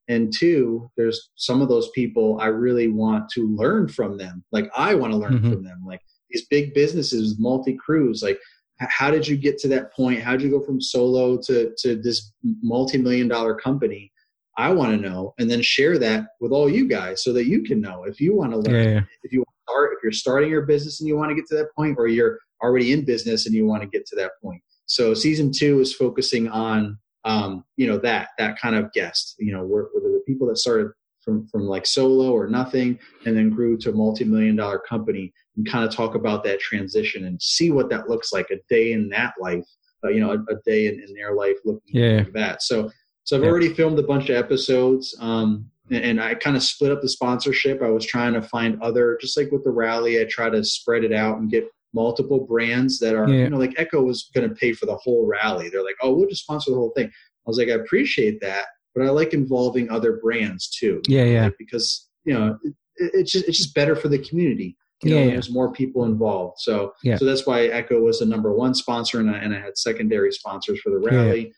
and 0.07 0.31
two, 0.37 0.89
there's 0.97 1.29
some 1.35 1.61
of 1.61 1.69
those 1.69 1.89
people 1.91 2.37
I 2.39 2.47
really 2.47 2.87
want 2.89 3.29
to 3.31 3.47
learn 3.55 3.87
from 3.87 4.17
them. 4.17 4.43
Like 4.51 4.69
I 4.75 4.93
want 4.95 5.13
to 5.13 5.17
learn 5.17 5.39
Mhm. 5.39 5.49
from 5.51 5.63
them. 5.63 5.81
Like 5.85 6.01
these 6.29 6.45
big 6.47 6.73
businesses, 6.73 7.39
multi 7.39 7.75
crews. 7.75 8.21
Like, 8.23 8.39
how 8.79 9.11
did 9.11 9.27
you 9.27 9.35
get 9.37 9.57
to 9.59 9.67
that 9.69 9.91
point? 9.93 10.19
How 10.21 10.31
did 10.33 10.41
you 10.43 10.49
go 10.51 10.61
from 10.61 10.79
solo 10.81 11.37
to 11.47 11.73
to 11.79 11.95
this 11.95 12.33
multi 12.61 12.97
million 12.99 13.27
dollar 13.27 13.55
company? 13.55 14.10
I 14.57 14.69
want 14.71 14.91
to 14.91 15.09
know, 15.09 15.33
and 15.39 15.49
then 15.49 15.61
share 15.61 15.97
that 15.99 16.25
with 16.39 16.51
all 16.51 16.69
you 16.69 16.87
guys 16.87 17.23
so 17.23 17.31
that 17.33 17.45
you 17.45 17.63
can 17.63 17.79
know 17.79 18.03
if 18.03 18.19
you 18.19 18.35
want 18.35 18.51
to 18.51 18.57
learn. 18.57 18.83
Yeah, 18.83 18.93
yeah. 18.95 19.01
If 19.23 19.31
you 19.31 19.39
want 19.39 19.47
to 19.49 19.71
start, 19.71 19.93
if 19.95 20.03
you're 20.03 20.11
starting 20.11 20.49
your 20.49 20.63
business 20.65 20.99
and 20.99 21.07
you 21.07 21.15
want 21.17 21.29
to 21.29 21.35
get 21.35 21.45
to 21.47 21.55
that 21.55 21.73
point, 21.75 21.95
or 21.97 22.07
you're 22.07 22.37
already 22.61 22.91
in 22.91 23.05
business 23.05 23.45
and 23.45 23.55
you 23.55 23.65
want 23.65 23.81
to 23.81 23.89
get 23.89 24.05
to 24.07 24.15
that 24.17 24.31
point. 24.43 24.61
So 24.85 25.13
season 25.13 25.51
two 25.51 25.79
is 25.79 25.95
focusing 25.95 26.47
on 26.49 26.97
um, 27.23 27.63
you 27.77 27.87
know 27.87 27.97
that 27.99 28.29
that 28.37 28.59
kind 28.59 28.75
of 28.75 28.91
guest. 28.93 29.35
You 29.39 29.53
know, 29.53 29.63
where, 29.63 29.83
where 29.93 30.11
the 30.11 30.21
people 30.27 30.47
that 30.47 30.57
started 30.57 30.91
from 31.23 31.47
from 31.47 31.61
like 31.67 31.85
solo 31.85 32.31
or 32.31 32.47
nothing, 32.47 32.99
and 33.25 33.37
then 33.37 33.49
grew 33.51 33.77
to 33.77 33.91
a 33.91 33.93
multi 33.93 34.25
million 34.25 34.55
dollar 34.57 34.79
company, 34.79 35.31
and 35.55 35.65
kind 35.69 35.85
of 35.85 35.95
talk 35.95 36.15
about 36.15 36.43
that 36.43 36.59
transition 36.59 37.25
and 37.25 37.41
see 37.41 37.71
what 37.71 37.89
that 37.89 38.09
looks 38.09 38.33
like 38.33 38.49
a 38.51 38.57
day 38.69 38.91
in 38.91 39.07
that 39.09 39.33
life. 39.39 39.65
Uh, 40.03 40.09
you 40.09 40.19
know, 40.19 40.31
a, 40.31 40.53
a 40.53 40.57
day 40.65 40.87
in, 40.87 40.99
in 40.99 41.13
their 41.13 41.35
life 41.35 41.57
looking 41.63 41.81
Yeah. 41.93 42.17
like 42.17 42.33
that. 42.33 42.63
So 42.63 42.89
so 43.23 43.37
I've 43.37 43.43
Yeah. 43.43 43.49
already 43.49 43.69
filmed 43.73 43.99
a 43.99 44.03
bunch 44.03 44.29
of 44.29 44.35
episodes. 44.35 45.15
Um, 45.19 45.69
and, 45.89 46.21
I 46.21 46.35
kind 46.35 46.55
of 46.55 46.63
split 46.63 46.91
up 46.91 47.01
the 47.01 47.09
sponsorship. 47.09 47.81
I 47.81 47.89
was 47.89 48.05
trying 48.05 48.33
to 48.33 48.41
find 48.41 48.81
other, 48.81 49.17
just 49.19 49.35
like 49.37 49.51
with 49.51 49.63
the 49.65 49.71
rally, 49.71 50.21
I 50.21 50.25
try 50.25 50.49
to 50.49 50.63
spread 50.63 51.03
it 51.03 51.11
out 51.11 51.39
and 51.39 51.49
get 51.51 51.67
multiple 51.93 52.45
brands 52.45 52.97
that 52.99 53.13
are, 53.13 53.27
Yeah. 53.27 53.43
you 53.43 53.49
know, 53.49 53.57
like 53.57 53.73
Echo 53.77 54.01
was 54.01 54.29
going 54.33 54.47
to 54.47 54.55
pay 54.55 54.71
for 54.71 54.85
the 54.85 54.95
whole 54.95 55.25
rally. 55.27 55.67
They're 55.69 55.83
like, 55.83 55.97
oh, 56.01 56.13
we'll 56.13 56.29
just 56.29 56.43
sponsor 56.43 56.71
the 56.71 56.77
whole 56.77 56.93
thing. 56.95 57.07
I 57.07 57.11
was 57.45 57.57
like, 57.57 57.67
I 57.67 57.73
appreciate 57.73 58.39
that, 58.39 58.65
but 58.95 59.03
I 59.05 59.09
like 59.09 59.33
involving 59.33 59.89
other 59.89 60.19
brands 60.23 60.69
too. 60.69 61.01
Yeah, 61.07 61.23
yeah. 61.25 61.43
Like, 61.45 61.55
because 61.59 62.07
you 62.23 62.33
know, 62.33 62.57
it, 62.63 62.73
it's 63.13 63.31
just 63.33 63.47
it's 63.49 63.57
just 63.57 63.75
better 63.75 63.95
for 63.95 64.07
the 64.07 64.19
community. 64.19 64.77
You 65.03 65.09
know, 65.09 65.17
Yeah, 65.17 65.25
yeah. 65.25 65.31
there's 65.31 65.51
more 65.51 65.73
people 65.73 66.05
involved. 66.05 66.59
So 66.59 66.93
Yeah. 67.03 67.17
so 67.17 67.25
that's 67.25 67.45
why 67.47 67.63
Echo 67.65 67.99
was 67.99 68.19
the 68.19 68.25
number 68.25 68.53
one 68.53 68.73
sponsor, 68.75 69.19
and 69.19 69.29
I, 69.29 69.39
and 69.39 69.53
I 69.53 69.59
had 69.59 69.77
secondary 69.77 70.31
sponsors 70.31 70.79
for 70.79 70.91
the 70.91 70.99
rally. 70.99 71.51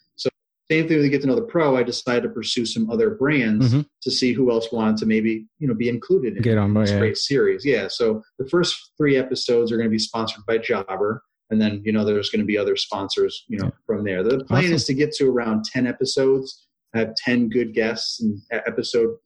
Same 0.73 0.87
thing 0.87 0.97
with 0.99 1.11
Get 1.11 1.21
to 1.21 1.27
Know 1.27 1.35
the 1.35 1.43
Pro. 1.43 1.75
I 1.77 1.83
decided 1.83 2.23
to 2.23 2.29
pursue 2.29 2.65
some 2.65 2.89
other 2.89 3.11
brands 3.11 3.73
Mhm. 3.73 3.85
to 4.01 4.09
see 4.11 4.33
who 4.33 4.49
else 4.49 4.71
wanted 4.71 4.97
to 4.97 5.05
maybe 5.05 5.45
you 5.59 5.67
know 5.67 5.75
be 5.75 5.87
included 5.87 6.35
in 6.35 6.41
Get 6.41 6.57
on 6.57 6.73
this 6.73 6.89
Yeah. 6.89 6.99
great 6.99 7.17
series. 7.17 7.63
Yeah. 7.63 7.87
So 7.89 8.23
the 8.39 8.47
first 8.49 8.75
three 8.97 9.15
episodes 9.15 9.71
are 9.71 9.77
going 9.77 9.87
to 9.89 9.91
be 9.91 9.99
sponsored 9.99 10.43
by 10.47 10.57
Jobber. 10.57 11.21
And 11.51 11.61
then, 11.61 11.83
you 11.85 11.91
know, 11.91 12.03
there's 12.03 12.31
going 12.31 12.39
to 12.39 12.45
be 12.45 12.57
other 12.57 12.75
sponsors, 12.75 13.43
you 13.47 13.59
know, 13.59 13.65
Yeah. 13.65 13.71
from 13.85 14.03
there. 14.03 14.23
The 14.23 14.43
plan 14.45 14.63
Awesome. 14.63 14.73
is 14.73 14.85
to 14.85 14.93
get 14.95 15.11
to 15.17 15.29
around 15.29 15.65
10 15.65 15.85
episodes. 15.85 16.65
I 16.95 16.99
have 16.99 17.13
10 17.23 17.49
good 17.49 17.73
guests 17.75 18.19
and 18.21 18.39
episode 18.49 19.17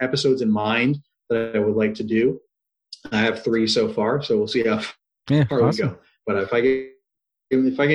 episodes 0.00 0.42
in 0.42 0.50
mind 0.50 0.98
that 1.30 1.56
I 1.56 1.58
would 1.60 1.76
like 1.76 1.94
to 1.94 2.02
do. 2.04 2.38
I 3.10 3.20
have 3.20 3.42
three 3.42 3.66
so 3.66 3.88
far, 3.88 4.22
so 4.22 4.36
we'll 4.36 4.46
see 4.48 4.64
how 4.64 4.82
Yeah, 5.30 5.44
far 5.44 5.62
awesome. 5.62 5.88
we 5.88 5.92
go. 5.94 5.98
But 6.26 6.42
if 6.42 6.52
I 6.52 6.60
get, 6.60 6.90
if 7.50 7.80
I 7.80 7.86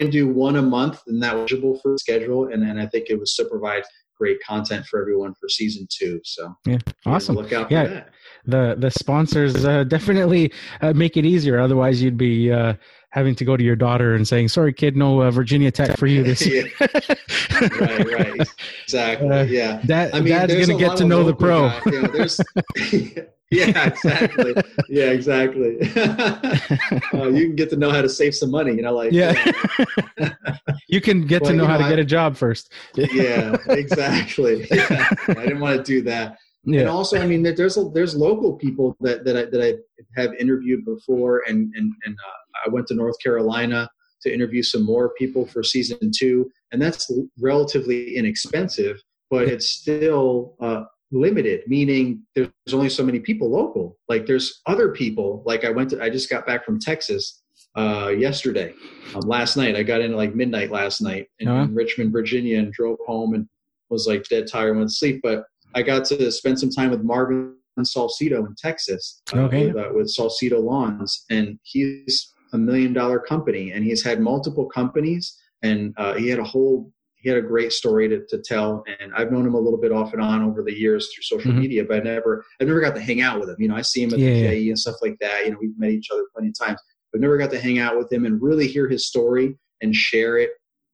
can 0.00 0.10
do 0.10 0.28
one 0.28 0.56
a 0.56 0.62
month, 0.62 1.00
and 1.06 1.22
that 1.22 1.34
was 1.34 1.40
eligible 1.52 1.78
for 1.80 1.92
the 1.92 1.98
schedule. 1.98 2.48
And 2.52 2.62
then 2.62 2.78
I 2.78 2.86
think 2.86 3.06
it 3.10 3.16
would 3.16 3.28
still 3.28 3.48
provide 3.48 3.82
great 4.16 4.38
content 4.46 4.86
for 4.86 5.00
everyone 5.00 5.34
for 5.40 5.48
season 5.48 5.86
two. 5.90 6.20
So 6.24 6.54
Yeah, 6.66 6.78
awesome. 7.04 7.34
Look 7.36 7.52
out 7.52 7.68
for 7.68 7.74
Yeah. 7.74 7.84
that. 7.86 8.08
The 8.46 8.76
the 8.78 8.90
sponsors 8.90 9.64
uh, 9.64 9.84
definitely 9.84 10.52
uh, 10.82 10.92
make 10.92 11.16
it 11.16 11.24
easier. 11.24 11.58
Otherwise, 11.58 12.02
you'd 12.02 12.16
be 12.18 12.52
uh, 12.52 12.74
having 13.10 13.34
to 13.36 13.44
go 13.44 13.56
to 13.56 13.64
your 13.64 13.74
daughter 13.76 14.14
and 14.14 14.26
saying, 14.28 14.48
"Sorry, 14.48 14.72
kid, 14.72 14.96
no 14.96 15.22
uh, 15.22 15.30
Virginia 15.30 15.70
Tech 15.70 15.96
for 15.96 16.06
you 16.06 16.22
this 16.22 16.46
year." 16.52 16.68
right, 16.80 17.80
right, 18.06 18.48
exactly. 18.84 19.28
Uh, 19.30 19.44
yeah, 19.44 19.80
Dad, 19.86 20.14
I 20.14 20.20
mean, 20.20 20.34
Dad's 20.34 20.54
gonna 20.66 20.78
get 20.78 20.96
to 20.98 21.04
know 21.06 21.24
the 21.24 21.34
pro. 21.34 21.68
guys, 21.70 21.82
you 21.86 22.02
know, 22.02 22.08
there's, 22.08 22.40
yeah, 23.54 23.86
exactly. 23.86 24.54
Yeah, 24.88 25.10
exactly. 25.10 25.78
uh, 25.96 27.28
you 27.28 27.46
can 27.46 27.56
get 27.56 27.70
to 27.70 27.76
know 27.76 27.90
how 27.90 28.02
to 28.02 28.08
save 28.08 28.34
some 28.34 28.50
money. 28.50 28.72
You 28.74 28.82
know, 28.82 28.94
like 28.94 29.12
yeah, 29.12 29.34
you 30.88 31.00
can 31.00 31.26
get 31.26 31.42
Well, 31.42 31.52
to 31.52 31.56
know 31.56 31.64
you 31.64 31.68
how 31.68 31.78
know, 31.78 31.84
to 31.84 31.88
get 31.90 31.98
a 31.98 32.04
job 32.04 32.36
first. 32.36 32.72
yeah, 32.94 33.56
exactly. 33.68 34.66
Yeah. 34.70 35.08
I 35.28 35.34
didn't 35.34 35.60
want 35.60 35.76
to 35.76 35.82
do 35.82 36.02
that. 36.02 36.38
And 36.66 36.74
yeah, 36.74 36.84
also, 36.84 37.20
I 37.20 37.26
mean, 37.26 37.42
there's 37.42 37.76
a, 37.76 37.90
there's 37.90 38.16
local 38.16 38.54
people 38.54 38.96
that 39.00 39.24
that 39.24 39.36
I, 39.36 39.44
that 39.46 39.62
I 39.62 40.20
have 40.20 40.32
interviewed 40.34 40.84
before, 40.84 41.42
and 41.46 41.72
and 41.74 41.92
and 42.04 42.14
uh, 42.14 42.66
I 42.66 42.70
went 42.70 42.86
to 42.88 42.94
North 42.94 43.16
Carolina 43.22 43.88
to 44.22 44.32
interview 44.32 44.62
some 44.62 44.84
more 44.84 45.10
people 45.18 45.46
for 45.46 45.62
season 45.62 46.10
two, 46.16 46.50
and 46.72 46.80
that's 46.80 47.10
relatively 47.38 48.16
inexpensive, 48.16 49.00
but 49.30 49.46
it's 49.48 49.68
still 49.68 50.56
uh, 50.60 50.84
limited, 51.14 51.62
meaning 51.66 52.22
there's 52.34 52.50
only 52.72 52.88
so 52.88 53.04
many 53.04 53.20
people 53.20 53.50
local. 53.50 53.96
Like 54.08 54.26
there's 54.26 54.60
other 54.66 54.90
people. 54.90 55.42
Like 55.46 55.64
I 55.64 55.70
went 55.70 55.90
to, 55.90 56.02
I 56.02 56.10
just 56.10 56.28
got 56.28 56.46
back 56.46 56.64
from 56.64 56.78
Texas 56.78 57.42
uh, 57.76 58.12
yesterday. 58.16 58.74
Um, 59.14 59.22
last 59.22 59.56
night, 59.56 59.76
I 59.76 59.82
got 59.82 60.00
in 60.00 60.14
like 60.14 60.34
midnight 60.34 60.70
last 60.70 61.00
night 61.00 61.28
in, 61.38 61.48
uh-huh. 61.48 61.62
in, 61.64 61.74
Richmond, 61.74 62.12
Virginia, 62.12 62.58
and 62.58 62.72
drove 62.72 62.98
home 63.06 63.34
and 63.34 63.48
was 63.90 64.06
like 64.06 64.24
dead 64.28 64.46
tired, 64.50 64.76
went 64.76 64.88
to 64.88 64.94
sleep. 64.94 65.20
But 65.22 65.44
I 65.74 65.82
got 65.82 66.04
to 66.06 66.30
spend 66.30 66.58
some 66.58 66.70
time 66.70 66.90
with 66.90 67.02
Marvin 67.02 67.56
Salcedo 67.82 68.44
in 68.46 68.54
Texas. 68.56 69.22
Uh, 69.32 69.40
okay. 69.40 69.66
With, 69.68 69.76
uh, 69.76 69.88
with 69.94 70.10
Salcedo 70.10 70.60
Lawns, 70.60 71.24
and 71.30 71.58
he's 71.62 72.32
a 72.52 72.58
million 72.58 72.92
dollar 72.92 73.18
company, 73.18 73.72
and 73.72 73.84
he's 73.84 74.04
had 74.04 74.20
multiple 74.20 74.66
companies, 74.66 75.36
and 75.62 75.94
uh, 75.96 76.14
he 76.14 76.28
had 76.28 76.38
a 76.38 76.44
whole 76.44 76.92
he 77.24 77.30
had 77.30 77.38
a 77.38 77.42
great 77.42 77.72
story 77.72 78.08
to, 78.08 78.24
to 78.28 78.38
tell 78.38 78.84
and 79.00 79.12
i've 79.14 79.32
known 79.32 79.46
him 79.46 79.54
a 79.54 79.60
little 79.60 79.80
bit 79.80 79.90
off 79.90 80.12
and 80.12 80.22
on 80.22 80.42
over 80.42 80.62
the 80.62 80.72
years 80.72 81.10
through 81.12 81.22
social 81.22 81.50
mm-hmm. 81.50 81.60
media 81.60 81.84
but 81.84 81.96
i 81.96 82.00
never 82.00 82.44
i 82.60 82.64
never 82.64 82.80
got 82.80 82.94
to 82.94 83.00
hang 83.00 83.20
out 83.20 83.40
with 83.40 83.48
him 83.48 83.56
you 83.58 83.66
know 83.66 83.74
i 83.74 83.82
see 83.82 84.02
him 84.02 84.12
at 84.12 84.18
yeah, 84.18 84.50
the 84.50 84.64
GIE 84.64 84.68
and 84.68 84.78
stuff 84.78 84.96
like 85.02 85.16
that 85.20 85.44
you 85.44 85.50
know 85.50 85.58
we've 85.60 85.78
met 85.78 85.90
each 85.90 86.10
other 86.12 86.24
plenty 86.32 86.48
of 86.48 86.58
times 86.58 86.80
but 87.12 87.20
never 87.20 87.38
got 87.38 87.50
to 87.50 87.60
hang 87.60 87.78
out 87.78 87.96
with 87.96 88.12
him 88.12 88.24
and 88.24 88.40
really 88.40 88.68
hear 88.68 88.88
his 88.88 89.06
story 89.06 89.56
and 89.80 89.94
share 89.94 90.38
it 90.38 90.50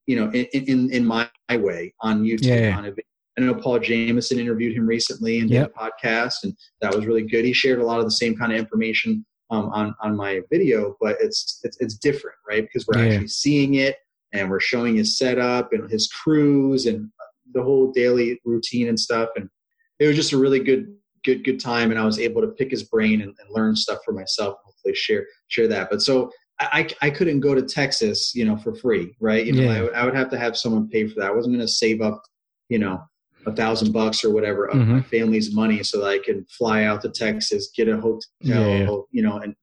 you 0.07 0.17
know 0.17 0.31
in 0.31 0.47
in, 0.53 0.91
in 0.93 1.05
my 1.05 1.29
way 1.51 1.93
on 2.01 2.23
youtube 2.23 2.61
yeah, 2.61 2.77
on 2.77 2.95
I 3.39 3.43
know 3.43 3.55
Paul 3.55 3.79
Jameson 3.79 4.39
interviewed 4.39 4.77
him 4.77 4.87
recently 4.87 5.39
and 5.39 5.49
did 5.49 5.55
yep. 5.55 5.73
a 5.75 5.91
podcast, 5.91 6.43
and 6.43 6.55
that 6.81 6.95
was 6.95 7.07
really 7.07 7.23
good. 7.23 7.45
He 7.45 7.53
shared 7.53 7.79
a 7.79 7.85
lot 7.85 7.99
of 7.99 8.05
the 8.05 8.11
same 8.11 8.37
kind 8.37 8.53
of 8.53 8.59
information 8.59 9.25
um, 9.51 9.71
on 9.71 9.95
on 10.03 10.17
my 10.17 10.41
video, 10.51 10.97
but 11.01 11.17
it's 11.21 11.61
it's, 11.65 11.77
it's 11.81 11.95
different, 11.95 12.37
right? 12.49 12.63
Because 12.63 12.87
we're 12.87 13.03
yeah. 13.03 13.13
actually 13.13 13.29
seeing 13.29 13.75
it, 13.75 13.97
and 14.33 14.51
we're 14.51 14.61
showing 14.61 14.97
his 14.97 15.19
setup 15.19 15.73
and 15.73 15.91
his 15.91 16.09
crews 16.09 16.87
and 16.87 17.11
the 17.53 17.63
whole 17.63 17.93
daily 17.93 18.41
routine 18.45 18.89
and 18.89 18.99
stuff. 18.99 19.29
And 19.37 19.49
it 19.99 20.07
was 20.07 20.17
just 20.17 20.33
a 20.33 20.39
really 20.39 20.61
good, 20.61 20.95
good, 21.25 21.45
good 21.45 21.61
time. 21.61 21.91
And 21.91 21.99
I 21.99 22.05
was 22.05 22.19
able 22.19 22.41
to 22.43 22.49
pick 22.49 22.71
his 22.71 22.85
brain 22.85 23.21
and, 23.23 23.35
and 23.39 23.51
learn 23.51 23.77
stuff 23.77 23.99
for 24.05 24.13
myself. 24.13 24.57
Hopefully, 24.65 24.95
share 24.95 25.27
share 25.49 25.69
that. 25.69 25.91
But 25.91 26.03
so 26.03 26.31
I, 26.61 26.89
I 27.01 27.11
couldn't 27.11 27.41
go 27.41 27.55
to 27.55 27.63
Texas, 27.63 28.35
you 28.35 28.45
know, 28.45 28.57
for 28.57 28.75
free, 28.75 29.17
right? 29.19 29.45
You 29.45 29.53
know, 29.53 29.63
yeah. 29.63 29.79
I, 29.79 29.83
would, 29.83 29.95
I 29.95 30.05
would 30.05 30.15
have 30.15 30.31
to 30.31 30.39
have 30.39 30.57
someone 30.57 30.89
pay 30.89 31.09
for 31.09 31.21
that. 31.21 31.31
I 31.31 31.35
wasn't 31.35 31.55
going 31.55 31.67
to 31.67 31.73
save 31.73 32.03
up, 32.03 32.23
you 32.69 32.79
know, 32.79 33.01
a 33.47 33.55
thousand 33.55 33.93
bucks 33.93 34.23
or 34.25 34.31
whatever 34.31 34.67
of 34.67 34.77
mm-hmm. 34.77 34.97
my 34.97 35.03
family's 35.03 35.55
money 35.55 35.83
so 35.83 36.01
that 36.01 36.09
I 36.09 36.19
can 36.19 36.45
fly 36.51 36.85
out 36.85 37.01
to 37.03 37.09
Texas, 37.09 37.71
get 37.75 37.89
a 37.89 37.97
hotel, 37.97 38.21
yeah. 38.41 38.87
you 39.11 39.23
know, 39.23 39.39
and, 39.39 39.45
and, 39.45 39.57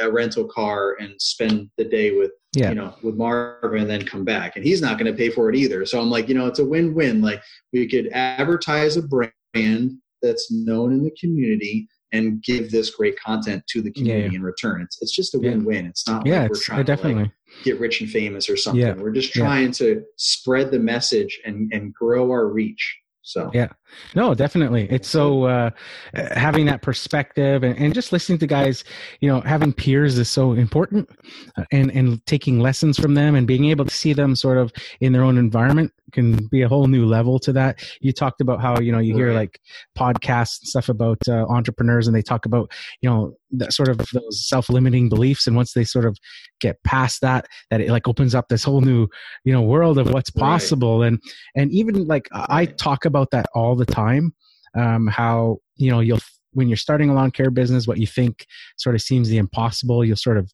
a 0.00 0.10
rental 0.10 0.44
car 0.44 0.96
and 1.00 1.14
spend 1.20 1.70
the 1.76 1.84
day 1.84 2.16
with 2.16 2.32
yeah. 2.56 2.70
you 2.70 2.74
know, 2.74 2.94
with 3.02 3.16
Marvin 3.16 3.82
and 3.82 3.90
then 3.90 4.04
come 4.04 4.24
back. 4.24 4.56
And 4.56 4.64
he's 4.64 4.80
not 4.80 4.98
going 4.98 5.10
to 5.10 5.16
pay 5.16 5.30
for 5.30 5.50
it 5.50 5.56
either. 5.56 5.84
So 5.84 6.00
I'm 6.00 6.10
like, 6.10 6.28
you 6.28 6.34
know, 6.34 6.46
it's 6.46 6.58
a 6.58 6.64
win-win. 6.64 7.20
Like 7.20 7.42
we 7.72 7.86
could 7.86 8.08
advertise 8.12 8.96
a 8.96 9.02
brand 9.02 9.92
that's 10.22 10.50
known 10.50 10.92
in 10.92 11.04
the 11.04 11.14
community 11.20 11.86
and 12.12 12.42
give 12.42 12.70
this 12.70 12.90
great 12.90 13.18
content 13.20 13.62
to 13.68 13.82
the 13.82 13.90
community 13.90 14.30
yeah. 14.30 14.36
in 14.36 14.42
return. 14.42 14.80
It's 14.80 14.98
it's 15.02 15.14
just 15.14 15.34
a 15.34 15.38
win-win. 15.38 15.86
It's 15.86 16.08
not 16.08 16.24
yeah, 16.24 16.42
like 16.42 16.50
we're 16.50 16.60
trying 16.60 16.84
definitely. 16.84 17.14
to 17.14 17.20
like 17.20 17.32
get 17.64 17.80
rich 17.80 18.00
and 18.00 18.10
famous 18.10 18.48
or 18.48 18.56
something. 18.56 18.80
Yeah. 18.80 18.94
We're 18.94 19.12
just 19.12 19.32
trying 19.32 19.72
to 19.72 20.02
spread 20.16 20.70
the 20.70 20.78
message 20.78 21.38
and 21.44 21.70
and 21.72 21.92
grow 21.92 22.30
our 22.30 22.46
reach. 22.46 22.98
So 23.22 23.50
yeah, 23.52 23.68
no, 24.14 24.34
definitely. 24.34 24.88
It's 24.90 25.08
so 25.08 25.44
uh, 25.44 25.70
having 26.14 26.66
that 26.66 26.82
perspective 26.82 27.62
and, 27.62 27.78
and 27.78 27.94
just 27.94 28.12
listening 28.12 28.38
to 28.38 28.46
guys, 28.46 28.84
you 29.20 29.28
know, 29.28 29.40
having 29.40 29.72
peers 29.72 30.18
is 30.18 30.28
so 30.28 30.52
important, 30.52 31.08
uh, 31.56 31.64
and 31.70 31.90
and 31.90 32.24
taking 32.26 32.60
lessons 32.60 32.98
from 32.98 33.14
them 33.14 33.34
and 33.34 33.46
being 33.46 33.66
able 33.66 33.84
to 33.84 33.94
see 33.94 34.12
them 34.12 34.36
sort 34.36 34.58
of 34.58 34.72
in 35.00 35.12
their 35.12 35.22
own 35.22 35.38
environment 35.38 35.92
can 36.12 36.46
be 36.46 36.62
a 36.62 36.68
whole 36.68 36.86
new 36.86 37.04
level 37.04 37.38
to 37.40 37.52
that. 37.52 37.80
You 38.00 38.12
talked 38.12 38.40
about 38.40 38.60
how 38.60 38.80
you 38.80 38.92
know 38.92 38.98
you 38.98 39.14
hear 39.14 39.32
like 39.32 39.60
podcasts 39.96 40.60
and 40.60 40.68
stuff 40.68 40.88
about 40.88 41.18
uh, 41.28 41.46
entrepreneurs, 41.48 42.06
and 42.06 42.16
they 42.16 42.22
talk 42.22 42.46
about 42.46 42.70
you 43.00 43.10
know 43.10 43.36
that 43.52 43.72
sort 43.72 43.88
of 43.88 43.98
those 44.12 44.48
self-limiting 44.48 45.08
beliefs, 45.08 45.46
and 45.46 45.56
once 45.56 45.72
they 45.72 45.84
sort 45.84 46.04
of 46.04 46.16
get 46.60 46.82
past 46.84 47.20
that, 47.20 47.46
that 47.70 47.80
it 47.80 47.90
like 47.90 48.08
opens 48.08 48.34
up 48.34 48.48
this 48.48 48.64
whole 48.64 48.80
new 48.80 49.08
you 49.44 49.52
know 49.52 49.62
world 49.62 49.98
of 49.98 50.12
what's 50.12 50.30
possible, 50.30 51.02
and 51.02 51.20
and 51.54 51.70
even 51.72 52.06
like 52.06 52.28
I 52.32 52.66
talk 52.66 53.04
about 53.04 53.30
that 53.32 53.46
all 53.54 53.75
the 53.76 53.86
time. 53.86 54.34
Um, 54.74 55.06
how 55.06 55.58
you 55.76 55.90
know 55.90 56.00
you'll 56.00 56.20
when 56.56 56.68
you're 56.68 56.76
starting 56.76 57.10
a 57.10 57.14
lawn 57.14 57.30
care 57.30 57.50
business, 57.50 57.86
what 57.86 57.98
you 57.98 58.06
think 58.06 58.46
sort 58.78 58.94
of 58.94 59.02
seems 59.02 59.28
the 59.28 59.36
impossible, 59.36 60.04
you'll 60.04 60.16
sort 60.16 60.38
of 60.38 60.50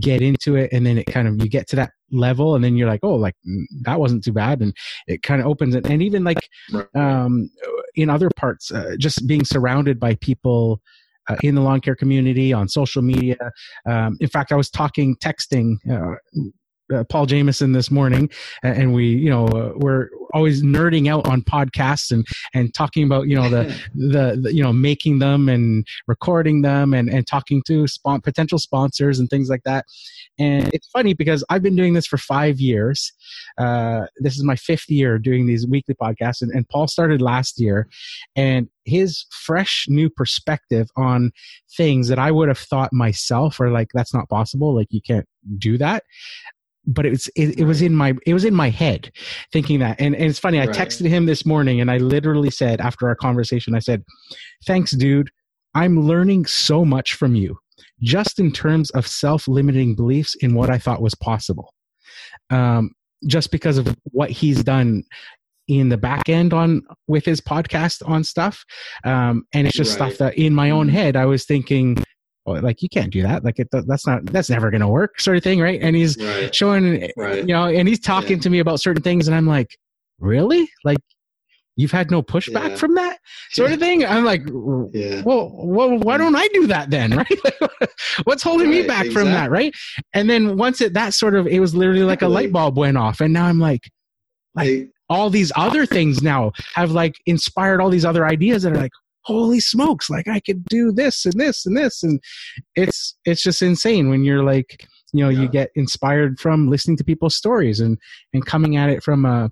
get 0.00 0.22
into 0.22 0.56
it, 0.56 0.72
and 0.72 0.86
then 0.86 0.96
it 0.96 1.04
kind 1.04 1.28
of 1.28 1.40
you 1.42 1.48
get 1.48 1.68
to 1.68 1.76
that 1.76 1.90
level, 2.10 2.54
and 2.54 2.64
then 2.64 2.74
you're 2.76 2.88
like, 2.88 3.00
oh, 3.02 3.14
like 3.14 3.34
that 3.82 4.00
wasn't 4.00 4.24
too 4.24 4.32
bad, 4.32 4.62
and 4.62 4.74
it 5.06 5.22
kind 5.22 5.40
of 5.40 5.46
opens 5.46 5.74
it. 5.74 5.86
And 5.86 6.02
even 6.02 6.24
like 6.24 6.48
um, 6.94 7.50
in 7.94 8.08
other 8.08 8.30
parts, 8.34 8.72
uh, 8.72 8.96
just 8.98 9.26
being 9.26 9.44
surrounded 9.44 10.00
by 10.00 10.16
people. 10.16 10.80
Uh, 11.28 11.36
in 11.44 11.54
the 11.54 11.60
lawn 11.60 11.80
care 11.80 11.94
community 11.94 12.52
on 12.52 12.68
social 12.68 13.00
media. 13.00 13.36
Um, 13.88 14.16
in 14.18 14.26
fact, 14.26 14.50
I 14.50 14.56
was 14.56 14.68
talking, 14.68 15.14
texting 15.22 15.76
uh, 15.88 16.16
uh, 16.92 17.04
Paul 17.04 17.26
Jameson 17.26 17.72
this 17.72 17.90
morning, 17.90 18.28
and 18.62 18.92
we, 18.92 19.06
you 19.06 19.30
know, 19.30 19.46
uh, 19.46 19.72
we're 19.76 20.08
always 20.34 20.62
nerding 20.62 21.08
out 21.10 21.26
on 21.28 21.42
podcasts 21.42 22.10
and 22.10 22.26
and 22.54 22.72
talking 22.74 23.04
about, 23.04 23.28
you 23.28 23.36
know, 23.36 23.48
the, 23.48 23.64
the, 23.94 24.38
the 24.40 24.54
you 24.54 24.62
know 24.62 24.72
making 24.72 25.18
them 25.18 25.48
and 25.48 25.86
recording 26.06 26.62
them 26.62 26.94
and 26.94 27.08
and 27.08 27.26
talking 27.26 27.62
to 27.66 27.86
spon- 27.86 28.20
potential 28.20 28.58
sponsors 28.58 29.18
and 29.18 29.28
things 29.30 29.48
like 29.48 29.62
that. 29.64 29.84
And 30.38 30.70
it's 30.72 30.88
funny 30.88 31.14
because 31.14 31.44
I've 31.50 31.62
been 31.62 31.76
doing 31.76 31.94
this 31.94 32.06
for 32.06 32.16
five 32.16 32.58
years. 32.58 33.12
Uh, 33.58 34.06
this 34.18 34.36
is 34.36 34.44
my 34.44 34.56
fifth 34.56 34.88
year 34.88 35.18
doing 35.18 35.46
these 35.46 35.66
weekly 35.66 35.94
podcasts, 35.94 36.42
and, 36.42 36.50
and 36.52 36.68
Paul 36.68 36.88
started 36.88 37.20
last 37.20 37.60
year, 37.60 37.88
and 38.36 38.68
his 38.84 39.26
fresh 39.30 39.86
new 39.88 40.10
perspective 40.10 40.88
on 40.96 41.30
things 41.76 42.08
that 42.08 42.18
I 42.18 42.32
would 42.32 42.48
have 42.48 42.58
thought 42.58 42.92
myself 42.92 43.60
or 43.60 43.70
like 43.70 43.88
that's 43.94 44.12
not 44.12 44.28
possible, 44.28 44.74
like 44.74 44.88
you 44.90 45.00
can't 45.00 45.26
do 45.58 45.78
that 45.78 46.02
but 46.86 47.06
it 47.06 47.10
was 47.10 47.28
it, 47.36 47.60
it, 47.60 47.64
was 47.64 47.82
in 47.82 47.94
my 47.94 48.14
it 48.26 48.34
was 48.34 48.44
in 48.44 48.54
my 48.54 48.70
head 48.70 49.12
thinking 49.52 49.78
that 49.78 50.00
and, 50.00 50.14
and 50.14 50.24
it's 50.24 50.38
funny 50.38 50.58
i 50.58 50.66
right. 50.66 50.74
texted 50.74 51.08
him 51.08 51.26
this 51.26 51.46
morning 51.46 51.80
and 51.80 51.90
i 51.90 51.98
literally 51.98 52.50
said 52.50 52.80
after 52.80 53.08
our 53.08 53.14
conversation 53.14 53.74
i 53.74 53.78
said 53.78 54.02
thanks 54.66 54.92
dude 54.92 55.30
i'm 55.74 56.00
learning 56.00 56.44
so 56.44 56.84
much 56.84 57.14
from 57.14 57.34
you 57.34 57.56
just 58.00 58.38
in 58.38 58.52
terms 58.52 58.90
of 58.90 59.06
self-limiting 59.06 59.94
beliefs 59.94 60.34
in 60.36 60.54
what 60.54 60.70
i 60.70 60.78
thought 60.78 61.02
was 61.02 61.14
possible 61.14 61.72
um, 62.50 62.90
just 63.26 63.50
because 63.50 63.78
of 63.78 63.96
what 64.04 64.30
he's 64.30 64.62
done 64.62 65.04
in 65.68 65.88
the 65.88 65.96
back 65.96 66.28
end 66.28 66.52
on 66.52 66.82
with 67.06 67.24
his 67.24 67.40
podcast 67.40 68.06
on 68.08 68.24
stuff 68.24 68.64
um, 69.04 69.44
and 69.52 69.66
it's 69.66 69.76
just 69.76 69.98
right. 70.00 70.12
stuff 70.12 70.18
that 70.18 70.38
in 70.38 70.54
my 70.54 70.70
own 70.70 70.88
mm-hmm. 70.88 70.96
head 70.96 71.16
i 71.16 71.24
was 71.24 71.44
thinking 71.44 71.96
oh, 72.46 72.52
like 72.52 72.82
you 72.82 72.88
can't 72.88 73.12
do 73.12 73.22
that 73.22 73.44
like 73.44 73.58
it, 73.58 73.68
that's 73.70 74.06
not 74.06 74.24
that's 74.26 74.50
never 74.50 74.70
going 74.70 74.80
to 74.80 74.88
work 74.88 75.20
sort 75.20 75.36
of 75.36 75.42
thing 75.42 75.60
right 75.60 75.80
and 75.82 75.96
he's 75.96 76.16
right. 76.22 76.54
showing 76.54 77.10
right. 77.16 77.38
you 77.38 77.54
know 77.54 77.64
and 77.64 77.88
he's 77.88 78.00
talking 78.00 78.36
yeah. 78.36 78.42
to 78.42 78.50
me 78.50 78.58
about 78.58 78.80
certain 78.80 79.02
things 79.02 79.28
and 79.28 79.34
i'm 79.34 79.46
like 79.46 79.76
really 80.18 80.68
like 80.84 80.98
you've 81.76 81.90
had 81.90 82.10
no 82.10 82.22
pushback 82.22 82.70
yeah. 82.70 82.76
from 82.76 82.94
that 82.94 83.18
sort 83.50 83.72
of 83.72 83.78
thing 83.78 84.04
i'm 84.04 84.24
like 84.24 84.42
yeah. 84.92 85.22
well, 85.24 85.50
well 85.54 85.98
why 85.98 86.16
don't 86.16 86.36
i 86.36 86.46
do 86.48 86.66
that 86.66 86.90
then 86.90 87.16
right 87.16 87.40
what's 88.24 88.42
holding 88.42 88.68
right, 88.68 88.82
me 88.82 88.86
back 88.86 89.06
exactly. 89.06 89.14
from 89.14 89.32
that 89.32 89.50
right 89.50 89.74
and 90.12 90.28
then 90.28 90.56
once 90.56 90.80
it 90.80 90.92
that 90.94 91.14
sort 91.14 91.34
of 91.34 91.46
it 91.46 91.60
was 91.60 91.74
literally 91.74 92.02
like 92.02 92.22
a 92.22 92.28
light 92.28 92.52
bulb 92.52 92.76
went 92.76 92.96
off 92.96 93.20
and 93.20 93.32
now 93.32 93.46
i'm 93.46 93.58
like 93.58 93.88
like 94.54 94.90
all 95.08 95.30
these 95.30 95.52
other 95.56 95.84
things 95.84 96.22
now 96.22 96.52
have 96.74 96.90
like 96.90 97.14
inspired 97.26 97.80
all 97.80 97.90
these 97.90 98.04
other 98.04 98.26
ideas 98.26 98.62
that 98.62 98.72
are 98.72 98.78
like 98.78 98.92
holy 99.24 99.60
smokes 99.60 100.10
like 100.10 100.28
i 100.28 100.40
could 100.40 100.64
do 100.64 100.92
this 100.92 101.24
and 101.24 101.40
this 101.40 101.64
and 101.66 101.76
this 101.76 102.02
and 102.02 102.20
it's 102.74 103.16
it's 103.24 103.42
just 103.42 103.62
insane 103.62 104.08
when 104.08 104.24
you're 104.24 104.44
like 104.44 104.86
you 105.12 105.22
know 105.22 105.30
yeah. 105.30 105.42
you 105.42 105.48
get 105.48 105.70
inspired 105.74 106.38
from 106.40 106.68
listening 106.68 106.96
to 106.96 107.04
people's 107.04 107.36
stories 107.36 107.80
and 107.80 107.98
and 108.32 108.46
coming 108.46 108.76
at 108.76 108.88
it 108.88 109.02
from 109.02 109.24
a, 109.24 109.50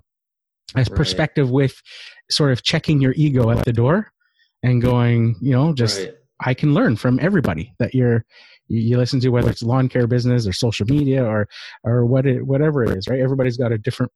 a 0.75 0.79
right. 0.79 0.91
perspective 0.91 1.49
with 1.49 1.81
sort 2.29 2.51
of 2.51 2.63
checking 2.63 3.01
your 3.01 3.13
ego 3.15 3.49
at 3.49 3.63
the 3.65 3.73
door 3.73 4.11
and 4.63 4.81
going 4.81 5.35
you 5.41 5.51
know 5.51 5.73
just 5.73 5.99
right. 5.99 6.13
i 6.41 6.53
can 6.53 6.73
learn 6.73 6.95
from 6.95 7.19
everybody 7.21 7.73
that 7.79 7.93
you're 7.93 8.25
you 8.67 8.97
listen 8.97 9.19
to 9.19 9.29
whether 9.29 9.49
it's 9.49 9.63
lawn 9.63 9.89
care 9.89 10.07
business 10.07 10.47
or 10.47 10.53
social 10.53 10.85
media 10.85 11.23
or 11.25 11.47
or 11.83 12.05
what 12.05 12.25
it, 12.25 12.45
whatever 12.45 12.83
it 12.83 12.97
is 12.97 13.07
right 13.07 13.19
everybody's 13.19 13.57
got 13.57 13.71
a 13.71 13.77
different 13.77 14.11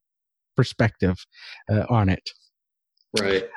perspective 0.55 1.17
uh, 1.71 1.85
on 1.89 2.09
it 2.09 2.29
right 3.19 3.49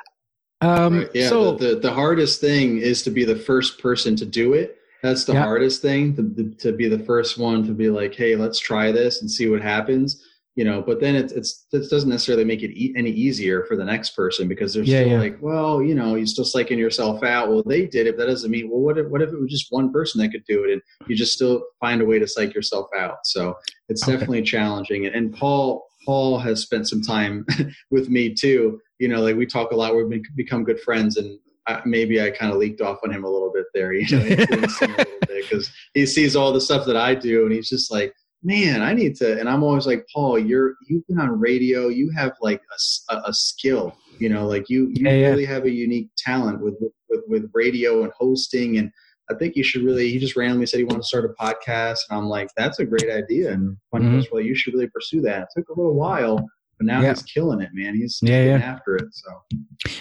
um, 0.61 0.99
right. 0.99 1.09
Yeah, 1.13 1.29
so, 1.29 1.53
the, 1.53 1.75
the, 1.75 1.79
the 1.81 1.93
hardest 1.93 2.41
thing 2.41 2.79
is 2.79 3.03
to 3.03 3.11
be 3.11 3.25
the 3.25 3.35
first 3.35 3.81
person 3.81 4.15
to 4.17 4.25
do 4.25 4.53
it. 4.53 4.77
That's 5.01 5.23
the 5.23 5.33
yeah. 5.33 5.43
hardest 5.43 5.81
thing 5.81 6.15
to, 6.15 6.53
to 6.57 6.71
be 6.73 6.89
the 6.89 6.99
first 6.99 7.37
one 7.37 7.65
to 7.65 7.71
be 7.71 7.89
like, 7.89 8.13
hey, 8.13 8.35
let's 8.35 8.59
try 8.59 8.91
this 8.91 9.21
and 9.21 9.31
see 9.31 9.47
what 9.47 9.61
happens. 9.61 10.25
You 10.55 10.65
know, 10.65 10.81
but 10.81 10.99
then 10.99 11.15
it's 11.15 11.31
it's 11.31 11.67
it 11.71 11.89
doesn't 11.89 12.09
necessarily 12.09 12.43
make 12.43 12.63
it 12.63 12.77
e- 12.77 12.93
any 12.97 13.11
easier 13.11 13.63
for 13.63 13.77
the 13.77 13.85
next 13.85 14.09
person 14.09 14.49
because 14.49 14.73
they're 14.73 14.83
yeah, 14.83 15.01
still 15.01 15.13
yeah. 15.13 15.19
like, 15.19 15.37
well, 15.41 15.81
you 15.81 15.95
know, 15.95 16.15
you're 16.15 16.25
still 16.25 16.43
psyching 16.43 16.77
yourself 16.77 17.23
out. 17.23 17.47
Well, 17.47 17.63
they 17.65 17.85
did 17.85 18.07
it. 18.07 18.17
That 18.17 18.25
doesn't 18.25 18.51
mean. 18.51 18.69
Well, 18.69 18.81
what 18.81 18.97
if 18.97 19.07
what 19.07 19.21
if 19.21 19.29
it 19.29 19.39
was 19.39 19.51
just 19.51 19.67
one 19.69 19.93
person 19.93 20.19
that 20.19 20.31
could 20.31 20.43
do 20.49 20.65
it, 20.65 20.73
and 20.73 20.81
you 21.07 21.15
just 21.15 21.31
still 21.31 21.63
find 21.79 22.01
a 22.01 22.05
way 22.05 22.19
to 22.19 22.27
psych 22.27 22.53
yourself 22.53 22.87
out? 22.97 23.19
So 23.25 23.55
it's 23.87 24.03
okay. 24.03 24.13
definitely 24.13 24.41
challenging. 24.41 25.05
And, 25.05 25.15
and 25.15 25.33
Paul 25.33 25.87
Paul 26.09 26.39
has 26.39 26.61
spent 26.61 26.87
some 26.87 27.01
time 27.01 27.45
with 27.91 28.09
me 28.09 28.33
too 28.33 28.79
you 28.99 29.07
know, 29.07 29.21
like 29.21 29.35
we 29.35 29.45
talk 29.45 29.71
a 29.71 29.75
lot. 29.75 29.95
We've 29.95 30.21
become 30.35 30.63
good 30.63 30.79
friends, 30.81 31.17
and 31.17 31.39
I, 31.67 31.81
maybe 31.85 32.21
I 32.21 32.29
kind 32.29 32.51
of 32.51 32.57
leaked 32.57 32.81
off 32.81 32.99
on 33.03 33.11
him 33.11 33.23
a 33.23 33.29
little 33.29 33.51
bit 33.51 33.65
there, 33.73 33.93
you 33.93 34.05
know, 34.15 34.25
influenced 34.25 34.81
him 34.81 34.93
a 34.93 34.97
little 34.97 35.13
bit 35.27 35.49
because 35.49 35.71
he 35.93 36.05
sees 36.05 36.35
all 36.35 36.51
the 36.51 36.61
stuff 36.61 36.85
that 36.85 36.97
I 36.97 37.15
do, 37.15 37.43
and 37.45 37.53
he's 37.53 37.69
just 37.69 37.91
like, 37.91 38.13
man, 38.43 38.81
I 38.81 38.93
need 38.93 39.15
to. 39.17 39.39
And 39.39 39.49
I'm 39.49 39.63
always 39.63 39.87
like, 39.87 40.05
Paul, 40.13 40.37
you're 40.37 40.75
you've 40.87 41.07
been 41.07 41.19
on 41.19 41.39
radio, 41.39 41.87
you 41.87 42.11
have 42.15 42.33
like 42.41 42.61
a, 43.09 43.15
a, 43.15 43.21
a 43.27 43.33
skill, 43.33 43.95
you 44.19 44.29
know, 44.29 44.45
like 44.45 44.69
you 44.69 44.87
you 44.93 45.05
Yeah, 45.05 45.13
yeah. 45.13 45.27
really 45.29 45.45
have 45.45 45.63
a 45.63 45.71
unique 45.71 46.09
talent 46.17 46.61
with, 46.61 46.75
with 47.09 47.23
with 47.27 47.49
radio 47.53 48.03
and 48.03 48.11
hosting 48.17 48.77
and. 48.77 48.91
I 49.31 49.35
think 49.35 49.55
you 49.55 49.63
should 49.63 49.83
really. 49.83 50.09
He 50.11 50.19
just 50.19 50.35
randomly 50.35 50.65
said 50.65 50.79
he 50.79 50.83
wanted 50.83 51.01
to 51.01 51.07
start 51.07 51.25
a 51.25 51.43
podcast, 51.43 51.97
and 52.09 52.17
I'm 52.19 52.27
like, 52.27 52.49
"That's 52.57 52.79
a 52.79 52.85
great 52.85 53.09
idea." 53.09 53.51
And 53.51 53.77
one 53.91 54.03
Mhm. 54.03 54.11
goes, 54.13 54.27
"Well, 54.31 54.41
you 54.41 54.55
should 54.55 54.73
really 54.73 54.87
pursue 54.89 55.21
that." 55.21 55.43
It 55.43 55.47
took 55.59 55.69
a 55.69 55.73
little 55.79 55.93
while, 55.95 56.37
but 56.77 56.85
now 56.85 57.01
Yeah. 57.01 57.09
he's 57.09 57.23
killing 57.23 57.61
it, 57.61 57.69
man. 57.73 57.95
He's 57.95 58.19
Yeah, 58.21 58.43
yeah. 58.43 58.55
after 58.57 58.95
it. 58.95 59.07
So 59.11 59.29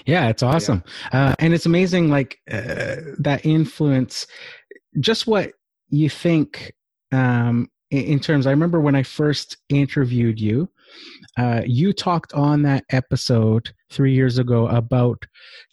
Yeah, 0.06 0.28
it's 0.28 0.42
awesome. 0.42 0.82
Uh, 1.12 1.34
and 1.38 1.52
it's 1.54 1.66
amazing, 1.66 2.08
like 2.10 2.38
uh, 2.50 2.96
that 3.18 3.40
influence, 3.44 4.26
just 5.00 5.26
what 5.26 5.52
you 5.90 6.08
think 6.08 6.72
um, 7.12 7.68
in, 7.90 8.02
in 8.04 8.20
terms. 8.20 8.46
I 8.46 8.50
remember 8.50 8.80
when 8.80 8.94
I 8.94 9.02
first 9.02 9.56
interviewed 9.68 10.38
you, 10.40 10.68
uh, 11.38 11.62
you 11.64 11.92
talked 11.92 12.32
on 12.34 12.62
that 12.62 12.84
episode 12.90 13.72
three 13.90 14.12
years 14.14 14.38
ago 14.38 14.66
about 14.68 15.24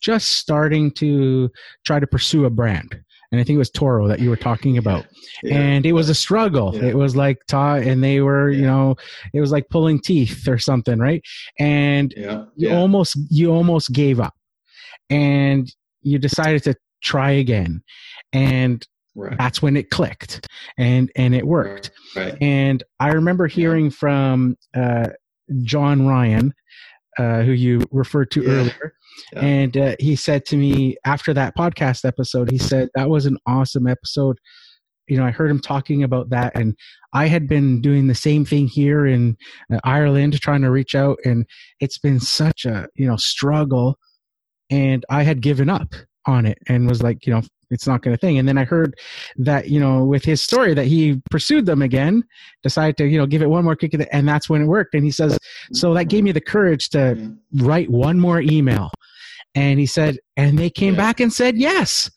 just 0.02 0.30
starting 0.30 0.92
to 0.92 1.50
try 1.86 2.00
to 2.00 2.08
pursue 2.08 2.46
a 2.46 2.50
brand. 2.50 3.02
And 3.36 3.42
I 3.42 3.44
think 3.44 3.56
it 3.56 3.60
was 3.60 3.70
Toro 3.70 4.08
that 4.08 4.22
you 4.22 4.30
were 4.30 4.38
talking 4.38 4.78
about 4.78 5.06
yeah. 5.44 5.58
and 5.58 5.86
it 5.86 5.92
was 5.92 6.10
a 6.10 6.16
struggle. 6.16 6.74
Yeah. 6.74 6.86
It 6.86 6.96
was 6.96 7.16
like 7.16 7.40
ta 7.48 7.76
and 7.76 8.02
they 8.02 8.22
were, 8.22 8.50
you 8.50 8.62
know, 8.62 8.96
it 9.34 9.42
was 9.42 9.52
like 9.52 9.68
pulling 9.70 10.00
teeth 10.00 10.48
or 10.48 10.58
something, 10.58 11.00
right? 11.00 11.22
And 11.60 12.14
yeah, 12.16 12.46
you 12.56 12.70
yeah, 12.70 12.78
almost 12.78 13.18
you 13.30 13.52
almost 13.52 13.92
gave 13.92 14.22
up, 14.22 14.34
and 15.10 15.70
you 16.02 16.18
decided 16.18 16.64
to 16.64 16.76
try 17.04 17.32
again, 17.32 17.84
and 18.32 18.86
right, 19.16 19.38
that's 19.38 19.62
when 19.62 19.76
it 19.76 19.90
clicked, 19.90 20.48
and 20.78 21.12
and 21.18 21.36
it 21.36 21.46
worked. 21.46 21.92
right, 22.16 22.38
And 22.40 22.84
I 23.00 23.10
remember 23.10 23.48
hearing 23.48 23.90
from 23.90 24.56
uh, 24.74 25.10
John 25.64 26.08
Ryan, 26.08 26.54
uh, 27.18 27.42
who 27.44 27.52
you 27.52 27.82
referred 27.92 28.32
to 28.32 28.42
Yeah. 28.44 28.50
earlier. 28.52 28.94
Yeah. 29.34 29.40
And 29.40 29.78
uh, 29.78 29.96
he 30.00 30.16
said 30.16 30.46
to 30.48 30.58
me 30.58 30.98
after 31.06 31.34
that 31.34 31.56
podcast 31.56 32.04
episode, 32.06 32.52
he 32.52 32.58
said, 32.58 32.90
That 32.96 33.10
was 33.10 33.26
an 33.26 33.38
awesome 33.48 33.88
episode. 33.88 34.38
You 35.08 35.18
know, 35.18 35.26
I 35.26 35.32
heard 35.32 35.52
him 35.52 35.60
talking 35.62 36.04
about 36.04 36.32
that, 36.32 36.54
and 36.56 36.76
I 37.14 37.28
had 37.28 37.48
been 37.48 37.80
doing 37.80 38.08
the 38.08 38.16
same 38.16 38.44
thing 38.44 38.68
here 38.68 39.06
in 39.06 39.38
uh, 39.72 39.78
Ireland, 39.84 40.42
trying 40.42 40.64
to 40.64 40.72
reach 40.72 40.96
out, 40.96 41.20
and 41.24 41.46
it's 41.80 42.00
been 42.00 42.20
such 42.20 42.66
a 42.66 42.88
you 42.96 43.08
know 43.08 43.16
struggle, 43.16 43.98
and 44.72 45.06
I 45.10 45.22
had 45.24 45.42
given 45.42 45.70
up 45.70 45.94
on 46.26 46.48
it 46.48 46.58
and 46.68 46.90
was 46.90 47.04
like, 47.04 47.28
you 47.28 47.34
know, 47.34 47.44
it's 47.72 47.88
not 47.88 48.02
going 48.02 48.16
to 48.16 48.20
thing. 48.20 48.38
And 48.38 48.48
then 48.48 48.58
I 48.58 48.64
heard 48.64 48.96
that 49.38 49.70
you 49.70 49.80
know 49.80 50.04
with 50.04 50.24
his 50.24 50.42
story 50.42 50.74
that 50.74 50.86
he 50.86 51.22
pursued 51.32 51.66
them 51.66 51.82
again, 51.82 52.24
decided 52.64 52.98
to 52.98 53.06
you 53.06 53.18
know 53.18 53.26
give 53.26 53.42
it 53.42 53.50
one 53.50 53.64
more 53.64 53.76
kick, 53.76 53.94
and 54.12 54.28
that's 54.28 54.50
when 54.50 54.62
it 54.62 54.66
worked. 54.68 54.94
And 54.96 55.04
he 55.04 55.12
says, 55.12 55.38
so 55.74 55.94
that 55.94 56.06
gave 56.06 56.24
me 56.24 56.32
the 56.32 56.42
courage 56.42 56.90
to 56.90 57.34
write 57.56 57.90
one 57.90 58.20
more 58.20 58.42
email. 58.42 58.92
And 59.56 59.80
he 59.80 59.86
said, 59.86 60.18
and 60.36 60.60
they 60.60 60.70
came 60.70 60.96
Yeah. 60.96 61.02
back 61.02 61.20
and 61.22 61.32
said 61.32 61.58
yes. 61.58 62.12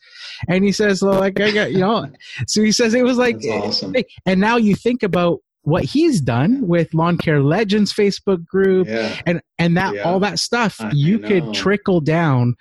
And 0.49 0.65
he 0.65 0.73
says, 0.73 1.03
well, 1.03 1.21
like 1.21 1.41
I 1.41 1.51
got, 1.53 1.71
you 1.73 1.79
know, 1.79 2.11
so 2.49 2.63
he 2.63 2.73
says 2.73 2.95
it 2.95 3.05
was 3.05 3.17
like, 3.17 3.37
awesome. 3.49 3.95
and 4.27 4.41
now 4.41 4.57
you 4.57 4.75
think 4.75 5.03
about 5.05 5.39
what 5.63 5.85
he's 5.85 6.21
done 6.21 6.67
with 6.67 6.93
Lawn 6.95 7.17
Care 7.19 7.43
Legends 7.43 7.93
Facebook 7.93 8.45
group 8.47 8.89
Yeah, 8.89 9.21
and 9.27 9.41
and 9.59 9.77
that 9.77 9.95
Yeah. 9.95 10.03
all 10.03 10.19
that 10.21 10.39
stuff 10.39 10.77
I 10.81 10.91
you 10.95 11.19
know. 11.19 11.29
could 11.29 11.55
trickle 11.55 12.01
down 12.01 12.55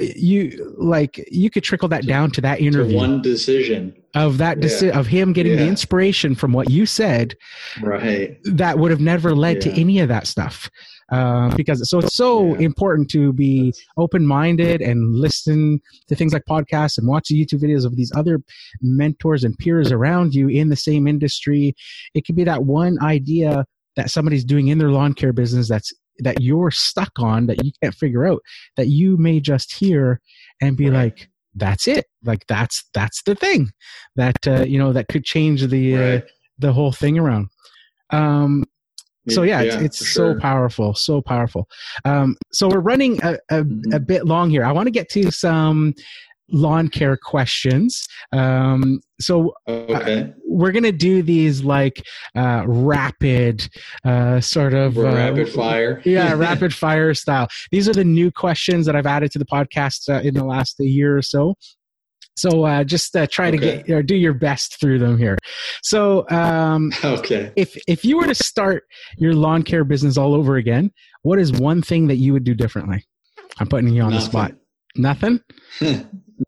you 0.00 0.74
like 0.78 1.22
you 1.30 1.50
could 1.50 1.62
trickle 1.62 1.88
that 1.88 2.02
To- 2.02 2.08
down 2.08 2.30
to 2.32 2.40
that 2.40 2.58
to 2.58 2.64
interview 2.64 2.96
one 2.96 3.20
decision, 3.20 3.94
of 4.14 4.38
that 4.38 4.58
deci- 4.58 4.88
Yeah. 4.88 4.98
of 4.98 5.06
him 5.06 5.32
getting 5.34 5.56
the 5.56 5.66
inspiration 5.68 6.34
from 6.34 6.52
what 6.52 6.70
you 6.70 6.86
said 6.86 7.34
right? 7.82 8.38
that 8.44 8.78
would 8.78 8.90
have 8.90 9.00
never 9.00 9.34
led 9.34 9.60
to 9.62 9.70
any 9.72 9.98
of 10.00 10.08
that 10.08 10.26
stuff 10.26 10.70
um, 11.10 11.52
because 11.56 11.86
so 11.90 11.98
it's 11.98 12.16
so 12.16 12.54
Yeah. 12.54 12.60
important 12.64 13.10
to 13.10 13.34
be 13.34 13.74
open-minded 13.98 14.80
and 14.80 15.14
listen 15.14 15.78
to 16.08 16.14
things 16.14 16.32
like 16.32 16.44
podcasts 16.48 16.96
and 16.96 17.06
watch 17.06 17.28
the 17.28 17.38
youtube 17.44 17.62
videos 17.62 17.84
of 17.84 17.94
these 17.96 18.10
other 18.16 18.40
mentors 18.80 19.44
and 19.44 19.58
peers 19.58 19.92
around 19.92 20.34
you 20.34 20.48
in 20.48 20.70
the 20.70 20.76
same 20.76 21.06
industry 21.06 21.74
it 22.14 22.24
could 22.24 22.36
be 22.36 22.44
that 22.44 22.64
one 22.64 22.96
idea 23.02 23.66
that 23.96 24.10
somebody's 24.10 24.44
doing 24.44 24.68
in 24.68 24.78
their 24.78 24.90
lawn 24.90 25.12
care 25.12 25.34
business 25.34 25.68
that's 25.68 25.92
that 26.22 26.40
you're 26.40 26.70
stuck 26.70 27.12
on 27.18 27.46
that 27.46 27.64
you 27.64 27.72
can't 27.82 27.94
figure 27.94 28.26
out 28.26 28.40
that 28.76 28.88
you 28.88 29.16
may 29.16 29.40
just 29.40 29.74
hear 29.74 30.20
and 30.60 30.76
be 30.76 30.88
Right. 30.90 31.12
like 31.18 31.28
that's 31.54 31.86
it 31.86 32.06
like 32.24 32.46
that's 32.46 32.84
that's 32.94 33.22
the 33.24 33.34
thing 33.34 33.72
that 34.16 34.46
uh, 34.46 34.62
you 34.62 34.78
know 34.78 34.92
that 34.92 35.08
could 35.08 35.24
change 35.24 35.66
the 35.66 35.96
uh, 35.96 36.20
the 36.58 36.72
whole 36.72 36.92
thing 36.92 37.18
around 37.18 37.48
um 38.10 38.64
so 39.28 39.44
yeah, 39.44 39.62
it's, 39.62 39.76
it's 39.76 40.04
sure. 40.04 40.34
so 40.34 40.40
powerful, 40.40 40.94
so 40.94 41.22
powerful. 41.22 41.68
Um, 42.04 42.36
so 42.50 42.68
we're 42.68 42.80
running 42.80 43.22
a, 43.22 43.38
a, 43.50 43.62
Mhm. 43.62 43.94
a 43.94 44.00
bit 44.00 44.26
long 44.26 44.50
here. 44.50 44.64
I 44.64 44.72
want 44.72 44.88
to 44.88 44.90
get 44.90 45.08
to 45.10 45.30
some 45.30 45.94
lawn 46.50 46.88
care 46.88 47.16
questions. 47.16 48.06
Um, 48.32 49.00
so 49.20 49.54
Okay, 49.68 50.32
we're 50.46 50.72
gonna 50.72 50.92
do 50.92 51.22
these 51.22 51.62
like 51.62 52.04
uh, 52.36 52.64
rapid, 52.66 53.68
uh, 54.04 54.40
sort 54.40 54.74
of 54.74 54.98
uh, 54.98 55.02
rapid 55.14 55.48
fire. 55.48 56.02
yeah, 56.04 56.32
rapid 56.36 56.74
fire 56.74 57.14
style. 57.14 57.48
These 57.70 57.88
are 57.88 57.94
the 57.94 58.04
new 58.04 58.30
questions 58.30 58.86
that 58.86 58.96
I've 58.96 59.06
added 59.06 59.30
to 59.32 59.38
the 59.38 59.46
podcast 59.46 60.08
uh, 60.08 60.20
in 60.20 60.34
the 60.34 60.44
last 60.44 60.76
year 60.78 61.16
or 61.16 61.22
so. 61.22 61.54
So 62.34 62.64
uh, 62.64 62.82
just 62.84 63.14
uh, 63.14 63.26
try 63.26 63.50
to 63.50 63.56
get 63.58 63.90
or 63.90 64.02
do 64.02 64.16
your 64.16 64.32
best 64.32 64.80
through 64.80 64.98
them 64.98 65.18
here. 65.18 65.36
So 65.82 66.28
um, 66.30 66.90
Okay. 67.04 67.52
if 67.56 67.76
if 67.86 68.04
you 68.04 68.16
were 68.16 68.26
to 68.26 68.34
start 68.34 68.84
your 69.18 69.34
lawn 69.34 69.62
care 69.62 69.84
business 69.84 70.16
all 70.16 70.34
over 70.34 70.56
again, 70.56 70.90
what 71.22 71.38
is 71.38 71.52
one 71.52 71.82
thing 71.82 72.08
that 72.08 72.16
you 72.16 72.32
would 72.32 72.44
do 72.44 72.54
differently? 72.54 73.04
I'm 73.58 73.66
putting 73.68 73.90
you 73.90 74.02
on 74.02 74.12
the 74.12 74.20
spot. 74.20 74.52
Nothing. 74.96 75.40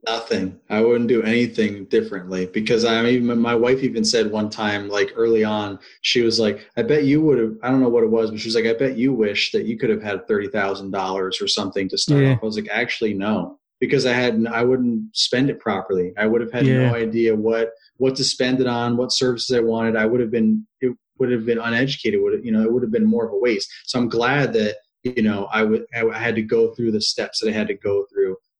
Nothing. 0.07 0.59
I 0.71 0.81
wouldn't 0.81 1.09
do 1.09 1.23
anything 1.23 1.85
differently 1.87 2.47
because 2.47 2.85
I 2.85 3.03
mean, 3.03 3.27
my 3.41 3.55
wife 3.55 3.83
even 3.83 4.05
said 4.05 4.31
one 4.31 4.51
time, 4.51 4.89
like 4.89 5.12
early 5.16 5.45
on, 5.45 5.79
she 6.03 6.23
was 6.23 6.41
like, 6.41 6.66
"I 6.77 6.83
bet 6.83 7.05
you 7.05 7.21
would 7.23 7.39
have." 7.39 7.55
I 7.62 7.71
don't 7.71 7.81
know 7.81 7.89
what 7.89 8.05
it 8.05 8.11
was, 8.11 8.31
but 8.31 8.41
she 8.41 8.49
was 8.49 8.55
like, 8.55 8.66
"I 8.66 8.75
bet 8.75 8.97
you 8.97 9.12
wish 9.12 9.53
that 9.53 9.66
you 9.66 9.77
could 9.79 9.91
have 9.91 10.03
had 10.03 10.27
thirty 10.27 10.49
thousand 10.49 10.91
dollars 10.91 11.41
or 11.41 11.49
something 11.49 11.89
to 11.89 11.99
start 11.99 12.23
Yeah. 12.23 12.33
off." 12.33 12.41
I 12.43 12.47
was 12.47 12.57
like, 12.57 12.69
"Actually, 12.71 13.15
no," 13.15 13.59
because 13.81 14.07
I 14.07 14.12
hadn't, 14.12 14.47
I 14.47 14.62
wouldn't 14.65 15.15
spend 15.16 15.51
it 15.51 15.61
properly. 15.61 16.12
I 16.16 16.27
would 16.27 16.41
have 16.41 16.53
had 16.53 16.66
Yeah. 16.66 16.89
no 16.89 16.95
idea 16.95 17.35
what 17.37 17.73
what 17.99 18.16
to 18.16 18.25
spend 18.25 18.61
it 18.61 18.66
on, 18.66 18.97
what 18.97 19.12
services 19.12 19.55
I 19.57 19.61
wanted. 19.61 19.97
I 19.97 20.07
would 20.07 20.21
have 20.21 20.31
been 20.31 20.66
it 20.81 20.95
would 21.19 21.31
have 21.31 21.47
been 21.47 21.59
uneducated. 21.59 22.21
Would 22.21 22.35
have, 22.35 22.45
you 22.45 22.53
know 22.53 22.62
it 22.62 22.73
would 22.73 22.83
have 22.83 22.93
been 22.93 23.05
more 23.07 23.27
of 23.27 23.33
a 23.33 23.39
waste. 23.39 23.71
So 23.85 23.99
I'm 23.99 24.09
glad 24.09 24.53
that 24.55 24.77
you 25.05 25.23
know 25.23 25.49
I 25.53 25.62
would 25.62 25.85
I 25.95 26.19
had 26.19 26.35
to 26.37 26.43
go 26.43 26.75
through 26.75 26.93
the 26.93 27.01
steps 27.01 27.41
that 27.41 27.49
I 27.51 27.53
had 27.53 27.69
to 27.69 27.75
go 27.75 28.07
through 28.11 28.14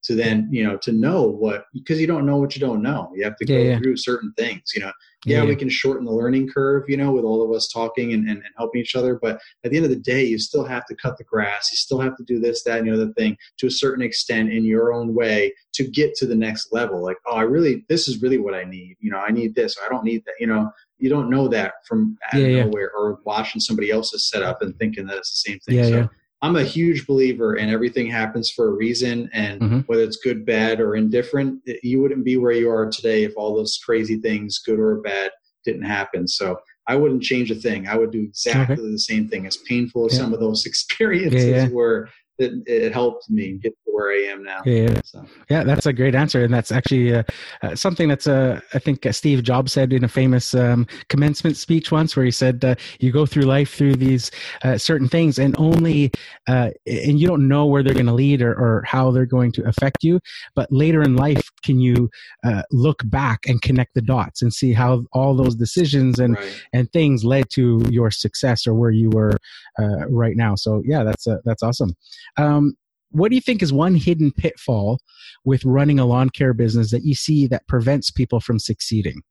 to 0.05 0.15
then 0.15 0.49
you 0.51 0.63
know 0.63 0.77
to 0.77 0.93
know 0.93 1.23
what 1.23 1.65
because 1.73 2.01
you 2.01 2.07
don't 2.07 2.27
know 2.27 2.37
what 2.37 2.55
you 2.55 2.61
don't 2.61 2.83
know 2.83 3.11
you 3.15 3.25
have 3.25 3.37
to 3.37 3.45
go 3.45 3.55
Yeah, 3.55 3.63
yeah. 3.71 3.79
through 3.79 3.97
certain 3.97 4.33
things 4.37 4.63
you 4.75 4.81
know 4.83 4.93
yeah, 5.27 5.43
we 5.43 5.57
can 5.57 5.71
shorten 5.71 6.05
the 6.05 6.13
learning 6.13 6.49
curve 6.51 6.85
you 6.87 6.99
know 6.99 7.11
with 7.11 7.25
all 7.25 7.43
of 7.43 7.51
us 7.57 7.67
talking 7.69 8.13
and, 8.13 8.29
and, 8.29 8.37
and 8.39 8.55
helping 8.59 8.83
each 8.83 8.95
other 8.95 9.19
but 9.23 9.41
at 9.65 9.71
the 9.71 9.77
end 9.79 9.87
of 9.87 9.91
the 9.91 9.97
day 9.97 10.23
you 10.23 10.39
still 10.39 10.65
have 10.67 10.85
to 10.85 10.95
cut 10.97 11.17
the 11.17 11.25
grass 11.25 11.71
you 11.73 11.77
still 11.79 11.99
have 11.99 12.15
to 12.17 12.25
do 12.25 12.39
this 12.39 12.63
that 12.65 12.79
and 12.81 12.89
the 12.89 12.93
other 12.93 13.11
thing 13.15 13.35
to 13.57 13.67
a 13.67 13.71
certain 13.71 14.05
extent 14.05 14.53
in 14.53 14.65
your 14.67 14.93
own 14.93 15.15
way 15.15 15.51
to 15.73 15.83
get 15.89 16.15
to 16.17 16.27
the 16.27 16.35
next 16.35 16.69
level 16.73 17.03
like 17.03 17.17
oh 17.27 17.37
i 17.37 17.43
really 17.43 17.85
this 17.89 18.07
is 18.07 18.21
really 18.21 18.37
what 18.39 18.55
i 18.55 18.65
need 18.65 18.97
you 19.01 19.11
know 19.11 19.19
i 19.19 19.31
need 19.31 19.55
this 19.55 19.77
i 19.85 19.89
don't 19.89 20.05
need 20.05 20.23
that 20.27 20.35
you 20.39 20.47
know 20.47 20.71
you 20.99 21.09
don't 21.09 21.31
know 21.31 21.49
that 21.49 21.73
from 21.89 22.17
out 22.33 22.39
Yeah, 22.41 22.47
of 22.47 22.53
yeah. 22.53 22.65
nowhere 22.65 22.91
or 22.95 23.19
watching 23.25 23.61
somebody 23.63 23.91
else's 23.91 24.29
setup 24.29 24.61
and 24.61 24.77
thinking 24.79 25.07
that 25.07 25.17
it's 25.17 25.43
the 25.43 25.51
same 25.51 25.59
thing 25.61 25.77
Yeah, 25.77 25.83
so 25.85 25.97
yeah. 25.97 26.07
I'm 26.45 26.57
a 26.57 26.63
huge 26.63 27.07
believer 27.07 27.57
in 27.57 27.71
everything 27.71 28.07
happens 28.07 28.51
for 28.51 28.69
a 28.69 28.73
reason, 28.73 29.31
and 29.33 29.63
Mhm. 29.63 29.89
whether 29.89 30.03
it's 30.03 30.19
good, 30.19 30.45
bad, 30.45 30.79
or 30.79 30.95
indifferent, 30.95 31.63
you 31.83 32.03
wouldn't 32.03 32.23
be 32.23 32.37
where 32.37 32.53
you 32.53 32.69
are 32.69 32.91
today 32.91 33.25
if 33.25 33.33
all 33.35 33.57
those 33.57 33.79
crazy 33.83 34.19
things, 34.19 34.59
good 34.59 34.79
or 34.79 34.97
bad, 35.01 35.31
didn't 35.65 35.85
happen. 35.85 36.29
So 36.29 36.59
I 36.87 36.97
wouldn't 36.97 37.23
change 37.23 37.51
a 37.51 37.55
thing. 37.55 37.89
I 37.89 37.97
would 37.97 38.11
do 38.11 38.21
exactly 38.21 38.91
the 38.91 38.99
same 38.99 39.27
thing. 39.27 39.47
As 39.47 39.57
painful 39.57 40.05
as 40.05 40.13
Yeah. 40.13 40.19
some 40.19 40.35
of 40.35 40.41
those 40.41 40.67
experiences 40.67 41.47
Yeah, 41.47 41.63
yeah. 41.65 41.69
were, 41.71 42.11
it, 42.39 42.53
it 42.67 42.93
helped 42.93 43.31
me 43.31 43.53
get 43.53 43.73
to 43.85 43.93
where 43.93 44.11
I 44.11 44.33
am 44.33 44.43
now. 44.43 44.61
Yeah, 44.65 44.91
yeah. 44.91 45.01
So, 45.05 45.25
Yeah, 45.49 45.65
that's 45.65 45.87
a 45.87 45.93
great 45.93 46.15
answer, 46.15 46.43
and 46.45 46.53
that's 46.53 46.73
actually 46.73 47.15
uh, 47.15 47.23
uh, 47.63 47.77
something 47.77 48.09
that's 48.09 48.27
uh, 48.27 48.61
I 48.73 48.79
think 48.79 49.07
uh, 49.07 49.13
Steve 49.13 49.43
Jobs 49.43 49.73
said 49.73 49.93
in 49.93 50.05
a 50.05 50.09
famous 50.09 50.55
um, 50.55 50.87
commencement 51.09 51.57
speech 51.57 51.93
once, 51.93 52.17
where 52.17 52.25
he 52.25 52.31
said, 52.31 52.65
uh, 52.65 52.75
"You 52.99 53.13
go 53.13 53.27
through 53.27 53.45
life 53.45 53.75
through 53.75 53.97
these 53.97 54.31
uh, 54.63 54.79
certain 54.79 55.09
things, 55.09 55.39
and 55.39 55.55
only 55.59 56.11
uh, 56.49 56.71
and 56.87 57.21
you 57.21 57.29
don't 57.29 57.47
know 57.47 57.67
where 57.67 57.83
they're 57.83 57.95
going 57.95 58.07
to 58.07 58.13
lead 58.13 58.43
or, 58.43 58.53
or 58.53 58.83
how 58.87 59.11
they're 59.11 59.27
going 59.27 59.53
to 59.53 59.67
affect 59.69 60.03
you, 60.03 60.21
but 60.55 60.71
later 60.73 61.03
in 61.03 61.17
life, 61.17 61.51
can 61.63 61.81
you 61.81 62.11
uh, 62.45 62.63
look 62.73 63.01
back 63.05 63.47
and 63.47 63.63
connect 63.63 63.95
the 63.95 64.03
dots 64.03 64.43
and 64.43 64.53
see 64.53 64.73
how 64.73 65.05
all 65.13 65.37
those 65.37 65.55
decisions 65.55 66.19
and 66.19 66.37
right. 66.37 66.65
and 66.73 66.93
things 66.93 67.25
led 67.25 67.49
to 67.51 67.81
your 67.91 68.11
success 68.11 68.67
or 68.67 68.75
where 68.75 68.91
you 68.91 69.11
were 69.11 69.33
uh, 69.79 70.09
right 70.09 70.37
now. 70.37 70.55
So 70.55 70.83
yeah, 70.85 71.05
that's 71.05 71.27
uh, 71.27 71.39
that's 71.45 71.63
awesome. 71.63 71.95
Um, 72.37 72.75
what 73.11 73.29
do 73.31 73.37
you 73.37 73.41
think 73.41 73.63
is 73.63 73.73
one 73.73 73.95
hidden 73.95 74.33
pitfall 74.33 74.99
with 75.45 75.65
running 75.65 76.01
a 76.01 76.05
lawn 76.05 76.31
care 76.31 76.53
business 76.53 76.91
that 76.91 77.05
you 77.05 77.15
see 77.15 77.47
that 77.47 77.67
prevents 77.69 78.11
people 78.11 78.41
from 78.41 78.59
succeeding? 78.59 79.23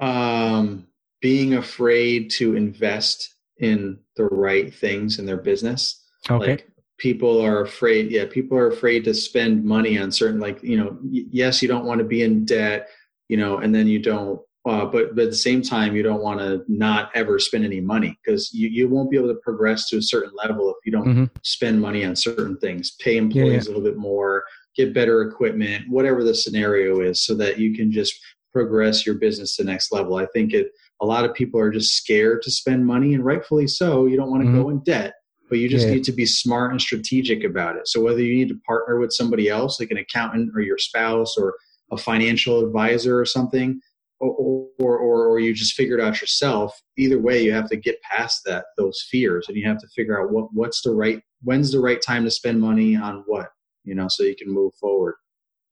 Um, 0.00 0.88
being 1.20 1.54
afraid 1.54 2.30
to 2.32 2.56
invest 2.56 3.34
in 3.58 3.98
the 4.16 4.24
right 4.26 4.72
things 4.74 5.18
in 5.18 5.26
their 5.26 5.36
business. 5.36 6.04
Okay. 6.30 6.50
Like 6.52 6.68
people 6.98 7.40
are 7.40 7.62
afraid. 7.62 8.10
Yeah, 8.10 8.26
people 8.28 8.58
are 8.58 8.68
afraid 8.68 9.04
to 9.04 9.14
spend 9.14 9.64
money 9.64 9.98
on 9.98 10.10
certain, 10.10 10.40
like 10.40 10.62
you 10.62 10.76
know, 10.76 10.98
yes, 11.02 11.62
you 11.62 11.68
don't 11.68 11.84
want 11.84 11.98
to 11.98 12.04
be 12.04 12.22
in 12.22 12.44
debt, 12.44 12.88
you 13.28 13.36
know, 13.36 13.58
and 13.58 13.74
then 13.74 13.86
you 13.86 13.98
don't. 13.98 14.40
Uh, 14.68 14.84
but, 14.84 15.14
but 15.14 15.24
at 15.24 15.30
the 15.30 15.36
same 15.36 15.62
time, 15.62 15.96
you 15.96 16.02
don't 16.02 16.22
want 16.22 16.40
to 16.40 16.62
not 16.68 17.10
ever 17.14 17.38
spend 17.38 17.64
any 17.64 17.80
money 17.80 18.18
because 18.22 18.52
you, 18.52 18.68
you 18.68 18.88
won't 18.88 19.10
be 19.10 19.16
able 19.16 19.28
to 19.28 19.40
progress 19.42 19.88
to 19.88 19.96
a 19.96 20.02
certain 20.02 20.32
level 20.34 20.68
if 20.70 20.76
you 20.84 20.92
don't 20.92 21.08
mm-hmm. 21.08 21.24
spend 21.42 21.80
money 21.80 22.04
on 22.04 22.14
certain 22.14 22.56
things, 22.58 22.92
pay 23.00 23.16
employees 23.16 23.46
yeah, 23.46 23.52
yeah. 23.52 23.60
a 23.60 23.68
little 23.68 23.82
bit 23.82 23.96
more, 23.96 24.44
get 24.76 24.92
better 24.92 25.22
equipment, 25.22 25.88
whatever 25.88 26.22
the 26.22 26.34
scenario 26.34 27.00
is, 27.00 27.24
so 27.24 27.34
that 27.34 27.58
you 27.58 27.74
can 27.74 27.90
just 27.90 28.14
progress 28.52 29.06
your 29.06 29.14
business 29.14 29.56
to 29.56 29.62
the 29.62 29.70
next 29.70 29.90
level. 29.92 30.16
I 30.16 30.26
think 30.26 30.52
it 30.52 30.72
a 31.00 31.06
lot 31.06 31.24
of 31.24 31.34
people 31.34 31.60
are 31.60 31.70
just 31.70 31.94
scared 31.94 32.42
to 32.42 32.50
spend 32.50 32.84
money 32.84 33.14
and 33.14 33.24
rightfully 33.24 33.66
so 33.66 34.06
you 34.06 34.16
don't 34.16 34.30
want 34.30 34.42
to 34.42 34.48
mm-hmm. 34.48 34.62
go 34.62 34.70
in 34.70 34.80
debt 34.80 35.14
but 35.48 35.58
you 35.58 35.68
just 35.68 35.86
yeah. 35.86 35.94
need 35.94 36.04
to 36.04 36.12
be 36.12 36.26
smart 36.26 36.72
and 36.72 36.80
strategic 36.80 37.44
about 37.44 37.76
it 37.76 37.86
so 37.86 38.00
whether 38.00 38.20
you 38.20 38.34
need 38.34 38.48
to 38.48 38.58
partner 38.66 38.98
with 38.98 39.12
somebody 39.12 39.48
else 39.48 39.80
like 39.80 39.90
an 39.90 39.98
accountant 39.98 40.50
or 40.54 40.60
your 40.60 40.78
spouse 40.78 41.36
or 41.36 41.54
a 41.92 41.96
financial 41.96 42.64
advisor 42.64 43.18
or 43.18 43.24
something 43.24 43.80
or, 44.20 44.68
or, 44.78 45.26
or, 45.28 45.38
you 45.38 45.54
just 45.54 45.74
figure 45.74 45.96
it 45.96 46.02
out 46.02 46.20
yourself 46.20 46.80
either 46.96 47.20
way 47.20 47.40
you 47.40 47.52
have 47.52 47.68
to 47.68 47.76
get 47.76 48.02
past 48.02 48.42
that 48.44 48.64
those 48.76 49.06
fears 49.08 49.46
and 49.48 49.56
you 49.56 49.66
have 49.66 49.78
to 49.78 49.86
figure 49.94 50.20
out 50.20 50.32
what 50.32 50.48
what's 50.52 50.82
the 50.82 50.90
right 50.90 51.22
when's 51.44 51.70
the 51.70 51.78
right 51.78 52.02
time 52.02 52.24
to 52.24 52.30
spend 52.30 52.60
money 52.60 52.96
on 52.96 53.22
what 53.26 53.50
you 53.84 53.94
know 53.94 54.08
so 54.08 54.24
you 54.24 54.34
can 54.34 54.50
move 54.50 54.74
forward 54.74 55.14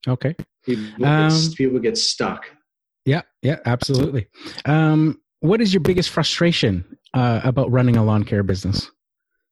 okay 0.06 0.36
people, 0.64 1.05
um, 1.05 1.28
get, 1.28 1.56
people 1.56 1.78
get 1.81 1.98
stuck 1.98 2.47
yeah, 3.06 3.23
yeah, 3.40 3.60
absolutely. 3.64 4.27
Um, 4.64 5.20
what 5.40 5.62
is 5.62 5.73
your 5.73 5.81
biggest 5.81 6.10
frustration 6.10 6.98
uh, 7.14 7.40
about 7.44 7.70
running 7.70 7.97
a 7.97 8.05
lawn 8.05 8.24
care 8.24 8.43
business? 8.43 8.90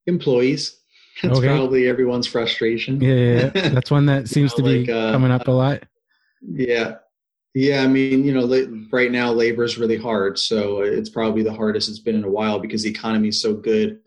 Employees. 0.07 0.77
That's 1.23 1.39
okay. 1.39 1.47
probably 1.47 1.89
everyone's 1.89 2.27
frustration. 2.27 3.01
Yeah, 3.01 3.15
yeah, 3.15 3.51
yeah. 3.55 3.69
that's 3.75 3.89
one 3.89 4.07
that 4.07 4.29
seems 4.29 4.53
you 4.59 4.65
know, 4.65 4.69
to 4.69 4.85
be 4.85 4.93
uh, 4.93 5.13
coming 5.13 5.31
up 5.31 5.47
a 5.47 5.53
lot. 5.53 5.85
Yeah, 6.43 6.97
yeah. 7.55 7.83
I 7.83 7.87
mean, 7.87 8.25
you 8.25 8.35
know, 8.35 8.87
right 8.93 9.11
now 9.11 9.33
labor 9.33 9.65
is 9.65 9.79
really 9.79 9.97
hard, 9.97 10.39
so 10.39 10.81
it's 10.81 11.11
probably 11.11 11.43
the 11.43 11.55
hardest 11.55 11.89
it's 11.89 11.99
been 11.99 12.17
in 12.17 12.25
a 12.25 12.31
while 12.31 12.59
because 12.59 12.83
the 12.83 12.91
economy 12.91 13.29
is 13.29 13.41
so 13.41 13.55
good. 13.55 14.01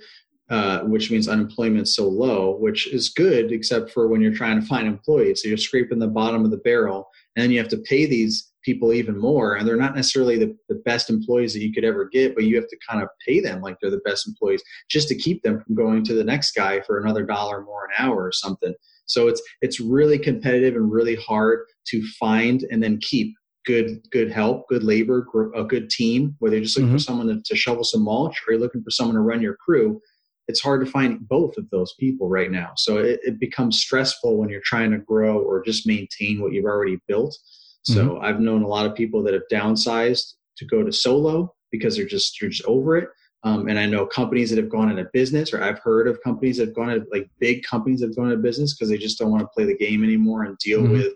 Uh, 0.50 0.80
which 0.84 1.12
means 1.12 1.28
unemployment's 1.28 1.94
so 1.94 2.08
low, 2.08 2.56
which 2.56 2.88
is 2.94 3.10
good 3.10 3.52
except 3.52 3.92
for 3.92 4.08
when 4.08 4.22
you're 4.22 4.34
trying 4.34 4.58
to 4.58 4.66
find 4.66 4.88
employees. 4.88 5.42
So 5.42 5.50
you're 5.50 5.58
scraping 5.58 6.00
the 6.00 6.08
bottom 6.08 6.46
of 6.46 6.52
the 6.52 6.58
barrel, 6.58 7.10
and 7.38 7.44
then 7.44 7.52
you 7.52 7.60
have 7.60 7.70
to 7.70 7.78
pay 7.78 8.08
these 8.08 8.52
people 8.64 8.92
even 8.92 9.18
more 9.18 9.56
and 9.56 9.66
they're 9.66 9.78
not 9.78 9.96
necessarily 9.96 10.38
the, 10.38 10.58
the 10.68 10.82
best 10.84 11.10
employees 11.10 11.54
that 11.54 11.62
you 11.62 11.72
could 11.72 11.86
ever 11.86 12.10
get 12.12 12.36
but 12.36 12.44
you 12.44 12.56
have 12.56 12.68
to 12.68 12.78
kind 12.90 13.02
of 13.02 13.08
pay 13.26 13.40
them 13.40 13.62
like 13.62 13.78
they're 13.80 13.92
the 13.92 14.02
best 14.04 14.28
employees 14.28 14.62
just 14.90 15.08
to 15.08 15.16
keep 15.16 15.42
them 15.44 15.62
from 15.62 15.76
going 15.76 16.04
to 16.04 16.14
the 16.14 16.24
next 16.24 16.52
guy 16.52 16.82
for 16.82 17.00
another 17.00 17.24
dollar 17.24 17.62
more 17.62 17.86
an 17.86 17.92
hour 17.98 18.26
or 18.26 18.32
something 18.34 18.74
so 19.06 19.30
it's 19.30 19.42
it's 19.62 19.80
really 19.80 20.20
competitive 20.20 20.76
and 20.76 20.92
really 20.92 21.16
hard 21.16 21.60
to 21.86 22.06
find 22.20 22.66
and 22.70 22.84
then 22.84 23.00
keep 23.02 23.34
good 23.66 24.02
good 24.12 24.32
help 24.32 24.68
good 24.68 24.84
labor 24.84 25.26
a 25.56 25.64
good 25.64 25.90
team 25.90 26.36
whether 26.40 26.56
you're 26.56 26.66
just 26.66 26.76
looking 26.76 26.88
mm-hmm. 26.88 26.96
for 26.98 27.04
someone 27.04 27.28
to, 27.28 27.42
to 27.46 27.56
shovel 27.56 27.84
some 27.84 28.04
mulch 28.04 28.42
or 28.48 28.54
you're 28.54 28.62
looking 28.62 28.84
for 28.84 28.92
someone 28.92 29.16
to 29.16 29.22
run 29.22 29.42
your 29.42 29.56
crew 29.56 30.02
it's 30.48 30.62
hard 30.62 30.84
to 30.84 30.90
find 30.90 31.28
both 31.28 31.58
of 31.58 31.70
those 31.70 31.94
people 32.00 32.30
right 32.30 32.52
now 32.52 32.72
so 32.76 32.98
it, 32.98 33.20
it 33.24 33.40
becomes 33.40 33.80
stressful 33.80 34.38
when 34.38 34.50
you're 34.50 34.62
trying 34.64 34.92
to 34.92 34.98
grow 34.98 35.40
or 35.40 35.64
just 35.64 35.88
maintain 35.88 36.42
what 36.42 36.54
you've 36.54 36.66
already 36.66 37.00
built 37.08 37.38
so 37.88 38.10
mm-hmm. 38.10 38.26
I've 38.26 38.42
known 38.42 38.64
a 38.64 38.68
lot 38.68 38.86
of 38.86 38.96
people 38.96 39.24
that 39.24 39.34
have 39.34 39.48
downsized 39.52 40.34
to 40.58 40.66
go 40.66 40.84
to 40.84 40.92
solo 40.92 41.54
because 41.72 41.96
they're 41.96 42.06
just 42.06 42.42
you're 42.42 42.52
just 42.52 42.68
over 42.68 42.98
it. 42.98 43.10
Um, 43.44 43.70
and 43.70 43.80
I 43.80 43.86
know 43.86 44.06
companies 44.06 44.50
that 44.50 44.58
have 44.58 44.70
gone 44.70 44.90
into 44.90 45.08
business, 45.14 45.54
or 45.54 45.64
I've 45.64 45.80
heard 45.80 46.08
of 46.08 46.22
companies 46.22 46.58
that 46.58 46.68
have 46.68 46.76
gone 46.76 46.90
out 46.90 47.02
like 47.14 47.30
big 47.40 47.64
companies 47.64 48.02
that 48.02 48.08
have 48.08 48.16
gone 48.16 48.32
of 48.32 48.42
business 48.42 48.76
because 48.76 48.90
they 48.90 48.98
just 48.98 49.18
don't 49.18 49.32
want 49.32 49.42
to 49.42 49.48
play 49.56 49.64
the 49.64 49.78
game 49.78 50.04
anymore 50.04 50.44
and 50.44 50.58
deal 50.58 50.82
mm-hmm. 50.82 50.94
with 50.94 51.14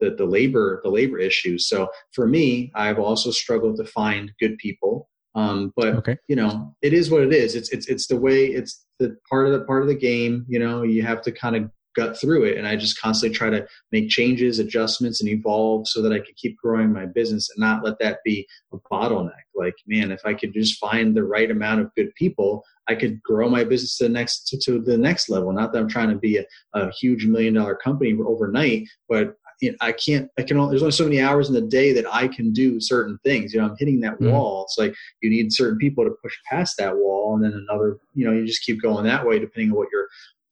the, 0.00 0.10
the 0.10 0.26
labor 0.26 0.80
the 0.84 0.90
labor 0.90 1.18
issues. 1.18 1.68
So 1.68 1.88
for 2.12 2.26
me, 2.26 2.70
I've 2.74 2.98
also 2.98 3.30
struggled 3.30 3.76
to 3.76 3.84
find 3.84 4.32
good 4.38 4.58
people. 4.58 5.08
Um, 5.34 5.72
but 5.76 5.94
okay. 5.96 6.16
you 6.28 6.36
know, 6.36 6.74
it 6.82 6.92
is 6.92 7.10
what 7.10 7.22
it 7.22 7.32
is. 7.32 7.54
It's 7.54 7.70
it's 7.70 7.86
it's 7.88 8.06
the 8.06 8.16
way 8.16 8.46
it's 8.46 8.84
the 8.98 9.16
part 9.28 9.46
of 9.46 9.52
the 9.52 9.64
part 9.64 9.82
of 9.82 9.88
the 9.88 9.94
game. 9.94 10.44
You 10.48 10.58
know, 10.58 10.82
you 10.82 11.02
have 11.02 11.22
to 11.22 11.32
kind 11.32 11.56
of 11.56 11.70
gut 11.96 12.18
through 12.20 12.44
it 12.44 12.56
and 12.56 12.66
i 12.66 12.76
just 12.76 13.00
constantly 13.00 13.36
try 13.36 13.50
to 13.50 13.66
make 13.90 14.08
changes 14.08 14.58
adjustments 14.58 15.20
and 15.20 15.28
evolve 15.28 15.88
so 15.88 16.00
that 16.00 16.12
i 16.12 16.18
could 16.18 16.36
keep 16.36 16.56
growing 16.56 16.92
my 16.92 17.04
business 17.04 17.50
and 17.50 17.60
not 17.60 17.84
let 17.84 17.98
that 17.98 18.18
be 18.24 18.46
a 18.72 18.76
bottleneck 18.92 19.30
like 19.54 19.74
man 19.86 20.12
if 20.12 20.20
i 20.24 20.32
could 20.32 20.52
just 20.52 20.78
find 20.78 21.16
the 21.16 21.24
right 21.24 21.50
amount 21.50 21.80
of 21.80 21.92
good 21.96 22.14
people 22.14 22.62
i 22.88 22.94
could 22.94 23.20
grow 23.22 23.48
my 23.48 23.64
business 23.64 23.96
to 23.96 24.04
the 24.04 24.10
next 24.10 24.46
to, 24.46 24.58
to 24.58 24.80
the 24.80 24.96
next 24.96 25.28
level 25.28 25.52
not 25.52 25.72
that 25.72 25.80
i'm 25.80 25.88
trying 25.88 26.10
to 26.10 26.16
be 26.16 26.36
a, 26.36 26.44
a 26.74 26.90
huge 26.92 27.26
million 27.26 27.54
dollar 27.54 27.74
company 27.74 28.16
overnight 28.24 28.88
but 29.08 29.34
you 29.60 29.70
know, 29.70 29.76
I 29.80 29.92
can't, 29.92 30.28
I 30.38 30.42
can 30.42 30.56
only, 30.56 30.70
there's 30.70 30.82
only 30.82 30.92
so 30.92 31.04
many 31.04 31.20
hours 31.20 31.48
in 31.48 31.54
the 31.54 31.60
day 31.60 31.92
that 31.92 32.06
I 32.12 32.28
can 32.28 32.52
do 32.52 32.80
certain 32.80 33.18
things. 33.24 33.52
You 33.52 33.60
know, 33.60 33.66
I'm 33.66 33.76
hitting 33.78 34.00
that 34.00 34.18
mm. 34.18 34.30
wall. 34.30 34.64
It's 34.64 34.78
like 34.78 34.94
you 35.22 35.30
need 35.30 35.52
certain 35.52 35.78
people 35.78 36.04
to 36.04 36.14
push 36.22 36.36
past 36.48 36.76
that 36.78 36.96
wall 36.96 37.34
and 37.34 37.44
then 37.44 37.52
another, 37.52 37.98
you 38.14 38.26
know, 38.26 38.32
you 38.32 38.46
just 38.46 38.64
keep 38.64 38.80
going 38.80 39.04
that 39.04 39.26
way 39.26 39.38
depending 39.38 39.72
on 39.72 39.76
what 39.76 39.88
your 39.92 40.08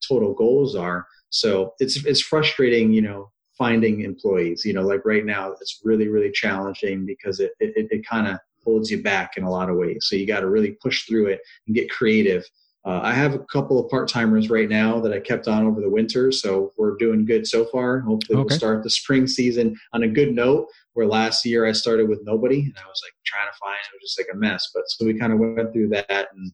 total 0.07 0.35
goals 0.35 0.75
are. 0.75 1.07
So 1.31 1.75
it's 1.79 2.05
it's 2.05 2.23
frustrating, 2.23 2.93
you 2.93 3.03
know, 3.03 3.31
finding 3.57 4.03
employees. 4.03 4.65
You 4.65 4.73
know, 4.73 4.83
like 4.83 5.05
right 5.05 5.25
now, 5.25 5.53
it's 5.61 5.81
really 5.85 6.09
really 6.09 6.31
challenging 6.31 7.05
because 7.05 7.41
it 7.41 7.53
it, 7.61 7.89
it 7.91 8.07
kind 8.07 8.27
of 8.27 8.39
holds 8.65 8.91
you 8.91 9.03
back 9.03 9.37
in 9.37 9.45
a 9.45 9.51
lot 9.51 9.71
of 9.71 9.77
ways. 9.77 9.99
So 10.03 10.17
you 10.17 10.27
got 10.27 10.41
to 10.41 10.49
really 10.49 10.77
push 10.83 11.07
through 11.07 11.27
it 11.27 11.41
and 11.67 11.77
get 11.77 11.91
creative. 11.91 12.45
Uh, 12.89 13.01
I 13.03 13.13
have 13.13 13.35
a 13.35 13.41
couple 13.41 13.79
of 13.79 13.91
part 13.91 14.09
timers 14.09 14.49
right 14.49 14.67
now 14.69 14.99
that 15.01 15.13
I 15.13 15.21
kept 15.21 15.47
on 15.47 15.67
over 15.67 15.83
the 15.83 15.91
winter, 15.91 16.33
so 16.33 16.73
we're 16.79 16.97
doing 16.97 17.27
good 17.27 17.47
so 17.47 17.67
far. 17.67 18.01
Hopefully, 18.01 18.39
okay. 18.39 18.47
we'll 18.49 18.59
start 18.59 18.83
the 18.83 18.89
spring 18.89 19.27
season 19.27 19.77
on 19.93 20.05
a 20.05 20.09
good 20.09 20.35
note. 20.35 20.69
Where 20.95 21.07
last 21.07 21.45
year 21.45 21.67
I 21.67 21.73
started 21.73 22.09
with 22.09 22.21
nobody, 22.25 22.61
and 22.61 22.75
I 22.79 22.89
was 22.89 23.03
like 23.05 23.13
trying 23.27 23.47
to 23.47 23.59
find 23.59 23.77
it 23.77 23.97
was 24.01 24.11
just 24.11 24.19
like 24.19 24.35
a 24.35 24.37
mess. 24.39 24.71
But 24.75 24.85
so 24.87 25.05
we 25.05 25.19
kind 25.19 25.35
of 25.35 25.39
went 25.39 25.71
through 25.71 25.89
that, 25.91 26.29
and 26.35 26.53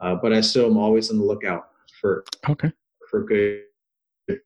uh, 0.00 0.16
but 0.20 0.32
I 0.32 0.40
still 0.40 0.66
am 0.66 0.76
always 0.76 1.08
on 1.08 1.18
the 1.18 1.24
lookout 1.24 1.68
for 2.00 2.24
okay 2.48 2.72
for 3.08 3.24
good 3.24 3.62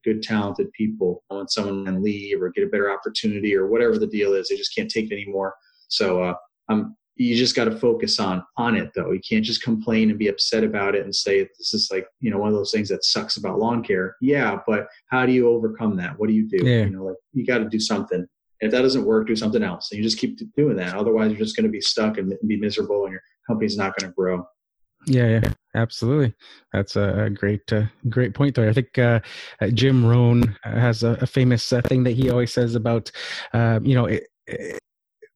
good, 0.04 0.22
talented 0.22 0.70
people. 0.72 1.24
When 1.28 1.48
someone 1.48 1.86
can 1.86 2.02
leave 2.02 2.42
or 2.42 2.50
get 2.50 2.64
a 2.64 2.70
better 2.70 2.92
opportunity 2.92 3.56
or 3.56 3.66
whatever 3.66 3.98
the 3.98 4.06
deal 4.06 4.34
is, 4.34 4.48
they 4.48 4.56
just 4.56 4.74
can't 4.74 4.90
take 4.90 5.10
it 5.10 5.14
anymore. 5.14 5.54
So 5.88 6.22
uh, 6.22 6.34
um, 6.68 6.96
you 7.16 7.36
just 7.36 7.54
got 7.54 7.64
to 7.64 7.76
focus 7.76 8.18
on 8.18 8.44
on 8.56 8.76
it 8.76 8.90
though. 8.94 9.12
You 9.12 9.20
can't 9.20 9.44
just 9.44 9.62
complain 9.62 10.10
and 10.10 10.18
be 10.18 10.28
upset 10.28 10.64
about 10.64 10.94
it 10.94 11.04
and 11.04 11.14
say 11.14 11.48
this 11.58 11.72
is 11.72 11.88
like 11.92 12.06
you 12.20 12.30
know 12.30 12.38
one 12.38 12.48
of 12.48 12.54
those 12.54 12.72
things 12.72 12.88
that 12.88 13.04
sucks 13.04 13.36
about 13.36 13.58
lawn 13.58 13.82
care. 13.82 14.16
Yeah, 14.20 14.58
but 14.66 14.88
how 15.08 15.26
do 15.26 15.32
you 15.32 15.48
overcome 15.48 15.96
that? 15.96 16.18
What 16.18 16.28
do 16.28 16.34
you 16.34 16.48
do? 16.48 16.64
Yeah. 16.64 16.84
You 16.84 16.90
know, 16.90 17.04
like 17.04 17.16
you 17.32 17.46
got 17.46 17.58
to 17.58 17.68
do 17.68 17.80
something. 17.80 18.26
if 18.60 18.70
that 18.70 18.82
doesn't 18.82 19.04
work, 19.04 19.26
do 19.26 19.36
something 19.36 19.62
else. 19.62 19.90
And 19.90 19.98
you 19.98 20.04
just 20.04 20.18
keep 20.18 20.38
doing 20.56 20.76
that. 20.76 20.96
Otherwise, 20.96 21.30
you're 21.30 21.38
just 21.38 21.56
going 21.56 21.66
to 21.66 21.70
be 21.70 21.80
stuck 21.80 22.18
and 22.18 22.34
be 22.46 22.56
miserable, 22.56 23.04
and 23.04 23.12
your 23.12 23.22
company's 23.46 23.76
not 23.76 23.96
going 23.96 24.10
to 24.10 24.14
grow. 24.14 24.44
Yeah, 25.06 25.28
yeah, 25.28 25.52
absolutely. 25.74 26.34
That's 26.72 26.96
a 26.96 27.30
great, 27.32 27.70
uh, 27.72 27.84
great 28.08 28.32
point 28.32 28.54
there. 28.54 28.70
I 28.70 28.72
think 28.72 28.98
uh, 28.98 29.20
uh 29.60 29.68
Jim 29.68 30.04
Rohn 30.04 30.56
has 30.62 31.02
a, 31.02 31.18
a 31.20 31.26
famous 31.26 31.72
uh, 31.72 31.82
thing 31.82 32.04
that 32.04 32.12
he 32.12 32.30
always 32.30 32.54
says 32.54 32.74
about, 32.74 33.10
um, 33.52 33.84
you 33.84 33.94
know, 33.94 34.06
it, 34.06 34.24
it, 34.46 34.78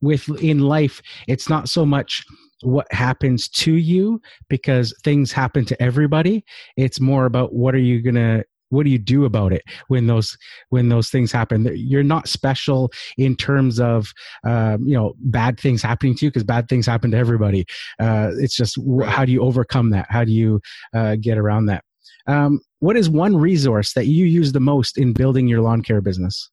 with 0.01 0.29
in 0.43 0.61
life, 0.61 1.01
it's 1.27 1.49
not 1.49 1.69
so 1.69 1.85
much 1.85 2.25
what 2.63 2.93
happens 2.93 3.49
to 3.49 3.75
you 3.75 4.21
because 4.49 4.95
things 5.05 5.33
happen 5.33 5.65
to 5.67 5.81
everybody. 5.83 6.45
It's 6.77 7.01
more 7.01 7.27
about 7.27 7.55
what 7.55 7.75
are 7.75 7.81
you 7.81 8.03
gonna 8.03 8.45
what 8.71 8.85
do 8.85 8.91
you 8.91 8.99
do 8.99 9.25
about 9.25 9.53
it 9.53 9.63
when 9.89 10.07
those 10.07 10.37
when 10.69 10.89
those 10.89 11.09
things 11.09 11.33
happen? 11.33 11.71
You're 11.75 12.03
not 12.03 12.29
special 12.29 12.91
in 13.17 13.37
terms 13.37 13.81
of 13.81 14.13
um, 14.45 14.87
you 14.87 14.95
know 14.95 15.15
bad 15.21 15.59
things 15.59 15.83
happening 15.83 16.15
to 16.17 16.27
you 16.27 16.31
because 16.31 16.45
bad 16.45 16.69
things 16.69 16.87
happen 16.87 17.11
to 17.13 17.17
everybody. 17.17 17.65
Uh, 17.99 18.31
it's 18.39 18.57
just 18.57 18.79
right. 18.85 19.09
how 19.09 19.25
do 19.25 19.33
you 19.33 19.43
overcome 19.43 19.91
that? 19.91 20.07
How 20.11 20.25
do 20.25 20.33
you 20.33 20.61
uh, 20.95 21.17
get 21.21 21.39
around 21.39 21.67
that? 21.67 21.85
Um, 22.27 22.61
what 22.81 22.97
is 22.97 23.09
one 23.09 23.37
resource 23.37 23.95
that 23.95 24.07
you 24.07 24.27
use 24.27 24.53
the 24.53 24.61
most 24.61 24.99
in 24.99 25.15
building 25.15 25.49
your 25.49 25.63
lawn 25.63 25.83
care 25.83 26.03
business? 26.03 26.51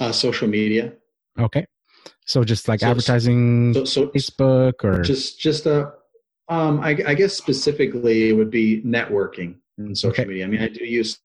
Uh, 0.00 0.12
social 0.12 0.48
media. 0.48 0.92
Okay 1.38 1.64
so 2.26 2.44
just 2.44 2.68
like 2.68 2.80
so, 2.80 2.88
advertising 2.88 3.74
so, 3.74 3.84
so, 3.84 4.06
facebook 4.08 4.84
or 4.84 5.02
just 5.02 5.40
just 5.40 5.66
uh 5.66 5.90
um 6.48 6.80
I, 6.80 6.90
I 7.06 7.14
guess 7.14 7.34
specifically 7.34 8.28
it 8.28 8.32
would 8.32 8.50
be 8.50 8.82
networking 8.82 9.56
and 9.76 9.96
social 9.96 10.22
okay. 10.22 10.28
media 10.28 10.44
i 10.44 10.48
mean 10.48 10.62
i 10.62 10.68
do 10.68 10.84
use 10.84 11.18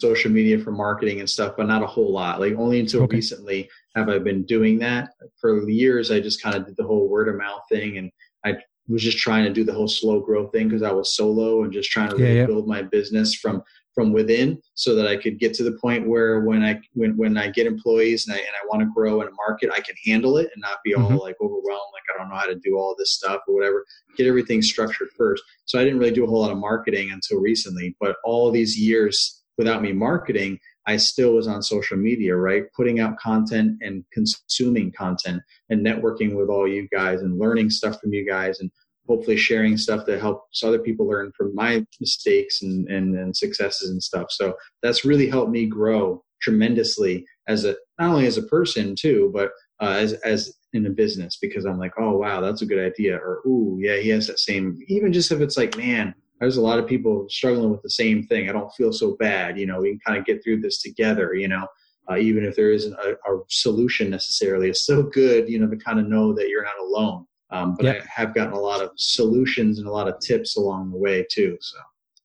social 0.00 0.30
media 0.30 0.58
for 0.58 0.70
marketing 0.70 1.20
and 1.20 1.28
stuff, 1.28 1.54
but 1.56 1.66
not 1.66 1.82
a 1.82 1.86
whole 1.86 2.12
lot. 2.12 2.40
Like 2.40 2.54
only 2.56 2.80
until 2.80 3.02
okay. 3.02 3.16
recently 3.16 3.68
have 3.94 4.08
I 4.08 4.18
been 4.18 4.44
doing 4.44 4.78
that. 4.80 5.10
For 5.40 5.68
years, 5.68 6.10
I 6.10 6.20
just 6.20 6.42
kind 6.42 6.56
of 6.56 6.66
did 6.66 6.76
the 6.76 6.84
whole 6.84 7.08
word 7.08 7.28
of 7.28 7.36
mouth 7.36 7.62
thing, 7.70 7.98
and 7.98 8.10
I 8.44 8.56
was 8.88 9.02
just 9.02 9.18
trying 9.18 9.44
to 9.44 9.52
do 9.52 9.64
the 9.64 9.72
whole 9.72 9.88
slow 9.88 10.20
growth 10.20 10.52
thing 10.52 10.68
because 10.68 10.82
I 10.82 10.92
was 10.92 11.14
solo 11.14 11.62
and 11.62 11.72
just 11.72 11.90
trying 11.90 12.10
to 12.10 12.16
really 12.16 12.34
yeah, 12.34 12.40
yeah. 12.40 12.46
build 12.46 12.66
my 12.66 12.82
business 12.82 13.34
from 13.34 13.62
from 13.98 14.12
within 14.12 14.62
so 14.74 14.94
that 14.94 15.08
I 15.08 15.16
could 15.16 15.40
get 15.40 15.54
to 15.54 15.64
the 15.64 15.72
point 15.72 16.06
where 16.06 16.42
when 16.42 16.62
I 16.62 16.78
when, 16.94 17.16
when 17.16 17.36
I 17.36 17.48
get 17.48 17.66
employees 17.66 18.28
and 18.28 18.36
I, 18.36 18.38
and 18.38 18.46
I 18.46 18.64
want 18.68 18.80
to 18.80 18.94
grow 18.94 19.20
in 19.22 19.26
a 19.26 19.32
market, 19.32 19.70
I 19.74 19.80
can 19.80 19.96
handle 20.06 20.36
it 20.36 20.50
and 20.54 20.62
not 20.62 20.78
be 20.84 20.94
all 20.94 21.08
mm-hmm. 21.08 21.16
like 21.16 21.34
overwhelmed, 21.40 21.90
like 21.92 22.04
I 22.14 22.16
don't 22.16 22.28
know 22.28 22.36
how 22.36 22.46
to 22.46 22.54
do 22.54 22.76
all 22.78 22.94
this 22.96 23.12
stuff 23.14 23.40
or 23.48 23.56
whatever. 23.56 23.84
Get 24.16 24.28
everything 24.28 24.62
structured 24.62 25.08
first. 25.16 25.42
So 25.64 25.80
I 25.80 25.84
didn't 25.84 25.98
really 25.98 26.12
do 26.12 26.22
a 26.22 26.28
whole 26.28 26.42
lot 26.42 26.52
of 26.52 26.58
marketing 26.58 27.10
until 27.10 27.40
recently, 27.40 27.96
but 27.98 28.18
all 28.22 28.52
these 28.52 28.78
years 28.78 29.42
without 29.56 29.82
me 29.82 29.92
marketing, 29.92 30.60
I 30.86 30.96
still 30.96 31.32
was 31.32 31.48
on 31.48 31.60
social 31.60 31.96
media, 31.96 32.36
right? 32.36 32.62
Putting 32.76 33.00
out 33.00 33.18
content 33.18 33.78
and 33.80 34.04
consuming 34.12 34.92
content 34.92 35.42
and 35.70 35.84
networking 35.84 36.36
with 36.36 36.48
all 36.48 36.68
you 36.68 36.86
guys 36.92 37.22
and 37.22 37.36
learning 37.36 37.70
stuff 37.70 38.00
from 38.00 38.12
you 38.12 38.24
guys 38.24 38.60
and 38.60 38.70
hopefully 39.08 39.36
sharing 39.36 39.76
stuff 39.76 40.04
that 40.06 40.20
helps 40.20 40.62
other 40.62 40.78
people 40.78 41.08
learn 41.08 41.32
from 41.36 41.54
my 41.54 41.84
mistakes 42.00 42.62
and, 42.62 42.86
and, 42.88 43.18
and 43.18 43.36
successes 43.36 43.90
and 43.90 44.02
stuff. 44.02 44.26
So 44.30 44.54
that's 44.82 45.04
really 45.04 45.28
helped 45.28 45.50
me 45.50 45.66
grow 45.66 46.22
tremendously 46.42 47.24
as 47.48 47.64
a 47.64 47.74
not 47.98 48.10
only 48.10 48.26
as 48.26 48.38
a 48.38 48.42
person 48.42 48.94
too, 48.96 49.30
but 49.34 49.50
uh, 49.80 49.96
as 49.98 50.12
as 50.24 50.54
in 50.74 50.86
a 50.86 50.90
business 50.90 51.38
because 51.40 51.64
I'm 51.64 51.78
like, 51.78 51.92
oh 51.98 52.18
wow, 52.18 52.40
that's 52.40 52.62
a 52.62 52.66
good 52.66 52.84
idea, 52.84 53.16
or 53.16 53.40
ooh 53.46 53.78
yeah, 53.80 53.96
he 53.96 54.10
has 54.10 54.26
that 54.26 54.38
same. 54.38 54.78
Even 54.88 55.12
just 55.12 55.32
if 55.32 55.40
it's 55.40 55.56
like, 55.56 55.76
man, 55.76 56.14
there's 56.38 56.58
a 56.58 56.62
lot 56.62 56.78
of 56.78 56.86
people 56.86 57.26
struggling 57.28 57.70
with 57.70 57.82
the 57.82 57.90
same 57.90 58.22
thing. 58.24 58.48
I 58.48 58.52
don't 58.52 58.72
feel 58.74 58.92
so 58.92 59.16
bad. 59.18 59.58
You 59.58 59.66
know, 59.66 59.80
we 59.80 59.90
can 59.90 60.00
kind 60.06 60.18
of 60.18 60.26
get 60.26 60.44
through 60.44 60.60
this 60.60 60.82
together. 60.82 61.34
You 61.34 61.48
know. 61.48 61.66
Uh, 62.10 62.16
even 62.16 62.42
if 62.42 62.56
there 62.56 62.70
isn't 62.70 62.94
a, 62.94 63.10
a 63.30 63.38
solution 63.50 64.08
necessarily, 64.08 64.70
it's 64.70 64.86
so 64.86 65.02
good, 65.02 65.46
you 65.46 65.58
know, 65.58 65.68
to 65.68 65.76
kind 65.76 66.00
of 66.00 66.08
know 66.08 66.32
that 66.32 66.48
you're 66.48 66.64
not 66.64 66.78
alone. 66.80 67.26
Um, 67.50 67.74
but 67.76 67.84
yep. 67.84 68.02
I 68.02 68.20
have 68.20 68.34
gotten 68.34 68.52
a 68.52 68.60
lot 68.60 68.82
of 68.82 68.90
solutions 68.96 69.78
and 69.78 69.88
a 69.88 69.90
lot 69.90 70.08
of 70.08 70.18
tips 70.20 70.56
along 70.56 70.90
the 70.90 70.98
way 70.98 71.26
too. 71.30 71.56
So 71.60 71.78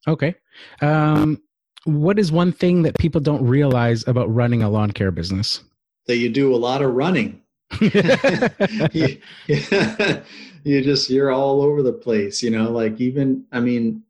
okay, 0.08 0.36
um, 0.82 1.42
what 1.86 2.20
is 2.20 2.32
one 2.32 2.52
thing 2.52 2.84
that 2.84 2.98
people 2.98 3.22
don't 3.22 3.46
realize 3.46 4.08
about 4.08 4.34
running 4.34 4.64
a 4.64 4.70
lawn 4.70 4.92
care 4.92 5.12
business? 5.12 5.62
That 6.08 6.18
you 6.18 6.30
do 6.30 6.54
a 6.54 6.58
lot 6.58 6.82
of 6.82 6.94
running. 6.94 7.42
you, 7.80 7.92
you 10.64 10.82
just 10.82 11.10
you're 11.10 11.32
all 11.32 11.62
over 11.62 11.82
the 11.82 11.94
place. 11.94 12.44
You 12.44 12.52
know, 12.52 12.70
like 12.72 13.00
even 13.00 13.46
I 13.52 13.60
mean, 13.60 14.04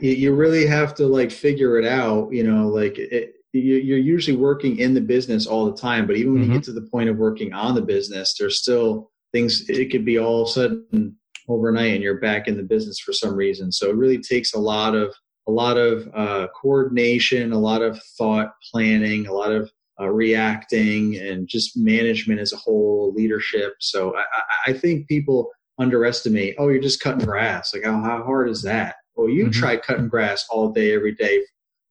you, 0.00 0.12
you 0.12 0.34
really 0.34 0.66
have 0.66 0.94
to 0.96 1.06
like 1.06 1.30
figure 1.30 1.78
it 1.78 1.84
out. 1.86 2.32
You 2.32 2.44
know, 2.44 2.68
like 2.68 2.98
it, 2.98 3.34
you're 3.52 3.98
usually 3.98 4.36
working 4.36 4.78
in 4.78 4.94
the 4.94 5.00
business 5.00 5.46
all 5.46 5.70
the 5.70 5.76
time, 5.76 6.06
but 6.06 6.16
even 6.16 6.34
when 6.34 6.42
mm-hmm. 6.42 6.52
you 6.52 6.58
get 6.58 6.64
to 6.64 6.72
the 6.72 6.82
point 6.82 7.08
of 7.08 7.16
working 7.16 7.52
on 7.52 7.74
the 7.74 7.82
business, 7.82 8.34
there's 8.38 8.58
still 8.58 9.10
things 9.36 9.68
it 9.68 9.90
could 9.90 10.04
be 10.04 10.18
all 10.18 10.42
of 10.42 10.48
a 10.48 10.50
sudden 10.50 11.16
overnight 11.48 11.92
and 11.92 12.02
you're 12.02 12.20
back 12.20 12.48
in 12.48 12.56
the 12.56 12.62
business 12.62 12.98
for 12.98 13.12
some 13.12 13.34
reason. 13.34 13.70
So 13.70 13.90
it 13.90 13.96
really 13.96 14.18
takes 14.18 14.54
a 14.54 14.58
lot 14.58 14.94
of 14.94 15.14
a 15.46 15.52
lot 15.52 15.76
of 15.76 16.08
uh, 16.14 16.48
coordination 16.60 17.52
a 17.52 17.58
lot 17.58 17.82
of 17.82 18.00
thought 18.18 18.52
planning 18.72 19.26
a 19.26 19.32
lot 19.32 19.52
of 19.52 19.70
uh, 20.00 20.08
reacting 20.08 21.16
and 21.16 21.48
just 21.48 21.76
management 21.76 22.40
as 22.40 22.52
a 22.52 22.56
whole 22.56 23.14
leadership. 23.14 23.74
So 23.80 24.14
I, 24.16 24.24
I, 24.70 24.72
think 24.74 25.08
people 25.08 25.50
underestimate 25.78 26.56
oh 26.58 26.68
you're 26.68 26.82
just 26.82 27.00
cutting 27.00 27.24
grass. 27.24 27.72
Like 27.72 27.84
oh, 27.84 28.00
how 28.00 28.24
hard 28.24 28.48
is 28.48 28.62
that? 28.62 28.96
Well 29.14 29.28
you 29.28 29.44
mm-hmm. 29.44 29.60
try 29.60 29.76
cutting 29.76 30.08
grass 30.08 30.46
all 30.50 30.70
day 30.70 30.94
every 30.94 31.14
day 31.14 31.42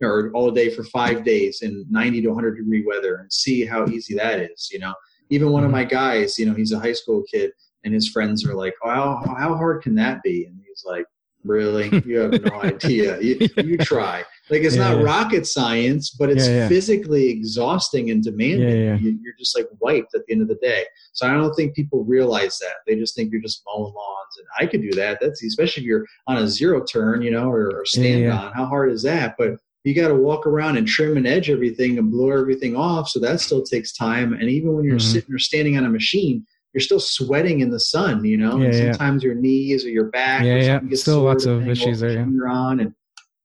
or 0.01 0.31
all 0.33 0.51
day 0.51 0.69
for 0.69 0.83
five 0.85 1.23
days 1.23 1.59
in 1.61 1.85
90 1.89 2.23
to 2.23 2.27
100 2.27 2.57
degree 2.57 2.83
weather 2.85 3.15
and 3.15 3.31
see 3.31 3.65
how 3.65 3.87
easy 3.87 4.13
that 4.15 4.39
is 4.39 4.67
you 4.71 4.79
know 4.79 4.93
even 5.29 5.51
one 5.51 5.63
of 5.63 5.67
mm-hmm. 5.67 5.77
my 5.77 5.83
guys, 5.85 6.37
you 6.37 6.45
know, 6.45 6.53
he's 6.53 6.71
a 6.71 6.79
high 6.79 6.93
school 6.93 7.23
kid, 7.31 7.51
and 7.83 7.93
his 7.93 8.09
friends 8.09 8.45
are 8.45 8.55
like, 8.55 8.73
"Oh, 8.83 8.89
how, 9.25 9.35
how 9.37 9.55
hard 9.55 9.83
can 9.83 9.95
that 9.95 10.21
be?" 10.23 10.45
And 10.45 10.59
he's 10.65 10.83
like, 10.85 11.05
"Really? 11.43 11.89
You 12.05 12.19
have 12.19 12.43
no 12.43 12.61
idea. 12.63 13.19
You, 13.21 13.47
you 13.57 13.77
try." 13.77 14.23
Like 14.49 14.61
it's 14.61 14.75
yeah, 14.75 14.89
not 14.89 14.97
yeah. 14.97 15.03
rocket 15.03 15.47
science, 15.47 16.11
but 16.11 16.29
it's 16.29 16.47
yeah, 16.47 16.67
physically 16.67 17.29
exhausting 17.29 18.11
and 18.11 18.23
demanding. 18.23 18.99
You, 18.99 19.13
are 19.13 19.37
just 19.39 19.57
like 19.57 19.67
wiped 19.79 20.13
at 20.13 20.25
the 20.27 20.33
end 20.33 20.43
of 20.43 20.47
the 20.47 20.55
day. 20.55 20.85
So 21.13 21.27
I 21.27 21.33
don't 21.33 21.53
think 21.55 21.75
people 21.75 22.03
realize 22.03 22.59
that. 22.59 22.75
They 22.85 22.95
just 22.95 23.15
think 23.15 23.31
you're 23.31 23.41
just 23.41 23.63
mowing 23.65 23.93
lawns, 23.93 24.37
and 24.37 24.47
I 24.59 24.67
could 24.67 24.81
do 24.81 24.91
that. 24.91 25.17
That's 25.19 25.43
especially 25.43 25.83
if 25.83 25.87
you're 25.87 26.05
on 26.27 26.37
a 26.37 26.47
zero 26.47 26.83
turn, 26.83 27.23
you 27.23 27.31
know, 27.31 27.49
or, 27.49 27.71
or 27.75 27.85
stand 27.85 28.31
on. 28.31 28.53
How 28.53 28.65
hard 28.65 28.91
is 28.91 29.01
that? 29.03 29.35
But 29.37 29.57
you 29.85 29.93
got 29.93 30.07
to 30.07 30.15
walk 30.15 30.47
around 30.47 30.77
and 30.77 30.87
trim 30.87 31.15
and 31.15 31.27
edge 31.27 31.49
everything 31.49 31.99
and 31.99 32.11
blow 32.11 32.31
everything 32.31 32.75
off. 32.75 33.07
So 33.07 33.19
that 33.19 33.39
still 33.39 33.63
takes 33.63 33.93
time. 33.93 34.33
And 34.33 34.49
even 34.49 34.73
when 34.73 34.83
you're 34.83 34.97
mm-hmm. 34.97 35.13
sitting 35.13 35.33
or 35.33 35.39
standing 35.39 35.77
on 35.77 35.85
a 35.85 35.89
machine, 35.89 36.45
you're 36.73 36.81
still 36.81 36.99
sweating 36.99 37.59
in 37.59 37.69
the 37.69 37.79
sun, 37.79 38.25
you 38.25 38.35
know, 38.35 38.57
yeah, 38.57 38.65
and 38.65 38.75
sometimes 38.75 39.23
yeah. 39.23 39.27
your 39.27 39.35
knees 39.35 39.85
or 39.85 39.89
your 39.89 40.05
back, 40.05 40.43
yeah, 40.43 40.79
yeah. 40.81 40.95
still 40.95 41.21
lots 41.21 41.45
of 41.45 41.67
issues 41.69 41.99
there. 41.99 42.11
Yeah. 42.11 42.25
You're 42.27 42.49
on 42.49 42.79
and 42.79 42.93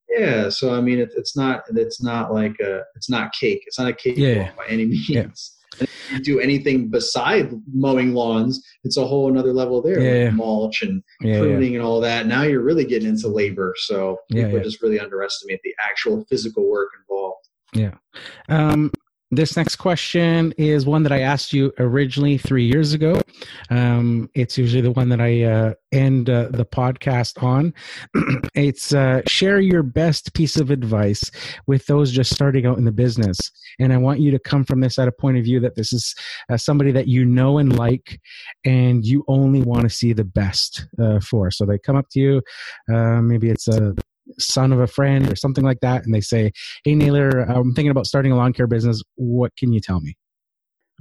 yeah. 0.09 0.49
So, 0.49 0.75
I 0.75 0.81
mean, 0.81 0.99
it, 0.99 1.13
it's 1.17 1.37
not, 1.37 1.63
it's 1.69 2.03
not 2.03 2.33
like 2.33 2.59
a, 2.61 2.81
it's 2.97 3.09
not 3.09 3.33
cake. 3.33 3.63
It's 3.67 3.79
not 3.79 3.89
a 3.89 3.93
cake 3.93 4.17
yeah. 4.17 4.51
by 4.57 4.65
any 4.67 4.87
means 4.87 5.57
do 6.23 6.41
anything 6.41 6.89
beside 6.89 7.51
mowing 7.73 8.15
lawns, 8.15 8.63
it's 8.85 8.97
a 8.97 9.07
whole 9.07 9.31
another 9.31 9.53
level 9.53 9.83
there. 9.83 10.01
Yeah, 10.01 10.25
like 10.27 10.35
mulch 10.35 10.83
and 10.83 11.03
yeah, 11.21 11.39
pruning 11.39 11.77
and 11.77 11.85
all 11.85 12.01
that. 12.01 12.27
Now 12.27 12.43
you're 12.43 12.63
really 12.63 12.85
getting 12.85 13.09
into 13.09 13.29
labor. 13.29 13.75
So 13.79 14.19
people 14.31 14.61
just 14.61 14.83
really 14.83 15.01
underestimate 15.01 15.61
the 15.63 15.75
actual 15.83 16.25
physical 16.29 16.69
work 16.69 16.89
involved. 17.01 17.49
Yeah. 17.73 17.95
Um, 18.49 18.91
this 19.31 19.57
next 19.57 19.77
question 19.77 20.53
is 20.59 20.87
one 20.87 21.05
that 21.05 21.13
I 21.13 21.21
asked 21.21 21.53
you 21.53 21.73
originally 21.79 22.37
three 22.37 22.65
years 22.65 22.93
ago. 22.93 23.21
Um, 23.71 24.29
it's 24.35 24.59
usually 24.59 24.83
the 24.83 24.91
one 24.91 25.09
that 25.11 25.21
I 25.21 25.45
uh, 25.45 25.75
end 25.93 26.29
uh, 26.29 26.49
the 26.51 26.65
podcast 26.65 27.41
on. 27.43 27.73
it's 28.55 28.93
uh, 28.93 29.23
share 29.29 29.61
your 29.61 29.85
best 29.85 30.35
piece 30.35 30.57
of 30.57 30.71
advice 30.71 31.31
with 31.69 31.87
those 31.87 32.11
just 32.11 32.35
starting 32.35 32.67
out 32.67 32.79
in 32.79 32.85
the 32.85 32.93
business. 32.93 33.39
And 33.79 33.93
I 33.93 33.99
want 33.99 34.19
you 34.19 34.33
to 34.33 34.39
come 34.39 34.65
from 34.65 34.81
this 34.81 34.99
at 34.99 35.07
a 35.07 35.13
point 35.13 35.39
of 35.39 35.45
view 35.45 35.61
that 35.61 35.77
this 35.77 35.93
is 35.93 36.15
uh, 36.51 36.57
somebody 36.57 36.91
that 36.91 37.07
you 37.07 37.25
know 37.25 37.59
and 37.59 37.79
like, 37.79 38.21
and 38.65 39.05
you 39.05 39.25
only 39.29 39.63
want 39.63 39.83
to 39.83 39.91
see 39.91 40.13
the 40.13 40.25
best 40.25 40.87
uh, 41.01 41.21
for. 41.21 41.53
So 41.53 41.65
they 41.65 41.79
come 41.79 41.97
up 41.97 42.09
to 42.11 42.21
you. 42.21 42.43
Uh, 42.93 43.23
maybe 43.23 43.49
it's 43.49 43.69
a 43.69 43.95
son 44.39 44.73
of 44.73 44.81
a 44.81 44.87
friend 44.87 45.31
or 45.31 45.37
something 45.37 45.65
like 45.65 45.81
that, 45.81 46.05
and 46.05 46.15
they 46.15 46.21
say, 46.21 46.53
"Hey 46.85 46.95
Naylor, 46.95 47.41
I'm 47.41 47.75
thinking 47.75 47.91
about 47.91 48.07
starting 48.07 48.33
a 48.33 48.37
lawn 48.37 48.53
care 48.53 48.67
business. 48.67 49.03
What 49.17 49.57
can 49.57 49.73
you 49.73 49.81
tell 49.81 50.01
me?" 50.01 50.17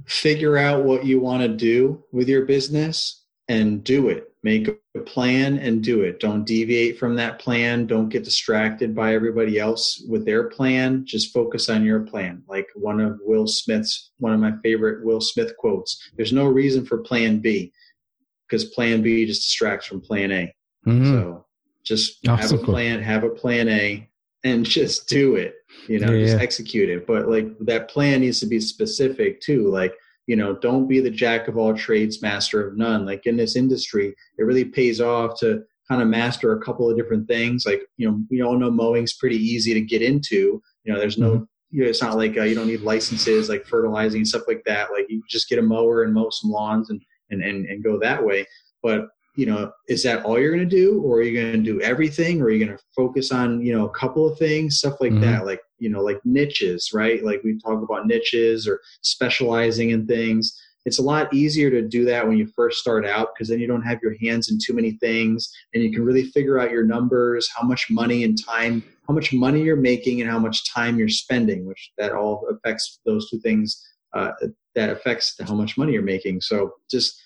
Figure 0.06 0.56
out 0.56 0.84
what 0.84 1.04
you 1.04 1.20
want 1.20 1.42
to 1.42 1.48
do 1.48 2.02
with 2.12 2.28
your 2.28 2.46
business 2.46 3.24
and 3.48 3.82
do 3.84 4.08
it. 4.08 4.32
Make 4.42 4.68
a 4.68 5.00
plan 5.00 5.58
and 5.58 5.82
do 5.82 6.02
it. 6.02 6.18
Don't 6.18 6.46
deviate 6.46 6.98
from 6.98 7.16
that 7.16 7.38
plan. 7.38 7.86
Don't 7.86 8.08
get 8.08 8.24
distracted 8.24 8.94
by 8.94 9.14
everybody 9.14 9.58
else 9.58 10.02
with 10.08 10.24
their 10.24 10.48
plan. 10.48 11.04
Just 11.04 11.32
focus 11.32 11.68
on 11.68 11.84
your 11.84 12.00
plan. 12.00 12.42
Like 12.48 12.66
one 12.74 13.00
of 13.00 13.18
Will 13.22 13.46
Smith's, 13.46 14.12
one 14.18 14.32
of 14.32 14.40
my 14.40 14.52
favorite 14.62 15.04
Will 15.04 15.20
Smith 15.20 15.52
quotes 15.58 16.10
there's 16.16 16.32
no 16.32 16.46
reason 16.46 16.86
for 16.86 16.98
plan 16.98 17.40
B 17.40 17.72
because 18.48 18.64
plan 18.64 19.02
B 19.02 19.26
just 19.26 19.42
distracts 19.42 19.86
from 19.86 20.00
plan 20.00 20.32
A. 20.32 20.54
Mm-hmm. 20.86 21.04
So 21.04 21.46
just 21.84 22.26
oh, 22.28 22.36
have 22.36 22.52
a 22.52 22.58
plan, 22.58 23.00
have 23.02 23.24
a 23.24 23.30
plan 23.30 23.68
A, 23.68 24.08
and 24.44 24.64
just 24.64 25.08
do 25.08 25.36
it. 25.36 25.54
You 25.88 26.00
know, 26.00 26.12
yeah, 26.12 26.24
just 26.24 26.36
yeah. 26.36 26.42
execute 26.42 26.88
it. 26.88 27.06
But 27.06 27.28
like 27.28 27.46
that 27.60 27.88
plan 27.88 28.20
needs 28.20 28.40
to 28.40 28.46
be 28.46 28.60
specific 28.60 29.40
too. 29.40 29.68
Like 29.68 29.94
you 30.26 30.36
know, 30.36 30.54
don't 30.54 30.86
be 30.86 31.00
the 31.00 31.10
jack 31.10 31.48
of 31.48 31.56
all 31.56 31.74
trades, 31.74 32.22
master 32.22 32.66
of 32.66 32.76
none. 32.76 33.04
Like 33.04 33.26
in 33.26 33.36
this 33.36 33.56
industry, 33.56 34.14
it 34.38 34.42
really 34.42 34.64
pays 34.64 35.00
off 35.00 35.38
to 35.40 35.64
kind 35.88 36.00
of 36.00 36.08
master 36.08 36.52
a 36.52 36.62
couple 36.62 36.88
of 36.88 36.96
different 36.96 37.26
things. 37.26 37.66
Like 37.66 37.82
you 37.96 38.08
know, 38.08 38.20
we 38.30 38.42
all 38.42 38.58
know 38.58 38.70
mowing's 38.70 39.14
pretty 39.14 39.38
easy 39.38 39.74
to 39.74 39.80
get 39.80 40.02
into. 40.02 40.62
You 40.84 40.92
know, 40.92 40.98
there's 40.98 41.18
no 41.18 41.32
mm-hmm. 41.32 41.44
You 41.72 41.84
know, 41.84 41.88
it's 41.88 42.02
not 42.02 42.16
like 42.16 42.36
uh, 42.36 42.42
you 42.42 42.56
don't 42.56 42.66
need 42.66 42.80
licenses 42.80 43.48
like 43.48 43.64
fertilizing 43.64 44.20
and 44.20 44.28
stuff 44.28 44.42
like 44.48 44.62
that. 44.66 44.90
Like 44.90 45.06
you 45.08 45.22
just 45.28 45.48
get 45.48 45.60
a 45.60 45.62
mower 45.62 46.02
and 46.02 46.12
mow 46.12 46.28
some 46.30 46.50
lawns 46.50 46.90
and, 46.90 47.00
and, 47.30 47.44
and, 47.44 47.64
and 47.66 47.84
go 47.84 47.96
that 48.00 48.24
way. 48.24 48.44
But 48.82 49.06
you 49.36 49.46
know, 49.46 49.72
is 49.88 50.02
that 50.02 50.24
all 50.24 50.38
you're 50.38 50.54
going 50.54 50.68
to 50.68 50.76
do, 50.76 51.00
or 51.02 51.18
are 51.18 51.22
you 51.22 51.40
going 51.40 51.52
to 51.52 51.72
do 51.72 51.80
everything, 51.80 52.40
or 52.40 52.46
are 52.46 52.50
you 52.50 52.64
going 52.64 52.76
to 52.76 52.84
focus 52.94 53.30
on, 53.30 53.60
you 53.64 53.76
know, 53.76 53.86
a 53.86 53.90
couple 53.90 54.30
of 54.30 54.38
things, 54.38 54.78
stuff 54.78 55.00
like 55.00 55.12
mm-hmm. 55.12 55.22
that, 55.22 55.46
like 55.46 55.60
you 55.78 55.88
know, 55.88 56.00
like 56.00 56.20
niches, 56.24 56.90
right? 56.92 57.24
Like 57.24 57.42
we 57.42 57.58
talk 57.58 57.82
about 57.82 58.06
niches 58.06 58.68
or 58.68 58.80
specializing 59.02 59.90
in 59.90 60.06
things. 60.06 60.60
It's 60.84 60.98
a 60.98 61.02
lot 61.02 61.32
easier 61.32 61.70
to 61.70 61.86
do 61.86 62.04
that 62.06 62.26
when 62.26 62.38
you 62.38 62.46
first 62.56 62.80
start 62.80 63.06
out 63.06 63.28
because 63.34 63.48
then 63.48 63.60
you 63.60 63.66
don't 63.66 63.82
have 63.82 64.00
your 64.02 64.16
hands 64.20 64.50
in 64.50 64.58
too 64.58 64.74
many 64.74 64.92
things, 64.92 65.50
and 65.74 65.82
you 65.82 65.92
can 65.92 66.04
really 66.04 66.24
figure 66.24 66.58
out 66.58 66.70
your 66.70 66.84
numbers, 66.84 67.48
how 67.54 67.66
much 67.66 67.86
money 67.90 68.24
and 68.24 68.42
time, 68.42 68.82
how 69.06 69.14
much 69.14 69.32
money 69.32 69.62
you're 69.62 69.76
making, 69.76 70.20
and 70.20 70.30
how 70.30 70.38
much 70.38 70.70
time 70.70 70.98
you're 70.98 71.08
spending, 71.08 71.66
which 71.66 71.92
that 71.98 72.12
all 72.12 72.46
affects 72.50 73.00
those 73.06 73.30
two 73.30 73.38
things. 73.40 73.86
Uh, 74.12 74.32
that 74.74 74.90
affects 74.90 75.36
how 75.46 75.54
much 75.54 75.78
money 75.78 75.92
you're 75.92 76.02
making. 76.02 76.40
So 76.40 76.74
just 76.90 77.20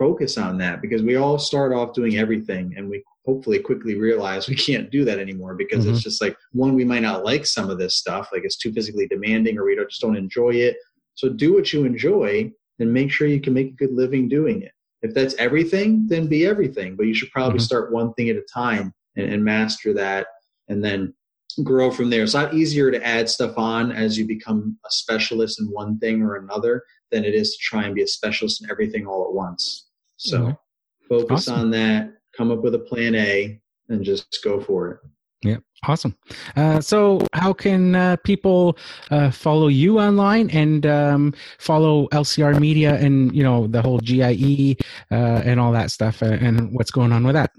focus 0.00 0.38
on 0.38 0.56
that 0.56 0.80
because 0.80 1.02
we 1.02 1.16
all 1.16 1.38
start 1.38 1.74
off 1.74 1.92
doing 1.92 2.16
everything 2.16 2.72
and 2.76 2.88
we 2.88 3.04
hopefully 3.26 3.58
quickly 3.58 3.96
realize 3.96 4.48
we 4.48 4.54
can't 4.54 4.90
do 4.90 5.04
that 5.04 5.18
anymore 5.18 5.54
because 5.54 5.84
mm-hmm. 5.84 5.92
it's 5.94 6.02
just 6.02 6.22
like 6.22 6.34
one 6.52 6.74
we 6.74 6.86
might 6.86 7.02
not 7.02 7.22
like 7.22 7.44
some 7.44 7.68
of 7.68 7.78
this 7.78 7.98
stuff 7.98 8.30
like 8.32 8.42
it's 8.42 8.56
too 8.56 8.72
physically 8.72 9.06
demanding 9.06 9.58
or 9.58 9.66
we 9.66 9.76
don't, 9.76 9.90
just 9.90 10.00
don't 10.00 10.16
enjoy 10.16 10.50
it 10.50 10.76
so 11.14 11.28
do 11.28 11.52
what 11.52 11.70
you 11.70 11.84
enjoy 11.84 12.50
and 12.78 12.92
make 12.92 13.12
sure 13.12 13.28
you 13.28 13.42
can 13.42 13.52
make 13.52 13.68
a 13.68 13.76
good 13.76 13.92
living 13.92 14.26
doing 14.26 14.62
it 14.62 14.72
if 15.02 15.12
that's 15.12 15.34
everything 15.34 16.06
then 16.08 16.26
be 16.26 16.46
everything 16.46 16.96
but 16.96 17.06
you 17.06 17.14
should 17.14 17.30
probably 17.30 17.58
mm-hmm. 17.58 17.64
start 17.64 17.92
one 17.92 18.14
thing 18.14 18.30
at 18.30 18.36
a 18.36 18.46
time 18.52 18.94
and, 19.16 19.30
and 19.30 19.44
master 19.44 19.92
that 19.92 20.26
and 20.68 20.82
then 20.82 21.12
grow 21.62 21.90
from 21.90 22.10
there. 22.10 22.22
It's 22.22 22.34
a 22.34 22.44
lot 22.44 22.54
easier 22.54 22.90
to 22.90 23.04
add 23.04 23.28
stuff 23.28 23.58
on 23.58 23.92
as 23.92 24.18
you 24.18 24.26
become 24.26 24.78
a 24.86 24.90
specialist 24.90 25.60
in 25.60 25.66
one 25.66 25.98
thing 25.98 26.22
or 26.22 26.36
another 26.36 26.84
than 27.10 27.24
it 27.24 27.34
is 27.34 27.50
to 27.50 27.58
try 27.60 27.84
and 27.84 27.94
be 27.94 28.02
a 28.02 28.06
specialist 28.06 28.62
in 28.62 28.70
everything 28.70 29.06
all 29.06 29.26
at 29.26 29.34
once. 29.34 29.89
So 30.20 30.38
mm-hmm. 30.38 30.52
focus 31.08 31.48
awesome. 31.48 31.60
on 31.60 31.70
that, 31.70 32.12
come 32.36 32.50
up 32.50 32.62
with 32.62 32.74
a 32.74 32.78
plan 32.78 33.14
A, 33.14 33.58
and 33.88 34.04
just 34.04 34.38
go 34.44 34.60
for 34.60 34.90
it. 34.90 34.98
Yeah, 35.42 35.56
awesome. 35.84 36.14
Uh, 36.54 36.82
so, 36.82 37.26
how 37.32 37.54
can 37.54 37.94
uh, 37.94 38.16
people 38.22 38.76
uh, 39.10 39.30
follow 39.30 39.68
you 39.68 39.98
online 39.98 40.50
and 40.50 40.84
um, 40.84 41.34
follow 41.58 42.08
LCR 42.08 42.60
Media 42.60 42.96
and 42.96 43.34
you 43.34 43.42
know 43.42 43.66
the 43.66 43.80
whole 43.80 43.98
GIE 44.00 44.76
uh, 45.10 45.40
and 45.42 45.58
all 45.58 45.72
that 45.72 45.90
stuff 45.90 46.22
uh, 46.22 46.26
and 46.26 46.70
what's 46.74 46.90
going 46.90 47.12
on 47.12 47.24
with 47.24 47.34
that? 47.34 47.52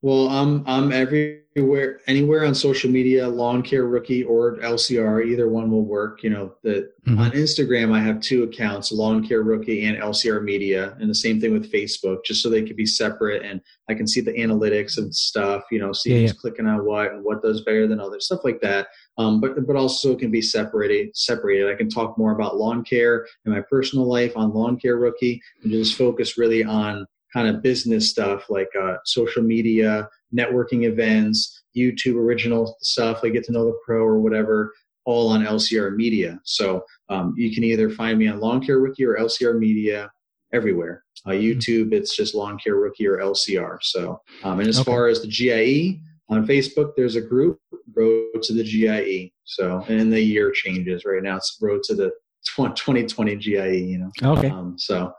Well, 0.00 0.30
I'm 0.30 0.64
I'm 0.66 0.90
everywhere, 0.90 1.42
anywhere 1.56 2.44
on 2.44 2.54
social 2.54 2.90
media, 2.90 3.26
Lawn 3.26 3.62
Care 3.62 3.86
Rookie 3.86 4.24
or 4.24 4.56
LCR. 4.58 5.26
Either 5.26 5.48
one 5.48 5.70
will 5.70 5.84
work. 5.84 6.22
You 6.22 6.30
know, 6.30 6.54
the 6.62 6.90
mm-hmm. 7.06 7.18
on 7.18 7.30
Instagram 7.32 7.92
I 7.92 8.00
have 8.00 8.20
two 8.20 8.42
accounts, 8.42 8.92
Lawn 8.92 9.26
Care 9.26 9.42
Rookie 9.42 9.86
and 9.86 9.96
LCR 9.96 10.42
Media, 10.42 10.96
and 11.00 11.08
the 11.08 11.14
same 11.14 11.40
thing 11.40 11.52
with 11.52 11.72
Facebook, 11.72 12.24
just 12.24 12.42
so 12.42 12.50
they 12.50 12.62
could 12.62 12.76
be 12.76 12.86
separate 12.86 13.42
and 13.42 13.60
I 13.88 13.94
can 13.94 14.06
see 14.06 14.20
the 14.20 14.32
analytics 14.32 14.98
and 14.98 15.14
stuff. 15.14 15.64
You 15.70 15.78
know, 15.78 15.92
see 15.92 16.12
yeah, 16.12 16.20
who's 16.20 16.30
yeah. 16.32 16.40
clicking 16.40 16.66
on 16.66 16.84
what 16.84 17.12
and 17.12 17.24
what 17.24 17.42
does 17.42 17.62
better 17.62 17.86
than 17.86 18.00
others, 18.00 18.26
stuff 18.26 18.44
like 18.44 18.60
that. 18.60 18.88
Um, 19.18 19.40
but 19.40 19.66
but 19.66 19.76
also 19.76 20.12
it 20.12 20.18
can 20.18 20.30
be 20.30 20.42
separated. 20.42 21.16
Separated. 21.16 21.70
I 21.70 21.74
can 21.74 21.88
talk 21.88 22.18
more 22.18 22.32
about 22.32 22.56
lawn 22.56 22.84
care 22.84 23.26
and 23.44 23.54
my 23.54 23.62
personal 23.62 24.06
life 24.06 24.36
on 24.36 24.52
Lawn 24.52 24.78
Care 24.78 24.96
Rookie, 24.96 25.40
and 25.62 25.72
just 25.72 25.96
focus 25.96 26.36
really 26.36 26.64
on 26.64 27.06
kind 27.36 27.54
of 27.54 27.62
business 27.62 28.08
stuff 28.08 28.48
like 28.48 28.70
uh, 28.80 28.94
social 29.04 29.42
media, 29.42 30.08
networking 30.34 30.84
events, 30.84 31.62
YouTube 31.76 32.14
original 32.14 32.74
stuff 32.80 33.22
like 33.22 33.34
Get 33.34 33.44
to 33.44 33.52
Know 33.52 33.66
the 33.66 33.78
Pro 33.84 34.02
or 34.02 34.18
whatever, 34.20 34.72
all 35.04 35.28
on 35.28 35.44
LCR 35.44 35.94
Media. 35.94 36.40
So 36.44 36.82
um, 37.10 37.34
you 37.36 37.54
can 37.54 37.62
either 37.62 37.90
find 37.90 38.18
me 38.18 38.26
on 38.26 38.40
Lawn 38.40 38.64
Care 38.64 38.78
Rookie 38.78 39.04
or 39.04 39.18
LCR 39.18 39.58
Media 39.58 40.10
everywhere. 40.54 41.04
Uh, 41.26 41.30
mm-hmm. 41.30 41.58
YouTube, 41.58 41.92
it's 41.92 42.16
just 42.16 42.34
Lawn 42.34 42.58
Care 42.58 42.76
Rookie 42.76 43.06
or 43.06 43.18
LCR. 43.18 43.76
So, 43.82 44.18
um, 44.42 44.60
and 44.60 44.68
as 44.68 44.78
okay. 44.78 44.90
far 44.90 45.08
as 45.08 45.20
the 45.20 45.28
GIE 45.28 46.00
on 46.30 46.46
Facebook, 46.46 46.92
there's 46.96 47.16
a 47.16 47.20
group 47.20 47.58
Road 47.94 48.42
to 48.44 48.54
the 48.54 48.64
GIE. 48.64 49.30
So, 49.44 49.84
and 49.88 50.10
the 50.10 50.22
year 50.22 50.52
changes 50.52 51.04
right 51.04 51.22
now. 51.22 51.36
It's 51.36 51.58
Road 51.60 51.82
to 51.84 51.94
the 51.94 52.12
2020 52.56 53.36
GIE. 53.36 53.76
You 53.76 53.98
know. 53.98 54.10
Okay. 54.22 54.48
Um, 54.48 54.78
so 54.78 55.12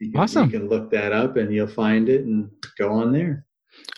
you 0.00 0.12
can, 0.12 0.20
awesome. 0.20 0.50
You 0.50 0.58
can 0.58 0.68
look 0.68 0.90
that 0.90 1.12
up 1.12 1.36
and 1.36 1.52
you'll 1.52 1.66
find 1.66 2.08
it 2.08 2.24
and 2.24 2.50
go 2.78 2.90
on 2.92 3.12
there. 3.12 3.44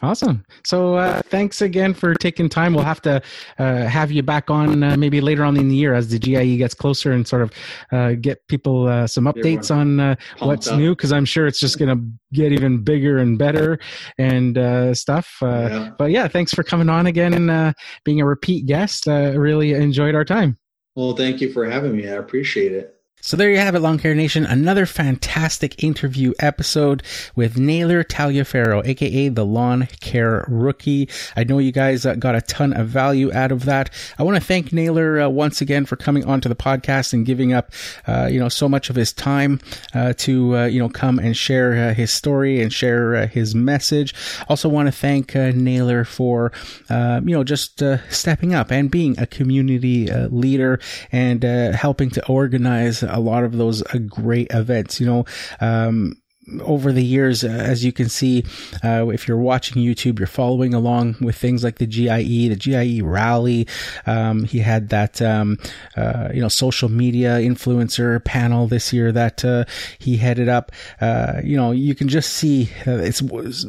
Awesome. 0.03 0.45
So 0.65 0.97
uh, 0.97 1.23
thanks 1.27 1.63
again 1.63 1.95
for 1.95 2.15
taking 2.15 2.49
time. 2.49 2.75
We'll 2.75 2.85
have 2.85 3.01
to 3.03 3.23
uh, 3.59 3.85
have 3.85 4.11
you 4.11 4.23
back 4.23 4.51
on 4.51 4.83
uh, 4.83 4.97
maybe 4.97 5.21
later 5.21 5.45
on 5.45 5.57
in 5.57 5.69
the 5.69 5.77
year 5.77 5.95
as 5.95 6.09
the 6.09 6.19
GIE 6.19 6.57
gets 6.57 6.75
closer 6.75 7.13
and 7.13 7.27
sort 7.27 7.43
of 7.43 7.53
uh, 7.93 8.13
get 8.21 8.47
people 8.49 8.89
uh, 8.89 9.07
some 9.07 9.25
updates 9.25 9.75
on 9.75 10.01
uh, 10.01 10.17
what's 10.41 10.69
up. 10.69 10.79
new 10.79 10.95
because 10.95 11.13
I'm 11.13 11.25
sure 11.25 11.47
it's 11.47 11.61
just 11.61 11.79
going 11.79 11.97
to 11.97 12.05
get 12.33 12.53
even 12.53 12.83
bigger 12.83 13.19
and 13.19 13.39
better 13.39 13.79
and 14.19 14.97
stuff. 14.97 15.39
Yeah. 15.41 15.91
But 15.99 16.11
yeah, 16.11 16.27
thanks 16.29 16.53
for 16.53 16.65
coming 16.65 16.89
on 16.89 17.07
again 17.07 17.35
and 17.35 17.75
being 18.05 18.21
a 18.21 18.27
repeat 18.27 18.67
guest. 18.67 19.07
really 19.07 19.73
enjoyed 19.73 20.15
our 20.15 20.25
time. 20.25 20.59
Well, 20.97 21.17
thank 21.17 21.41
you 21.41 21.53
for 21.53 21.65
having 21.65 21.97
me. 21.97 22.09
I 22.09 22.15
appreciate 22.15 22.73
it. 22.73 23.02
So 23.25 23.37
there 23.37 23.53
you 23.53 23.59
have 23.59 23.77
it, 23.77 23.79
Lawn 23.79 24.01
Care 24.01 24.17
Nation. 24.17 24.45
Another 24.45 24.85
fantastic 24.85 25.85
interview 25.85 26.33
episode 26.41 27.05
with 27.37 27.57
Naylor 27.57 28.03
Taliaferro, 28.03 28.85
aka 28.85 29.29
the 29.29 29.45
Lawn 29.47 29.87
Care 30.01 30.45
Rookie. 30.49 31.09
I 31.37 31.45
know 31.45 31.59
you 31.59 31.71
guys 31.71 32.05
uh, 32.05 32.17
got 32.17 32.35
a 32.35 32.41
ton 32.41 32.73
of 32.73 32.89
value 32.89 33.33
out 33.33 33.53
of 33.53 33.65
that. 33.67 33.91
I 34.19 34.25
want 34.25 34.39
to 34.39 34.45
thank 34.45 34.73
Naylor 34.73 35.21
uh, 35.21 35.29
once 35.29 35.61
again 35.61 35.87
for 35.87 35.95
coming 35.95 36.25
onto 36.25 36.49
the 36.49 36.57
podcast 36.57 37.13
and 37.13 37.25
giving 37.25 37.53
up, 37.53 37.71
uh, 38.09 38.29
you 38.29 38.41
know, 38.41 38.49
so 38.49 38.69
much 38.69 38.91
of 38.91 38.97
his 38.97 39.13
time 39.13 39.61
uh, 39.95 40.15
to, 40.15 40.57
uh, 40.57 40.65
you 40.65 40.81
know, 40.81 40.89
come 40.89 41.21
and 41.21 41.37
share 41.37 41.95
his 41.95 42.13
story 42.13 42.61
and 42.61 42.73
share 42.73 43.29
his 43.29 43.55
message. 43.55 44.17
Also 44.49 44.69
want 44.69 44.89
to 44.89 44.93
thank 44.93 45.37
Naylor 45.37 46.05
for, 46.05 46.51
you 46.91 47.21
know, 47.21 47.45
just 47.45 47.81
stepping 48.11 48.53
up 48.53 48.73
and 48.73 48.91
being 48.91 49.17
a 49.21 49.29
community 49.29 50.11
leader 50.11 50.81
and 51.13 51.45
helping 51.45 52.11
to 52.11 52.27
organize 52.27 53.05
a 53.13 53.21
lot 53.21 53.45
of 53.45 53.57
those 53.57 53.83
uh, 53.83 53.99
great 53.99 54.49
events. 54.51 55.01
You 55.01 55.07
know, 55.07 55.25
um, 55.61 56.22
over 56.61 56.93
the 56.93 57.05
years, 57.05 57.45
uh, 57.45 57.49
as 57.49 57.85
you 57.85 57.93
can 57.93 58.09
see, 58.09 58.45
uh, 58.83 59.07
if 59.09 59.29
you're 59.29 59.39
watching 59.39 59.83
YouTube, 59.83 60.19
you're 60.19 60.27
following 60.27 60.75
along 60.75 61.17
with 61.21 61.37
things 61.37 61.63
like 61.63 61.79
the 61.79 61.87
GIE, 61.87 62.49
the 62.49 62.57
GIE 62.57 63.01
rally. 63.03 63.69
Um, 64.07 64.45
he 64.45 64.59
had 64.59 64.89
that, 64.89 65.23
um, 65.23 65.59
uh, 65.97 66.31
you 66.35 66.41
know, 66.41 66.49
social 66.49 66.89
media 66.89 67.39
influencer 67.39 68.23
panel 68.25 68.67
this 68.67 68.93
year 68.93 69.13
that 69.13 69.45
uh, 69.45 69.65
he 69.99 70.17
headed 70.17 70.49
up. 70.49 70.73
Uh, 71.01 71.41
you 71.45 71.57
know, 71.57 71.71
you 71.71 71.95
can 71.95 72.09
just 72.09 72.33
see 72.33 72.71
uh, 72.87 72.99
it's 72.99 73.23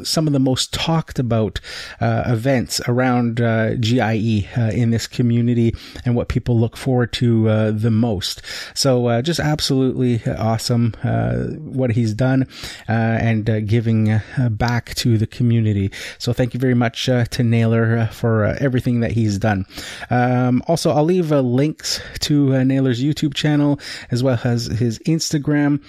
some 0.10 0.28
of 0.28 0.34
the 0.34 0.40
most 0.40 0.74
talked 0.74 1.20
about 1.20 1.60
events 2.02 2.82
around 2.88 3.38
GIE 3.38 4.48
in 4.74 4.90
this 4.90 5.08
community 5.08 5.76
and 6.06 6.16
what 6.16 6.28
people 6.28 6.60
look 6.60 6.76
forward 6.76 7.14
to 7.14 7.72
the 7.72 7.92
most. 7.92 8.42
So, 8.74 9.22
just 9.22 9.40
absolutely 9.40 10.22
awesome 10.26 10.94
what 11.60 11.92
he's 11.92 12.14
done 12.14 12.48
and 12.88 13.50
uh, 13.50 13.60
giving 13.62 14.12
uh, 14.12 14.22
back 14.52 14.94
to 14.96 15.18
the 15.18 15.28
community. 15.28 15.92
So 16.18 16.34
thank 16.34 16.54
you 16.54 16.60
very 16.60 16.74
much 16.74 17.06
to 17.06 17.44
Naylor 17.44 18.08
for 18.08 18.46
everything 18.46 19.02
that 19.02 19.12
he's 19.12 19.38
done. 19.38 19.66
Um, 20.10 20.64
also, 20.68 20.92
I'll 20.92 21.04
leave 21.04 21.32
links 21.32 22.02
to 22.22 22.64
Naylor's 22.64 23.02
YouTube 23.02 23.34
channel 23.34 23.80
as 24.12 24.24
well 24.24 24.40
as 24.44 24.66
his 24.66 25.00
Instagram 25.00 25.82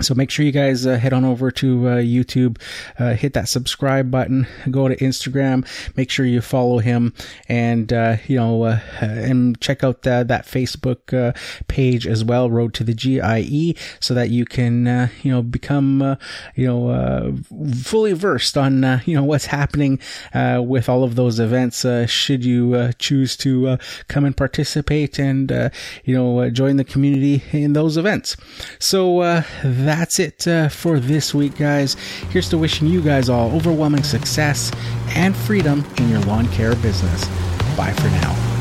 so 0.00 0.14
make 0.14 0.30
sure 0.30 0.44
you 0.44 0.52
guys 0.52 0.86
uh, 0.86 0.96
head 0.96 1.12
on 1.12 1.24
over 1.24 1.50
to 1.50 1.88
uh, 1.88 1.96
YouTube, 1.96 2.60
uh, 2.98 3.14
hit 3.14 3.32
that 3.32 3.48
subscribe 3.48 4.10
button, 4.10 4.46
go 4.70 4.88
to 4.88 4.96
Instagram, 4.96 5.66
make 5.96 6.10
sure 6.10 6.24
you 6.24 6.40
follow 6.40 6.78
him, 6.78 7.12
and 7.48 7.92
uh, 7.92 8.16
you 8.26 8.36
know, 8.36 8.62
uh, 8.62 8.80
and 9.00 9.60
check 9.60 9.82
out 9.82 10.02
that 10.02 10.28
Facebook 10.46 11.12
uh, 11.12 11.32
page 11.66 12.06
as 12.06 12.24
well, 12.24 12.50
Road 12.50 12.74
to 12.74 12.84
the 12.84 12.94
GIE, 12.94 13.74
so 14.00 14.14
that 14.14 14.30
you 14.30 14.44
can 14.44 15.10
you 15.22 15.32
know 15.32 15.42
become 15.42 16.16
you 16.54 16.66
know 16.66 17.36
fully 17.82 18.12
versed 18.12 18.56
on 18.56 19.02
you 19.04 19.14
know 19.14 19.24
what's 19.24 19.46
happening 19.46 19.98
with 20.34 20.88
all 20.88 21.04
of 21.04 21.16
those 21.16 21.40
events. 21.40 21.84
should 22.10 22.44
you 22.44 22.92
choose 22.98 23.36
to 23.38 23.78
come 24.08 24.24
and 24.24 24.36
participate 24.36 25.18
and 25.18 25.50
you 26.04 26.14
know 26.14 26.48
join 26.50 26.76
the 26.76 26.84
community 26.84 27.42
in 27.52 27.72
those 27.72 27.96
events, 27.96 28.36
so 28.78 29.42
that's 29.88 30.18
it 30.18 30.46
uh, 30.46 30.68
for 30.68 31.00
this 31.00 31.34
week, 31.34 31.56
guys. 31.56 31.94
Here's 32.30 32.48
to 32.50 32.58
wishing 32.58 32.88
you 32.88 33.00
guys 33.00 33.28
all 33.28 33.54
overwhelming 33.54 34.02
success 34.02 34.70
and 35.10 35.34
freedom 35.34 35.84
in 35.96 36.08
your 36.08 36.20
lawn 36.20 36.46
care 36.48 36.74
business. 36.76 37.26
Bye 37.76 37.92
for 37.94 38.08
now. 38.08 38.57